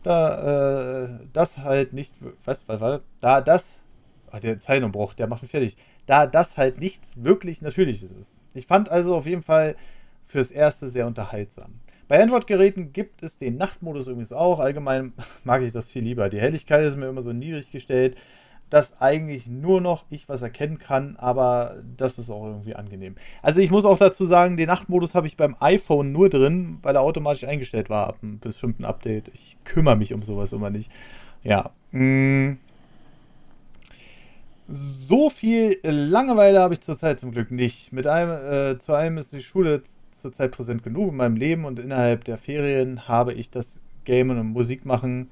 da 0.06 1.04
äh, 1.04 1.08
das 1.32 1.58
halt 1.58 1.92
nicht, 1.92 2.14
was, 2.44 2.68
was 2.68 2.80
war 2.80 3.00
da 3.20 3.40
das, 3.40 3.80
ach, 4.30 4.38
der 4.38 4.60
Zeilenumbruch, 4.60 5.14
der 5.14 5.26
macht 5.26 5.42
mich 5.42 5.50
fertig, 5.50 5.76
da 6.06 6.26
das 6.28 6.56
halt 6.56 6.78
nichts 6.78 7.24
wirklich 7.24 7.60
Natürliches 7.60 8.12
ist. 8.12 8.36
Ich 8.54 8.66
fand 8.66 8.88
also 8.88 9.16
auf 9.16 9.26
jeden 9.26 9.42
Fall 9.42 9.74
fürs 10.26 10.52
Erste 10.52 10.90
sehr 10.90 11.08
unterhaltsam. 11.08 11.80
Bei 12.06 12.22
Android-Geräten 12.22 12.92
gibt 12.92 13.24
es 13.24 13.36
den 13.36 13.56
Nachtmodus 13.56 14.06
übrigens 14.06 14.32
auch. 14.32 14.60
Allgemein 14.60 15.12
mag 15.44 15.62
ich 15.62 15.72
das 15.72 15.88
viel 15.88 16.04
lieber. 16.04 16.28
Die 16.28 16.40
Helligkeit 16.40 16.84
ist 16.84 16.96
mir 16.96 17.08
immer 17.08 17.22
so 17.22 17.32
niedrig 17.32 17.72
gestellt 17.72 18.16
dass 18.70 19.00
eigentlich 19.00 19.46
nur 19.46 19.80
noch 19.80 20.04
ich 20.10 20.28
was 20.28 20.42
erkennen 20.42 20.78
kann, 20.78 21.16
aber 21.16 21.76
das 21.96 22.18
ist 22.18 22.30
auch 22.30 22.46
irgendwie 22.46 22.74
angenehm. 22.74 23.14
Also 23.42 23.60
ich 23.60 23.70
muss 23.70 23.84
auch 23.84 23.98
dazu 23.98 24.24
sagen, 24.24 24.56
den 24.56 24.66
Nachtmodus 24.66 25.14
habe 25.14 25.26
ich 25.26 25.36
beim 25.36 25.56
iPhone 25.60 26.12
nur 26.12 26.28
drin, 26.28 26.78
weil 26.82 26.96
er 26.96 27.02
automatisch 27.02 27.44
eingestellt 27.44 27.90
war 27.90 28.08
ab 28.08 28.18
einem 28.22 28.40
bestimmten 28.40 28.84
Update. 28.84 29.28
Ich 29.28 29.56
kümmere 29.64 29.96
mich 29.96 30.12
um 30.12 30.22
sowas 30.22 30.52
immer 30.52 30.70
nicht. 30.70 30.90
Ja. 31.44 31.70
Mm. 31.92 32.58
So 34.68 35.30
viel 35.30 35.78
Langeweile 35.82 36.58
habe 36.58 36.74
ich 36.74 36.80
zurzeit 36.80 37.20
zum 37.20 37.30
Glück 37.30 37.52
nicht. 37.52 37.92
Mit 37.92 38.08
einem, 38.08 38.32
äh, 38.32 38.78
zu 38.78 38.94
einem 38.94 39.18
ist 39.18 39.32
die 39.32 39.42
Schule 39.42 39.82
zurzeit 40.10 40.50
präsent 40.50 40.82
genug 40.82 41.10
in 41.10 41.16
meinem 41.16 41.36
Leben 41.36 41.64
und 41.64 41.78
innerhalb 41.78 42.24
der 42.24 42.36
Ferien 42.36 43.06
habe 43.06 43.32
ich 43.32 43.50
das 43.50 43.80
Gamen 44.04 44.40
und 44.40 44.48
Musik 44.48 44.84
machen 44.84 45.30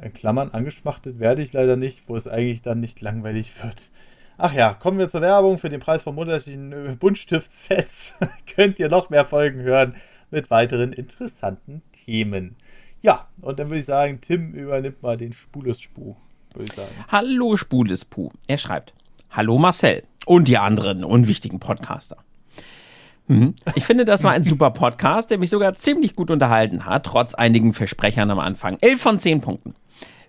in 0.00 0.12
Klammern 0.12 0.50
angeschmachtet 0.50 1.18
werde 1.18 1.42
ich 1.42 1.52
leider 1.52 1.76
nicht, 1.76 2.08
wo 2.08 2.16
es 2.16 2.28
eigentlich 2.28 2.62
dann 2.62 2.80
nicht 2.80 3.00
langweilig 3.00 3.52
wird. 3.62 3.90
Ach 4.38 4.52
ja, 4.52 4.74
kommen 4.74 4.98
wir 4.98 5.08
zur 5.08 5.22
Werbung. 5.22 5.58
Für 5.58 5.70
den 5.70 5.80
Preis 5.80 6.02
von 6.02 6.14
monatlichen 6.14 6.72
äh, 6.72 6.96
Buntstift-Sets 6.98 8.14
könnt 8.54 8.78
ihr 8.78 8.88
noch 8.88 9.08
mehr 9.08 9.24
Folgen 9.24 9.62
hören 9.62 9.94
mit 10.30 10.50
weiteren 10.50 10.92
interessanten 10.92 11.82
Themen. 11.92 12.56
Ja, 13.00 13.28
und 13.40 13.58
dann 13.58 13.68
würde 13.68 13.78
ich 13.78 13.86
sagen, 13.86 14.20
Tim 14.20 14.52
übernimmt 14.52 15.02
mal 15.02 15.16
den 15.16 15.32
ich 16.64 16.72
sagen. 16.72 16.90
Hallo 17.08 17.56
Spulespu. 17.56 18.30
Er 18.46 18.58
schreibt, 18.58 18.94
Hallo 19.30 19.58
Marcel 19.58 20.02
und 20.26 20.48
die 20.48 20.58
anderen 20.58 21.04
unwichtigen 21.04 21.60
Podcaster. 21.60 22.16
Mhm. 23.28 23.54
Ich 23.74 23.84
finde, 23.84 24.04
das 24.04 24.22
war 24.24 24.32
ein 24.32 24.44
super 24.44 24.70
Podcast, 24.70 25.30
der 25.30 25.38
mich 25.38 25.50
sogar 25.50 25.74
ziemlich 25.74 26.14
gut 26.14 26.30
unterhalten 26.30 26.86
hat, 26.86 27.06
trotz 27.06 27.34
einigen 27.34 27.72
Versprechern 27.72 28.30
am 28.30 28.38
Anfang. 28.38 28.78
Elf 28.80 29.00
von 29.00 29.18
zehn 29.18 29.40
Punkten. 29.40 29.74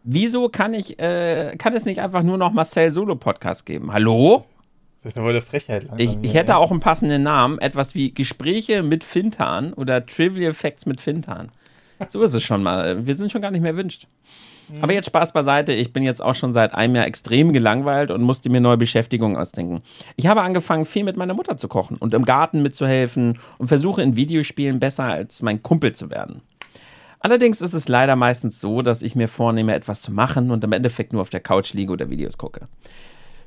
Wieso 0.03 0.49
kann 0.49 0.73
ich, 0.73 0.99
äh, 0.99 1.55
kann 1.57 1.73
es 1.73 1.85
nicht 1.85 2.01
einfach 2.01 2.23
nur 2.23 2.37
noch 2.37 2.53
Marcel 2.53 2.91
Solo 2.91 3.15
Podcast 3.15 3.65
geben? 3.65 3.91
Hallo? 3.91 4.45
Das 5.03 5.11
ist 5.11 5.17
ja 5.17 5.23
wohl 5.23 5.31
eine 5.31 5.41
Frechheit. 5.41 5.83
Langsam, 5.83 5.99
ich, 5.99 6.17
ich 6.21 6.33
hätte 6.33 6.57
auch 6.57 6.71
einen 6.71 6.79
passenden 6.79 7.23
Namen. 7.23 7.59
Etwas 7.59 7.93
wie 7.93 8.13
Gespräche 8.13 8.83
mit 8.83 9.03
Fintan 9.03 9.73
oder 9.73 10.05
Trivial 10.05 10.53
Facts 10.53 10.85
mit 10.85 11.01
Fintan. 11.01 11.51
So 12.09 12.21
ist 12.21 12.33
es 12.33 12.43
schon 12.43 12.63
mal. 12.63 13.05
Wir 13.05 13.15
sind 13.15 13.31
schon 13.31 13.41
gar 13.41 13.51
nicht 13.51 13.61
mehr 13.61 13.75
wünscht. 13.75 14.07
Mhm. 14.69 14.83
Aber 14.83 14.93
jetzt 14.93 15.07
Spaß 15.07 15.31
beiseite. 15.31 15.73
Ich 15.73 15.93
bin 15.93 16.03
jetzt 16.03 16.21
auch 16.21 16.35
schon 16.35 16.53
seit 16.53 16.73
einem 16.73 16.95
Jahr 16.95 17.05
extrem 17.05 17.53
gelangweilt 17.53 18.11
und 18.11 18.21
musste 18.21 18.49
mir 18.49 18.61
neue 18.61 18.77
Beschäftigungen 18.77 19.37
ausdenken. 19.37 19.81
Ich 20.15 20.27
habe 20.27 20.41
angefangen, 20.41 20.85
viel 20.85 21.03
mit 21.03 21.17
meiner 21.17 21.33
Mutter 21.33 21.57
zu 21.57 21.67
kochen 21.67 21.97
und 21.97 22.13
im 22.13 22.25
Garten 22.25 22.61
mitzuhelfen 22.61 23.39
und 23.57 23.67
versuche 23.67 24.01
in 24.01 24.15
Videospielen 24.15 24.79
besser 24.79 25.05
als 25.05 25.41
mein 25.41 25.63
Kumpel 25.63 25.93
zu 25.93 26.09
werden. 26.09 26.41
Allerdings 27.19 27.61
ist 27.61 27.73
es 27.73 27.87
leider 27.87 28.15
meistens 28.15 28.59
so, 28.59 28.81
dass 28.81 29.01
ich 29.01 29.15
mir 29.15 29.27
vornehme, 29.27 29.73
etwas 29.73 30.01
zu 30.01 30.11
machen 30.11 30.51
und 30.51 30.63
im 30.63 30.71
Endeffekt 30.71 31.13
nur 31.13 31.21
auf 31.21 31.29
der 31.29 31.39
Couch 31.39 31.73
liege 31.73 31.91
oder 31.91 32.09
Videos 32.09 32.37
gucke. 32.37 32.67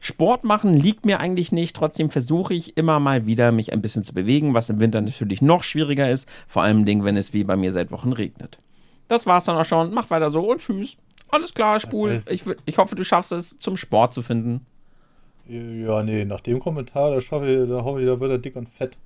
Sport 0.00 0.44
machen 0.44 0.74
liegt 0.74 1.04
mir 1.04 1.20
eigentlich 1.20 1.52
nicht, 1.52 1.76
trotzdem 1.76 2.10
versuche 2.10 2.54
ich 2.54 2.78
immer 2.78 2.98
mal 3.00 3.26
wieder, 3.26 3.52
mich 3.52 3.72
ein 3.72 3.82
bisschen 3.82 4.02
zu 4.02 4.14
bewegen, 4.14 4.54
was 4.54 4.70
im 4.70 4.80
Winter 4.80 5.00
natürlich 5.00 5.42
noch 5.42 5.62
schwieriger 5.62 6.10
ist, 6.10 6.26
vor 6.48 6.62
allem 6.62 6.86
wenn 6.86 7.16
es 7.18 7.34
wie 7.34 7.44
bei 7.44 7.56
mir 7.56 7.70
seit 7.70 7.90
Wochen 7.92 8.12
regnet. 8.12 8.58
Das 9.08 9.26
war's 9.26 9.44
dann 9.44 9.56
auch 9.56 9.64
schon, 9.64 9.92
mach 9.92 10.08
weiter 10.08 10.30
so 10.30 10.50
und 10.50 10.60
tschüss. 10.60 10.96
Alles 11.30 11.54
klar, 11.54 11.80
Spul. 11.80 12.22
Ich, 12.28 12.44
ich 12.64 12.78
hoffe, 12.78 12.94
du 12.94 13.04
schaffst 13.04 13.32
es, 13.32 13.58
zum 13.58 13.76
Sport 13.76 14.12
zu 14.14 14.22
finden. 14.22 14.66
Ja, 15.46 16.02
nee, 16.02 16.24
nach 16.24 16.40
dem 16.40 16.60
Kommentar, 16.60 17.10
da 17.10 17.20
schaffe 17.20 17.50
ich, 17.50 17.68
da 17.68 17.82
hoffe 17.82 18.00
ich, 18.00 18.06
da 18.06 18.18
wird 18.20 18.30
er 18.30 18.38
dick 18.38 18.56
und 18.56 18.68
fett. 18.68 18.96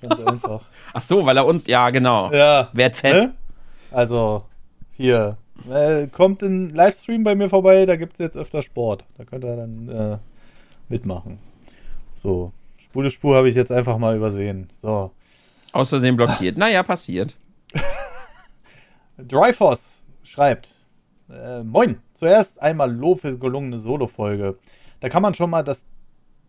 Ganz 0.00 0.20
einfach. 0.26 0.62
Ach 0.92 1.02
so, 1.02 1.24
weil 1.24 1.36
er 1.36 1.46
uns, 1.46 1.66
ja, 1.66 1.90
genau. 1.90 2.30
Ja. 2.32 2.68
Werd 2.72 2.94
fett. 2.94 3.14
Ne? 3.14 3.34
Also, 3.90 4.44
hier. 4.96 5.36
Äh, 5.70 6.08
kommt 6.08 6.42
ein 6.42 6.74
Livestream 6.74 7.22
bei 7.22 7.34
mir 7.34 7.48
vorbei, 7.48 7.86
da 7.86 7.96
gibt 7.96 8.14
es 8.14 8.18
jetzt 8.18 8.36
öfter 8.36 8.60
Sport. 8.60 9.04
Da 9.16 9.24
könnt 9.24 9.44
ihr 9.44 9.56
dann 9.56 9.88
äh, 9.88 10.18
mitmachen. 10.88 11.38
So. 12.14 12.52
Spule 12.78 13.10
Spur 13.10 13.36
habe 13.36 13.48
ich 13.48 13.54
jetzt 13.54 13.72
einfach 13.72 13.96
mal 13.98 14.16
übersehen. 14.16 14.68
So. 14.82 15.10
Aus 15.72 15.88
Versehen 15.88 16.16
blockiert. 16.16 16.58
naja, 16.58 16.82
passiert. 16.82 17.34
Dryfoss 19.18 20.02
schreibt: 20.22 20.70
äh, 21.30 21.62
Moin, 21.62 21.98
Zuerst 22.12 22.60
einmal 22.62 22.94
Lob 22.94 23.20
für 23.20 23.38
gelungene 23.38 23.78
Solo-Folge. 23.78 24.58
Da 25.00 25.08
kann 25.08 25.22
man 25.22 25.34
schon 25.34 25.50
mal 25.50 25.62
das, 25.62 25.84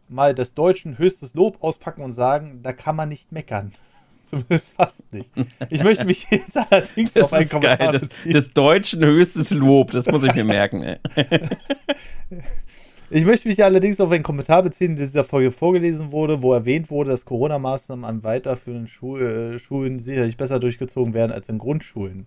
mal 0.07 0.33
des 0.33 0.53
Deutschen 0.53 0.97
höchstes 0.97 1.33
Lob 1.33 1.61
auspacken 1.63 2.01
und 2.01 2.13
sagen, 2.13 2.61
da 2.63 2.73
kann 2.73 2.95
man 2.95 3.09
nicht 3.09 3.31
meckern. 3.31 3.71
Zumindest 4.25 4.73
fast 4.73 5.13
nicht. 5.13 5.29
Ich 5.69 5.83
möchte 5.83 6.05
mich 6.05 6.25
jetzt 6.29 6.57
allerdings 6.71 7.13
Das 7.13 7.23
auf 7.23 7.33
einen 7.33 7.49
Kommentar 7.49 7.77
geil. 7.77 7.99
Das, 7.99 8.09
beziehen. 8.09 8.33
des 8.33 8.53
Deutschen 8.53 9.05
höchstes 9.05 9.51
Lob. 9.51 9.91
Das 9.91 10.07
muss 10.07 10.23
ich 10.23 10.33
mir 10.33 10.45
merken. 10.45 10.81
Ey. 10.83 10.99
Ich 13.11 13.23
möchte 13.23 13.47
mich 13.47 13.63
allerdings 13.63 13.99
auf 14.01 14.09
einen 14.11 14.23
Kommentar 14.23 14.63
beziehen, 14.63 14.95
der 14.95 15.05
in 15.05 15.11
dieser 15.11 15.23
Folge 15.23 15.51
vorgelesen 15.51 16.11
wurde, 16.11 16.41
wo 16.41 16.53
erwähnt 16.53 16.89
wurde, 16.89 17.11
dass 17.11 17.23
Corona-Maßnahmen 17.23 18.03
an 18.03 18.23
weiterführenden 18.23 18.87
äh, 19.19 19.59
Schulen 19.59 19.99
sicherlich 19.99 20.37
besser 20.37 20.59
durchgezogen 20.59 21.13
werden 21.13 21.31
als 21.31 21.47
in 21.47 21.59
Grundschulen. 21.59 22.25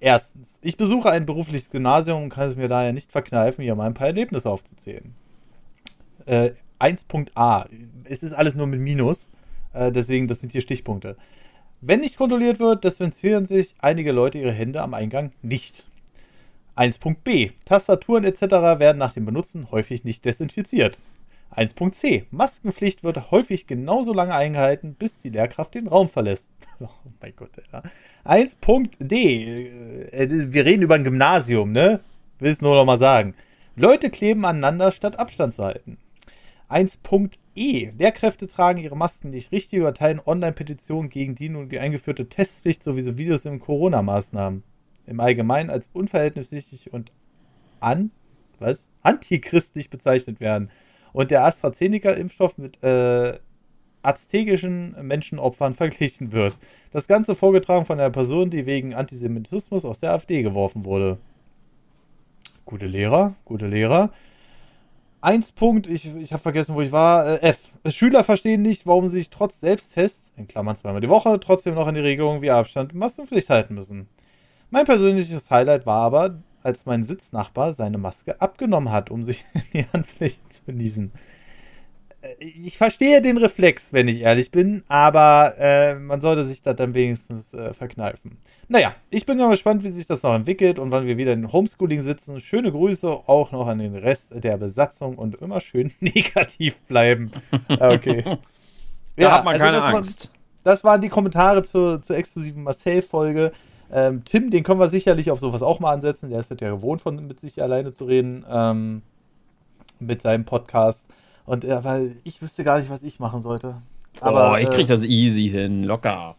Erstens, 0.00 0.58
ich 0.62 0.76
besuche 0.76 1.10
ein 1.10 1.24
berufliches 1.24 1.70
Gymnasium 1.70 2.24
und 2.24 2.28
kann 2.28 2.48
es 2.48 2.56
mir 2.56 2.68
daher 2.68 2.92
nicht 2.92 3.10
verkneifen, 3.10 3.62
hier 3.62 3.74
mal 3.74 3.86
ein 3.86 3.94
paar 3.94 4.08
Erlebnisse 4.08 4.50
aufzuzählen. 4.50 5.14
Äh, 6.26 6.50
1.a, 6.78 7.64
es 8.04 8.22
ist 8.22 8.32
alles 8.32 8.54
nur 8.54 8.66
mit 8.66 8.80
Minus, 8.80 9.30
äh, 9.72 9.90
deswegen, 9.90 10.28
das 10.28 10.40
sind 10.40 10.52
hier 10.52 10.60
Stichpunkte. 10.60 11.16
Wenn 11.80 12.00
nicht 12.00 12.16
kontrolliert 12.16 12.58
wird, 12.58 12.84
desinfizieren 12.84 13.46
sich 13.46 13.74
einige 13.78 14.12
Leute 14.12 14.38
ihre 14.38 14.52
Hände 14.52 14.82
am 14.82 14.94
Eingang 14.94 15.32
nicht. 15.42 15.86
1.b. 16.76 17.52
Tastaturen 17.64 18.24
etc. 18.24 18.42
werden 18.78 18.98
nach 18.98 19.14
dem 19.14 19.24
Benutzen 19.24 19.70
häufig 19.70 20.04
nicht 20.04 20.24
desinfiziert. 20.24 20.98
1.c. 21.54 22.26
Maskenpflicht 22.30 23.04
wird 23.04 23.30
häufig 23.30 23.66
genauso 23.66 24.12
lange 24.12 24.34
eingehalten, 24.34 24.94
bis 24.94 25.16
die 25.16 25.30
Lehrkraft 25.30 25.74
den 25.74 25.88
Raum 25.88 26.08
verlässt. 26.08 26.50
Oh 26.78 26.88
mein 27.22 27.34
Gott, 27.34 27.52
Alter. 27.56 27.88
1.d. 28.26 29.14
Äh, 30.12 30.52
Wir 30.52 30.66
reden 30.66 30.82
über 30.82 30.94
ein 30.94 31.04
Gymnasium, 31.04 31.72
ne? 31.72 32.00
Will 32.38 32.52
es 32.52 32.60
nur 32.60 32.74
noch 32.74 32.84
mal 32.84 32.98
sagen. 32.98 33.34
Leute 33.76 34.10
kleben 34.10 34.44
aneinander, 34.44 34.92
statt 34.92 35.18
Abstand 35.18 35.54
zu 35.54 35.64
halten. 35.64 35.96
1.e. 36.68 37.92
Lehrkräfte 37.96 38.46
tragen 38.46 38.82
ihre 38.82 38.96
Masken 38.96 39.30
nicht 39.30 39.52
richtig 39.52 39.80
oder 39.80 39.94
teilen 39.94 40.20
Online-Petitionen 40.24 41.08
gegen 41.08 41.34
die 41.34 41.48
nun 41.48 41.70
eingeführte 41.74 42.28
Testpflicht 42.28 42.82
sowie 42.82 43.00
so 43.00 43.16
Videos 43.16 43.46
in 43.46 43.58
Corona-Maßnahmen 43.58 44.62
im 45.06 45.20
Allgemeinen 45.20 45.70
als 45.70 45.88
unverhältnismäßig 45.94 46.92
und 46.92 47.12
an, 47.80 48.10
was? 48.58 48.86
antichristlich 49.02 49.88
bezeichnet 49.88 50.40
werden 50.40 50.70
und 51.16 51.30
der 51.30 51.46
AstraZeneca-Impfstoff 51.46 52.58
mit 52.58 52.82
äh, 52.84 53.38
aztekischen 54.02 54.94
Menschenopfern 55.00 55.72
verglichen 55.72 56.30
wird. 56.32 56.58
Das 56.92 57.08
Ganze 57.08 57.34
vorgetragen 57.34 57.86
von 57.86 57.98
einer 57.98 58.10
Person, 58.10 58.50
die 58.50 58.66
wegen 58.66 58.94
Antisemitismus 58.94 59.86
aus 59.86 59.98
der 59.98 60.12
AfD 60.12 60.42
geworfen 60.42 60.84
wurde. 60.84 61.16
Gute 62.66 62.84
Lehrer, 62.84 63.34
gute 63.46 63.66
Lehrer. 63.66 64.10
Eins 65.22 65.52
Punkt, 65.52 65.86
ich, 65.86 66.14
ich 66.16 66.34
habe 66.34 66.42
vergessen, 66.42 66.74
wo 66.74 66.82
ich 66.82 66.92
war. 66.92 67.42
Äh, 67.42 67.48
F. 67.48 67.70
Schüler 67.88 68.22
verstehen 68.22 68.60
nicht, 68.60 68.86
warum 68.86 69.08
sie 69.08 69.16
sich 69.16 69.30
trotz 69.30 69.60
Selbsttests, 69.60 70.34
in 70.36 70.46
Klammern 70.46 70.76
zweimal 70.76 71.00
die 71.00 71.08
Woche, 71.08 71.40
trotzdem 71.40 71.76
noch 71.76 71.86
an 71.86 71.94
die 71.94 72.02
Regelungen 72.02 72.42
wie 72.42 72.50
Abstand 72.50 72.92
und 72.92 72.98
Maskenpflicht 72.98 73.48
halten 73.48 73.74
müssen. 73.74 74.06
Mein 74.68 74.84
persönliches 74.84 75.50
Highlight 75.50 75.86
war 75.86 76.02
aber, 76.02 76.42
als 76.66 76.84
mein 76.84 77.02
Sitznachbar 77.02 77.72
seine 77.72 77.98
Maske 77.98 78.40
abgenommen 78.40 78.90
hat, 78.92 79.10
um 79.10 79.24
sich 79.24 79.44
in 79.54 79.62
die 79.72 79.86
Handfläche 79.92 80.38
zu 80.50 80.72
niesen. 80.72 81.12
Äh, 82.22 82.34
Ich 82.40 82.76
verstehe 82.76 83.22
den 83.22 83.38
Reflex, 83.38 83.92
wenn 83.92 84.08
ich 84.08 84.20
ehrlich 84.22 84.50
bin, 84.50 84.82
aber 84.88 85.54
äh, 85.58 85.94
man 85.94 86.20
sollte 86.20 86.44
sich 86.44 86.60
das 86.62 86.76
dann 86.76 86.94
wenigstens 86.94 87.54
äh, 87.54 87.72
verkneifen. 87.72 88.38
Naja, 88.68 88.94
ich 89.10 89.24
bin 89.26 89.38
gespannt, 89.38 89.84
wie 89.84 89.90
sich 89.90 90.06
das 90.08 90.22
noch 90.24 90.34
entwickelt 90.34 90.78
und 90.80 90.90
wann 90.90 91.06
wir 91.06 91.16
wieder 91.16 91.32
in 91.32 91.52
Homeschooling 91.52 92.02
sitzen. 92.02 92.40
Schöne 92.40 92.72
Grüße 92.72 93.08
auch 93.08 93.52
noch 93.52 93.68
an 93.68 93.78
den 93.78 93.94
Rest 93.94 94.42
der 94.42 94.56
Besatzung 94.56 95.16
und 95.16 95.36
immer 95.36 95.60
schön 95.60 95.92
negativ 96.00 96.80
bleiben. 96.82 97.30
Okay. 97.68 98.24
Da 99.18 99.32
hat 99.32 99.44
man 99.46 99.54
also 99.54 99.64
keine 99.64 99.76
das 99.78 99.84
war- 99.86 99.94
Angst. 99.94 100.30
das 100.62 100.84
waren 100.84 101.00
die 101.00 101.08
Kommentare 101.08 101.62
zur, 101.62 102.02
zur 102.02 102.18
exklusiven 102.18 102.62
Marcel-Folge. 102.64 103.50
Ähm, 103.92 104.24
Tim, 104.24 104.50
den 104.50 104.62
können 104.62 104.80
wir 104.80 104.88
sicherlich 104.88 105.30
auf 105.30 105.40
sowas 105.40 105.62
auch 105.62 105.80
mal 105.80 105.92
ansetzen. 105.92 106.30
Der 106.30 106.40
ist 106.40 106.50
ja 106.50 106.70
gewohnt, 106.70 107.02
von 107.02 107.26
mit 107.26 107.40
sich 107.40 107.62
alleine 107.62 107.92
zu 107.92 108.04
reden. 108.04 108.44
Ähm, 108.48 109.02
mit 110.00 110.22
seinem 110.22 110.44
Podcast. 110.44 111.06
Und 111.44 111.64
äh, 111.64 111.84
weil 111.84 112.16
ich 112.24 112.42
wüsste 112.42 112.64
gar 112.64 112.78
nicht, 112.78 112.90
was 112.90 113.02
ich 113.02 113.20
machen 113.20 113.40
sollte. 113.40 113.82
Aber 114.20 114.52
oh, 114.52 114.56
ich 114.56 114.70
krieg 114.70 114.86
äh, 114.86 114.88
das 114.88 115.04
easy 115.04 115.48
hin, 115.48 115.84
locker. 115.84 116.36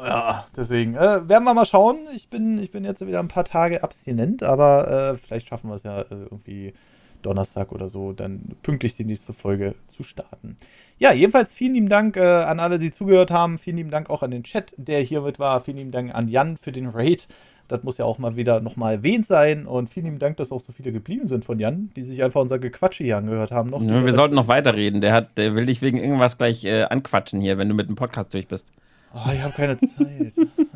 ja, 0.00 0.46
deswegen 0.56 0.94
äh, 0.94 1.28
werden 1.28 1.44
wir 1.44 1.54
mal 1.54 1.66
schauen. 1.66 1.98
Ich 2.14 2.28
bin, 2.28 2.58
ich 2.58 2.70
bin 2.70 2.84
jetzt 2.84 3.04
wieder 3.04 3.18
ein 3.18 3.28
paar 3.28 3.44
Tage 3.44 3.82
abstinent, 3.82 4.42
aber 4.42 4.88
äh, 4.88 5.16
vielleicht 5.16 5.48
schaffen 5.48 5.68
wir 5.68 5.74
es 5.74 5.82
ja 5.82 6.00
äh, 6.02 6.06
irgendwie 6.10 6.74
Donnerstag 7.28 7.72
oder 7.72 7.88
so, 7.88 8.12
dann 8.12 8.40
pünktlich 8.62 8.96
die 8.96 9.04
nächste 9.04 9.34
Folge 9.34 9.74
zu 9.94 10.02
starten. 10.02 10.56
Ja, 10.98 11.12
jedenfalls 11.12 11.52
vielen 11.52 11.74
lieben 11.74 11.88
Dank 11.88 12.16
äh, 12.16 12.22
an 12.22 12.58
alle, 12.58 12.78
die 12.78 12.90
zugehört 12.90 13.30
haben. 13.30 13.58
Vielen 13.58 13.76
lieben 13.76 13.90
Dank 13.90 14.08
auch 14.08 14.22
an 14.22 14.30
den 14.30 14.44
Chat, 14.44 14.74
der 14.78 15.00
hier 15.00 15.20
mit 15.20 15.38
war. 15.38 15.60
Vielen 15.60 15.76
lieben 15.76 15.92
Dank 15.92 16.14
an 16.14 16.28
Jan 16.28 16.56
für 16.56 16.72
den 16.72 16.88
Raid. 16.88 17.28
Das 17.68 17.82
muss 17.82 17.98
ja 17.98 18.06
auch 18.06 18.18
mal 18.18 18.34
wieder 18.34 18.60
nochmal 18.60 18.94
erwähnt 18.94 19.26
sein. 19.26 19.66
Und 19.66 19.90
vielen 19.90 20.06
lieben 20.06 20.18
Dank, 20.18 20.38
dass 20.38 20.50
auch 20.50 20.60
so 20.60 20.72
viele 20.72 20.90
geblieben 20.90 21.28
sind 21.28 21.44
von 21.44 21.58
Jan, 21.58 21.90
die 21.94 22.02
sich 22.02 22.24
einfach 22.24 22.40
unser 22.40 22.58
Gequatsche 22.58 23.04
hier 23.04 23.18
angehört 23.18 23.52
haben. 23.52 23.68
Noch 23.68 23.82
Ja, 23.82 24.04
wir 24.04 24.14
sollten 24.14 24.34
noch 24.34 24.48
weiterreden. 24.48 25.02
Der, 25.02 25.12
hat, 25.12 25.36
der 25.36 25.54
will 25.54 25.66
dich 25.66 25.82
wegen 25.82 25.98
irgendwas 25.98 26.38
gleich 26.38 26.64
äh, 26.64 26.84
anquatschen 26.84 27.42
hier, 27.42 27.58
wenn 27.58 27.68
du 27.68 27.74
mit 27.74 27.88
dem 27.88 27.96
Podcast 27.96 28.32
durch 28.32 28.48
bist. 28.48 28.72
Oh, 29.14 29.30
ich 29.32 29.42
habe 29.42 29.52
keine 29.54 29.76
Zeit. 29.78 30.32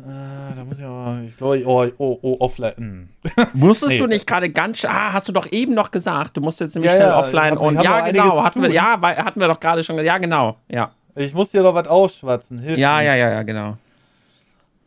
ah, 0.07 0.53
da 0.55 0.63
muss 0.65 0.79
ich 0.79 0.85
aber. 0.85 1.21
Ich 1.25 1.37
glaube, 1.37 1.63
oh, 1.65 1.85
oh, 1.99 2.19
oh, 2.21 2.37
offline. 2.39 2.73
hm. 2.75 3.09
Musstest 3.53 3.93
Nee. 3.93 3.99
du 3.99 4.07
nicht 4.07 4.25
gerade 4.25 4.49
ganz. 4.49 4.83
Ah, 4.85 5.13
hast 5.13 5.27
du 5.27 5.31
doch 5.31 5.51
eben 5.51 5.73
noch 5.75 5.91
gesagt. 5.91 6.35
Du 6.37 6.41
musst 6.41 6.59
jetzt 6.59 6.73
nämlich 6.75 6.91
Ja, 6.91 6.97
schnell 6.97 7.09
ja, 7.09 7.19
offline 7.19 7.51
hab- 7.53 7.61
und. 7.61 7.81
Ja, 7.81 8.01
genau. 8.09 8.43
Hatten 8.43 8.61
wir, 8.63 8.69
ja, 8.71 8.99
hatten 9.01 9.39
wir 9.39 9.47
doch 9.47 9.59
gerade 9.59 9.83
schon. 9.83 10.03
Ja, 10.03 10.17
genau. 10.17 10.57
Ja. 10.67 10.91
Ich 11.15 11.33
muss 11.33 11.51
dir 11.51 11.61
noch 11.61 11.75
was 11.75 11.87
ausschwatzen. 11.87 12.57
Hilf 12.59 12.77
Ja, 12.77 12.97
mir. 12.97 13.03
ja, 13.03 13.15
ja, 13.15 13.29
ja, 13.31 13.43
genau. 13.43 13.77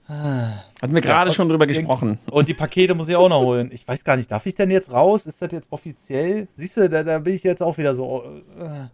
Hatten 0.09 0.95
wir 0.95 1.01
gerade 1.01 1.31
und- 1.31 1.35
schon 1.35 1.49
drüber 1.49 1.67
gesprochen. 1.67 2.19
Und 2.31 2.49
die 2.49 2.55
Pakete 2.55 2.95
muss 2.95 3.09
ich 3.09 3.17
auch 3.17 3.29
noch 3.29 3.41
holen. 3.41 3.71
Ich 3.73 3.87
weiß 3.87 4.05
gar 4.05 4.17
nicht, 4.17 4.31
darf 4.31 4.47
ich 4.47 4.55
denn 4.55 4.71
jetzt 4.71 4.93
raus? 4.93 5.27
Ist 5.27 5.43
das 5.43 5.51
jetzt 5.53 5.71
offiziell? 5.73 6.47
Siehst 6.55 6.77
du, 6.77 6.89
da, 6.89 7.03
da 7.03 7.19
bin 7.19 7.35
ich 7.35 7.43
jetzt 7.43 7.63
auch 7.63 7.77
wieder 7.79 7.95
so. 7.95 8.23
Äh, 8.59 8.87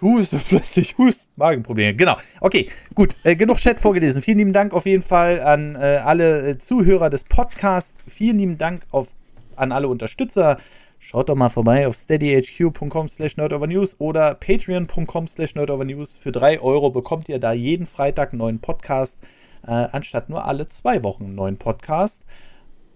Puste, 0.00 0.40
plötzlich 0.48 0.96
Hust, 0.96 1.28
Magenprobleme. 1.36 1.94
Genau. 1.94 2.16
Okay, 2.40 2.68
gut. 2.94 3.18
Äh, 3.22 3.36
genug 3.36 3.58
Chat 3.58 3.80
vorgelesen. 3.80 4.22
Vielen 4.22 4.38
lieben 4.38 4.52
Dank 4.54 4.72
auf 4.72 4.86
jeden 4.86 5.02
Fall 5.02 5.40
an 5.40 5.76
äh, 5.76 6.00
alle 6.02 6.48
äh, 6.48 6.58
Zuhörer 6.58 7.10
des 7.10 7.24
Podcasts. 7.24 7.94
Vielen 8.06 8.38
lieben 8.38 8.58
Dank 8.58 8.82
auf, 8.90 9.08
an 9.56 9.72
alle 9.72 9.88
Unterstützer. 9.88 10.58
Schaut 10.98 11.28
doch 11.28 11.34
mal 11.34 11.50
vorbei 11.50 11.86
auf 11.86 11.96
steadyhq.com 11.96 13.08
slash 13.08 13.36
nerdovernews 13.36 13.96
oder 14.00 14.34
patreon.com 14.34 15.26
slash 15.26 15.54
nerdovernews. 15.54 16.16
Für 16.16 16.32
3 16.32 16.60
Euro 16.60 16.90
bekommt 16.90 17.28
ihr 17.28 17.38
da 17.38 17.52
jeden 17.52 17.86
Freitag 17.86 18.32
einen 18.32 18.38
neuen 18.38 18.58
Podcast, 18.58 19.18
äh, 19.66 19.70
anstatt 19.70 20.30
nur 20.30 20.46
alle 20.46 20.66
zwei 20.66 21.02
Wochen 21.02 21.24
einen 21.24 21.34
neuen 21.34 21.58
Podcast. 21.58 22.24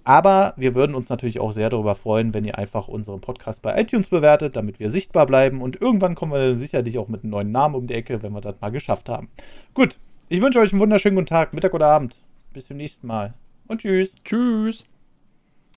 Aber 0.05 0.53
wir 0.57 0.75
würden 0.75 0.95
uns 0.95 1.09
natürlich 1.09 1.41
auch 1.41 1.53
sehr 1.53 1.71
darüber 1.71 1.95
freuen, 1.95 2.35
wenn 2.35 2.45
ihr 2.45 2.59
einfach 2.59 2.89
unseren 2.89 3.21
Podcast 3.21 3.63
bei 3.63 3.81
iTunes 3.81 4.09
bewertet, 4.09 4.55
damit 4.55 4.79
wir 4.79 4.91
sichtbar 4.91 5.25
bleiben. 5.27 5.63
Und 5.63 5.81
irgendwann 5.81 6.15
kommen 6.15 6.33
wir 6.33 6.39
dann 6.39 6.57
sicherlich 6.57 6.99
auch 6.99 7.09
mit 7.09 7.23
einem 7.23 7.31
neuen 7.31 7.51
Namen 7.51 7.75
um 7.75 7.87
die 7.87 7.95
Ecke, 7.95 8.23
wenn 8.23 8.35
wir 8.35 8.43
das 8.43 8.61
mal 8.61 8.71
geschafft 8.71 9.09
haben. 9.09 9.31
Gut, 9.73 9.99
ich 10.29 10.43
wünsche 10.43 10.59
euch 10.59 10.73
einen 10.73 10.81
wunderschönen 10.81 11.17
guten 11.17 11.29
Tag, 11.29 11.55
Mittag 11.55 11.73
oder 11.73 11.87
Abend. 11.87 12.21
Bis 12.53 12.67
zum 12.67 12.77
nächsten 12.77 13.07
Mal. 13.07 13.35
Und 13.67 13.81
tschüss. 13.81 14.15
Tschüss. 14.25 14.85